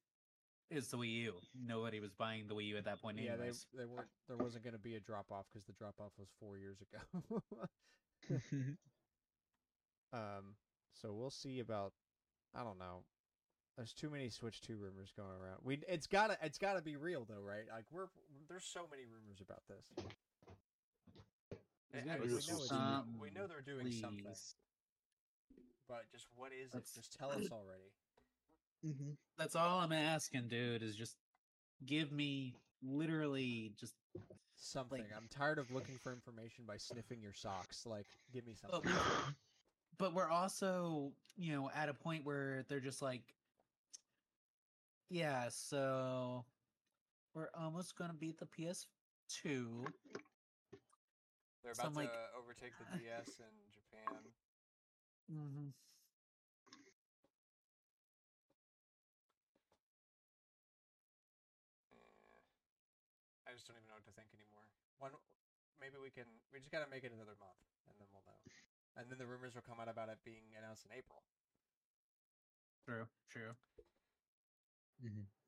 It's 0.71 0.89
the 0.89 0.99
Wii 0.99 1.13
U. 1.23 1.35
Nobody 1.55 2.01
was 2.01 2.13
buying 2.13 2.47
the 2.47 2.55
Wii 2.55 2.67
U 2.69 2.77
at 2.77 2.85
that 2.85 3.01
point, 3.01 3.19
yeah, 3.19 3.37
they 3.37 3.51
they 3.75 3.87
weren't. 3.87 4.09
There 4.29 4.37
wasn't 4.37 4.65
going 4.65 4.75
to 4.75 4.79
be 4.81 4.97
a 4.97 5.01
drop 5.01 5.33
off 5.33 5.47
because 5.51 5.65
the 5.67 5.73
drop 5.73 5.95
off 5.99 6.13
was 6.19 6.29
four 6.39 6.59
years 6.59 6.79
ago. 6.81 7.43
um, 10.13 10.55
so 10.93 11.13
we'll 11.13 11.31
see 11.31 11.61
about. 11.61 11.93
I 12.55 12.63
don't 12.65 12.79
know. 12.79 13.03
There's 13.77 13.93
too 13.93 14.11
many 14.11 14.29
Switch 14.31 14.61
Two 14.61 14.77
rumors 14.77 15.13
going 15.17 15.31
around. 15.41 15.59
We 15.63 15.81
it's 15.89 16.07
gotta 16.07 16.37
it's 16.43 16.59
gotta 16.59 16.83
be 16.83 16.97
real 16.97 17.25
though, 17.29 17.41
right? 17.43 17.65
Like 17.73 17.85
we're 17.93 18.07
there's 18.49 18.65
so 18.65 18.81
many 18.91 19.05
rumors 19.05 19.41
about 19.41 19.63
this. 19.69 19.87
There's 21.93 22.05
I- 22.05 22.07
gotta 22.07 22.19
I 22.19 22.23
be 22.23 22.29
mean, 22.29 22.37
we 22.37 22.47
know 22.53 22.55
it's- 22.57 22.69
some, 22.69 23.19
we 23.21 23.31
know 23.31 23.47
they're 23.47 23.61
doing 23.61 23.91
something, 23.93 24.25
but 25.89 26.11
just 26.13 26.27
what 26.37 26.53
is 26.53 26.73
That's- 26.73 26.91
it? 26.93 26.97
Just 27.01 27.17
tell 27.19 27.31
us 27.31 27.49
already. 27.53 27.93
hmm 28.85 29.13
That's 29.37 29.55
all 29.57 29.79
I'm 29.81 29.93
asking, 29.93 30.49
dude. 30.49 30.83
Is 30.83 30.97
just 30.97 31.17
give 31.87 32.11
me 32.13 32.55
literally 32.83 33.73
just. 33.79 33.95
Something. 34.61 35.05
I'm 35.17 35.29
tired 35.31 35.61
of 35.61 35.71
looking 35.71 35.99
for 36.03 36.13
information 36.13 36.65
by 36.67 36.79
sniffing 36.79 37.23
your 37.23 37.33
socks. 37.33 37.87
Like, 37.87 38.07
give 38.33 38.45
me 38.45 38.57
But, 38.61 38.73
something. 38.83 38.93
but 39.99 40.15
we're 40.15 40.31
also, 40.31 41.13
you 41.37 41.53
know, 41.53 41.71
at 41.75 41.89
a 41.89 41.95
point 41.95 42.25
where 42.25 42.65
they're 42.69 42.81
just 42.81 43.03
like, 43.03 43.23
yeah, 45.11 45.49
so 45.51 46.45
we're 47.35 47.51
almost 47.59 47.97
gonna 47.99 48.15
beat 48.15 48.39
the 48.39 48.47
PS2. 48.47 48.87
They're 51.63 51.73
about 51.73 51.87
I'm 51.87 51.93
to 51.93 51.99
like, 51.99 52.13
overtake 52.39 52.73
the 52.79 52.99
DS 52.99 53.29
in 53.43 53.55
Japan. 53.75 54.23
Mm-hmm. 55.29 55.69
Eh, 61.93 62.15
I 63.45 63.53
just 63.53 63.67
don't 63.67 63.77
even 63.77 63.89
know 63.91 63.99
what 63.99 64.07
to 64.07 64.15
think 64.15 64.31
anymore. 64.33 64.65
One, 65.03 65.13
maybe 65.83 66.01
we 66.01 66.09
can. 66.09 66.25
We 66.53 66.61
just 66.61 66.71
gotta 66.71 66.89
make 66.89 67.05
it 67.05 67.13
another 67.13 67.37
month, 67.37 67.61
and 67.91 67.97
then 67.99 68.07
we'll 68.15 68.25
know. 68.25 68.41
And 68.99 69.07
then 69.07 69.23
the 69.23 69.31
rumors 69.31 69.55
will 69.55 69.63
come 69.63 69.79
out 69.79 69.87
about 69.87 70.11
it 70.11 70.19
being 70.27 70.59
announced 70.59 70.83
in 70.83 70.91
April. 70.91 71.23
True, 72.83 73.07
true. 73.31 73.55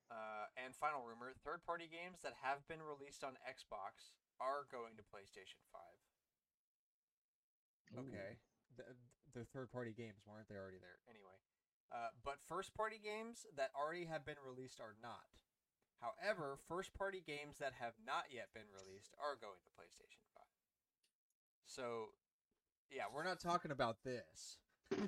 Uh, 0.06 0.46
and 0.54 0.70
final 0.78 1.02
rumor: 1.02 1.34
third-party 1.42 1.90
games 1.90 2.22
that 2.22 2.38
have 2.46 2.62
been 2.70 2.78
released 2.78 3.26
on 3.26 3.34
Xbox 3.42 4.14
are 4.38 4.70
going 4.70 4.94
to 4.94 5.02
PlayStation 5.02 5.58
Five. 5.74 5.98
Okay, 7.90 8.38
the, 8.78 8.86
they're 9.34 9.50
third-party 9.50 9.98
games, 9.98 10.22
weren't 10.22 10.46
they 10.46 10.54
already 10.54 10.78
there? 10.78 11.02
Anyway, 11.10 11.34
uh, 11.90 12.14
but 12.22 12.38
first-party 12.46 13.02
games 13.02 13.50
that 13.58 13.74
already 13.74 14.06
have 14.06 14.22
been 14.22 14.38
released 14.38 14.78
are 14.78 14.94
not. 15.02 15.26
However, 15.98 16.54
first-party 16.70 17.26
games 17.26 17.58
that 17.58 17.74
have 17.82 17.98
not 17.98 18.30
yet 18.30 18.54
been 18.54 18.70
released 18.70 19.10
are 19.18 19.34
going 19.34 19.58
to 19.66 19.74
PlayStation 19.74 20.22
Five. 20.30 20.54
So, 21.66 22.14
yeah, 22.90 23.04
we're 23.14 23.24
not 23.24 23.40
talking 23.40 23.70
about 23.70 23.96
this. 24.04 24.58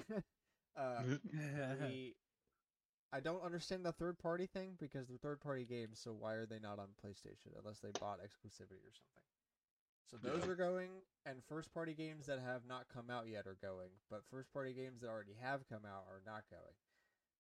uh, 0.77 1.03
we 1.81 2.15
I 3.13 3.21
don't 3.21 3.45
understand 3.45 3.85
the 3.85 3.93
third 3.93 4.19
party 4.19 4.47
thing 4.47 4.73
because 4.81 5.09
they're 5.09 5.19
third 5.19 5.41
party 5.41 5.65
games, 5.65 6.01
so 6.03 6.15
why 6.19 6.33
are 6.33 6.47
they 6.47 6.59
not 6.59 6.79
on 6.79 6.89
PlayStation 7.05 7.53
unless 7.59 7.81
they 7.81 7.91
bought 8.01 8.21
exclusivity 8.21 8.81
or 8.81 8.95
something? 8.95 9.23
So 10.11 10.17
those 10.17 10.47
are 10.49 10.55
going, 10.55 10.91
and 11.25 11.43
first 11.49 11.73
party 11.73 11.95
games 11.95 12.27
that 12.27 12.39
have 12.39 12.63
not 12.69 12.87
come 12.93 13.11
out 13.11 13.29
yet 13.29 13.47
are 13.47 13.57
going, 13.63 13.89
but 14.11 14.23
first 14.31 14.53
party 14.53 14.73
games 14.73 15.01
that 15.01 15.09
already 15.09 15.37
have 15.41 15.69
come 15.69 15.85
out 15.87 16.05
are 16.09 16.23
not 16.27 16.45
going. 16.51 16.77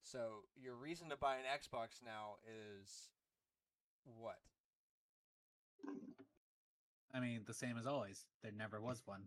So 0.03 0.45
your 0.57 0.75
reason 0.75 1.09
to 1.11 1.17
buy 1.17 1.37
an 1.37 1.45
Xbox 1.45 2.01
now 2.05 2.37
is 2.81 3.11
what? 4.05 4.39
I 7.15 7.21
mean, 7.21 7.43
the 7.47 7.55
same 7.55 7.77
as 7.79 7.87
always. 7.87 8.25
There 8.43 8.53
never 8.57 8.81
was 8.81 9.03
one. 9.05 9.25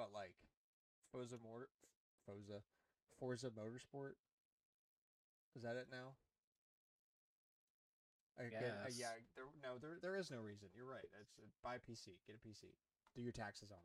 But 0.00 0.14
like 0.16 0.32
Forza 1.12 1.36
Motor 1.44 1.68
Forza 2.24 2.62
Forza 3.20 3.50
Motorsport 3.50 4.16
is 5.54 5.62
that 5.62 5.76
it 5.76 5.88
now? 5.92 6.16
Again, 8.38 8.62
uh, 8.82 8.88
yeah, 8.96 9.12
there 9.36 9.44
no 9.62 9.76
there 9.76 9.98
there 10.00 10.16
is 10.16 10.30
no 10.30 10.38
reason. 10.38 10.68
You're 10.74 10.86
right. 10.86 11.04
It's 11.20 11.36
uh, 11.38 11.42
buy 11.62 11.74
a 11.74 11.78
PC, 11.78 12.16
get 12.26 12.36
a 12.36 12.48
PC. 12.48 12.72
Do 13.14 13.20
your 13.20 13.32
taxes 13.32 13.70
on 13.70 13.84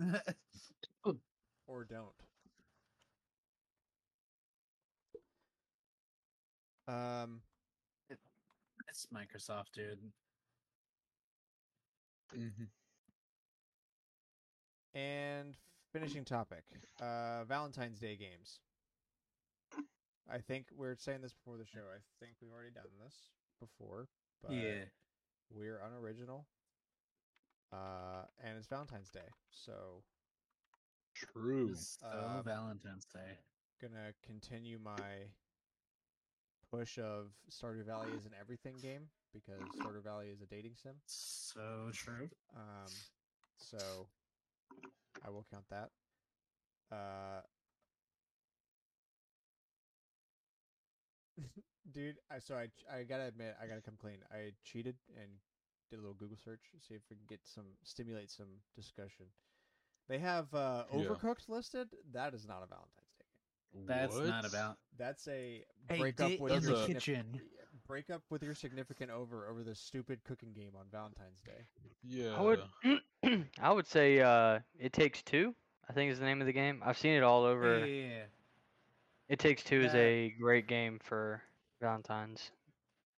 it 0.00 0.36
or 1.66 1.84
don't. 1.84 2.14
Um 6.88 7.42
it's 8.88 9.06
Microsoft, 9.12 9.72
dude. 9.74 9.98
hmm 12.34 12.64
And 14.94 15.56
finishing 15.92 16.24
topic, 16.24 16.64
uh, 17.00 17.44
Valentine's 17.44 17.98
Day 17.98 18.16
games. 18.16 18.60
I 20.30 20.38
think 20.38 20.66
we 20.76 20.86
are 20.86 20.96
saying 20.96 21.20
this 21.22 21.32
before 21.32 21.56
the 21.56 21.66
show. 21.66 21.80
I 21.80 22.00
think 22.20 22.34
we've 22.40 22.52
already 22.52 22.70
done 22.70 22.84
this 23.04 23.14
before, 23.60 24.08
but 24.42 24.52
yeah. 24.52 24.84
we're 25.50 25.80
unoriginal. 25.84 26.46
Uh, 27.72 28.24
and 28.44 28.58
it's 28.58 28.66
Valentine's 28.66 29.10
Day, 29.10 29.32
so 29.50 30.02
True. 31.14 31.74
So 31.74 32.06
Um, 32.06 32.44
Valentine's 32.44 33.04
Day. 33.06 33.38
gonna 33.80 34.12
continue 34.22 34.78
my 34.78 35.30
push 36.70 36.98
of 36.98 37.32
Stardew 37.50 37.84
Valley 37.84 38.12
is 38.12 38.24
an 38.26 38.32
everything 38.40 38.76
game 38.76 39.08
because 39.32 39.62
Stardew 39.78 40.02
Valley 40.02 40.28
is 40.28 40.40
a 40.40 40.46
dating 40.46 40.74
sim. 40.76 40.94
So 41.06 41.90
true. 41.92 42.30
Um, 42.54 42.92
so 43.56 44.06
I 45.24 45.30
will 45.30 45.46
count 45.50 45.64
that. 45.70 45.90
Uh, 46.90 47.40
dude, 51.92 52.16
I 52.30 52.38
so 52.38 52.54
I 52.54 52.68
I 52.92 53.02
gotta 53.04 53.24
admit 53.24 53.56
I 53.62 53.66
gotta 53.66 53.80
come 53.80 53.96
clean. 54.00 54.18
I 54.32 54.52
cheated 54.64 54.96
and 55.16 55.30
did 55.90 55.98
a 55.98 56.02
little 56.02 56.14
Google 56.14 56.36
search 56.36 56.60
to 56.72 56.80
see 56.80 56.94
if 56.94 57.02
we 57.10 57.16
can 57.16 57.26
get 57.28 57.40
some 57.44 57.64
stimulate 57.84 58.30
some 58.30 58.48
discussion. 58.76 59.26
They 60.08 60.18
have 60.18 60.52
uh, 60.54 60.84
Yeah. 60.92 60.98
Overcooked 60.98 61.48
listed. 61.48 61.88
That 62.12 62.34
is 62.34 62.46
not 62.46 62.62
a 62.62 62.66
Valentine's 62.66 63.14
Day 63.18 63.26
game. 63.72 63.86
That's 63.86 64.18
not 64.18 64.44
about. 64.44 64.76
That's 64.98 65.26
a 65.28 65.64
Hey, 65.88 65.98
break 65.98 66.20
up 66.20 66.38
with 66.40 66.52
in 66.52 66.62
your 66.62 66.72
the 66.74 66.86
kitchen. 66.86 67.40
Break 67.92 68.08
up 68.08 68.22
with 68.30 68.42
your 68.42 68.54
significant 68.54 69.10
over 69.10 69.46
over 69.50 69.62
this 69.62 69.78
stupid 69.78 70.18
cooking 70.24 70.50
game 70.54 70.70
on 70.74 70.86
Valentine's 70.90 71.42
Day. 71.42 71.66
Yeah. 72.02 72.34
I 72.34 72.40
would 72.40 73.46
I 73.60 73.70
would 73.70 73.86
say 73.86 74.18
uh, 74.18 74.60
It 74.78 74.94
Takes 74.94 75.22
Two. 75.22 75.54
I 75.90 75.92
think 75.92 76.10
is 76.10 76.18
the 76.18 76.24
name 76.24 76.40
of 76.40 76.46
the 76.46 76.54
game. 76.54 76.80
I've 76.82 76.96
seen 76.96 77.12
it 77.12 77.22
all 77.22 77.44
over. 77.44 77.80
yeah, 77.80 77.84
yeah. 77.84 78.22
It 79.28 79.38
Takes 79.38 79.62
Two 79.62 79.82
is 79.82 79.94
a 79.94 80.32
great 80.40 80.66
game 80.68 81.00
for 81.02 81.42
Valentine's. 81.82 82.50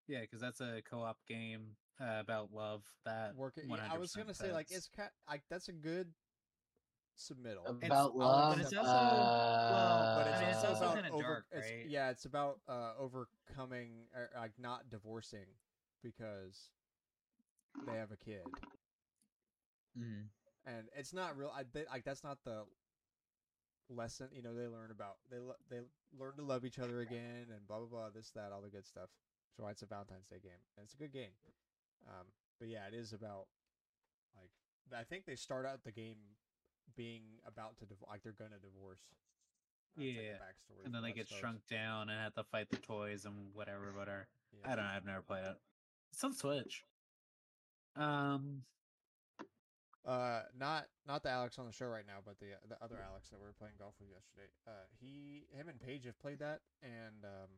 Yeah, 0.09 0.23
because 0.23 0.41
that's 0.41 0.61
a 0.61 0.83
co-op 0.91 1.19
game 1.29 1.77
uh, 2.01 2.19
about 2.19 2.53
love. 2.53 2.83
That 3.05 3.37
Working. 3.37 3.71
Yeah, 3.71 3.77
I 3.93 3.97
was 3.97 4.13
gonna 4.17 4.35
say 4.35 4.53
like 4.53 4.73
it's 4.73 4.89
kind 4.89 5.11
like 5.29 5.43
that's 5.49 5.69
a 5.69 5.73
good 5.73 6.09
submittal. 7.19 7.69
About 7.85 8.13
I'll 8.13 8.19
love. 8.19 8.61
it's 8.61 8.73
also- 8.73 8.83
that. 8.83 8.91
well, 8.93 10.17
but 10.19 10.27
I 10.27 10.31
it's 10.33 10.41
mean, 10.41 10.49
it's 10.51 10.65
also 10.65 10.85
also 10.87 10.95
kinda 10.95 11.11
over, 11.13 11.23
dark, 11.23 11.47
it's, 11.53 11.71
right? 11.71 11.87
Yeah, 11.87 12.11
it's 12.11 12.25
about 12.25 12.61
uh, 12.69 12.95
overcoming, 12.99 14.07
or, 14.15 14.31
like 14.37 14.59
not 14.59 14.89
divorcing 14.91 15.47
because 16.03 16.71
they 17.87 17.95
have 17.97 18.11
a 18.13 18.17
kid, 18.17 18.45
Mhm. 19.97 20.29
and 20.67 20.89
it's 20.95 21.13
not 21.13 21.37
real. 21.37 21.51
I 21.55 21.63
they, 21.65 21.85
like 21.87 22.05
that's 22.05 22.25
not 22.25 22.43
the 22.45 22.67
lesson. 23.89 24.29
You 24.33 24.43
know, 24.43 24.55
they 24.55 24.67
learn 24.67 24.91
about 24.91 25.19
they 25.31 25.39
lo- 25.39 25.57
they 25.69 25.81
learn 26.19 26.37
to 26.37 26.43
love 26.43 26.65
each 26.65 26.79
other 26.79 27.01
again, 27.01 27.51
and 27.51 27.67
blah 27.67 27.79
blah 27.79 27.87
blah. 27.89 28.11
This 28.11 28.31
that 28.33 28.53
all 28.53 28.61
the 28.63 28.71
good 28.71 28.87
stuff. 28.87 29.11
That's 29.51 29.61
why 29.63 29.71
it's 29.71 29.83
a 29.83 29.87
Valentine's 29.87 30.27
Day 30.27 30.41
game, 30.41 30.61
and 30.77 30.85
it's 30.85 30.95
a 30.95 30.97
good 30.97 31.13
game. 31.13 31.35
Um, 32.09 32.27
but 32.59 32.69
yeah, 32.69 32.87
it 32.89 32.95
is 32.95 33.13
about 33.13 33.47
like 34.37 34.51
I 34.93 35.05
think 35.05 35.27
they 35.27 35.37
start 35.37 35.65
out 35.65 35.85
the 35.85 35.93
game 35.93 36.19
being 36.97 37.23
about 37.47 37.77
to 37.79 37.87
div- 37.87 38.03
like 38.09 38.23
they're 38.23 38.33
gonna 38.33 38.59
divorce. 38.59 39.01
That's, 39.97 40.07
like, 40.07 40.17
the 40.17 40.23
Yeah, 40.23 40.33
backstory 40.39 40.85
and 40.85 40.95
then 40.95 41.03
they 41.03 41.13
get 41.13 41.27
starts. 41.27 41.41
shrunk 41.41 41.67
down 41.69 42.09
and 42.11 42.19
have 42.21 42.35
to 42.35 42.45
fight 42.45 42.69
the 42.71 42.77
toys 42.79 43.25
and 43.25 43.55
whatever, 43.55 43.93
whatever. 43.93 44.29
Yeah. 44.53 44.73
I 44.73 44.77
don't 44.77 44.85
know. 44.85 44.91
I've 44.91 45.05
never 45.05 45.23
played 45.23 45.45
it. 45.45 45.57
It's 46.13 46.23
on 46.25 46.33
Switch. 46.35 46.85
Um, 47.97 48.65
Uh, 50.05 50.43
not 50.55 50.85
not 51.07 51.23
the 51.23 51.31
Alex 51.31 51.59
on 51.59 51.65
the 51.65 51.73
show 51.73 51.87
right 51.87 52.07
now, 52.07 52.19
but 52.25 52.39
the 52.39 52.53
the 52.69 52.77
other 52.85 53.01
Alex 53.01 53.31
that 53.31 53.39
we 53.41 53.47
were 53.47 53.55
playing 53.55 53.75
golf 53.79 53.95
with 53.99 54.11
yesterday. 54.11 54.49
Uh, 54.67 54.85
he, 55.01 55.47
him, 55.51 55.69
and 55.69 55.81
Paige 55.81 56.05
have 56.05 56.19
played 56.19 56.41
that, 56.41 56.61
and 56.83 57.25
um, 57.25 57.49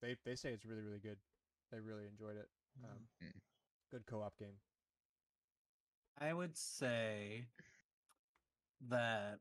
they 0.00 0.16
they 0.24 0.36
say 0.36 0.52
it's 0.52 0.64
really 0.64 0.82
really 0.82 1.00
good. 1.00 1.18
They 1.72 1.80
really 1.80 2.06
enjoyed 2.06 2.36
it. 2.36 2.48
Um, 2.84 3.08
Mm. 3.20 3.40
good 3.90 4.06
co-op 4.06 4.36
game. 4.38 4.60
I 6.18 6.32
would 6.34 6.56
say 6.56 7.46
that 8.88 9.38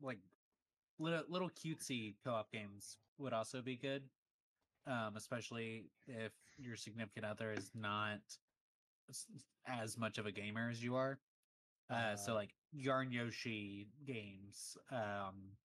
like 0.00 0.18
little, 0.98 1.22
little 1.28 1.50
cutesy 1.50 2.14
co-op 2.24 2.50
games 2.52 2.98
would 3.18 3.32
also 3.32 3.62
be 3.62 3.76
good, 3.76 4.02
um, 4.86 5.16
especially 5.16 5.90
if 6.06 6.32
your 6.58 6.76
significant 6.76 7.24
other 7.24 7.52
is 7.52 7.70
not 7.74 8.20
as 9.66 9.98
much 9.98 10.18
of 10.18 10.26
a 10.26 10.32
gamer 10.32 10.70
as 10.70 10.82
you 10.82 10.94
are. 10.96 11.18
Uh, 11.90 12.16
so 12.16 12.32
Uh, 12.32 12.36
like 12.36 12.54
Yarn 12.72 13.12
Yoshi 13.12 13.88
games, 14.06 14.76
um, 14.90 15.56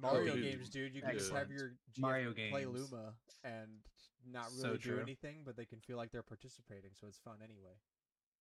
Mario 0.00 0.34
dude. 0.34 0.42
games, 0.44 0.68
dude. 0.70 0.94
You 0.94 1.02
can 1.02 1.12
just 1.12 1.32
have 1.32 1.50
your 1.50 1.70
GF 1.92 2.00
Mario 2.00 2.32
play. 2.32 2.66
Luma 2.66 3.14
and 3.42 3.80
not 4.24 4.50
So 4.52 4.68
really 4.68 4.78
do 4.78 4.90
true. 4.90 5.00
anything, 5.00 5.42
but 5.44 5.56
they 5.56 5.66
can 5.66 5.80
feel 5.80 5.96
like 5.96 6.10
they're 6.10 6.22
participating, 6.22 6.94
so 6.94 7.06
it's 7.06 7.18
fun 7.18 7.42
anyway. 7.42 7.74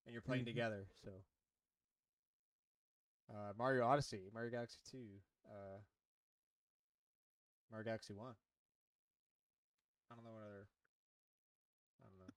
And 0.05 0.13
you're 0.13 0.21
playing 0.21 0.43
Mhm. 0.43 0.47
together, 0.47 0.87
so. 1.03 1.23
Uh, 3.29 3.53
Mario 3.57 3.85
Odyssey, 3.85 4.29
Mario 4.33 4.51
Galaxy 4.51 4.79
Two, 4.89 5.05
uh, 5.47 5.79
Mario 7.71 7.85
Galaxy 7.85 8.13
One. 8.13 8.33
I 10.11 10.15
don't 10.15 10.23
know 10.23 10.31
what 10.31 10.43
other. 10.43 10.67
I 12.01 12.07
don't 12.07 12.19
know. 12.19 12.33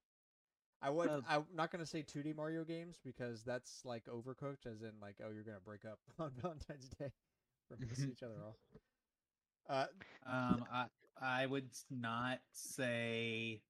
I 0.83 0.91
would. 0.91 1.09
Uh, 1.11 1.21
I'm 1.29 1.45
not 1.55 1.71
gonna 1.71 1.87
say 1.87 2.03
2D 2.03 2.33
Mario 2.33 2.65
games 2.65 2.99
because 3.05 3.43
that's 3.45 3.85
like 3.85 4.05
overcooked, 4.07 4.67
as 4.67 4.83
in 4.83 4.93
like, 5.01 5.17
oh, 5.25 5.31
you're 5.31 5.45
gonna 5.45 5.61
break 5.65 5.85
up 5.85 5.99
on 6.19 6.33
Valentine's 6.41 6.89
Day 6.99 7.13
or 7.71 7.77
piss 7.89 8.05
each 8.05 8.23
other 8.23 8.37
off. 8.47 8.57
Uh, 9.69 9.87
Um, 10.27 10.65
I 10.73 10.87
I 11.21 11.47
would 11.47 11.71
not 11.91 12.41
say 12.53 13.63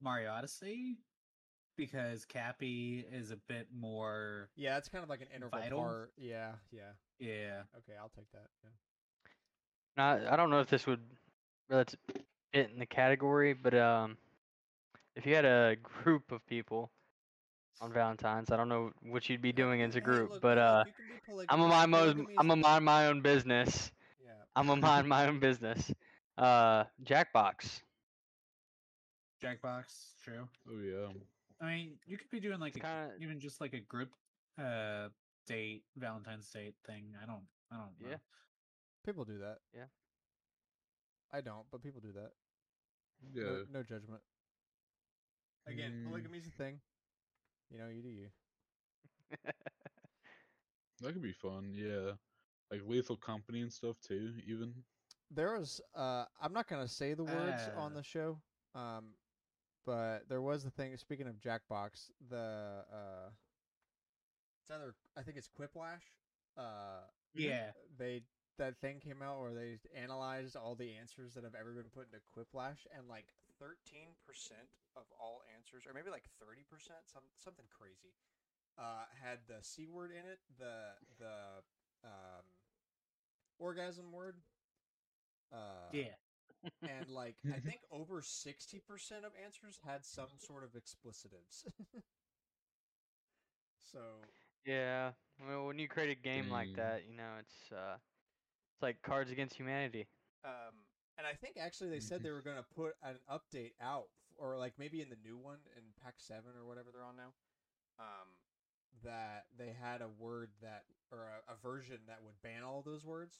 Mario 0.00 0.30
Odyssey 0.32 0.98
because 1.80 2.26
Cappy 2.26 3.04
is 3.10 3.30
a 3.30 3.36
bit 3.36 3.68
more. 3.74 4.50
Yeah, 4.56 4.76
it's 4.76 4.88
kind 4.88 5.02
of 5.02 5.08
like 5.08 5.22
an 5.22 5.28
interval 5.34 5.60
Vital? 5.60 5.80
part. 5.80 6.12
Yeah, 6.18 6.52
yeah. 6.70 6.92
Yeah, 7.18 7.62
Okay, 7.78 7.96
I'll 7.98 8.10
take 8.10 8.30
that. 8.32 8.48
Yeah. 8.62 8.70
Now, 9.96 10.32
I 10.32 10.36
don't 10.36 10.50
know 10.50 10.60
if 10.60 10.68
this 10.68 10.86
would 10.86 11.00
really 11.68 11.84
t- 11.86 11.96
fit 12.52 12.70
in 12.70 12.78
the 12.78 12.86
category, 12.86 13.54
but 13.54 13.74
um, 13.74 14.16
if 15.16 15.26
you 15.26 15.34
had 15.34 15.44
a 15.44 15.76
group 15.82 16.30
of 16.32 16.46
people 16.46 16.90
on 17.80 17.92
Valentine's, 17.92 18.50
I 18.50 18.56
don't 18.56 18.68
know 18.68 18.92
what 19.02 19.28
you'd 19.28 19.42
be 19.42 19.52
doing 19.52 19.82
as 19.82 19.96
a 19.96 20.00
Hey, 20.00 20.04
group, 20.04 20.30
look, 20.32 20.42
but 20.42 20.58
uh, 20.58 20.84
look, 20.84 20.86
you 20.86 20.92
can 20.92 21.06
be 21.06 21.46
I'm 21.48 21.60
a 21.60 21.68
mind 21.68 21.90
my 21.90 22.00
own, 22.00 22.26
I'm 22.38 22.50
a 22.50 22.56
mind 22.56 22.84
my 22.84 23.06
own 23.06 23.20
business. 23.22 23.90
Yeah. 24.22 24.32
I'm 24.54 24.68
a 24.68 24.76
mind 24.76 25.08
my 25.08 25.26
own 25.26 25.40
business. 25.40 25.92
Uh, 26.36 26.84
Jackbox. 27.04 27.80
Jackbox, 29.42 30.20
true. 30.22 30.48
Oh 30.68 30.78
yeah. 30.80 31.08
I 31.60 31.66
mean, 31.66 31.98
you 32.06 32.16
could 32.16 32.30
be 32.30 32.40
doing 32.40 32.58
like 32.60 32.76
a, 32.76 32.80
kinda- 32.80 33.14
even 33.20 33.38
just 33.40 33.60
like 33.60 33.74
a 33.74 33.80
group 33.80 34.10
uh 34.58 35.08
date, 35.46 35.84
Valentine's 35.96 36.48
date 36.50 36.74
thing. 36.86 37.14
I 37.22 37.26
don't, 37.26 37.44
I 37.70 37.76
don't 37.76 38.00
know. 38.00 38.08
Yeah. 38.10 38.16
People 39.04 39.24
do 39.24 39.38
that. 39.38 39.58
Yeah. 39.74 39.86
I 41.32 41.40
don't, 41.40 41.66
but 41.70 41.82
people 41.82 42.00
do 42.00 42.12
that. 42.12 42.30
Yeah. 43.32 43.42
No, 43.44 43.64
no 43.72 43.82
judgment. 43.82 44.22
Again, 45.66 45.92
Mm. 46.04 46.08
polygamy's 46.10 46.46
a 46.46 46.50
thing. 46.50 46.80
You 47.70 47.78
know, 47.78 47.88
you 47.88 48.02
do 48.02 48.08
you. 48.08 48.28
That 51.00 51.12
could 51.14 51.22
be 51.22 51.32
fun. 51.32 51.72
Yeah. 51.72 52.12
Like 52.70 52.82
Lethal 52.86 53.16
Company 53.16 53.62
and 53.62 53.72
stuff 53.72 53.96
too. 54.06 54.34
Even. 54.46 54.74
There 55.30 55.56
was 55.58 55.80
uh 55.94 56.24
I'm 56.40 56.52
not 56.52 56.68
gonna 56.68 56.88
say 56.88 57.14
the 57.14 57.24
words 57.24 57.62
on 57.76 57.92
Uh. 57.92 57.94
the 57.96 58.02
show. 58.02 58.42
Um 58.74 59.14
but 59.86 60.28
there 60.28 60.40
was 60.42 60.64
the 60.64 60.70
thing 60.70 60.96
speaking 60.96 61.26
of 61.28 61.40
Jackbox, 61.40 62.10
the 62.28 62.84
uh 62.92 63.30
it's 64.62 64.70
either 64.70 64.94
I 65.16 65.22
think 65.22 65.36
it's 65.36 65.48
Quiplash. 65.48 66.04
Uh 66.56 67.06
Yeah. 67.34 67.72
they 67.98 68.22
that 68.58 68.76
thing 68.80 69.00
came 69.00 69.22
out 69.22 69.40
where 69.40 69.54
they 69.54 69.78
analyzed 69.96 70.54
all 70.56 70.74
the 70.74 70.94
answers 70.94 71.32
that 71.34 71.44
have 71.44 71.54
ever 71.54 71.72
been 71.72 71.88
put 71.94 72.06
into 72.12 72.20
Quiplash 72.36 72.84
and 72.94 73.08
like 73.08 73.32
13% 73.60 74.12
of 74.96 75.04
all 75.18 75.42
answers 75.56 75.84
or 75.86 75.94
maybe 75.94 76.10
like 76.10 76.24
30% 76.42 77.06
some 77.06 77.22
something 77.36 77.66
crazy 77.70 78.14
uh 78.78 79.04
had 79.22 79.38
the 79.48 79.62
c 79.62 79.86
word 79.88 80.10
in 80.10 80.24
it 80.26 80.38
the 80.58 80.92
the 81.18 81.62
um 82.04 82.44
orgasm 83.58 84.12
word 84.12 84.36
uh 85.52 85.90
Yeah. 85.92 86.14
And 86.82 87.08
like 87.10 87.36
I 87.46 87.58
think 87.66 87.80
over 87.90 88.20
60% 88.20 88.80
of 89.24 89.32
answers 89.44 89.78
had 89.86 90.04
some 90.04 90.28
sort 90.38 90.64
of 90.64 90.70
explicitives 90.74 91.64
so 93.92 94.00
Yeah. 94.66 95.12
Well, 95.46 95.66
when 95.66 95.78
you 95.78 95.88
create 95.88 96.10
a 96.10 96.20
game 96.20 96.50
like 96.50 96.74
that, 96.76 97.02
you 97.08 97.16
know, 97.16 97.40
it's 97.40 97.72
uh, 97.72 97.96
it's 98.74 98.82
like 98.82 99.00
Cards 99.02 99.30
Against 99.30 99.56
Humanity. 99.56 100.06
Um, 100.44 100.84
and 101.16 101.26
I 101.26 101.32
think 101.32 101.56
actually 101.58 101.90
they 101.90 102.00
said 102.00 102.22
they 102.22 102.30
were 102.30 102.42
going 102.42 102.56
to 102.60 102.74
put 102.76 102.94
an 103.02 103.16
update 103.30 103.72
out, 103.80 104.08
or 104.36 104.58
like 104.58 104.74
maybe 104.78 105.00
in 105.00 105.08
the 105.08 105.16
new 105.24 105.36
one 105.36 105.58
in 105.76 105.82
Pack 106.02 106.14
Seven 106.18 106.52
or 106.58 106.66
whatever 106.66 106.88
they're 106.92 107.04
on 107.04 107.16
now. 107.16 107.32
Um, 107.98 108.28
that 109.04 109.46
they 109.56 109.72
had 109.80 110.02
a 110.02 110.08
word 110.18 110.50
that 110.62 110.84
or 111.10 111.28
a, 111.48 111.52
a 111.52 111.56
version 111.62 111.98
that 112.06 112.18
would 112.22 112.40
ban 112.42 112.62
all 112.62 112.82
those 112.82 113.04
words 113.04 113.38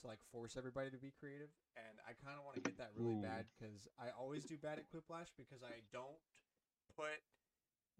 to 0.00 0.06
like 0.06 0.18
force 0.32 0.56
everybody 0.56 0.90
to 0.90 0.98
be 0.98 1.12
creative. 1.18 1.48
And 1.76 1.98
I 2.06 2.12
kind 2.24 2.38
of 2.38 2.44
want 2.44 2.56
to 2.56 2.62
get 2.62 2.78
that 2.78 2.90
really 2.96 3.16
Ooh. 3.18 3.22
bad 3.22 3.46
because 3.58 3.88
I 3.98 4.10
always 4.18 4.44
do 4.44 4.56
bad 4.56 4.78
at 4.78 4.86
Quiplash 4.90 5.30
because 5.36 5.62
I 5.62 5.82
don't 5.92 6.18
put 6.96 7.18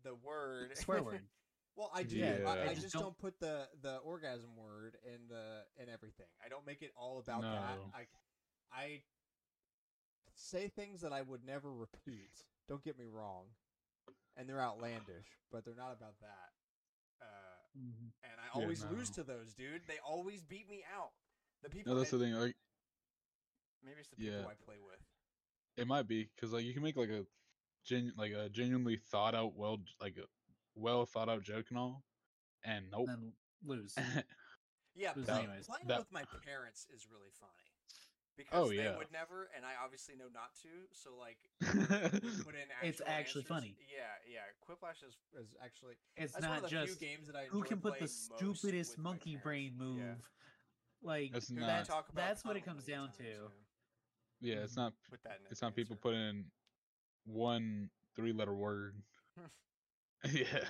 the 0.02 0.14
word 0.14 0.76
Swear 0.78 1.02
word. 1.02 1.20
Well, 1.76 1.90
I 1.92 2.04
do. 2.04 2.14
Yeah. 2.16 2.38
I, 2.46 2.50
I 2.50 2.62
I 2.62 2.68
just 2.68 2.82
just 2.82 2.92
don't, 2.94 3.02
don't- 3.02 3.18
put 3.18 3.40
the 3.40 3.66
the 3.82 3.96
orgasm 3.98 4.50
word 4.56 4.96
in 5.04 5.26
the 5.28 5.64
in 5.82 5.88
everything. 5.88 6.26
I 6.44 6.48
don't 6.48 6.64
make 6.64 6.82
it 6.82 6.92
all 6.96 7.18
about 7.18 7.42
that. 7.42 7.78
I 7.92 8.06
I 8.72 9.02
say 10.34 10.68
things 10.68 11.00
that 11.00 11.12
I 11.12 11.22
would 11.22 11.44
never 11.44 11.72
repeat. 11.72 12.30
Don't 12.68 12.82
get 12.84 12.96
me 12.96 13.06
wrong, 13.10 13.46
and 14.36 14.48
they're 14.48 14.60
outlandish, 14.60 15.26
but 15.50 15.64
they're 15.64 15.74
not 15.74 15.92
about 15.92 16.14
that. 16.20 16.50
Uh, 17.20 17.26
Mhm. 17.76 18.12
and 18.22 18.40
I 18.40 18.44
Yeah, 18.56 18.62
always 18.62 18.84
lose 18.84 19.10
to 19.10 19.24
those, 19.24 19.52
dude. 19.54 19.82
They 19.88 19.98
always 19.98 20.42
beat 20.44 20.68
me 20.68 20.84
out. 20.94 21.10
The 21.64 21.70
people. 21.70 21.92
No, 21.94 21.98
that's 21.98 22.10
the 22.10 22.18
thing. 22.18 22.34
Like 22.34 22.54
Maybe 23.84 23.96
it's 24.00 24.08
the 24.10 24.16
people 24.16 24.34
Yeah. 24.40 24.46
I 24.46 24.54
play 24.64 24.76
with. 24.84 25.00
it 25.76 25.86
might 25.86 26.06
be 26.06 26.28
because 26.34 26.52
like 26.52 26.64
you 26.64 26.72
can 26.72 26.82
make 26.82 26.96
like 26.96 27.08
a 27.10 27.24
gen 27.84 28.12
like 28.16 28.32
a 28.32 28.48
genuinely 28.48 28.96
thought 28.96 29.34
out, 29.34 29.54
well 29.56 29.78
like 30.00 30.16
a 30.16 30.24
well 30.74 31.04
thought 31.06 31.28
out 31.28 31.42
joke 31.42 31.66
and 31.70 31.78
all, 31.78 32.04
and 32.64 32.86
nope. 32.92 33.08
And 33.08 33.32
lose. 33.64 33.94
Yeah, 34.96 35.10
Who's 35.14 35.24
playing, 35.26 35.46
anyways, 35.46 35.66
playing 35.66 35.88
that- 35.88 35.98
with 35.98 36.12
my 36.12 36.22
parents 36.46 36.86
is 36.94 37.08
really 37.10 37.32
funny. 37.40 37.50
Oh, 37.58 38.36
because 38.36 38.66
Oh, 38.66 38.68
they 38.70 38.76
yeah. 38.84 38.96
would 38.96 39.10
never, 39.10 39.50
and 39.56 39.64
I 39.66 39.72
obviously 39.84 40.14
know 40.14 40.28
not 40.32 40.54
to. 40.62 40.68
So 40.92 41.16
like, 41.18 41.38
put 42.44 42.54
in 42.54 42.70
It's 42.80 43.00
actually 43.04 43.42
answers. 43.42 43.44
funny. 43.44 43.76
Yeah, 43.90 44.06
yeah. 44.32 44.46
Quiplash 44.62 45.02
is 45.02 45.16
is 45.36 45.56
actually 45.60 45.94
It's 46.16 46.38
not 46.40 46.48
one 46.48 46.56
of 46.58 46.62
the 46.62 46.68
just 46.68 46.98
few 46.98 47.08
games 47.08 47.26
that 47.26 47.34
I 47.34 47.46
who 47.46 47.62
can 47.64 47.80
put 47.80 47.98
the 47.98 48.06
stupidest 48.06 48.96
monkey 48.98 49.34
brain 49.42 49.74
move. 49.76 49.98
Yeah. 49.98 50.14
Like 51.04 51.32
That's 51.32 51.48
Who 51.50 51.56
not- 51.56 51.66
that's 51.66 51.88
talk 51.88 52.08
about 52.08 52.26
that's 52.26 52.44
what 52.44 52.56
it 52.56 52.64
comes 52.64 52.84
down 52.84 53.08
times, 53.08 53.18
to. 53.18 53.24
yeah. 54.40 54.54
yeah, 54.56 54.62
it's 54.62 54.76
not. 54.76 54.92
Put 55.10 55.22
that 55.24 55.38
in 55.40 55.46
It's 55.50 55.60
an 55.62 55.66
not 55.66 55.76
people 55.76 55.94
answer. 55.94 56.00
put 56.02 56.14
in 56.14 56.44
one 57.26 57.90
three-letter 58.16 58.54
word. 58.54 58.94
yeah. 60.32 60.64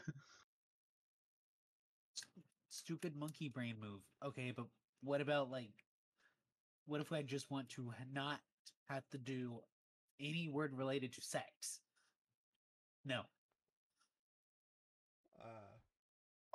Stupid 2.70 3.16
monkey 3.16 3.48
brain 3.48 3.76
move. 3.80 4.00
Okay, 4.24 4.52
but 4.54 4.66
what 5.02 5.20
about 5.20 5.50
like 5.50 5.70
what 6.86 7.00
if 7.00 7.12
I 7.12 7.22
just 7.22 7.50
want 7.50 7.68
to 7.70 7.92
not 8.12 8.40
have 8.88 9.08
to 9.10 9.18
do 9.18 9.60
any 10.20 10.48
word 10.48 10.74
related 10.76 11.12
to 11.14 11.20
sex? 11.22 11.80
No. 13.04 13.20
Uh, 15.40 15.46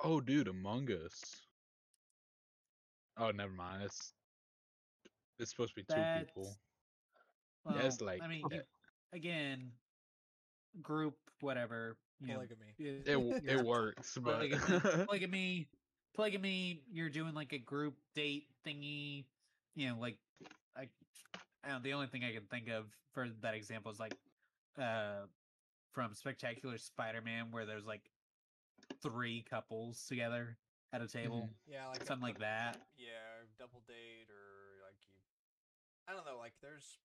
Oh, 0.02 0.20
dude, 0.20 0.48
Among 0.48 0.88
Us. 0.90 1.20
Oh, 3.20 3.30
never 3.30 3.52
mind. 3.52 3.82
It's 3.82 4.14
it's 5.38 5.50
supposed 5.50 5.74
to 5.74 5.76
be 5.76 5.84
two 5.84 5.94
people. 6.18 6.56
Well, 7.64 7.76
Yeah, 7.76 7.82
it's 7.82 8.00
like 8.00 8.22
I 8.22 8.28
mean, 8.28 8.48
that. 8.48 8.54
you- 8.56 8.62
again, 9.12 9.72
group, 10.80 11.18
whatever. 11.40 11.98
You 12.20 12.28
know, 12.28 12.34
polygamy. 12.34 12.74
it- 12.78 13.08
It 13.08 13.12
w- 13.12 13.40
you're 13.42 13.60
it 13.60 13.64
works, 13.66 14.16
but 14.18 14.36
polygamy, 14.36 14.80
polygamy, 15.06 15.68
polygamy. 16.14 16.84
You're 16.90 17.10
doing 17.10 17.34
like 17.34 17.52
a 17.52 17.58
group 17.58 17.94
date 18.14 18.48
thingy. 18.66 19.24
You 19.74 19.90
know, 19.90 19.98
like 19.98 20.18
I, 20.76 20.88
I 21.62 21.68
don't, 21.68 21.82
the 21.82 21.92
only 21.92 22.06
thing 22.08 22.24
I 22.24 22.32
can 22.32 22.46
think 22.46 22.68
of 22.68 22.86
for 23.12 23.28
that 23.28 23.54
example 23.54 23.90
is 23.90 24.00
like, 24.00 24.16
uh, 24.78 25.26
from 25.92 26.14
Spectacular 26.14 26.78
Spider-Man, 26.78 27.50
where 27.50 27.66
there's 27.66 27.86
like 27.86 28.10
three 29.02 29.42
couples 29.42 30.06
together 30.06 30.58
at 30.92 31.00
a 31.02 31.08
table, 31.08 31.48
Yeah, 31.66 31.86
like 31.88 32.02
a- 32.02 32.06
something 32.06 32.26
like 32.26 32.38
that. 32.40 32.80
Yeah, 32.98 33.46
double 33.58 33.80
date 33.86 34.26
or 34.30 34.82
like 34.86 34.98
you. 35.06 35.14
I 36.08 36.12
don't 36.12 36.26
know. 36.26 36.38
Like 36.38 36.54
there's, 36.60 36.98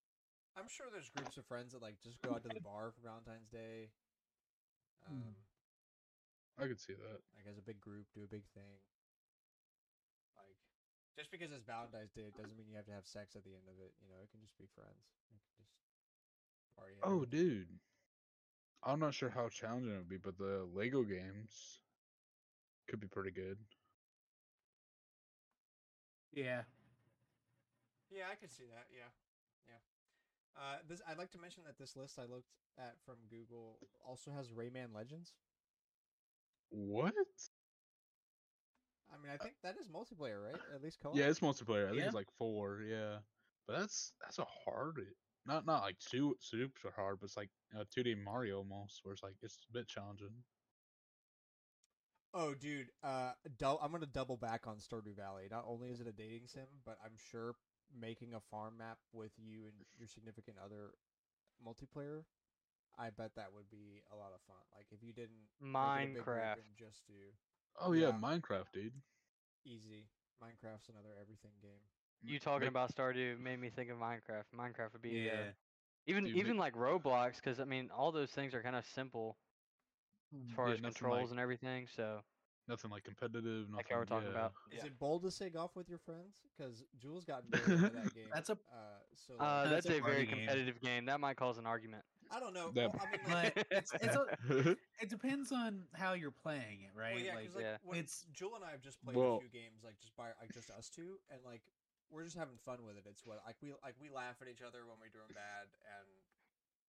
I'm 0.57 0.68
sure 0.68 0.88
there's 0.91 1.10
groups 1.10 1.38
of 1.38 1.45
friends 1.45 1.74
that 1.74 1.82
like 1.82 2.02
just 2.02 2.22
go 2.22 2.32
out 2.34 2.41
to 2.44 2.49
the 2.49 2.60
bar 2.66 2.91
for 2.91 3.02
Valentine's 3.06 3.49
Day. 3.49 3.91
Um, 5.10 5.14
Mm. 5.22 5.36
I 6.57 6.68
could 6.72 6.80
see 6.80 6.94
that. 6.95 7.20
like 7.36 7.45
as 7.52 7.57
a 7.57 7.62
big 7.62 7.82
group, 7.82 8.07
do 8.16 8.24
a 8.24 8.32
big 8.32 8.48
thing. 8.56 8.80
Like, 10.40 10.56
just 11.20 11.30
because 11.30 11.52
it's 11.52 11.66
Valentine's 11.68 12.14
Day 12.16 12.24
it 12.32 12.34
doesn't 12.38 12.56
mean 12.57 12.68
you 12.72 12.78
have 12.78 12.86
to 12.88 12.95
have 12.95 13.06
sex 13.06 13.36
at 13.36 13.44
the 13.44 13.52
end 13.53 13.68
of 13.68 13.76
it. 13.84 13.91
You 14.02 14.07
know, 14.07 14.24
it 14.24 14.32
can 14.32 14.40
just 14.40 14.57
be 14.57 14.66
friends. 14.74 15.03
You 15.30 15.36
can 15.36 15.52
just 15.60 15.76
party. 16.80 16.95
Oh, 17.03 17.22
out. 17.22 17.30
dude. 17.30 17.68
I'm 18.84 18.99
not 18.99 19.14
sure 19.14 19.30
how 19.30 19.49
challenging 19.49 19.91
it 19.94 19.98
would 19.98 20.10
be, 20.10 20.18
but 20.18 20.38
the 20.38 20.66
Lego 20.74 21.03
games 21.03 21.82
could 22.88 22.99
be 23.02 23.07
pretty 23.07 23.32
good. 23.32 23.57
Yeah. 26.36 26.62
Yeah, 28.12 28.26
I 28.32 28.36
could 28.36 28.52
see 28.52 28.66
that. 28.66 28.86
Yeah, 28.94 29.10
yeah. 29.68 29.82
Uh, 30.56 30.78
this 30.88 31.02
I'd 31.07 31.18
like 31.18 31.32
to 31.32 31.38
mention 31.40 31.64
that 31.66 31.78
this 31.78 31.95
list 31.95 32.20
I 32.20 32.24
looked 32.24 32.52
at 32.78 32.95
from 33.06 33.16
Google 33.30 33.80
also 34.06 34.32
has 34.32 34.49
Rayman 34.49 34.94
Legends. 34.94 35.34
What? 36.70 37.14
I 39.14 39.18
mean, 39.22 39.32
I 39.32 39.38
think 39.38 39.56
that 39.64 39.76
is 39.80 39.88
multiplayer, 39.88 40.44
right? 40.44 40.62
At 40.74 40.82
least 40.84 40.99
co-op. 41.02 41.16
Yeah, 41.16 41.28
it's 41.30 41.40
multiplayer. 41.40 41.86
I 41.86 41.90
think 41.90 42.02
Yeah. 42.02 42.06
it's 42.07 42.16
like 42.16 42.32
four. 42.38 42.82
Yeah, 42.82 43.18
but 43.68 43.80
that's 43.80 44.14
that's 44.22 44.40
a 44.40 44.45
hard. 44.45 44.99
Not 45.45 45.66
not 45.66 45.82
like 45.84 45.95
su- 45.99 46.38
super 46.40 46.91
hard, 46.91 47.20
but 47.20 47.26
it's 47.26 47.38
like 47.38 47.49
a 47.76 47.86
2D 47.86 48.16
Mario 48.16 48.57
almost, 48.57 49.02
where 49.03 49.14
it's 49.14 49.24
like 49.24 49.36
it's 49.41 49.57
a 49.70 49.74
bit 49.74 49.88
challenging. 49.88 50.44
Oh, 52.38 52.53
dude. 52.53 52.88
Uh, 53.02 53.32
dou- 53.57 53.80
I'm 53.82 53.91
gonna 53.91 54.06
double 54.06 54.36
back 54.36 54.68
on 54.68 54.76
Stardew 54.78 55.16
Valley. 55.16 55.48
Not 55.49 55.64
only 55.68 55.88
is 55.90 56.02
it 56.02 56.07
a 56.07 56.12
dating 56.12 56.48
sim, 56.48 56.68
but 56.86 56.98
I'm 57.03 57.16
sure 57.32 57.56
making 57.98 58.34
a 58.34 58.41
farm 58.52 58.78
map 58.78 58.98
with 59.14 59.32
you 59.38 59.64
and 59.66 59.74
your 59.98 60.07
significant 60.07 60.57
other 60.64 60.91
multiplayer. 61.66 62.24
I 62.98 63.10
bet 63.10 63.32
that 63.36 63.53
would 63.53 63.70
be 63.70 64.02
a 64.12 64.16
lot 64.16 64.32
of 64.36 64.41
fun. 64.48 64.57
Like 64.76 64.88
if 64.91 65.02
you 65.02 65.14
didn't 65.14 65.48
make 65.62 65.72
it 65.72 66.12
a 66.12 66.14
big 66.16 66.24
group 66.26 66.26
Minecraft. 66.38 66.53
and 66.56 66.76
just 66.78 67.06
do 67.07 67.14
Oh 67.80 67.94
yeah, 67.94 68.07
Yeah. 68.07 68.14
Minecraft, 68.14 68.72
dude. 68.74 68.94
easy. 69.66 70.07
Minecraft's 70.44 70.90
another 70.90 71.16
everything 71.22 71.52
game. 71.62 71.82
You 72.22 72.40
talking 72.40 72.62
Make- 72.62 72.70
about 72.70 72.94
Stardew 72.95 73.40
made 73.40 73.60
me 73.60 73.70
think 73.70 73.90
of 73.90 73.98
Minecraft. 73.98 74.45
Minecraft 74.53 74.94
would 74.94 75.02
be 75.02 75.30
uh, 75.30 75.34
Yeah. 75.34 75.52
even 76.07 76.26
Dude, 76.26 76.36
even 76.38 76.56
ma- 76.57 76.64
like 76.64 76.74
Roblox, 76.76 77.36
because 77.36 77.60
I 77.60 77.66
mean 77.66 77.91
all 77.91 78.12
those 78.12 78.32
things 78.32 78.53
are 78.53 78.62
kind 78.62 78.76
of 78.76 78.86
simple 78.88 79.38
as 80.34 80.52
far 80.56 80.68
Yeah, 80.70 80.76
as 80.76 80.82
controls 80.82 81.22
like- 81.24 81.32
and 81.32 81.40
everything. 81.40 81.88
So 81.88 82.22
Nothing 82.68 82.90
like 82.90 83.04
competitive. 83.04 83.70
Nothing, 83.70 83.76
like 83.76 83.90
how 83.92 83.98
we're 83.98 84.06
talking 84.06 84.26
yeah. 84.30 84.32
about. 84.40 84.54
Is 84.72 84.80
Yeah. 84.80 84.86
it 84.88 84.98
bold 84.98 85.22
to 85.22 85.30
say 85.30 85.52
golf 85.52 85.76
with 85.76 85.88
your 85.88 86.00
friends? 86.00 86.34
Because 86.58 86.84
Jules 86.98 87.24
got 87.24 87.44
very 87.46 87.78
into 87.78 87.90
that 87.90 88.14
game. 88.16 88.26
That's 88.34 88.50
a- 88.50 88.54
uh, 88.54 88.58
so 89.16 89.36
Uh, 89.38 89.70
That's 89.70 89.86
that's 89.86 89.86
a 89.86 89.90
a 89.90 89.92
very 90.02 90.02
party 90.02 90.26
game. 90.26 90.36
competitive 90.48 90.82
game. 90.82 91.06
That 91.06 91.20
might 91.20 91.38
cause 91.38 91.60
an 91.60 91.68
argument. 91.68 92.04
I 92.32 92.40
don't 92.40 92.56
know. 92.56 92.72
that- 92.72 92.92
Well, 92.92 93.06
I 93.06 93.12
mean, 93.18 93.22
like, 93.32 93.68
it's, 93.70 93.94
it's 94.02 94.16
a, 94.16 94.26
it 95.00 95.10
depends 95.10 95.52
on 95.52 95.84
how 95.94 96.14
you're 96.14 96.32
playing 96.32 96.82
it, 96.82 96.98
right? 96.98 97.14
Well, 97.14 97.24
yeah, 97.24 97.36
like, 97.36 97.46
'cause, 97.46 97.56
like, 97.56 97.66
Yeah. 97.66 97.78
when 97.84 98.00
It's- 98.00 98.26
Jewel 98.34 98.56
and 98.56 98.66
I 98.66 98.72
have 98.72 98.82
just 98.82 99.00
played 99.00 99.16
Well- 99.16 99.38
a 99.38 99.40
few 99.42 99.50
games, 99.50 99.84
like 99.84 100.00
just 100.00 100.16
by 100.18 100.32
like 100.42 100.52
just 100.52 100.72
us 100.72 100.90
two, 100.90 101.20
and 101.30 101.44
like 101.46 101.62
we're 102.10 102.24
just 102.24 102.36
having 102.36 102.58
fun 102.58 102.84
with 102.84 102.98
it. 102.98 103.06
It's 103.06 103.24
what 103.28 103.44
like 103.46 103.58
we 103.62 103.74
like 103.84 103.94
we 104.02 104.10
laugh 104.10 104.42
at 104.42 104.48
each 104.48 104.64
other 104.64 104.88
when 104.88 104.98
we 105.00 105.10
do 105.14 105.20
them 105.20 105.36
bad, 105.36 105.68
and 105.86 106.08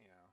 you 0.00 0.08
know. 0.08 0.24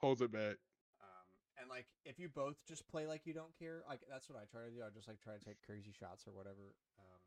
Holds 0.00 0.20
it 0.20 0.32
back. 0.32 0.56
Um, 1.00 1.26
and 1.60 1.66
like 1.68 1.86
if 2.04 2.18
you 2.18 2.28
both 2.28 2.56
just 2.68 2.86
play 2.88 3.06
like 3.06 3.26
you 3.26 3.32
don't 3.34 3.52
care, 3.58 3.82
like 3.88 4.00
that's 4.08 4.28
what 4.28 4.38
I 4.38 4.44
try 4.50 4.64
to 4.68 4.70
do. 4.72 4.82
I 4.84 4.90
just 4.92 5.08
like 5.08 5.20
try 5.20 5.34
to 5.36 5.44
take 5.44 5.60
crazy 5.64 5.92
shots 5.92 6.26
or 6.28 6.32
whatever. 6.32 6.74
Um, 7.00 7.20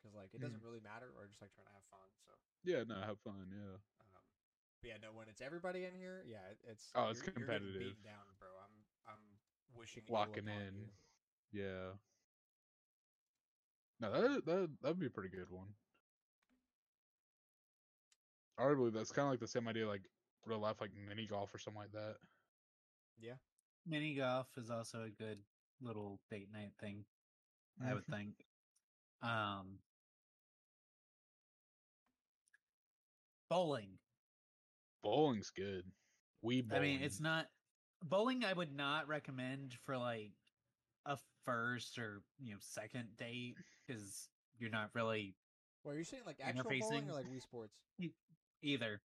because 0.00 0.16
like 0.16 0.32
it 0.32 0.40
Hmm. 0.40 0.48
doesn't 0.48 0.62
really 0.64 0.80
matter, 0.80 1.12
or 1.16 1.28
just 1.28 1.42
like 1.44 1.52
trying 1.52 1.68
to 1.68 1.76
have 1.76 1.84
fun. 1.92 2.08
So. 2.24 2.32
Yeah, 2.64 2.84
no, 2.88 2.96
have 3.04 3.20
fun. 3.20 3.52
Yeah. 3.52 3.76
Um, 4.00 4.24
but 4.80 4.88
yeah, 4.88 4.96
no, 5.00 5.12
when 5.12 5.28
it's 5.28 5.44
everybody 5.44 5.84
in 5.84 5.92
here, 5.92 6.24
yeah, 6.24 6.40
it, 6.48 6.58
it's 6.64 6.88
Oh, 6.96 7.12
it's 7.12 7.20
you're- 7.20 7.36
you're 7.36 7.44
competitive. 7.52 8.00
down, 8.00 8.24
bro. 8.40 8.48
I'm 8.64 8.72
I'm 9.12 9.22
wishing 9.76 10.04
Locking 10.08 10.48
in. 10.48 10.88
you. 11.52 11.60
Yeah. 11.64 12.00
No, 14.00 14.10
that 14.10 14.46
that 14.46 14.68
that'd 14.82 14.98
be 14.98 15.06
a 15.06 15.10
pretty 15.10 15.28
good 15.28 15.50
one. 15.50 15.68
I 18.58 18.74
believe 18.74 18.92
that's 18.92 19.12
kind 19.12 19.26
of 19.26 19.32
like 19.32 19.40
the 19.40 19.46
same 19.46 19.68
idea, 19.68 19.86
like 19.86 20.02
real 20.46 20.58
life, 20.58 20.80
like 20.80 20.90
mini 21.08 21.26
golf 21.26 21.54
or 21.54 21.58
something 21.58 21.80
like 21.80 21.92
that. 21.92 22.16
Yeah, 23.18 23.34
mini 23.86 24.14
golf 24.14 24.48
is 24.56 24.70
also 24.70 25.04
a 25.04 25.10
good 25.10 25.38
little 25.82 26.20
date 26.30 26.48
night 26.52 26.72
thing. 26.80 27.04
I 27.84 27.94
would 27.94 28.06
think. 28.06 28.34
Um, 29.22 29.78
bowling. 33.48 33.98
Bowling's 35.02 35.50
good. 35.50 35.84
We 36.42 36.64
I 36.72 36.78
mean, 36.80 37.02
it's 37.02 37.20
not 37.20 37.46
bowling. 38.02 38.44
I 38.44 38.52
would 38.52 38.74
not 38.74 39.08
recommend 39.08 39.74
for 39.84 39.96
like 39.96 40.32
a 41.06 41.18
first 41.44 41.98
or 41.98 42.22
you 42.38 42.52
know 42.52 42.58
second 42.60 43.08
date 43.16 43.56
because 43.90 44.28
you're 44.58 44.70
not 44.70 44.90
really 44.94 45.34
well, 45.84 45.94
are 45.94 45.98
you 45.98 46.04
saying 46.04 46.22
like 46.26 46.36
actual 46.42 46.64
bowling 46.64 47.04
Interfacing. 47.04 47.10
or 47.10 47.14
like 47.14 47.26
Wii 47.26 47.42
Sports? 47.42 47.80
either. 48.62 49.00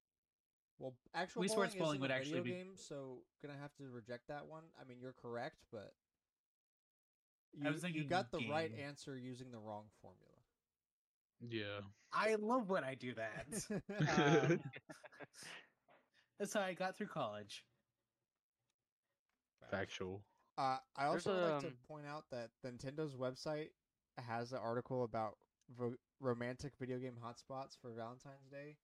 Well, 0.77 0.93
actual 1.13 1.41
Wii 1.43 1.47
bowling, 1.47 1.49
Sports 1.49 1.75
bowling 1.75 1.89
isn't 1.89 2.01
would 2.01 2.11
a 2.11 2.13
actually 2.15 2.41
video 2.41 2.43
be- 2.43 2.51
game, 2.51 2.73
so 2.75 3.19
gonna 3.41 3.57
have 3.59 3.73
to 3.75 3.89
reject 3.89 4.27
that 4.27 4.47
one. 4.47 4.63
I 4.79 4.83
mean, 4.83 4.97
you're 5.01 5.13
correct, 5.13 5.63
but 5.71 5.93
I 7.63 7.67
you, 7.67 7.73
was 7.73 7.83
you 7.91 8.03
got 8.03 8.31
the 8.31 8.49
right 8.49 8.71
answer 8.77 9.17
using 9.17 9.51
the 9.51 9.59
wrong 9.59 9.85
formula. 10.01 10.31
Yeah. 11.41 11.85
I 12.13 12.35
love 12.35 12.69
when 12.69 12.83
I 12.83 12.95
do 12.95 13.13
that. 13.15 13.45
Um, 14.17 14.59
that's 16.39 16.53
how 16.53 16.61
I 16.61 16.73
got 16.73 16.97
through 16.97 17.07
college. 17.07 17.63
Factual. 19.71 20.21
Uh, 20.57 20.77
I 20.95 21.09
There's 21.09 21.27
also 21.27 21.33
would 21.33 21.51
like 21.51 21.61
to 21.61 21.67
um, 21.67 21.73
point 21.87 22.05
out 22.07 22.25
that 22.31 22.49
Nintendo's 22.65 23.15
website 23.15 23.69
has 24.17 24.51
an 24.51 24.59
article 24.63 25.03
about 25.03 25.37
ro- 25.77 25.95
romantic 26.19 26.73
video 26.79 26.97
game 26.97 27.15
hotspots 27.23 27.77
for 27.79 27.91
Valentine's 27.91 28.47
Day, 28.51 28.77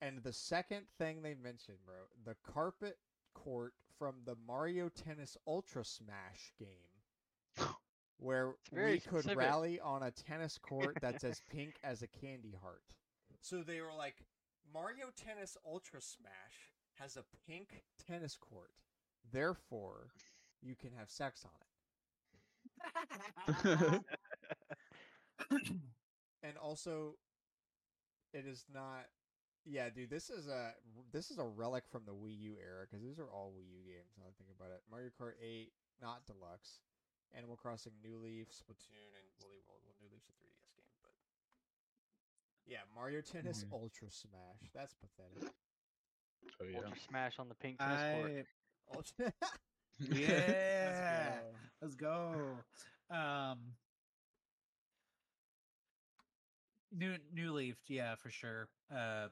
and 0.00 0.22
the 0.22 0.32
second 0.32 0.86
thing 0.98 1.22
they 1.22 1.34
mentioned, 1.34 1.78
bro, 1.84 1.96
the 2.24 2.36
carpet 2.52 2.98
court 3.34 3.74
from 3.98 4.16
the 4.24 4.36
Mario 4.46 4.88
Tennis 4.88 5.36
Ultra 5.46 5.84
Smash 5.84 6.52
game, 6.58 7.66
where 8.18 8.54
we 8.72 8.98
could 9.00 9.20
specific. 9.24 9.38
rally 9.38 9.80
on 9.80 10.02
a 10.02 10.10
tennis 10.10 10.58
court 10.62 10.96
that's 11.00 11.24
as 11.24 11.42
pink 11.50 11.74
as 11.84 12.02
a 12.02 12.06
candy 12.08 12.54
heart. 12.62 12.82
So 13.42 13.62
they 13.62 13.80
were 13.80 13.94
like, 13.96 14.24
Mario 14.72 15.06
Tennis 15.16 15.56
Ultra 15.66 16.00
Smash 16.00 16.74
has 16.98 17.16
a 17.16 17.24
pink 17.46 17.84
tennis 18.06 18.36
court, 18.36 18.70
therefore 19.32 20.08
you 20.62 20.74
can 20.74 20.90
have 20.98 21.10
sex 21.10 21.44
on 21.44 21.50
it. 21.60 21.69
and 26.42 26.56
also 26.60 27.16
it 28.32 28.46
is 28.46 28.64
not 28.72 29.06
yeah 29.64 29.90
dude 29.90 30.10
this 30.10 30.30
is 30.30 30.46
a 30.48 30.72
this 31.12 31.30
is 31.30 31.38
a 31.38 31.44
relic 31.44 31.84
from 31.90 32.02
the 32.06 32.12
wii 32.12 32.38
u 32.38 32.56
era 32.60 32.86
because 32.88 33.02
these 33.02 33.18
are 33.18 33.28
all 33.30 33.52
wii 33.56 33.68
u 33.68 33.80
games 33.84 34.14
now 34.18 34.24
I 34.28 34.32
think 34.38 34.50
about 34.54 34.70
it 34.72 34.82
mario 34.90 35.10
kart 35.18 35.34
8 35.42 35.72
not 36.00 36.26
deluxe 36.26 36.80
animal 37.36 37.56
crossing 37.56 37.92
new 38.02 38.18
leaf 38.18 38.48
splatoon 38.50 39.10
and 39.16 39.26
woolly 39.38 39.60
world 39.68 39.82
well 39.84 39.96
new 40.00 40.08
leaf's 40.12 40.28
a 40.30 40.32
3ds 40.40 40.70
game 40.76 40.96
but 41.02 41.14
yeah 42.66 42.84
mario 42.94 43.20
tennis 43.20 43.64
Mhm. 43.64 43.72
ultra 43.72 44.10
smash 44.10 44.70
that's 44.74 44.94
pathetic 44.94 45.52
So 46.58 46.64
yeah. 46.64 46.78
Ultra 46.78 46.98
smash 47.08 47.38
on 47.38 47.48
the 47.48 47.54
pink 47.54 47.78
tennis 47.78 48.02
court. 48.12 48.46
Ultra 48.94 49.32
yeah. 50.00 51.40
go. 51.42 51.56
Let's 51.80 51.94
go. 51.94 52.32
Um 53.10 53.58
New 56.92 57.16
New 57.32 57.52
Leaf, 57.52 57.76
yeah, 57.88 58.14
for 58.16 58.30
sure. 58.30 58.68
Uh 58.94 59.28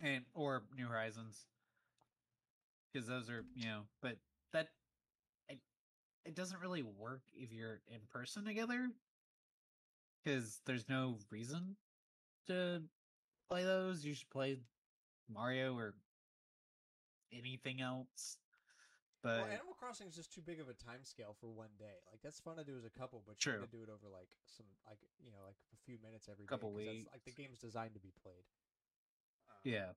and 0.00 0.24
or 0.34 0.62
New 0.76 0.86
Horizons. 0.86 1.46
Cuz 2.92 3.06
those 3.06 3.28
are, 3.30 3.44
you 3.56 3.66
know, 3.66 3.82
but 4.00 4.16
that 4.52 4.68
I, 5.50 5.58
it 6.24 6.34
doesn't 6.34 6.60
really 6.60 6.82
work 6.82 7.22
if 7.34 7.52
you're 7.52 7.80
in 7.88 8.00
person 8.12 8.44
together 8.44 8.88
cuz 10.24 10.60
there's 10.64 10.88
no 10.88 11.18
reason 11.30 11.76
to 12.46 12.82
play 13.48 13.64
those. 13.64 14.04
You 14.04 14.14
should 14.14 14.30
play 14.30 14.58
Mario 15.28 15.76
or 15.76 15.94
anything 17.32 17.80
else. 17.80 18.38
But 19.24 19.40
well, 19.40 19.46
Animal 19.56 19.72
Crossing 19.80 20.06
is 20.06 20.14
just 20.14 20.34
too 20.34 20.42
big 20.42 20.60
of 20.60 20.68
a 20.68 20.74
time 20.74 21.00
scale 21.02 21.34
for 21.40 21.48
one 21.48 21.72
day. 21.78 21.96
Like 22.12 22.20
that's 22.22 22.38
fun 22.38 22.56
to 22.56 22.64
do 22.64 22.76
as 22.76 22.84
a 22.84 22.90
couple, 22.90 23.24
but 23.26 23.38
True. 23.38 23.54
you 23.54 23.60
to 23.64 23.72
do 23.72 23.82
it 23.82 23.88
over 23.88 24.12
like 24.12 24.28
some 24.44 24.66
like 24.86 24.98
you 25.18 25.32
know 25.32 25.38
like 25.46 25.56
a 25.72 25.80
few 25.86 25.96
minutes 26.04 26.28
every 26.30 26.44
day. 26.44 26.50
Couple 26.50 26.70
'cause 26.70 26.84
that's, 26.84 27.08
Like 27.10 27.24
the 27.24 27.32
game's 27.32 27.58
designed 27.58 27.94
to 27.94 28.00
be 28.00 28.12
played. 28.22 28.44
Um, 29.48 29.56
Yeah. 29.64 29.92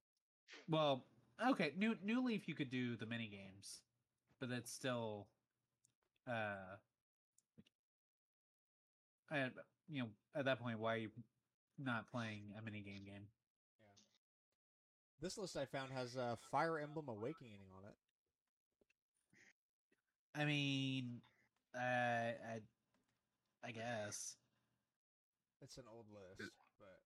Well, 0.69 1.03
okay, 1.45 1.73
New 1.75 1.97
New 2.01 2.23
Leaf 2.23 2.47
you 2.47 2.55
could 2.55 2.71
do 2.71 2.95
the 2.95 3.05
mini 3.05 3.27
games, 3.27 3.81
but 4.39 4.49
that's 4.49 4.71
still 4.71 5.27
uh 6.25 6.77
at 9.29 9.51
you 9.89 10.03
know, 10.03 10.09
at 10.35 10.45
that 10.45 10.61
point 10.61 10.79
why 10.79 10.93
are 10.93 10.97
you 10.99 11.11
not 11.77 12.09
playing 12.09 12.53
a 12.57 12.61
mini 12.61 12.79
game 12.79 13.03
game? 13.03 13.27
This 15.19 15.37
list 15.37 15.57
I 15.57 15.65
found 15.65 15.91
has 15.91 16.15
uh, 16.15 16.35
Fire 16.51 16.79
Emblem 16.79 17.09
Awakening 17.09 17.59
on 17.75 17.83
it. 17.83 17.95
I 20.37 20.45
mean, 20.45 21.21
uh, 21.75 21.79
I 21.79 22.61
I 23.63 23.71
guess. 23.71 24.37
It's 25.61 25.77
an 25.77 25.85
old 25.91 26.05
list, 26.11 26.41
It- 26.41 26.53
but 26.79 27.01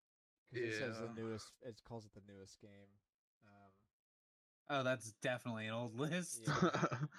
'cause 0.52 0.60
it 0.62 0.78
says 0.78 1.00
the 1.00 1.06
Yeah. 1.06 1.14
newest. 1.14 1.54
It 1.62 1.82
calls 1.86 2.06
it 2.06 2.14
the 2.14 2.22
newest 2.22 2.60
game. 2.60 2.90
Um, 3.44 3.72
Oh, 4.70 4.84
that's 4.84 5.12
definitely 5.22 5.68
an 5.68 5.74
old 5.74 5.96
list. 6.00 6.42
Yeah. 6.46 6.54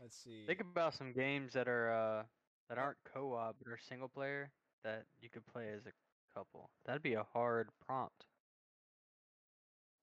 let's 0.00 0.16
see. 0.16 0.46
Think 0.46 0.60
about 0.60 0.94
some 0.94 1.12
games 1.12 1.52
that 1.54 1.68
are 1.68 1.90
uh, 1.92 2.24
that 2.68 2.78
aren't 2.78 2.98
co-op 3.04 3.56
but 3.58 3.68
are 3.72 3.78
single 3.78 4.08
player 4.08 4.50
that 4.84 5.06
you 5.20 5.28
could 5.30 5.46
play 5.46 5.68
as 5.70 5.86
a 5.86 5.92
couple. 6.34 6.70
That'd 6.84 7.02
be 7.02 7.14
a 7.14 7.24
hard 7.24 7.68
prompt. 7.86 8.26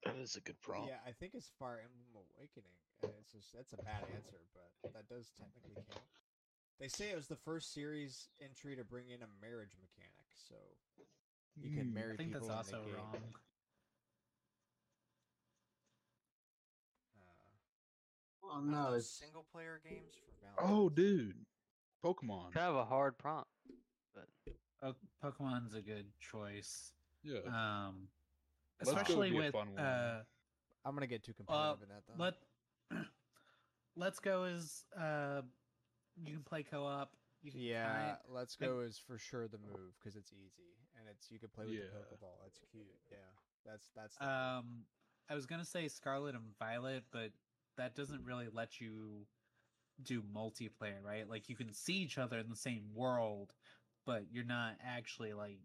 That 0.06 0.16
is 0.18 0.36
a 0.36 0.42
good 0.42 0.60
prompt. 0.62 0.88
Yeah, 0.90 1.00
I 1.06 1.12
think 1.12 1.34
it's 1.36 1.50
Fire 1.60 1.82
Emblem 1.84 2.26
Awakening. 2.38 2.78
It's 3.22 3.32
just 3.32 3.54
that's 3.54 3.74
a 3.74 3.78
bad 3.78 4.04
answer, 4.14 4.42
but 4.54 4.94
that 4.94 5.08
does 5.10 5.32
technically 5.38 5.76
count. 5.90 6.02
They 6.80 6.88
say 6.88 7.10
it 7.10 7.16
was 7.16 7.28
the 7.28 7.36
first 7.36 7.74
series 7.74 8.30
entry 8.42 8.76
to 8.76 8.84
bring 8.84 9.10
in 9.10 9.22
a 9.24 9.30
marriage 9.42 9.76
mechanic, 9.82 10.28
so 10.36 10.56
you 11.56 11.70
can 11.72 11.88
Hmm. 11.90 11.94
marry 11.94 12.14
I 12.14 12.18
think 12.18 12.34
people 12.34 12.48
that's 12.48 12.70
in 12.70 12.72
the 12.74 12.78
also 12.80 12.90
game. 12.92 12.98
wrong. 12.98 13.34
Uh, 17.16 17.22
Well, 18.42 18.52
I 18.52 18.56
don't 18.60 18.72
no, 18.72 18.94
it's 18.94 19.10
single 19.10 19.46
player 19.52 19.82
games 19.84 20.14
for 20.16 20.64
Oh, 20.64 20.90
dude. 20.90 21.46
Pokemon. 22.04 22.52
Kind 22.54 22.68
of 22.70 22.76
a 22.76 22.86
hard 22.86 23.18
prompt. 23.18 23.50
Po- 24.80 24.96
Pokemon's 25.24 25.74
a 25.74 25.82
good 25.82 26.12
choice. 26.20 26.94
Yeah. 27.24 27.40
Um, 27.40 27.46
Let's 27.46 27.54
Go 27.54 28.04
would 28.04 28.17
especially 28.82 29.32
with 29.32 29.52
fun 29.54 29.78
uh, 29.78 30.24
I'm 30.86 30.94
gonna 30.94 31.08
get 31.08 31.24
too 31.24 31.34
competitive 31.34 31.84
in 31.84 31.90
that 31.90 32.04
though. 32.08 32.24
let 32.24 32.36
Let's 33.96 34.20
Go 34.20 34.44
is 34.44 34.86
uh, 35.00 35.42
you 36.24 36.34
can 36.34 36.44
play 36.44 36.64
co-op. 36.64 37.12
You 37.42 37.52
can 37.52 37.62
yeah, 37.62 37.92
kinda- 37.92 38.20
Let's 38.30 38.56
and- 38.60 38.70
Go 38.70 38.80
is 38.82 38.98
for 38.98 39.18
sure 39.18 39.48
the 39.48 39.58
move 39.58 39.96
because 40.00 40.16
it's 40.16 40.32
easy 40.32 40.76
and 41.00 41.08
it's 41.10 41.32
you 41.32 41.40
can 41.40 41.50
play 41.50 41.66
with 41.66 41.74
Yeah. 41.76 41.82
the 41.94 42.16
Pokeball. 42.16 42.38
That's 42.44 42.60
cute. 42.72 42.86
Yeah, 43.12 43.18
that's 43.66 43.90
that's. 43.96 44.16
the 44.18 44.26
move. 44.26 44.34
Um, 44.34 44.86
I 45.30 45.36
was 45.36 45.46
gonna 45.46 45.66
say 45.66 45.88
Scarlet 45.88 46.36
and 46.36 46.56
Violet, 46.60 47.04
but 47.12 47.32
that 47.78 47.96
doesn't 47.96 48.24
really 48.24 48.48
let 48.52 48.80
you 48.80 49.26
do 50.04 50.22
multiplayer, 50.22 51.02
right? 51.04 51.28
Like 51.28 51.50
you 51.50 51.56
can 51.56 51.74
see 51.74 51.96
each 51.96 52.18
other 52.20 52.38
in 52.38 52.50
the 52.50 52.56
same 52.56 52.84
world, 52.94 53.52
but 54.06 54.26
you're 54.32 54.46
not 54.46 54.76
actually 54.86 55.34
like 55.34 55.60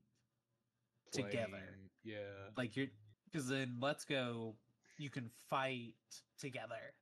together. 1.12 1.62
Yeah. 2.02 2.16
like 2.56 2.76
you're 2.76 2.88
because 3.32 3.48
then 3.48 3.76
Let's 3.80 4.04
Go 4.04 4.54
you 4.98 5.10
can 5.10 5.30
fight 5.48 5.94
together. 6.38 6.92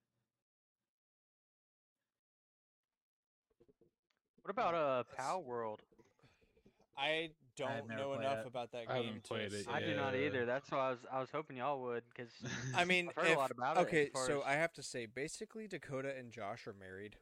What 4.42 4.50
about 4.50 4.74
uh 4.74 5.02
That's- 5.02 5.14
Pow 5.16 5.38
World? 5.40 5.80
I 6.96 7.30
don't 7.56 7.70
I've 7.70 7.88
know 7.88 8.12
enough 8.14 8.40
it. 8.40 8.46
about 8.46 8.72
that 8.72 8.86
game. 8.88 8.96
I 8.96 8.96
haven't 8.98 9.22
played 9.22 9.52
it 9.52 9.64
say- 9.64 9.70
I 9.70 9.80
do 9.80 9.94
not 9.94 10.14
either. 10.14 10.44
That's 10.44 10.70
why 10.70 10.78
I 10.78 10.90
was 10.90 10.98
I 11.10 11.20
was 11.20 11.30
hoping 11.30 11.56
y'all 11.56 11.80
would 11.82 12.04
because 12.14 12.30
I 12.74 12.84
mean, 12.84 13.08
I've 13.16 13.24
heard 13.24 13.36
a 13.36 13.38
lot 13.38 13.50
about 13.50 13.76
it. 13.76 13.80
okay, 13.80 14.10
so 14.26 14.40
as- 14.40 14.46
I 14.46 14.52
have 14.54 14.72
to 14.74 14.82
say, 14.82 15.06
basically, 15.06 15.66
Dakota 15.66 16.12
and 16.16 16.30
Josh 16.30 16.66
are 16.66 16.74
married. 16.78 17.16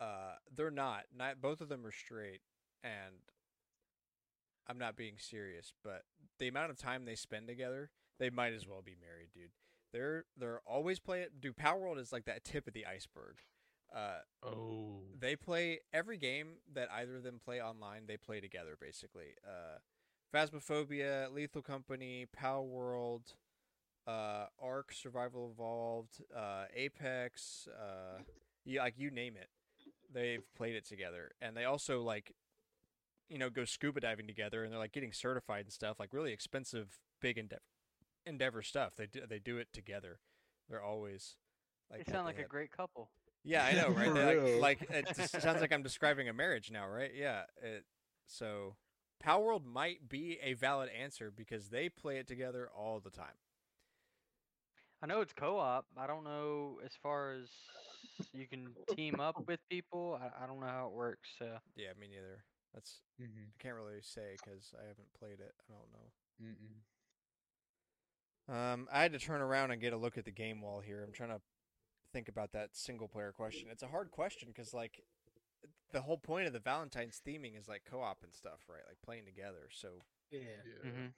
Uh, 0.00 0.34
they're 0.54 0.70
not. 0.70 1.04
Not 1.16 1.40
both 1.40 1.60
of 1.60 1.68
them 1.68 1.86
are 1.86 1.92
straight, 1.92 2.40
and 2.82 3.14
I'm 4.66 4.78
not 4.78 4.96
being 4.96 5.14
serious. 5.18 5.72
But 5.82 6.02
the 6.38 6.48
amount 6.48 6.70
of 6.70 6.76
time 6.78 7.04
they 7.04 7.14
spend 7.14 7.46
together, 7.46 7.90
they 8.18 8.30
might 8.30 8.52
as 8.52 8.66
well 8.66 8.82
be 8.84 8.96
married, 9.00 9.28
dude. 9.34 9.50
They're 9.92 10.24
they're 10.36 10.60
always 10.66 10.98
playing. 10.98 11.28
Dude, 11.40 11.56
Palworld 11.56 11.98
is 11.98 12.12
like 12.12 12.24
that 12.26 12.44
tip 12.44 12.66
of 12.66 12.74
the 12.74 12.86
iceberg. 12.86 13.38
Uh, 13.94 14.18
Oh. 14.42 15.02
they 15.18 15.36
play 15.36 15.78
every 15.92 16.16
game 16.18 16.54
that 16.72 16.90
either 16.90 17.16
of 17.16 17.22
them 17.22 17.38
play 17.44 17.62
online. 17.62 18.06
They 18.06 18.16
play 18.16 18.40
together 18.40 18.76
basically. 18.80 19.34
Uh, 19.46 19.78
Phasmophobia, 20.34 21.32
Lethal 21.32 21.62
Company, 21.62 22.26
Palworld, 22.36 23.34
uh, 24.06 24.46
Ark, 24.60 24.92
Survival 24.92 25.50
Evolved, 25.54 26.22
uh, 26.36 26.64
Apex, 26.74 27.68
uh, 27.68 28.20
yeah, 28.64 28.82
like 28.82 28.94
you 28.98 29.10
name 29.12 29.36
it, 29.36 29.48
they've 30.12 30.42
played 30.56 30.74
it 30.74 30.84
together, 30.84 31.30
and 31.40 31.56
they 31.56 31.64
also 31.64 32.02
like, 32.02 32.32
you 33.28 33.38
know, 33.38 33.48
go 33.48 33.64
scuba 33.64 34.00
diving 34.00 34.26
together, 34.26 34.64
and 34.64 34.72
they're 34.72 34.78
like 34.80 34.92
getting 34.92 35.12
certified 35.12 35.66
and 35.66 35.72
stuff, 35.72 36.00
like 36.00 36.12
really 36.12 36.32
expensive, 36.32 36.98
big 37.20 37.38
endeavor, 37.38 37.62
endeavor 38.26 38.62
stuff. 38.62 38.94
They 38.96 39.06
do 39.06 39.20
they 39.28 39.38
do 39.38 39.58
it 39.58 39.72
together. 39.72 40.20
They're 40.68 40.82
always 40.82 41.36
like 41.90 42.04
they 42.04 42.12
sound 42.12 42.26
like 42.26 42.36
to 42.36 42.38
a 42.38 42.42
head. 42.42 42.48
great 42.48 42.70
couple. 42.70 43.10
Yeah, 43.44 43.64
I 43.64 43.72
know, 43.74 43.90
right? 43.90 44.12
For 44.12 44.14
They, 44.14 44.36
real. 44.36 44.60
like, 44.60 44.80
like 44.90 44.90
it 44.90 45.06
sounds 45.40 45.60
like 45.60 45.72
I'm 45.72 45.82
describing 45.82 46.28
a 46.28 46.32
marriage 46.32 46.70
now, 46.70 46.88
right? 46.88 47.12
Yeah. 47.14 47.42
It, 47.62 47.84
so, 48.26 48.76
Palworld 49.24 49.64
might 49.64 50.08
be 50.08 50.38
a 50.42 50.54
valid 50.54 50.88
answer 50.90 51.30
because 51.30 51.68
they 51.68 51.88
play 51.88 52.18
it 52.18 52.26
together 52.26 52.70
all 52.74 53.00
the 53.00 53.10
time. 53.10 53.36
I 55.02 55.06
know 55.06 55.20
it's 55.20 55.32
co-op. 55.32 55.86
I 55.96 56.06
don't 56.06 56.24
know 56.24 56.80
as 56.84 56.92
far 57.02 57.34
as 57.34 57.48
you 58.32 58.46
can 58.46 58.74
team 58.96 59.20
up 59.20 59.36
with 59.46 59.60
people. 59.68 60.18
I, 60.20 60.44
I 60.44 60.46
don't 60.46 60.60
know 60.60 60.66
how 60.66 60.86
it 60.86 60.92
works. 60.92 61.30
So 61.38 61.58
Yeah, 61.76 61.92
me 61.98 62.08
neither. 62.08 62.44
That's 62.72 63.00
Mm-hmm. 63.20 63.50
I 63.54 63.62
can't 63.62 63.76
really 63.76 64.00
say 64.02 64.36
because 64.42 64.72
I 64.78 64.86
haven't 64.88 65.12
played 65.18 65.40
it. 65.40 65.54
I 65.68 65.72
don't 65.72 65.92
know. 65.92 66.10
Mm-mm. 66.42 66.82
Um, 68.48 68.88
I 68.92 69.02
had 69.02 69.12
to 69.12 69.18
turn 69.18 69.40
around 69.40 69.70
and 69.70 69.80
get 69.80 69.92
a 69.92 69.96
look 69.96 70.18
at 70.18 70.24
the 70.24 70.30
game 70.30 70.60
wall 70.60 70.80
here. 70.80 71.02
I'm 71.02 71.12
trying 71.12 71.30
to 71.30 71.40
think 72.12 72.28
about 72.28 72.52
that 72.52 72.76
single 72.76 73.08
player 73.08 73.32
question. 73.32 73.68
It's 73.70 73.82
a 73.82 73.88
hard 73.88 74.10
question 74.10 74.48
because 74.54 74.74
like 74.74 75.02
the 75.92 76.02
whole 76.02 76.18
point 76.18 76.46
of 76.46 76.52
the 76.52 76.60
Valentine's 76.60 77.20
theming 77.26 77.58
is 77.58 77.68
like 77.68 77.82
co-op 77.90 78.22
and 78.22 78.34
stuff, 78.34 78.60
right? 78.68 78.82
Like 78.86 78.98
playing 79.04 79.24
together. 79.24 79.68
So 79.72 79.88
Yeah. 80.30 80.40
Yeah. 80.84 80.90
mhm. 80.90 81.12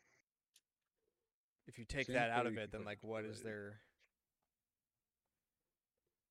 if 1.67 1.79
you 1.79 1.85
take 1.85 2.07
Single 2.07 2.23
that 2.23 2.31
out 2.31 2.47
of 2.47 2.57
it, 2.57 2.71
then 2.71 2.85
like 2.85 3.03
what 3.03 3.25
is 3.25 3.43
there? 3.43 3.81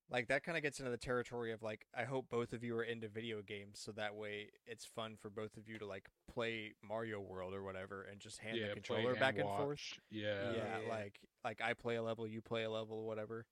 Like 0.10 0.28
that 0.28 0.44
kind 0.44 0.56
of 0.56 0.62
gets 0.62 0.80
into 0.80 0.92
the 0.92 0.98
territory 0.98 1.52
of 1.52 1.64
like 1.64 1.86
I 1.98 2.04
hope 2.04 2.30
both 2.30 2.54
of 2.54 2.64
you 2.64 2.76
are 2.78 2.84
into 2.84 3.08
video 3.08 3.42
games, 3.42 3.80
so 3.80 3.92
that 3.94 4.16
way 4.16 4.50
it's 4.68 4.86
fun 4.86 5.16
for 5.20 5.30
both 5.30 5.58
of 5.58 5.68
you 5.68 5.80
to 5.80 5.86
like 5.86 6.10
play 6.32 6.74
Mario 6.88 7.20
World 7.20 7.56
or 7.56 7.64
whatever, 7.64 8.04
and 8.04 8.20
just 8.20 8.40
hand 8.40 8.58
yeah, 8.58 8.68
the 8.68 8.82
play 8.82 8.98
controller 9.02 9.16
back 9.16 9.40
and 9.40 9.50
forth. 9.50 9.82
Yeah. 10.12 10.52
yeah, 10.54 10.80
yeah. 10.84 10.90
like 10.90 11.20
like 11.44 11.60
I 11.62 11.74
play 11.74 11.96
a 11.96 12.04
level, 12.04 12.28
you 12.28 12.42
play 12.42 12.64
a 12.64 12.70
level, 12.70 13.06
whatever. 13.06 13.46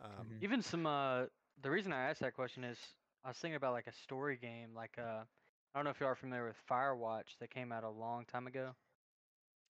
Um, 0.00 0.26
Mhm. 0.26 0.42
even 0.42 0.62
some. 0.62 0.86
Uh, 0.86 1.26
the 1.62 1.70
reason 1.70 1.92
I 1.92 2.08
asked 2.08 2.20
that 2.20 2.34
question 2.34 2.64
is 2.64 2.78
I 3.24 3.28
was 3.28 3.36
thinking 3.36 3.56
about 3.56 3.72
like 3.72 3.86
a 3.86 3.92
story 3.92 4.36
game, 4.36 4.74
like 4.74 4.98
uh, 4.98 5.22
I 5.22 5.78
don't 5.78 5.84
know 5.84 5.90
if 5.90 6.00
you 6.00 6.06
are 6.06 6.16
familiar 6.16 6.46
with 6.46 6.56
Firewatch 6.68 7.38
that 7.38 7.50
came 7.50 7.70
out 7.70 7.84
a 7.84 7.90
long 7.90 8.24
time 8.24 8.48
ago. 8.48 8.74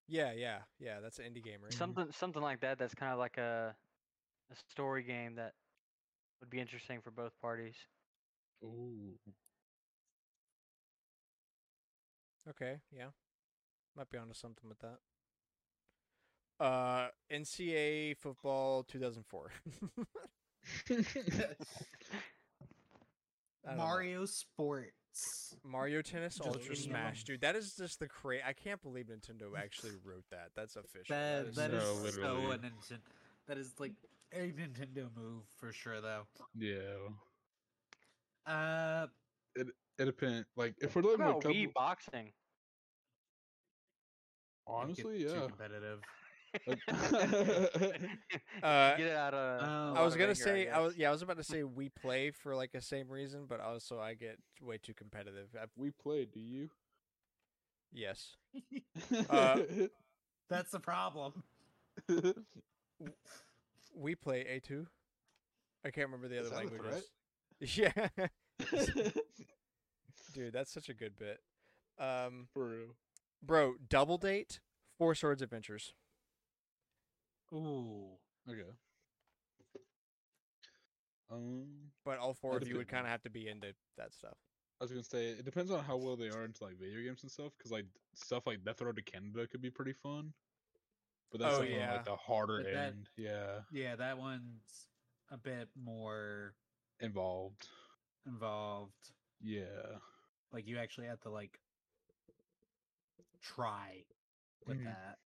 Yeah, 0.07 0.31
yeah, 0.33 0.59
yeah. 0.79 0.99
That's 0.99 1.19
an 1.19 1.25
indie 1.25 1.43
game, 1.43 1.61
right? 1.61 1.71
Something 1.73 2.11
something 2.11 2.41
like 2.41 2.61
that. 2.61 2.79
That's 2.79 2.95
kind 2.95 3.13
of 3.13 3.19
like 3.19 3.37
a 3.37 3.75
a 4.51 4.55
story 4.71 5.03
game 5.03 5.35
that 5.35 5.53
would 6.43 6.49
be 6.49 6.59
interesting 6.59 6.99
for 7.01 7.09
both 7.11 7.31
parties. 7.41 7.75
Ooh. 8.63 9.17
Okay, 12.49 12.75
yeah. 12.95 13.07
Might 13.95 14.09
be 14.09 14.17
onto 14.17 14.33
something 14.33 14.67
with 14.67 14.79
that. 14.79 14.97
Uh, 16.59 17.07
NCAA 17.31 18.17
football 18.17 18.83
2004. 18.83 19.51
I 20.89 20.93
don't 23.69 23.77
know. 23.77 23.83
Mario 23.83 24.25
Sports. 24.25 25.55
Mario 25.63 26.01
Tennis 26.01 26.35
Just 26.35 26.47
Ultra 26.49 26.75
Smash, 26.75 27.23
them. 27.23 27.33
dude. 27.35 27.41
That 27.41 27.55
is 27.55 27.75
just 27.75 27.99
the 27.99 28.07
cra 28.07 28.37
I 28.45 28.51
can't 28.53 28.81
believe 28.81 29.05
Nintendo 29.05 29.55
actually 29.57 29.91
wrote 30.05 30.25
that. 30.31 30.49
That's 30.55 30.75
official. 30.75 31.15
That 31.15 31.45
is 31.45 31.55
that 31.55 31.71
is 31.71 31.83
so 31.83 31.95
so 31.95 32.03
literally- 32.03 32.45
a 32.55 32.57
Nintendo. 32.57 32.99
That 33.47 33.57
is 33.57 33.73
like 33.79 33.93
a 34.33 34.51
Nintendo 34.51 35.09
move 35.15 35.43
for 35.59 35.71
sure, 35.71 36.01
though. 36.01 36.27
yeah. 36.55 37.09
Uh, 38.45 39.07
It 39.55 39.67
it 39.97 40.05
depends. 40.05 40.47
Like 40.55 40.75
if 40.81 40.95
we're 40.95 41.01
What 41.01 41.11
looking 41.11 41.27
at 41.27 41.31
about 41.31 41.41
couple, 41.43 41.51
Wii 41.53 41.73
boxing? 41.73 42.33
make 44.83 44.99
it 44.99 45.07
honestly, 45.07 45.25
too 45.25 45.39
yeah. 45.39 45.47
competitive. 45.47 46.01
Uh, 48.61 48.95
Get 48.95 49.07
it 49.07 49.15
out 49.15 49.33
of. 49.33 49.61
Oh. 49.61 49.93
I 49.99 50.03
was 50.03 50.15
gonna 50.15 50.29
anger, 50.29 50.35
say, 50.35 50.69
I, 50.69 50.79
guess. 50.79 50.81
was 50.81 50.97
yeah, 50.97 51.09
I 51.09 51.11
was 51.11 51.21
about 51.21 51.37
to 51.37 51.43
say 51.43 51.63
we 51.63 51.89
play 51.89 52.31
for 52.31 52.55
like 52.55 52.71
the 52.71 52.81
same 52.81 53.09
reason, 53.09 53.45
but 53.47 53.59
also 53.59 53.99
I 53.99 54.13
get 54.13 54.37
way 54.61 54.77
too 54.77 54.93
competitive. 54.93 55.49
I, 55.59 55.65
we 55.75 55.91
played. 55.91 56.31
Do 56.31 56.39
you? 56.39 56.69
yes, 57.91 58.35
Uh, 59.29 59.59
That's 60.49 60.71
the 60.71 60.79
problem. 60.79 61.43
We 63.95 64.15
play 64.15 64.41
A 64.49 64.59
two. 64.59 64.87
I 65.85 65.91
can't 65.91 66.07
remember 66.07 66.27
the 66.27 66.39
Is 66.39 66.47
other 66.47 66.57
languages. 66.57 67.03
Yeah, 67.59 67.91
dude, 70.33 70.51
that's 70.51 70.73
such 70.73 70.89
a 70.89 70.93
good 70.93 71.13
bit. 71.17 71.39
Um, 71.97 72.47
For 72.53 72.67
real. 72.67 72.95
bro, 73.41 73.75
double 73.87 74.17
date, 74.17 74.59
Four 74.97 75.15
Swords 75.15 75.41
Adventures. 75.41 75.93
Ooh. 77.53 78.17
Okay. 78.49 78.71
Um, 81.31 81.91
But 82.03 82.19
all 82.19 82.33
four 82.33 82.57
of 82.57 82.67
you 82.67 82.75
would 82.77 82.87
kind 82.89 83.05
of 83.05 83.11
have 83.11 83.21
to 83.23 83.29
be 83.29 83.47
into 83.47 83.73
that 83.97 84.13
stuff. 84.13 84.35
I 84.81 84.83
was 84.83 84.91
gonna 84.91 85.03
say 85.03 85.27
it 85.27 85.45
depends 85.45 85.71
on 85.71 85.83
how 85.83 85.95
well 85.95 86.17
they 86.17 86.29
are 86.29 86.43
into 86.43 86.63
like 86.65 86.77
video 86.77 87.01
games 87.01 87.21
and 87.23 87.31
stuff. 87.31 87.53
Because 87.57 87.71
like 87.71 87.85
stuff 88.15 88.45
like 88.45 88.65
Death 88.65 88.81
Road 88.81 88.97
to 88.97 89.01
Canada 89.01 89.47
could 89.47 89.61
be 89.61 89.69
pretty 89.69 89.93
fun. 89.93 90.33
But 91.33 91.41
that's 91.41 91.55
Oh, 91.55 91.59
like 91.61 91.69
yeah. 91.71 91.95
like 91.95 92.05
the 92.05 92.15
harder 92.15 92.61
that- 92.61 92.75
end. 92.75 93.09
Yeah, 93.17 93.63
Yeah, 93.71 93.95
that 93.95 94.19
one's 94.19 94.87
a 95.31 95.37
bit 95.37 95.67
more 95.75 96.53
involved. 96.99 97.67
involved. 98.27 99.11
Yeah. 99.41 99.97
Like 100.51 100.67
you 100.67 100.77
actually 100.77 101.07
have 101.07 101.19
to 101.21 101.31
like 101.31 101.59
try 103.41 104.05
with 104.67 104.77
Mhm. 104.77 104.83
that. 104.85 105.19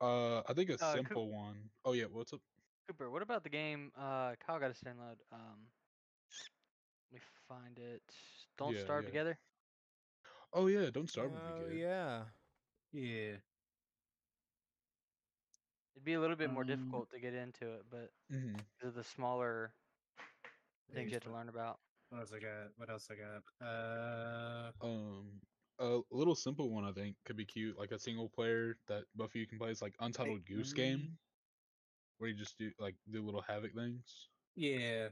Uh, 0.00 0.42
I 0.48 0.54
think 0.54 0.70
a 0.70 0.74
Uh, 0.74 0.94
Coop- 0.94 1.06
simple 1.08 1.28
one. 1.28 1.72
Oh 1.84 1.92
yeah, 1.92 2.04
what's 2.06 2.32
up? 2.32 2.40
Cooper, 2.86 3.10
what 3.10 3.20
about 3.22 3.42
the 3.42 3.50
game? 3.50 3.90
Uh, 3.96 4.36
Kyle 4.36 4.60
got 4.60 4.70
us 4.70 4.78
to 4.78 4.84
download. 4.84 5.20
Um, 5.32 5.72
let 7.10 7.20
me 7.20 7.26
find 7.48 7.78
it. 7.80 8.02
Don't 8.56 8.74
Yeah, 8.76 8.84
starve 8.84 9.02
yeah. 9.04 9.08
together. 9.10 9.40
Oh 10.52 10.68
yeah, 10.68 10.88
don't 10.90 11.10
starve 11.10 11.32
would 11.32 11.42
Oh 11.42 11.58
be 11.64 11.70
good. 11.70 11.78
yeah. 11.78 12.30
Yeah. 12.92 13.40
It'd 16.00 16.06
be 16.06 16.14
a 16.14 16.20
little 16.20 16.36
bit 16.36 16.50
more 16.50 16.64
Um, 16.64 16.66
difficult 16.66 17.10
to 17.10 17.20
get 17.20 17.34
into 17.34 17.74
it, 17.74 17.90
but 17.90 18.14
hmm 18.30 18.70
because 18.78 18.90
of 18.90 18.94
the 18.94 19.04
smaller 19.04 19.76
things 20.92 21.10
you 21.10 21.16
have 21.16 21.22
to 21.24 21.32
learn 21.32 21.48
about. 21.48 21.80
What 22.08 22.18
else 22.20 22.32
I 22.32 22.40
got? 22.40 22.76
What 22.76 22.90
else 22.90 23.10
I 23.10 23.16
got? 23.16 23.44
Uh, 23.60 24.72
Um, 24.80 25.40
a 25.78 26.02
little 26.10 26.34
simple 26.34 26.70
one 26.70 26.84
I 26.84 26.92
think 26.92 27.16
could 27.24 27.36
be 27.36 27.46
cute, 27.46 27.76
like 27.78 27.90
a 27.92 27.98
single 27.98 28.28
player 28.28 28.76
that 28.86 29.06
Buffy 29.14 29.40
you 29.40 29.46
can 29.46 29.58
play. 29.58 29.70
It's 29.70 29.82
like 29.82 29.96
Untitled 29.98 30.44
Goose 30.44 30.72
Game, 30.72 31.18
where 32.18 32.30
you 32.30 32.36
just 32.36 32.58
do 32.58 32.72
like 32.78 32.96
do 33.10 33.24
little 33.24 33.42
havoc 33.42 33.74
things. 33.74 34.30
yeah. 34.54 35.10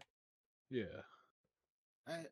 Yeah. 0.70 1.02
I 2.06 2.28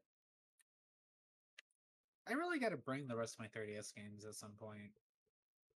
I 2.26 2.32
really 2.34 2.58
got 2.60 2.68
to 2.70 2.76
bring 2.76 3.06
the 3.08 3.16
rest 3.16 3.34
of 3.34 3.38
my 3.40 3.48
3DS 3.48 3.90
games 3.90 4.24
at 4.24 4.34
some 4.36 4.56
point. 4.56 4.98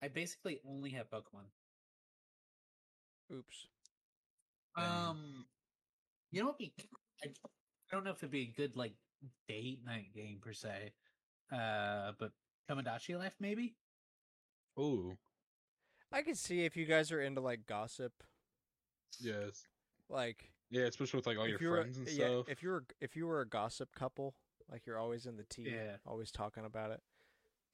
I 0.02 0.10
basically 0.10 0.62
only 0.64 0.92
have 0.92 1.10
Pokemon. 1.10 1.54
Oops. 3.34 3.68
Um, 4.76 5.46
you 6.32 6.42
know 6.42 6.48
what? 6.48 6.58
Be 6.58 6.74
I, 7.24 7.28
I 7.28 7.32
don't 7.92 8.04
know 8.04 8.12
if 8.12 8.18
it'd 8.18 8.32
be 8.32 8.42
a 8.42 8.54
good 8.56 8.76
like 8.76 8.94
date 9.48 9.80
night 9.86 10.14
game 10.14 10.40
per 10.42 10.54
se. 10.54 10.92
Uh, 11.52 12.12
but 12.20 12.32
Tomodachi 12.70 13.18
Life 13.18 13.36
maybe. 13.40 13.76
Oh 14.78 15.14
I 16.12 16.22
could 16.22 16.38
see 16.38 16.64
if 16.64 16.78
you 16.78 16.86
guys 16.86 17.12
are 17.12 17.22
into 17.22 17.42
like 17.42 17.66
gossip, 17.66 18.14
yes. 19.20 19.66
like 20.10 20.52
Yeah, 20.70 20.84
especially 20.84 21.18
with 21.18 21.28
like 21.28 21.38
all 21.38 21.48
your 21.48 21.60
friends 21.60 21.98
and 21.98 22.08
yeah, 22.08 22.28
stuff. 22.30 22.50
if 22.50 22.64
you 22.64 22.70
were 22.70 22.84
if 23.02 23.16
you 23.16 23.28
were 23.28 23.42
a 23.42 23.48
gossip 23.48 23.90
couple, 23.96 24.34
like 24.72 24.86
you're 24.86 24.98
always 24.98 25.26
in 25.26 25.36
the 25.38 25.44
tea, 25.44 25.70
Yeah. 25.70 25.98
always 26.06 26.32
talking 26.32 26.66
about 26.66 26.92
it, 26.92 27.02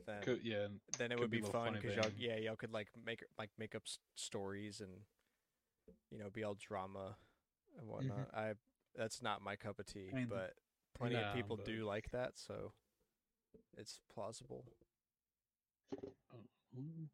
then 0.07 0.21
Could, 0.21 0.39
yeah, 0.43 0.67
then 0.97 1.11
it 1.11 1.19
would 1.19 1.29
be 1.29 1.41
be 1.41 1.47
fun 1.47 1.73
because 1.73 1.95
y'all 1.95 2.11
yeah 2.17 2.37
y'all 2.37 2.55
could 2.55 2.73
like 2.73 2.87
make 3.05 3.23
like 3.37 3.49
make 3.59 3.75
up 3.75 3.83
stories 4.15 4.81
and 4.81 4.89
you 6.13 6.19
know 6.19 6.29
be 6.31 6.43
all 6.43 6.55
drama 6.55 7.17
and 7.77 7.87
whatnot. 7.87 8.29
I 8.33 8.53
that's 8.95 9.21
not 9.21 9.41
my 9.41 9.55
cup 9.55 9.79
of 9.79 9.85
tea, 9.87 10.09
I 10.13 10.15
mean, 10.15 10.27
but 10.29 10.53
plenty 10.97 11.15
nah, 11.15 11.29
of 11.29 11.35
people 11.35 11.57
but- 11.57 11.65
do 11.65 11.83
like 11.85 12.11
that, 12.11 12.33
so 12.35 12.71
it's 13.77 13.99
plausible. 14.13 14.65
Mm. 16.77 17.07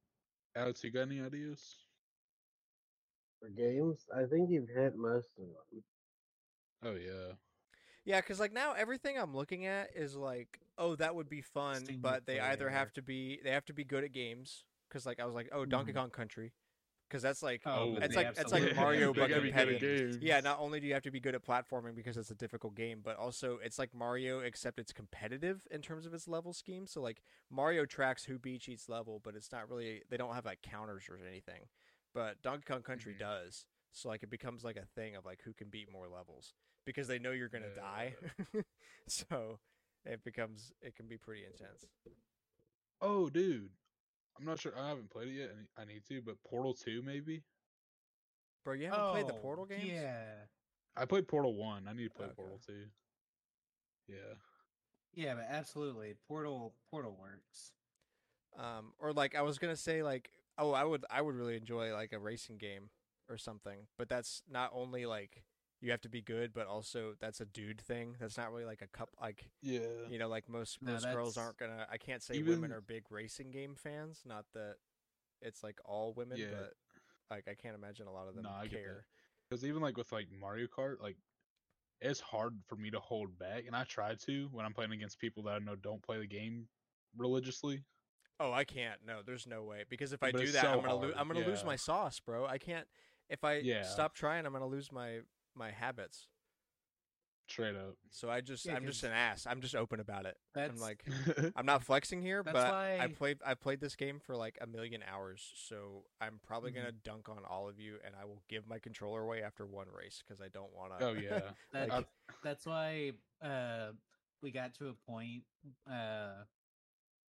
Alex, 0.55 0.83
you 0.83 0.91
got 0.91 1.01
any 1.01 1.21
ideas? 1.21 1.75
For 3.39 3.49
games, 3.49 4.05
I 4.15 4.25
think 4.25 4.49
you've 4.49 4.67
hit 4.69 4.95
most 4.97 5.29
of 5.37 5.45
them. 5.45 5.83
Oh 6.83 6.95
yeah. 6.95 7.33
Yeah, 8.05 8.21
because 8.21 8.39
like 8.39 8.53
now 8.53 8.73
everything 8.73 9.17
I'm 9.17 9.35
looking 9.35 9.65
at 9.65 9.89
is 9.95 10.15
like, 10.15 10.59
oh, 10.77 10.95
that 10.95 11.15
would 11.15 11.29
be 11.29 11.41
fun, 11.41 11.85
Single 11.85 12.01
but 12.01 12.25
they 12.25 12.39
either 12.39 12.69
have 12.69 12.91
to 12.93 13.01
be 13.01 13.39
they 13.43 13.51
have 13.51 13.65
to 13.65 13.73
be 13.73 13.83
good 13.83 14.03
at 14.03 14.11
games. 14.11 14.65
Because 14.87 15.05
like 15.05 15.19
I 15.19 15.25
was 15.25 15.35
like, 15.35 15.49
oh, 15.51 15.65
Donkey 15.65 15.91
Mhm. 15.91 15.95
Kong 15.95 16.09
Country, 16.09 16.53
because 17.09 17.23
that's 17.23 17.41
like 17.41 17.61
Oh, 17.65 17.97
it's 18.01 18.15
like 18.15 18.27
it's 18.37 18.51
like 18.51 18.75
Mario 18.75 19.13
but 19.13 19.29
gotta 19.29 19.41
be 19.41 19.51
good 19.51 19.59
at 19.59 19.79
competitive. 19.79 20.21
Yeah, 20.23 20.39
not 20.41 20.59
only 20.59 20.79
do 20.79 20.87
you 20.87 20.93
have 20.93 21.03
to 21.03 21.11
be 21.11 21.19
good 21.19 21.33
at 21.35 21.43
platforming 21.43 21.95
because 21.95 22.17
it's 22.17 22.29
a 22.31 22.35
difficult 22.35 22.75
game, 22.75 23.01
but 23.03 23.17
also 23.17 23.59
it's 23.63 23.79
like 23.79 23.93
Mario 23.93 24.39
except 24.39 24.79
it's 24.79 24.93
competitive 24.93 25.65
in 25.71 25.81
terms 25.81 26.05
of 26.05 26.13
its 26.13 26.27
level 26.27 26.53
scheme. 26.53 26.85
So 26.85 27.01
like 27.01 27.21
Mario 27.49 27.85
tracks 27.85 28.23
who 28.25 28.37
beats 28.37 28.69
each 28.69 28.87
level, 28.87 29.19
but 29.23 29.35
it's 29.35 29.51
not 29.51 29.69
really 29.69 30.03
they 30.09 30.17
don't 30.17 30.33
have 30.35 30.45
like 30.45 30.61
counters 30.61 31.09
or 31.09 31.17
anything. 31.27 31.63
But 32.13 32.41
Donkey 32.41 32.65
Kong 32.67 32.81
Country 32.83 33.13
Mhm. 33.15 33.19
does. 33.19 33.65
So 33.91 34.09
like 34.09 34.21
it 34.23 34.29
becomes 34.29 34.63
like 34.63 34.77
a 34.77 34.85
thing 34.85 35.15
of 35.15 35.25
like 35.25 35.41
who 35.43 35.53
can 35.53 35.69
beat 35.69 35.91
more 35.91 36.07
levels 36.07 36.53
because 36.85 37.07
they 37.07 37.17
know 37.19 37.31
you're 37.31 37.49
gonna 37.49 37.73
die. 37.75 38.15
so 39.07 39.59
it 40.05 40.23
becomes 40.23 40.71
it 40.81 40.95
can 40.95 41.07
be 41.07 41.17
pretty 41.17 41.43
intense. 41.45 41.85
Oh, 43.01 43.29
dude. 43.29 43.71
I'm 44.39 44.45
not 44.45 44.59
sure. 44.59 44.71
I 44.79 44.87
haven't 44.89 45.09
played 45.09 45.27
it 45.27 45.33
yet. 45.33 45.49
and 45.49 45.67
I 45.77 45.85
need 45.85 46.03
to, 46.07 46.21
but 46.21 46.35
Portal 46.49 46.73
Two 46.73 47.01
maybe. 47.05 47.43
Bro, 48.63 48.75
you 48.75 48.85
haven't 48.85 49.11
played 49.11 49.27
the 49.27 49.33
Oh, 49.33 49.41
Portal 49.41 49.65
games? 49.65 49.83
Yeah. 49.85 50.23
I 50.95 51.05
played 51.05 51.27
Portal 51.27 51.55
One. 51.55 51.87
I 51.87 51.93
need 51.93 52.05
to 52.05 52.09
play 52.09 52.25
Okay. 52.27 52.35
Portal 52.35 52.59
Two. 52.65 52.85
Yeah. 54.07 54.15
Yeah, 55.13 55.35
but 55.35 55.45
absolutely. 55.49 56.15
Portal 56.27 56.73
Portal 56.91 57.17
works. 57.19 57.73
Um, 58.57 58.93
or 58.99 59.13
like 59.13 59.35
I 59.35 59.41
was 59.41 59.57
gonna 59.59 59.75
say 59.75 60.03
like 60.03 60.29
oh 60.57 60.71
I 60.71 60.83
would 60.83 61.05
I 61.09 61.21
would 61.21 61.35
really 61.35 61.55
enjoy 61.55 61.93
like 61.93 62.13
a 62.13 62.19
racing 62.19 62.57
game 62.57 62.89
or 63.29 63.37
something, 63.37 63.87
but 63.97 64.09
that's 64.09 64.41
not 64.49 64.71
only 64.73 65.05
like 65.05 65.43
you 65.81 65.91
have 65.91 66.01
to 66.01 66.09
be 66.09 66.21
good, 66.21 66.53
but 66.53 66.67
also 66.67 67.13
that's 67.19 67.39
a 67.41 67.45
dude 67.45 67.81
thing. 67.81 68.15
That's 68.19 68.37
not 68.37 68.51
really 68.51 68.65
like 68.65 68.81
a 68.81 68.87
cup 68.87 69.09
like 69.21 69.51
Yeah. 69.61 69.79
you 70.09 70.17
know 70.19 70.27
like 70.27 70.49
most 70.49 70.81
No, 70.81 70.93
most 70.93 71.05
girls 71.11 71.37
aren't 71.37 71.57
gonna. 71.57 71.87
I 71.89 71.97
can't 71.97 72.21
say 72.21 72.41
women 72.43 72.71
are 72.71 72.81
big 72.81 73.03
racing 73.09 73.51
game 73.51 73.75
fans. 73.75 74.21
Not 74.25 74.45
that 74.53 74.75
it's 75.41 75.63
like 75.63 75.79
all 75.85 76.13
women, 76.13 76.37
Yeah. 76.39 76.47
but 76.51 76.73
like 77.29 77.47
I 77.47 77.53
can't 77.55 77.75
imagine 77.75 78.07
a 78.07 78.11
lot 78.11 78.27
of 78.27 78.35
them 78.35 78.43
No, 78.43 78.49
I 78.49 78.67
care. 78.67 79.05
Because 79.49 79.63
even 79.65 79.81
like 79.81 79.97
with 79.97 80.11
like 80.11 80.27
Mario 80.31 80.67
Kart, 80.67 81.01
like 81.01 81.17
it's 82.01 82.19
hard 82.19 82.57
for 82.67 82.75
me 82.75 82.89
to 82.91 82.99
hold 82.99 83.37
back, 83.37 83.65
and 83.67 83.75
I 83.75 83.83
try 83.83 84.15
to 84.15 84.49
when 84.51 84.65
I'm 84.65 84.73
playing 84.73 84.91
against 84.91 85.19
people 85.19 85.43
that 85.43 85.55
I 85.55 85.59
know 85.59 85.75
don't 85.75 86.01
play 86.01 86.17
the 86.17 86.27
game 86.27 86.67
religiously. 87.17 87.83
Oh, 88.41 88.53
I 88.53 88.63
can't. 88.63 88.99
No, 89.05 89.21
there's 89.25 89.45
no 89.45 89.63
way. 89.63 89.83
Because 89.89 90.13
if 90.13 90.23
I 90.23 90.31
But 90.31 90.41
do 90.41 90.51
that, 90.53 90.61
so 90.61 90.71
I'm 90.71 90.81
gonna 90.81 90.95
lose. 90.95 91.13
I'm 91.17 91.27
gonna 91.27 91.45
lose 91.45 91.63
my 91.65 91.75
sauce, 91.75 92.19
bro. 92.21 92.45
I 92.45 92.57
can't. 92.57 92.87
If 93.29 93.43
I 93.43 93.55
Yeah. 93.59 93.83
stop 93.83 94.13
trying, 94.13 94.45
I'm 94.45 94.53
gonna 94.53 94.65
lose 94.67 94.91
my 94.91 95.19
my 95.59 95.69
habits. 95.71 96.27
Straight 97.47 97.75
up. 97.75 97.95
So 98.11 98.29
I 98.29 98.41
just 98.41 98.63
Yeah, 98.63 98.75
I'm 98.75 98.85
just 98.85 99.01
'cause 99.01 99.09
an 99.09 99.15
ass. 99.15 99.47
I'm 99.47 99.59
just 99.59 99.75
open 99.75 99.99
about 99.99 100.27
it. 100.27 100.37
That's 100.53 100.71
I'm 100.71 100.79
like 100.79 101.03
I'm 101.55 101.65
not 101.65 101.83
flexing 101.83 102.21
here, 102.21 102.43
That's 102.43 102.53
but 102.53 102.67
I 102.73 102.97
why- 102.99 103.13
played 103.17 103.37
I 103.43 103.55
played 103.55 103.79
this 103.81 103.95
game 103.95 104.19
for 104.19 104.35
like 104.35 104.57
a 104.61 104.67
million 104.67 105.03
hours, 105.11 105.51
so 105.55 106.05
I'm 106.21 106.39
probably 106.43 106.71
Mm-hmm. 106.71 106.79
gonna 106.81 106.91
dunk 107.03 107.27
on 107.27 107.39
all 107.49 107.67
of 107.67 107.79
you, 107.79 107.97
and 108.05 108.13
I 108.19 108.25
will 108.25 108.43
give 108.49 108.67
my 108.67 108.77
controller 108.77 109.21
away 109.23 109.41
after 109.41 109.65
one 109.65 109.87
race 109.91 110.21
because 110.25 110.41
I 110.41 110.47
don't 110.49 110.71
want 110.75 110.99
to. 110.99 111.05
oh 111.07 111.13
yeah. 111.13 111.41
That, 111.73 111.89
Like- 111.89 112.07
that's 112.43 112.67
why 112.67 113.13
uh, 113.41 113.93
we 114.43 114.51
got 114.51 114.75
to 114.75 114.89
a 114.89 114.93
point, 115.11 115.41
uh, 115.91 116.43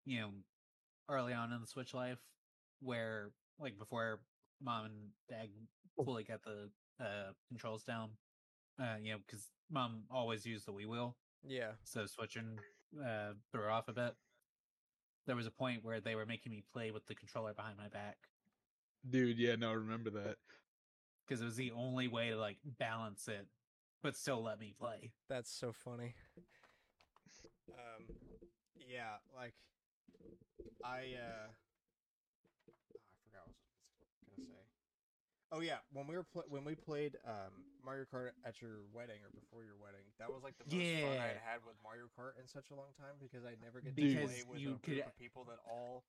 you 0.06 0.20
know, 0.20 0.30
early 1.08 1.32
on 1.32 1.54
in 1.54 1.62
the 1.62 1.68
Switch 1.68 1.94
life 1.94 2.20
where, 2.82 3.32
like, 3.58 3.78
before 3.80 4.20
mom 4.62 4.86
and 4.86 4.94
dad 5.30 5.48
fully 5.96 6.24
got 6.26 6.44
the 6.44 6.70
uh, 7.00 7.32
controls 7.48 7.84
down, 7.84 8.10
uh, 8.82 8.96
you 9.02 9.14
know, 9.14 9.20
because 9.26 9.48
mom 9.72 10.04
always 10.12 10.46
used 10.46 10.66
the 10.68 10.72
Wii 10.74 10.86
wheel, 10.88 11.16
yeah. 11.48 11.72
so 11.84 12.06
switching 12.06 12.58
uh, 13.04 13.34
threw 13.52 13.62
her 13.62 13.70
off 13.72 13.88
a 13.88 13.94
bit. 13.94 14.16
There 15.28 15.36
was 15.36 15.46
a 15.48 15.52
point 15.52 15.84
where 15.84 16.00
they 16.00 16.16
were 16.16 16.26
making 16.26 16.52
me 16.52 16.64
play 16.74 16.92
with 16.92 17.06
the 17.06 17.16
controller 17.16 17.54
behind 17.54 17.78
my 17.78 17.88
back 17.88 18.18
Dude, 19.08 19.38
yeah, 19.38 19.56
no, 19.56 19.70
I 19.72 19.74
remember 19.74 20.10
that. 20.12 20.38
because 21.28 21.42
it 21.42 21.46
was 21.46 21.56
the 21.56 21.72
only 21.72 22.08
way 22.08 22.30
to 22.32 22.38
like 22.38 22.58
balance 22.80 23.28
it, 23.28 23.48
but 24.04 24.16
still 24.16 24.44
let 24.44 24.60
me 24.60 24.74
play. 24.78 25.12
That's 25.30 25.52
so 25.52 25.72
funny. 25.72 26.16
Um, 27.70 28.06
yeah, 28.76 29.18
like 29.36 29.54
I 30.84 31.16
uh, 31.16 31.48
oh, 32.68 32.74
I 32.96 33.08
forgot 33.24 33.48
what 33.48 33.56
I 33.56 34.10
was 34.10 34.36
gonna 34.36 34.48
say. 34.48 34.66
Oh 35.52 35.62
yeah, 35.62 35.78
when 35.92 36.06
we 36.08 36.16
were 36.16 36.24
pl- 36.24 36.46
when 36.48 36.64
we 36.64 36.76
played 36.76 37.18
um 37.26 37.66
Mario 37.84 38.06
Kart 38.06 38.32
at 38.46 38.62
your 38.62 38.82
wedding 38.94 39.18
or 39.24 39.32
before 39.34 39.64
your 39.64 39.78
wedding, 39.82 40.06
that 40.20 40.32
was 40.32 40.44
like 40.44 40.54
the 40.60 40.66
most 40.66 40.86
fun 41.02 41.18
I'd 41.18 41.42
had 41.44 41.66
with 41.66 41.76
Mario 41.84 42.06
Kart 42.18 42.40
in 42.40 42.48
such 42.48 42.70
a 42.72 42.76
long 42.76 42.94
time 43.00 43.16
because 43.20 43.44
I 43.46 43.56
never 43.64 43.82
get 43.82 43.96
to 43.96 44.02
Because 44.02 44.30
play 44.30 44.44
with 44.48 44.60
you 44.60 44.70
a 44.70 44.72
group 44.74 44.84
could- 44.84 45.06
of 45.08 45.18
people 45.18 45.46
that 45.46 45.58
all 45.70 46.04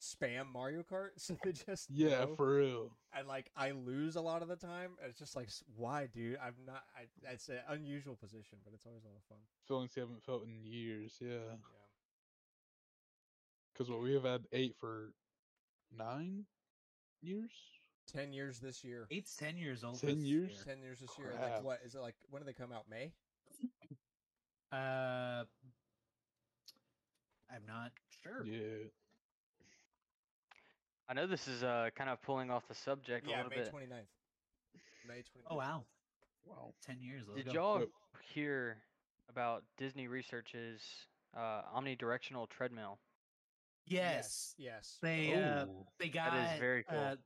spam 0.00 0.52
Mario 0.52 0.82
Kart, 0.82 1.10
so 1.16 1.36
they 1.42 1.52
just 1.52 1.88
Yeah, 1.90 2.24
know 2.24 2.34
for 2.36 2.56
real. 2.56 2.90
and 3.16 3.26
like 3.28 3.50
I 3.56 3.70
lose 3.70 4.16
a 4.16 4.20
lot 4.20 4.42
of 4.42 4.48
the 4.48 4.56
time. 4.56 4.98
It's 5.06 5.18
just 5.18 5.36
like, 5.36 5.48
why, 5.76 6.06
dude? 6.12 6.36
I'm 6.44 6.56
not. 6.66 6.82
I, 6.94 7.06
it's 7.32 7.48
an 7.48 7.60
unusual 7.68 8.16
position, 8.16 8.58
but 8.64 8.74
it's 8.74 8.84
always 8.84 9.04
a 9.04 9.08
lot 9.08 9.16
of 9.16 9.24
fun. 9.24 9.38
Feelings 9.68 9.92
you 9.96 10.02
haven't 10.02 10.22
felt 10.22 10.44
in 10.44 10.60
years, 10.64 11.16
yeah. 11.20 11.28
Yeah. 11.30 11.56
Because 13.72 13.88
what 13.90 14.02
we 14.02 14.12
have 14.12 14.24
had 14.24 14.42
eight 14.52 14.74
for 14.78 15.14
nine 15.96 16.44
years. 17.22 17.52
Ten 18.06 18.32
years 18.32 18.58
this 18.60 18.84
year. 18.84 19.06
Eight's 19.10 19.36
ten 19.36 19.56
years 19.56 19.84
old. 19.84 19.98
10 20.00 20.10
this 20.10 20.18
years? 20.18 20.50
year. 20.50 20.58
Ten 20.64 20.82
years 20.82 21.00
this 21.00 21.10
year. 21.18 21.28
Crap. 21.38 21.50
Like 21.50 21.64
what 21.64 21.80
is 21.84 21.94
it 21.94 22.00
like? 22.00 22.14
When 22.30 22.42
do 22.42 22.46
they 22.46 22.52
come 22.52 22.72
out? 22.72 22.84
May. 22.90 23.12
Uh, 24.72 25.44
I'm 27.50 27.66
not 27.66 27.92
sure. 28.22 28.44
Yeah. 28.44 28.88
I 31.08 31.14
know 31.14 31.26
this 31.26 31.46
is 31.48 31.62
uh 31.62 31.90
kind 31.94 32.08
of 32.10 32.22
pulling 32.22 32.50
off 32.50 32.66
the 32.68 32.74
subject 32.74 33.26
a 33.26 33.30
Yeah, 33.30 33.36
little 33.44 33.50
May 33.50 33.56
bit. 33.56 33.72
29th. 33.72 34.06
May 35.06 35.14
29th. 35.18 35.22
Oh 35.50 35.56
wow, 35.56 35.84
Wow. 36.46 36.72
ten 36.82 37.00
years. 37.00 37.24
Let's 37.28 37.44
Did 37.44 37.46
go. 37.46 37.52
y'all 37.52 37.78
Yep. 37.80 37.88
hear 38.34 38.76
about 39.28 39.62
Disney 39.76 40.08
Research's 40.08 41.06
uh, 41.36 41.62
omnidirectional 41.76 42.48
treadmill? 42.48 42.98
Yes, 43.86 44.54
Yes. 44.58 44.98
they 45.02 45.34
uh, 45.34 45.66
Oh, 45.66 45.86
they 45.98 46.08
got 46.08 46.32
That 46.32 46.54
is 46.54 46.60
very 46.60 46.84
cool. 46.84 46.98
uh, 46.98 47.16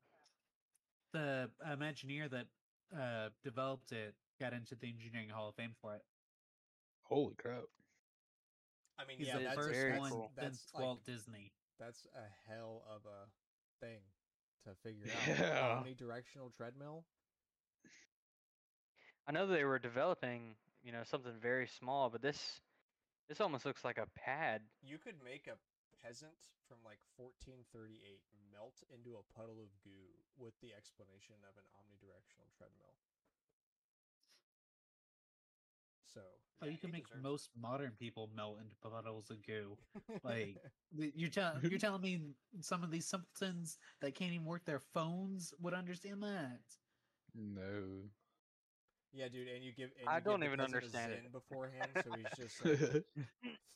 the 1.17 1.51
Imagineer 1.67 2.31
that 2.31 2.49
uh 2.97 3.31
developed 3.43 3.93
it 3.93 4.15
got 4.41 4.53
into 4.53 4.77
the 4.77 4.89
Engineering 4.89 5.31
Hall 5.31 5.49
of 5.49 5.57
Fame 5.57 5.75
for 5.81 5.95
it. 5.97 6.03
holy 7.05 7.35
crap. 7.35 7.65
I 8.99 9.05
mean, 9.05 9.19
He's 9.19 9.29
yeah, 9.29 9.39
the 9.39 9.41
that's 9.41 9.57
first 9.57 9.67
very 9.67 9.99
one 9.99 10.13
cool. 10.13 10.33
that's 10.37 10.59
since 10.59 10.75
like, 10.75 10.83
Walt 10.83 11.05
Disney. 11.05 11.53
that's 11.79 12.07
a 12.15 12.29
hell 12.51 12.85
of 12.89 13.05
a 13.07 13.31
thing 13.81 14.01
to 14.65 14.75
figure 14.75 15.11
Yeah. 15.11 15.61
out. 15.61 15.87
Omnidirectional 15.87 16.53
treadmill. 16.55 17.07
I 19.27 19.33
know 19.33 19.47
they 19.47 19.65
were 19.65 19.79
developing, 19.79 20.57
you 20.83 20.93
know, 20.93 21.03
something 21.05 21.39
very 21.41 21.67
small, 21.67 22.11
but 22.11 22.23
this 22.23 22.61
this 23.29 23.41
almost 23.41 23.65
looks 23.67 23.85
like 23.85 23.99
a 23.99 24.07
pad. 24.15 24.63
You 24.83 24.99
could 24.99 25.23
make 25.23 25.47
a 25.47 25.57
peasant 26.07 26.55
from 26.69 26.79
like 26.85 27.01
1438 27.19 28.23
melt 28.53 28.83
into 28.95 29.17
a 29.17 29.23
puddle 29.35 29.59
of 29.61 29.75
goo 29.83 30.23
with 30.39 30.55
the 30.61 30.73
explanation 30.73 31.43
of 31.43 31.57
an 31.59 31.67
omnidirectional 31.75 32.51
treadmill. 32.57 32.95
So, 36.05 36.21
Oh, 36.63 36.67
yeah, 36.67 36.73
you 36.73 36.79
can 36.79 36.91
make 36.91 37.05
deserves 37.09 37.23
most 37.23 37.51
modern 37.57 37.93
people 37.93 38.31
melt 38.35 38.59
into 38.61 38.75
puddles 38.77 39.31
of 39.31 39.43
goo. 39.43 39.77
like, 40.23 40.57
You're 40.91 41.31
telling 41.31 41.61
you're 41.71 41.79
telling 41.79 42.03
me 42.03 42.35
some 42.61 42.83
of 42.83 42.91
these 42.91 43.07
simpletons 43.07 43.79
that 44.01 44.15
can't 44.15 44.33
even 44.33 44.47
work 44.47 44.65
their 44.65 44.81
phones 44.81 45.53
would 45.61 45.75
understand 45.75 46.23
that? 46.23 46.61
No. 47.35 48.11
Yeah, 49.17 49.29
dude, 49.29 49.49
and 49.49 49.65
you 49.65 49.73
give. 49.73 49.91
And 50.01 50.09
I 50.09 50.17
you 50.17 50.21
give 50.21 50.25
don't 50.25 50.41
the 50.41 50.47
even 50.47 50.61
understand 50.61 51.13
it. 51.13 51.33
Beforehand, 51.33 51.91
so 52.05 52.13
he's 52.17 52.27
just 52.37 52.65
like 52.65 53.05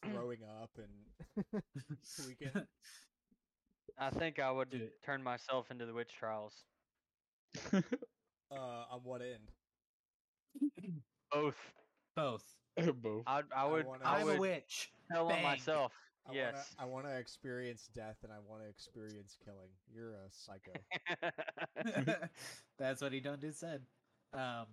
throwing 0.04 0.40
up 0.62 0.70
and 0.78 1.62
tweaking. 2.16 2.66
I 3.98 4.10
think 4.10 4.38
I 4.38 4.50
would 4.50 4.70
Dude. 4.70 4.90
turn 5.04 5.22
myself 5.22 5.70
into 5.70 5.86
the 5.86 5.94
witch 5.94 6.12
trials. 6.18 6.64
Uh, 8.50 8.84
on 8.90 9.00
what 9.04 9.22
end? 9.22 9.50
Both. 11.32 11.56
Both. 12.16 12.44
Both. 13.02 13.24
I 13.26 13.42
I 13.54 13.64
would 13.66 13.86
wanna- 13.86 14.04
I 14.04 14.18
I'm 14.20 14.26
would 14.26 14.36
a 14.36 14.40
witch. 14.40 14.90
tell 15.10 15.30
on 15.30 15.42
myself. 15.42 15.92
I 16.28 16.32
yes. 16.34 16.74
Wanna, 16.78 16.90
I 16.90 16.92
want 16.92 17.06
to 17.06 17.18
experience 17.18 17.88
death, 17.94 18.16
and 18.22 18.32
I 18.32 18.38
want 18.46 18.62
to 18.62 18.68
experience 18.68 19.36
killing. 19.44 19.70
You're 19.92 20.12
a 20.14 20.28
psycho. 20.30 20.72
That's 22.78 23.00
what 23.02 23.12
he 23.12 23.20
done 23.20 23.38
did 23.40 23.56
said. 23.56 23.82
Um, 24.32 24.66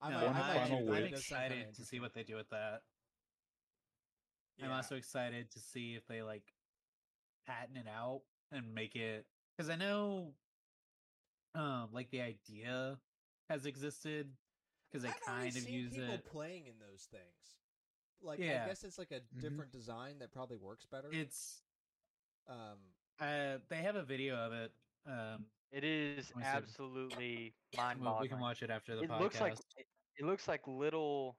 I 0.00 0.10
no, 0.10 0.16
might- 0.16 0.22
I 0.22 0.26
One 0.26 0.34
might 0.34 0.40
I'm, 0.40 0.54
do 0.54 0.58
final 0.60 0.78
that. 0.78 0.82
I'm 0.96 1.02
wish. 1.02 1.12
It 1.12 1.14
does 1.14 1.26
sound 1.26 1.40
kinda 1.42 1.56
excited 1.56 1.74
to 1.74 1.84
see 1.84 2.00
what 2.00 2.14
they 2.14 2.22
do 2.24 2.36
with 2.36 2.48
that. 2.50 2.82
I'm 4.60 4.72
also 4.72 4.96
excited 4.96 5.50
to 5.52 5.60
see 5.60 5.94
if 5.94 6.06
they 6.08 6.22
like 6.22 6.52
patent 7.46 7.78
it 7.78 7.86
out 7.88 8.22
and 8.50 8.74
make 8.74 8.96
it 8.96 9.26
because 9.56 9.70
I 9.70 9.76
know, 9.76 10.34
um, 11.54 11.90
like 11.92 12.10
the 12.10 12.20
idea 12.22 13.00
has 13.48 13.66
existed 13.66 14.36
because 14.90 15.02
they 15.04 15.10
I've 15.10 15.20
kind 15.20 15.56
of 15.56 15.68
use 15.68 15.94
people 15.94 16.14
it. 16.14 16.24
playing 16.24 16.66
in 16.66 16.78
those 16.80 17.04
things. 17.04 17.56
Like, 18.20 18.40
Yeah. 18.40 18.64
I 18.64 18.66
guess 18.66 18.82
it's 18.82 18.98
like 18.98 19.12
a 19.12 19.20
Mhm. 19.20 19.40
different 19.40 19.70
design 19.70 20.18
that 20.18 20.32
probably 20.32 20.56
works 20.56 20.86
better. 20.86 21.12
It's 21.12 21.62
um, 22.48 22.78
uh, 23.20 23.58
they 23.68 23.82
have 23.82 23.94
a 23.96 24.02
video 24.02 24.34
of 24.36 24.52
it. 24.52 24.72
Um, 25.04 25.50
It 25.72 25.84
is 25.84 26.18
Let 26.22 26.26
me 26.26 26.30
see. 26.30 26.44
absolutely 26.44 27.42
mind 27.62 27.92
well, 28.00 28.16
we 28.18 28.28
can 28.28 28.38
watch 28.38 28.62
it 28.62 28.70
after 28.70 28.94
the 28.96 29.00
it 29.00 29.10
podcast. 29.10 29.12
looks 29.12 29.40
like 29.40 29.54
it, 29.76 29.86
it 30.16 30.24
looks 30.24 30.48
like 30.48 30.66
little 30.66 31.36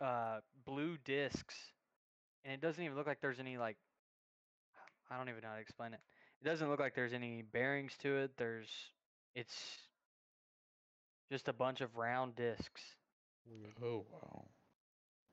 uh 0.00 0.40
blue 0.64 0.96
discs 0.98 1.72
and 2.44 2.52
it 2.54 2.60
doesn't 2.60 2.82
even 2.82 2.96
look 2.96 3.06
like 3.06 3.20
there's 3.20 3.40
any 3.40 3.56
like 3.56 3.76
i 5.10 5.16
don't 5.16 5.28
even 5.28 5.40
know 5.42 5.48
how 5.48 5.54
to 5.54 5.60
explain 5.60 5.92
it 5.94 6.00
it 6.40 6.44
doesn't 6.44 6.68
look 6.70 6.80
like 6.80 6.94
there's 6.94 7.12
any 7.12 7.42
bearings 7.42 7.96
to 7.98 8.16
it 8.16 8.36
there's 8.36 8.92
it's 9.34 9.88
just 11.30 11.48
a 11.48 11.52
bunch 11.52 11.80
of 11.80 11.96
round 11.96 12.34
discs. 12.36 12.96
Oh 13.82 14.04
wow. 14.10 14.48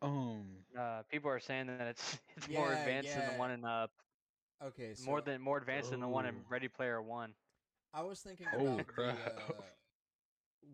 Um. 0.01 0.65
uh 0.77 1.03
people 1.09 1.29
are 1.29 1.39
saying 1.39 1.67
that 1.67 1.77
it's 1.79 2.13
it's 2.29 2.41
more 2.41 2.65
Yeah, 2.69 2.73
advanced 2.73 3.05
than 3.07 3.17
the 3.17 3.25
one 3.25 3.45
in 3.45 3.59
uh 3.59 3.81
Okay, 4.61 4.93
so 4.95 4.99
more 4.99 5.21
than 5.21 5.41
more 5.41 5.57
advanced 5.57 5.89
than 5.91 5.99
the 5.99 6.07
one 6.07 6.25
in 6.25 6.35
Oh. 6.35 6.45
ready 6.49 6.67
player 6.67 7.01
one 7.01 7.33
I 7.93 8.01
was 8.03 8.19
thinking 8.19 8.47
Holy 8.47 8.73
about 8.73 8.87
crap. 8.87 9.17
the 9.17 9.53
uh, 9.53 9.61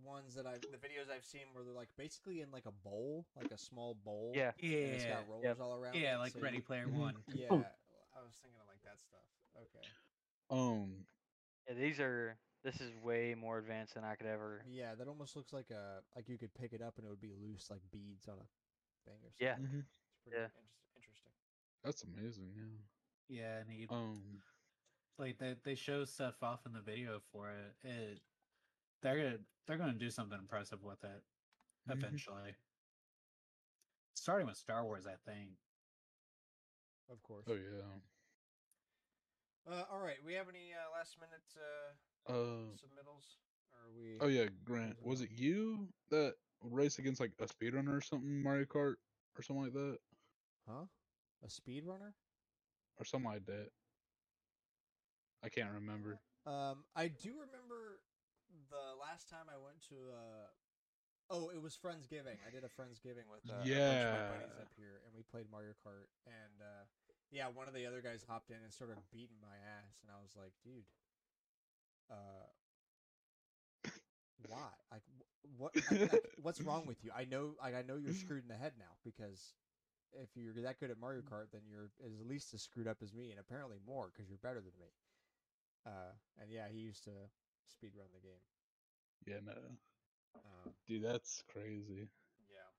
ones 0.03 0.35
that 0.35 0.45
I've 0.45 0.61
the 0.61 0.77
videos 0.77 1.09
I've 1.13 1.25
seen 1.25 1.41
where 1.53 1.63
they're 1.63 1.73
like 1.73 1.89
basically 1.97 2.41
in 2.41 2.51
like 2.51 2.65
a 2.65 2.71
bowl, 2.71 3.25
like 3.35 3.51
a 3.51 3.57
small 3.57 3.95
bowl. 4.05 4.33
yeah 4.35 4.51
and 4.61 4.71
it's 4.71 5.03
yeah, 5.03 5.15
got 5.15 5.29
rollers 5.29 5.59
all 5.59 5.75
around. 5.75 5.95
yeah, 5.95 6.15
it, 6.15 6.19
like 6.19 6.33
so 6.33 6.39
Ready 6.39 6.57
you- 6.57 6.63
Player. 6.63 6.87
One. 6.91 7.15
Yeah, 7.33 7.47
Oh. 7.49 7.55
I 8.15 8.23
was 8.23 8.35
thinking 8.41 8.59
of 8.61 8.67
like 8.67 8.81
that 8.83 8.99
stuff. 8.99 9.25
Okay. 9.57 9.87
Um. 10.49 11.05
yeah 11.67 11.73
these 11.75 11.99
are 11.99 12.37
this 12.63 12.79
is 12.81 12.91
way 13.03 13.35
more 13.37 13.57
advanced 13.59 13.93
than 13.95 14.03
i 14.03 14.15
could 14.15 14.27
ever 14.27 14.63
Yeah, 14.69 14.95
that 14.95 15.07
almost 15.07 15.35
looks 15.35 15.51
like 15.53 15.69
a 15.71 16.01
like 16.15 16.27
you 16.29 16.37
could 16.37 16.53
pick 16.53 16.73
it 16.73 16.81
up 16.81 16.97
and 16.97 17.05
it 17.05 17.09
would 17.09 17.19
be 17.21 17.33
loose 17.41 17.67
like 17.69 17.81
beads 17.91 18.27
on 18.27 18.35
a 18.35 18.47
thing 19.09 19.17
or 19.23 19.31
something. 19.31 19.39
Yeah. 19.39 19.55
mhm, 19.55 19.83
It's 19.85 19.99
pretty 20.23 20.37
Yeah. 20.37 20.43
inter- 20.45 20.67
interesting. 20.95 21.31
That's 21.83 22.03
amazing. 22.03 22.51
Yeah. 22.55 22.77
Yeah, 23.29 23.57
and 23.59 23.69
he, 23.69 23.87
Um. 23.89 24.41
Like 25.19 25.37
they 25.39 25.55
they 25.63 25.75
show 25.75 26.05
stuff 26.05 26.35
off 26.41 26.65
in 26.65 26.73
the 26.73 26.81
video 26.81 27.19
for 27.31 27.49
it. 27.49 27.87
It 27.87 28.19
they're 29.01 29.17
gonna 29.17 29.37
they're 29.65 29.77
gonna 29.77 29.93
do 29.93 30.09
something 30.09 30.37
impressive 30.37 30.83
with 30.83 31.03
it 31.03 31.23
mhm. 31.89 31.97
eventually. 31.97 32.55
Starting 34.15 34.47
with 34.47 34.57
Star 34.57 34.83
Wars, 34.83 35.05
I 35.07 35.15
think. 35.29 35.51
Of 37.09 37.21
course. 37.23 37.45
Oh 37.49 37.53
yeah. 37.53 37.83
Uh, 39.71 39.83
all 39.91 39.99
right. 39.99 40.17
We 40.25 40.33
have 40.33 40.47
any 40.49 40.71
uh, 40.73 40.91
last 40.97 41.17
minute 41.19 41.43
uh, 41.57 42.31
Uh. 42.31 42.71
submittals? 42.75 43.37
Or 43.71 43.79
are 43.79 43.91
we? 43.95 44.17
Oh 44.21 44.27
yeah, 44.27 44.47
Grant. 44.65 44.97
Was 45.03 45.21
it 45.21 45.29
you 45.31 45.87
that 46.09 46.35
race 46.61 46.99
against 46.99 47.19
like 47.19 47.31
a 47.39 47.45
speedrunner 47.45 47.95
or 47.97 48.01
something, 48.01 48.41
Mario 48.41 48.65
Kart 48.65 48.95
or 49.37 49.41
something 49.43 49.63
like 49.65 49.73
that, 49.73 49.97
Huh? 50.67 50.85
A 51.45 51.49
speed 51.49 51.85
runner? 51.85 52.13
or 52.99 53.05
something 53.05 53.29
like 53.29 53.45
that. 53.45 53.69
I 55.43 55.49
can't 55.49 55.71
remember. 55.73 56.19
Um, 56.45 56.83
I 56.95 57.07
do 57.09 57.33
remember 57.37 57.99
the 58.71 58.95
last 58.99 59.29
time 59.29 59.45
I 59.51 59.57
went 59.59 59.81
to 59.89 59.95
uh 60.11 60.47
oh, 61.29 61.49
it 61.49 61.61
was 61.61 61.75
Friendsgiving. 61.75 62.39
I 62.47 62.49
did 62.51 62.63
a 62.63 62.71
Friendsgiving 62.71 63.27
with 63.27 63.43
uh, 63.49 63.59
of 63.59 63.67
my 63.67 64.23
buddies 64.31 64.55
Yeah. 64.55 64.63
up 64.63 64.71
here, 64.77 65.03
and 65.05 65.11
we 65.15 65.23
played 65.23 65.45
Mario 65.51 65.75
Kart. 65.85 66.07
And 66.25 66.61
uh, 66.63 66.83
yeah, 67.31 67.47
one 67.53 67.67
of 67.67 67.73
the 67.73 67.85
other 67.85 68.01
guys 68.01 68.23
hopped 68.27 68.49
in 68.49 68.57
and 68.63 68.71
started 68.71 68.97
beating 69.11 69.35
my 69.41 69.55
ass, 69.83 69.99
and 70.01 70.09
I 70.11 70.21
was 70.23 70.31
like, 70.39 70.53
dude, 70.63 70.87
uh, 72.09 72.47
why? 74.47 74.69
Like, 74.91 75.03
what? 75.57 75.71
I- 75.91 75.95
like, 76.13 76.31
what's 76.41 76.61
wrong 76.61 76.85
with 76.85 77.03
you? 77.03 77.11
I 77.15 77.25
know, 77.25 77.55
like, 77.61 77.75
I 77.75 77.81
know 77.81 77.97
you're 77.97 78.13
screwed 78.25 78.43
in 78.43 78.47
the 78.49 78.55
head 78.55 78.73
now 78.79 78.95
because 79.03 79.53
if 80.13 80.29
you're 80.35 80.53
that 80.63 80.79
good 80.79 80.91
at 80.91 80.99
Mario 80.99 81.21
Kart, 81.21 81.51
then 81.51 81.61
you're 81.69 81.91
at 82.03 82.27
least 82.27 82.53
as 82.53 82.61
screwed 82.61 82.87
up 82.87 82.97
as 83.03 83.13
me, 83.13 83.31
and 83.31 83.39
apparently 83.39 83.77
more 83.85 84.09
because 84.13 84.29
you're 84.29 84.39
better 84.41 84.61
than 84.61 84.71
me. 84.79 84.87
Uh, 85.87 86.11
and 86.41 86.51
yeah, 86.51 86.67
he 86.69 86.79
used 86.79 87.05
to 87.05 87.11
speed 87.69 87.93
run 87.97 88.07
the 88.13 88.19
game. 88.19 88.43
Yeah, 89.25 89.39
no, 89.45 89.53
Um, 90.35 90.73
dude, 90.87 91.03
that's 91.03 91.43
crazy. 91.51 92.09
yeah. 92.49 92.69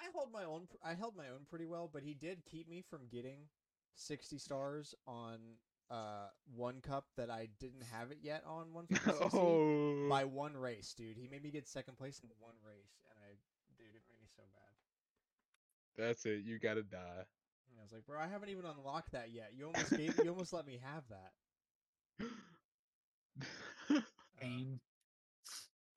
I 0.00 0.06
hold 0.14 0.32
my 0.32 0.44
own. 0.44 0.68
I 0.82 0.94
held 0.94 1.16
my 1.16 1.28
own 1.28 1.46
pretty 1.50 1.66
well, 1.66 1.90
but 1.92 2.02
he 2.04 2.14
did 2.14 2.44
keep 2.46 2.68
me 2.68 2.82
from 2.82 3.08
getting 3.10 3.48
sixty 3.94 4.38
stars 4.38 4.94
on 5.06 5.38
uh 5.90 6.28
one 6.54 6.80
cup 6.82 7.06
that 7.16 7.30
I 7.30 7.48
didn't 7.60 7.82
have 7.92 8.10
it 8.12 8.18
yet 8.22 8.44
on 8.46 8.72
one 8.72 8.86
oh, 9.32 10.08
by 10.08 10.24
one 10.24 10.56
race, 10.56 10.94
dude. 10.94 11.16
He 11.16 11.28
made 11.28 11.42
me 11.42 11.50
get 11.50 11.66
second 11.66 11.96
place 11.98 12.20
in 12.22 12.28
one 12.38 12.54
race, 12.64 13.00
and 13.10 13.18
I, 13.24 13.34
dude, 13.76 13.94
it 13.94 14.02
made 14.08 14.20
me 14.20 14.28
so 14.36 14.42
bad. 14.54 14.72
that's 15.96 16.26
it. 16.26 16.42
You 16.44 16.58
gotta 16.60 16.82
die. 16.82 17.24
And 17.70 17.78
I 17.78 17.82
was 17.82 17.92
like, 17.92 18.06
bro, 18.06 18.18
I 18.20 18.28
haven't 18.28 18.50
even 18.50 18.64
unlocked 18.66 19.12
that 19.12 19.30
yet. 19.32 19.52
You 19.56 19.66
almost 19.66 19.96
gave. 19.96 20.18
You 20.22 20.30
almost 20.30 20.52
let 20.52 20.66
me 20.66 20.78
have 20.82 21.02
that. 21.10 21.32
Pain. 24.40 24.80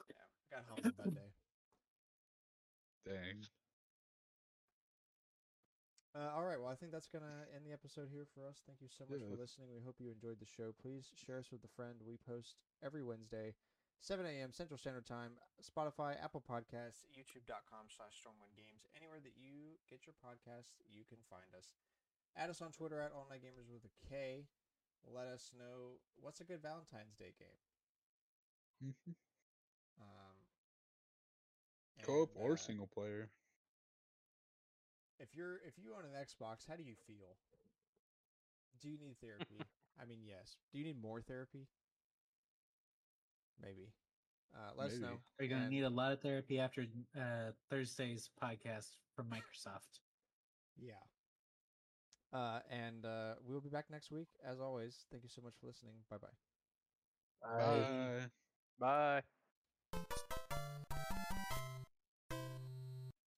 yeah, 0.10 0.26
got 0.49 0.65
humbled 0.69 0.93
that 0.98 1.14
day. 1.15 1.31
Dang. 3.06 3.45
Uh, 6.11 6.35
all 6.35 6.43
right. 6.43 6.60
Well, 6.60 6.68
I 6.69 6.76
think 6.76 6.91
that's 6.91 7.07
gonna 7.07 7.48
end 7.56 7.64
the 7.64 7.72
episode 7.72 8.11
here 8.11 8.27
for 8.35 8.43
us. 8.43 8.60
Thank 8.68 8.84
you 8.84 8.91
so 8.91 9.07
much 9.07 9.23
for 9.23 9.39
listening. 9.39 9.72
We 9.72 9.80
hope 9.80 9.95
you 9.98 10.11
enjoyed 10.11 10.43
the 10.43 10.49
show. 10.49 10.76
Please 10.76 11.07
share 11.15 11.39
us 11.39 11.49
with 11.56 11.64
a 11.64 11.72
friend. 11.72 12.03
We 12.03 12.19
post 12.19 12.60
every 12.84 12.99
Wednesday, 12.99 13.56
7 14.03 14.26
a.m. 14.27 14.52
Central 14.52 14.76
Standard 14.76 15.07
Time. 15.07 15.39
Spotify, 15.64 16.19
Apple 16.19 16.43
Podcasts, 16.43 17.07
YouTube.com/slash 17.15 18.11
Stormwind 18.19 18.60
Games. 18.60 18.84
Anywhere 18.91 19.23
that 19.23 19.39
you 19.39 19.80
get 19.88 20.03
your 20.03 20.18
podcasts, 20.19 20.76
you 20.91 21.07
can 21.07 21.23
find 21.31 21.48
us. 21.56 21.72
Add 22.35 22.52
us 22.52 22.61
on 22.61 22.76
Twitter 22.76 22.99
at 22.99 23.15
All 23.15 23.27
Night 23.31 23.43
Gamers 23.43 23.72
with 23.72 23.88
a 23.88 23.93
K. 24.11 24.48
Let 25.07 25.27
us 25.27 25.51
know 25.57 25.99
what's 26.19 26.41
a 26.41 26.43
good 26.43 26.61
Valentine's 26.61 27.15
Day 27.17 27.33
game. 27.39 28.93
Um, 30.01 30.37
Co-op 32.03 32.29
and, 32.35 32.43
or 32.43 32.53
uh, 32.53 32.57
single 32.57 32.87
player. 32.87 33.29
If 35.19 35.35
you're 35.35 35.57
if 35.67 35.77
you 35.77 35.91
own 35.95 36.05
an 36.05 36.17
Xbox, 36.19 36.67
how 36.67 36.75
do 36.75 36.81
you 36.81 36.95
feel? 37.05 37.37
Do 38.81 38.89
you 38.89 38.97
need 38.97 39.17
therapy? 39.21 39.61
I 40.01 40.05
mean, 40.05 40.19
yes. 40.25 40.55
Do 40.71 40.79
you 40.79 40.85
need 40.85 40.99
more 40.99 41.21
therapy? 41.21 41.67
Maybe. 43.61 43.93
Uh, 44.55 44.71
let 44.75 44.87
us 44.87 44.97
know. 44.97 45.07
Maybe. 45.07 45.19
Are 45.39 45.43
you 45.43 45.49
going 45.49 45.63
to 45.63 45.69
need 45.69 45.83
a 45.83 45.89
lot 45.89 46.11
of 46.11 46.21
therapy 46.21 46.59
after 46.59 46.85
uh, 47.15 47.51
Thursday's 47.69 48.29
podcast 48.41 48.87
from 49.15 49.27
Microsoft? 49.27 50.01
Yeah. 50.77 50.93
Uh, 52.31 52.61
and 52.67 53.05
uh, 53.05 53.37
we'll 53.41 53.61
be 53.61 53.69
back 53.69 53.89
next 53.89 54.11
week. 54.11 54.37
As 54.43 54.59
always, 54.59 55.05
thank 55.09 55.23
you 55.23 55.29
so 55.29 55.41
much 55.41 55.57
for 55.57 55.67
listening. 55.67 56.05
Bye 56.09 56.17
bye. 56.17 56.37
Bye. 57.41 57.89
Bye. 57.97 58.31
Bye. 58.77 59.23